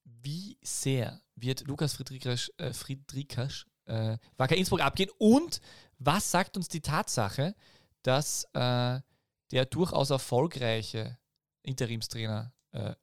Wie 0.04 0.60
sehr 0.62 1.20
wird 1.36 1.66
Lukas 1.66 1.96
Friedrichs, 1.96 2.52
äh, 2.58 2.74
Friedrichs 2.74 3.66
äh, 3.86 4.20
Wacker 4.38 4.56
Innsbruck 4.56 4.82
abgehen? 4.82 5.10
Und 5.18 5.62
was 5.98 6.30
sagt 6.30 6.58
uns 6.58 6.68
die 6.68 6.82
Tatsache, 6.82 7.56
dass 8.04 8.46
der 8.54 9.66
durchaus 9.72 10.12
erfolgreiche 10.12 11.18
Interimstrainer 11.64 12.54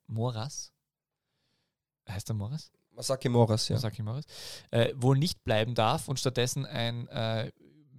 Moras, 0.06 0.72
heißt 2.08 2.30
er 2.30 2.34
Moras? 2.34 2.70
Masaki 2.98 3.28
Moras, 3.28 3.68
ja. 3.68 3.76
Masaki 3.76 4.02
Moras, 4.02 4.24
äh, 4.72 4.92
wohl 4.96 5.16
nicht 5.16 5.44
bleiben 5.44 5.74
darf 5.74 6.08
und 6.08 6.18
stattdessen 6.18 6.66
ein 6.66 7.06
äh, 7.08 7.50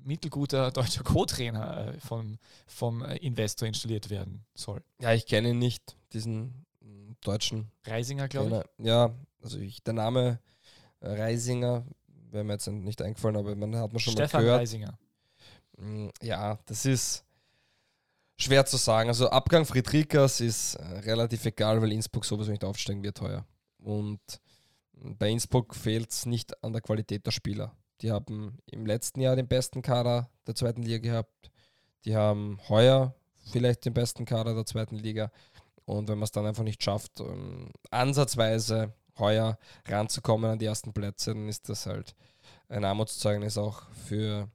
mittelguter 0.03 0.71
deutscher 0.71 1.03
Co-Trainer 1.03 1.88
äh, 1.95 1.99
vom, 1.99 2.38
vom 2.67 3.01
äh, 3.03 3.15
Investor 3.17 3.67
installiert 3.67 4.09
werden 4.09 4.45
soll. 4.53 4.84
Ja, 4.99 5.13
ich 5.13 5.26
kenne 5.26 5.51
ihn 5.51 5.59
nicht, 5.59 5.95
diesen 6.13 6.65
mm, 6.81 7.13
deutschen 7.21 7.71
Reisinger, 7.85 8.27
glaube 8.27 8.49
Trainer. 8.49 8.65
Ja, 8.77 9.15
also 9.41 9.57
ich, 9.59 9.81
der 9.84 9.93
Name 9.93 10.39
äh, 10.99 11.09
Reisinger 11.09 11.85
wäre 12.31 12.43
mir 12.43 12.53
jetzt 12.53 12.67
nicht 12.67 13.01
eingefallen, 13.01 13.38
aber 13.38 13.55
man 13.55 13.76
hat 13.76 13.91
man 13.93 13.99
schon 13.99 14.13
Stefan 14.13 14.41
mal 14.41 14.43
gehört. 14.43 14.59
Reisinger. 14.61 14.99
Mm, 15.77 16.09
Ja, 16.21 16.59
das 16.65 16.85
ist 16.85 17.23
schwer 18.38 18.65
zu 18.65 18.76
sagen. 18.76 19.09
Also 19.09 19.30
Abgang 19.30 19.65
Friedrichs 19.65 20.41
ist 20.41 20.76
äh, 20.76 20.84
relativ 20.99 21.45
egal, 21.45 21.81
weil 21.81 21.93
Innsbruck 21.93 22.26
sowieso 22.26 22.51
nicht 22.51 22.65
aufsteigen 22.65 23.01
wird 23.03 23.21
heuer. 23.21 23.45
Und 23.77 24.19
bei 25.01 25.30
Innsbruck 25.30 25.76
fehlt 25.76 26.11
es 26.11 26.26
nicht 26.26 26.63
an 26.63 26.73
der 26.73 26.81
Qualität 26.81 27.26
der 27.26 27.31
Spieler. 27.31 27.76
Die 28.01 28.11
haben 28.11 28.59
im 28.65 28.85
letzten 28.85 29.21
Jahr 29.21 29.35
den 29.35 29.47
besten 29.47 29.81
Kader 29.81 30.30
der 30.47 30.55
zweiten 30.55 30.84
Liga 30.84 30.99
gehabt. 30.99 31.51
Die 32.05 32.15
haben 32.15 32.59
heuer 32.69 33.13
vielleicht 33.51 33.85
den 33.85 33.93
besten 33.93 34.26
Kader 34.26 34.53
der 34.53 34.65
zweiten 34.65 34.95
Liga. 34.95 35.31
Und 35.85 36.07
wenn 36.07 36.17
man 36.17 36.26
es 36.26 36.31
dann 36.31 36.45
einfach 36.45 36.63
nicht 36.63 36.84
schafft, 36.84 37.19
ähm, 37.19 37.71
ansatzweise 37.89 38.93
heuer 39.17 39.57
ranzukommen 39.88 40.51
an 40.51 40.59
die 40.59 40.65
ersten 40.65 40.93
Plätze, 40.93 41.34
dann 41.34 41.49
ist 41.49 41.67
das 41.67 41.85
halt 41.85 42.15
ein 42.69 42.85
Armutszeugnis 42.85 43.57
auch 43.57 43.84
für 44.07 44.49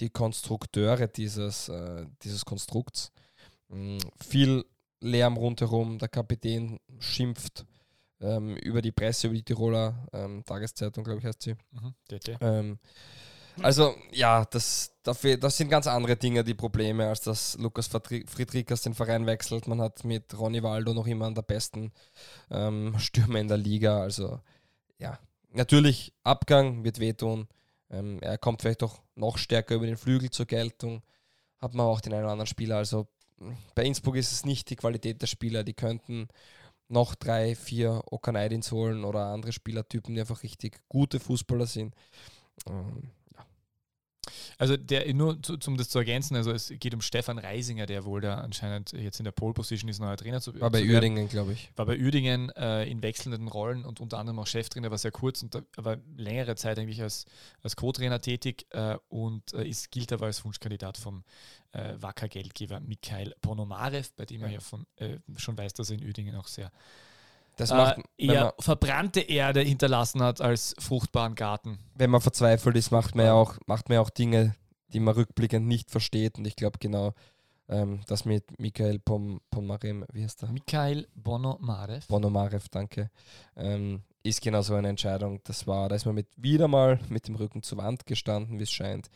die 0.00 0.10
Konstrukteure 0.10 1.06
dieses, 1.06 1.68
äh, 1.68 2.06
dieses 2.22 2.44
Konstrukts. 2.44 3.12
Mm, 3.68 3.98
viel 4.18 4.64
Lärm 5.00 5.36
rundherum, 5.36 5.98
der 5.98 6.08
Kapitän 6.08 6.78
schimpft 6.98 7.64
ähm, 8.20 8.56
über 8.56 8.82
die 8.82 8.92
Presse, 8.92 9.28
über 9.28 9.36
die 9.36 9.42
Tiroler 9.42 10.06
ähm, 10.12 10.44
Tageszeitung, 10.44 11.04
glaube 11.04 11.20
ich, 11.20 11.26
heißt 11.26 11.42
sie. 11.42 11.54
Mhm. 11.72 11.94
Ähm, 12.40 12.78
also 13.62 13.94
ja, 14.12 14.44
das, 14.46 14.94
dafür, 15.02 15.36
das 15.36 15.56
sind 15.56 15.68
ganz 15.68 15.86
andere 15.86 16.16
Dinge 16.16 16.44
die 16.44 16.54
Probleme, 16.54 17.08
als 17.08 17.20
dass 17.22 17.58
Lukas 17.58 17.90
Friedri- 17.90 18.28
Friedrichs 18.28 18.82
den 18.82 18.94
Verein 18.94 19.26
wechselt. 19.26 19.66
Man 19.66 19.80
hat 19.80 20.04
mit 20.04 20.38
Ronny 20.38 20.62
Waldo 20.62 20.94
noch 20.94 21.06
immer 21.06 21.26
einen 21.26 21.34
der 21.34 21.42
besten 21.42 21.92
ähm, 22.50 22.94
Stürmer 22.98 23.40
in 23.40 23.48
der 23.48 23.56
Liga. 23.56 24.00
Also 24.00 24.40
ja, 24.98 25.18
natürlich 25.50 26.14
Abgang 26.22 26.84
wird 26.84 27.00
wehtun. 27.00 27.48
Ähm, 27.90 28.18
er 28.22 28.38
kommt 28.38 28.62
vielleicht 28.62 28.82
auch 28.82 29.00
noch 29.14 29.36
stärker 29.36 29.74
über 29.74 29.86
den 29.86 29.96
Flügel 29.96 30.30
zur 30.30 30.46
Geltung. 30.46 31.02
Hat 31.58 31.74
man 31.74 31.86
auch 31.86 32.00
den 32.00 32.12
einen 32.12 32.22
oder 32.22 32.32
anderen 32.32 32.46
Spieler. 32.46 32.76
Also 32.76 33.08
bei 33.74 33.84
Innsbruck 33.84 34.16
ist 34.16 34.32
es 34.32 34.44
nicht 34.44 34.70
die 34.70 34.76
Qualität 34.76 35.20
der 35.20 35.26
Spieler. 35.26 35.64
Die 35.64 35.74
könnten 35.74 36.28
noch 36.90 37.14
drei, 37.14 37.54
vier 37.54 38.02
Okanaidins 38.06 38.72
holen 38.72 39.04
oder 39.04 39.26
andere 39.26 39.52
Spielertypen, 39.52 40.14
die 40.14 40.20
einfach 40.20 40.42
richtig 40.42 40.80
gute 40.88 41.20
Fußballer 41.20 41.66
sind. 41.66 41.94
Ähm, 42.68 43.10
Also 44.60 44.76
der, 44.76 45.10
nur 45.14 45.42
zu, 45.42 45.56
zum 45.56 45.78
das 45.78 45.88
zu 45.88 45.98
ergänzen, 45.98 46.36
also 46.36 46.50
es 46.50 46.70
geht 46.78 46.92
um 46.92 47.00
Stefan 47.00 47.38
Reisinger, 47.38 47.86
der 47.86 48.04
wohl 48.04 48.20
da 48.20 48.34
anscheinend 48.34 48.92
jetzt 48.92 49.18
in 49.18 49.24
der 49.24 49.32
Pole 49.32 49.54
Position 49.54 49.88
ist, 49.88 50.00
neuer 50.00 50.18
Trainer 50.18 50.42
zu, 50.42 50.52
war 50.60 50.70
bei 50.70 50.80
zu 50.80 50.84
werden. 50.84 50.96
Uerdingen, 50.96 51.28
glaube 51.30 51.54
ich. 51.54 51.70
War 51.76 51.86
bei 51.86 51.98
Uerdingen 51.98 52.50
äh, 52.50 52.84
in 52.84 53.02
wechselnden 53.02 53.48
Rollen 53.48 53.86
und 53.86 54.00
unter 54.00 54.18
anderem 54.18 54.38
auch 54.38 54.46
Cheftrainer, 54.46 54.90
war 54.90 54.98
sehr 54.98 55.12
kurz 55.12 55.42
und 55.42 55.56
aber 55.78 55.96
längere 56.14 56.56
Zeit 56.56 56.78
eigentlich 56.78 57.00
als, 57.00 57.24
als 57.62 57.74
Co-Trainer 57.74 58.20
tätig 58.20 58.66
äh, 58.68 58.98
und 59.08 59.54
äh, 59.54 59.66
ist, 59.66 59.90
gilt 59.90 60.12
aber 60.12 60.26
als 60.26 60.44
Wunschkandidat 60.44 60.98
vom 60.98 61.24
äh, 61.72 61.94
Wacker-Geldgeber 61.96 62.80
Mikhail 62.80 63.34
Ponomarev, 63.40 64.10
bei 64.14 64.26
dem 64.26 64.42
er 64.42 64.48
Ja. 64.48 64.54
ja 64.56 64.60
von, 64.60 64.86
äh, 64.96 65.20
schon 65.38 65.56
weiß, 65.56 65.72
dass 65.72 65.88
er 65.88 65.96
in 65.96 66.04
Uerdingen 66.04 66.36
auch 66.36 66.48
sehr 66.48 66.70
Das 67.60 67.70
macht, 67.70 67.98
äh, 67.98 68.26
eher 68.26 68.44
man, 68.44 68.52
verbrannte 68.58 69.20
Erde 69.20 69.60
hinterlassen 69.60 70.22
hat 70.22 70.40
als 70.40 70.74
fruchtbaren 70.78 71.34
Garten. 71.34 71.78
wenn 71.94 72.10
man 72.10 72.20
verzweifelt 72.20 72.76
ist, 72.76 72.90
macht 72.90 73.14
man 73.14 73.26
ja 73.26 73.34
auch, 73.34 73.58
macht 73.66 73.88
man 73.88 73.96
ja 73.96 74.00
auch 74.00 74.10
Dinge, 74.10 74.56
die 74.92 75.00
man 75.00 75.14
rückblickend 75.14 75.66
nicht 75.66 75.90
versteht. 75.90 76.38
Und 76.38 76.46
ich 76.46 76.56
glaube 76.56 76.78
genau, 76.78 77.12
ähm, 77.68 78.00
das 78.06 78.24
mit 78.24 78.58
Michael 78.58 78.98
Pom, 78.98 79.40
Pomarem, 79.50 80.06
wie 80.12 80.24
heißt 80.24 80.42
der? 80.42 80.48
Mikhail 80.50 81.06
Ponomarev. 81.22 82.06
Bonomarev, 82.08 82.68
danke, 82.70 83.10
ähm, 83.56 84.02
ist 84.22 84.40
genau 84.40 84.62
so 84.62 84.74
eine 84.74 84.88
Entscheidung. 84.88 85.40
Das 85.44 85.66
war, 85.66 85.88
da 85.88 85.94
ist 85.94 86.06
man 86.06 86.14
mit, 86.14 86.28
wieder 86.36 86.66
mal 86.66 86.98
mit 87.08 87.28
dem 87.28 87.36
Rücken 87.36 87.62
zur 87.62 87.78
Wand 87.78 88.06
gestanden, 88.06 88.58
wie 88.58 88.64
es 88.64 88.70
scheint. 88.70 89.10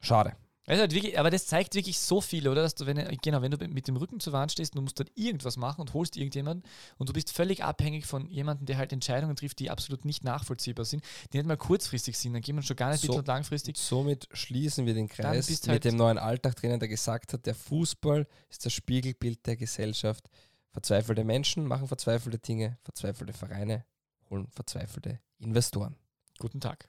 Schade. 0.00 0.34
Also 0.66 0.80
halt 0.80 0.94
wirklich, 0.94 1.18
aber 1.18 1.30
das 1.30 1.46
zeigt 1.46 1.74
wirklich 1.74 1.98
so 1.98 2.22
viel, 2.22 2.48
oder? 2.48 2.62
Dass 2.62 2.74
du, 2.74 2.86
wenn, 2.86 2.96
genau, 3.22 3.42
wenn 3.42 3.50
du 3.50 3.68
mit 3.68 3.86
dem 3.86 3.96
Rücken 3.96 4.18
zur 4.18 4.32
Wand 4.32 4.50
stehst 4.50 4.72
und 4.72 4.78
du 4.78 4.82
musst 4.82 4.98
dann 4.98 5.10
irgendwas 5.14 5.58
machen 5.58 5.82
und 5.82 5.92
holst 5.92 6.16
irgendjemanden 6.16 6.68
und 6.96 7.08
du 7.08 7.12
bist 7.12 7.30
völlig 7.32 7.62
abhängig 7.62 8.06
von 8.06 8.30
jemandem, 8.30 8.64
der 8.64 8.78
halt 8.78 8.92
Entscheidungen 8.92 9.36
trifft, 9.36 9.58
die 9.58 9.68
absolut 9.68 10.06
nicht 10.06 10.24
nachvollziehbar 10.24 10.86
sind, 10.86 11.04
die 11.32 11.36
nicht 11.36 11.46
mal 11.46 11.58
kurzfristig 11.58 12.16
sind, 12.16 12.32
dann 12.32 12.40
gehen 12.40 12.56
wir 12.56 12.62
schon 12.62 12.76
gar 12.76 12.90
nicht 12.90 13.02
So- 13.02 13.08
mittel- 13.12 13.26
langfristig. 13.26 13.76
Somit 13.76 14.26
schließen 14.32 14.86
wir 14.86 14.94
den 14.94 15.08
Kreis 15.08 15.50
mit 15.50 15.68
halt- 15.68 15.84
dem 15.84 15.96
neuen 15.96 16.16
Alltag 16.16 16.56
drinnen, 16.56 16.80
der 16.80 16.88
gesagt 16.88 17.34
hat, 17.34 17.44
der 17.44 17.54
Fußball 17.54 18.26
ist 18.48 18.64
das 18.64 18.72
Spiegelbild 18.72 19.44
der 19.46 19.56
Gesellschaft. 19.56 20.30
Verzweifelte 20.70 21.24
Menschen 21.24 21.66
machen 21.66 21.88
verzweifelte 21.88 22.38
Dinge, 22.38 22.78
verzweifelte 22.82 23.32
Vereine 23.34 23.84
holen 24.30 24.48
verzweifelte 24.50 25.20
Investoren. 25.38 25.94
Guten 26.38 26.60
Tag. 26.60 26.88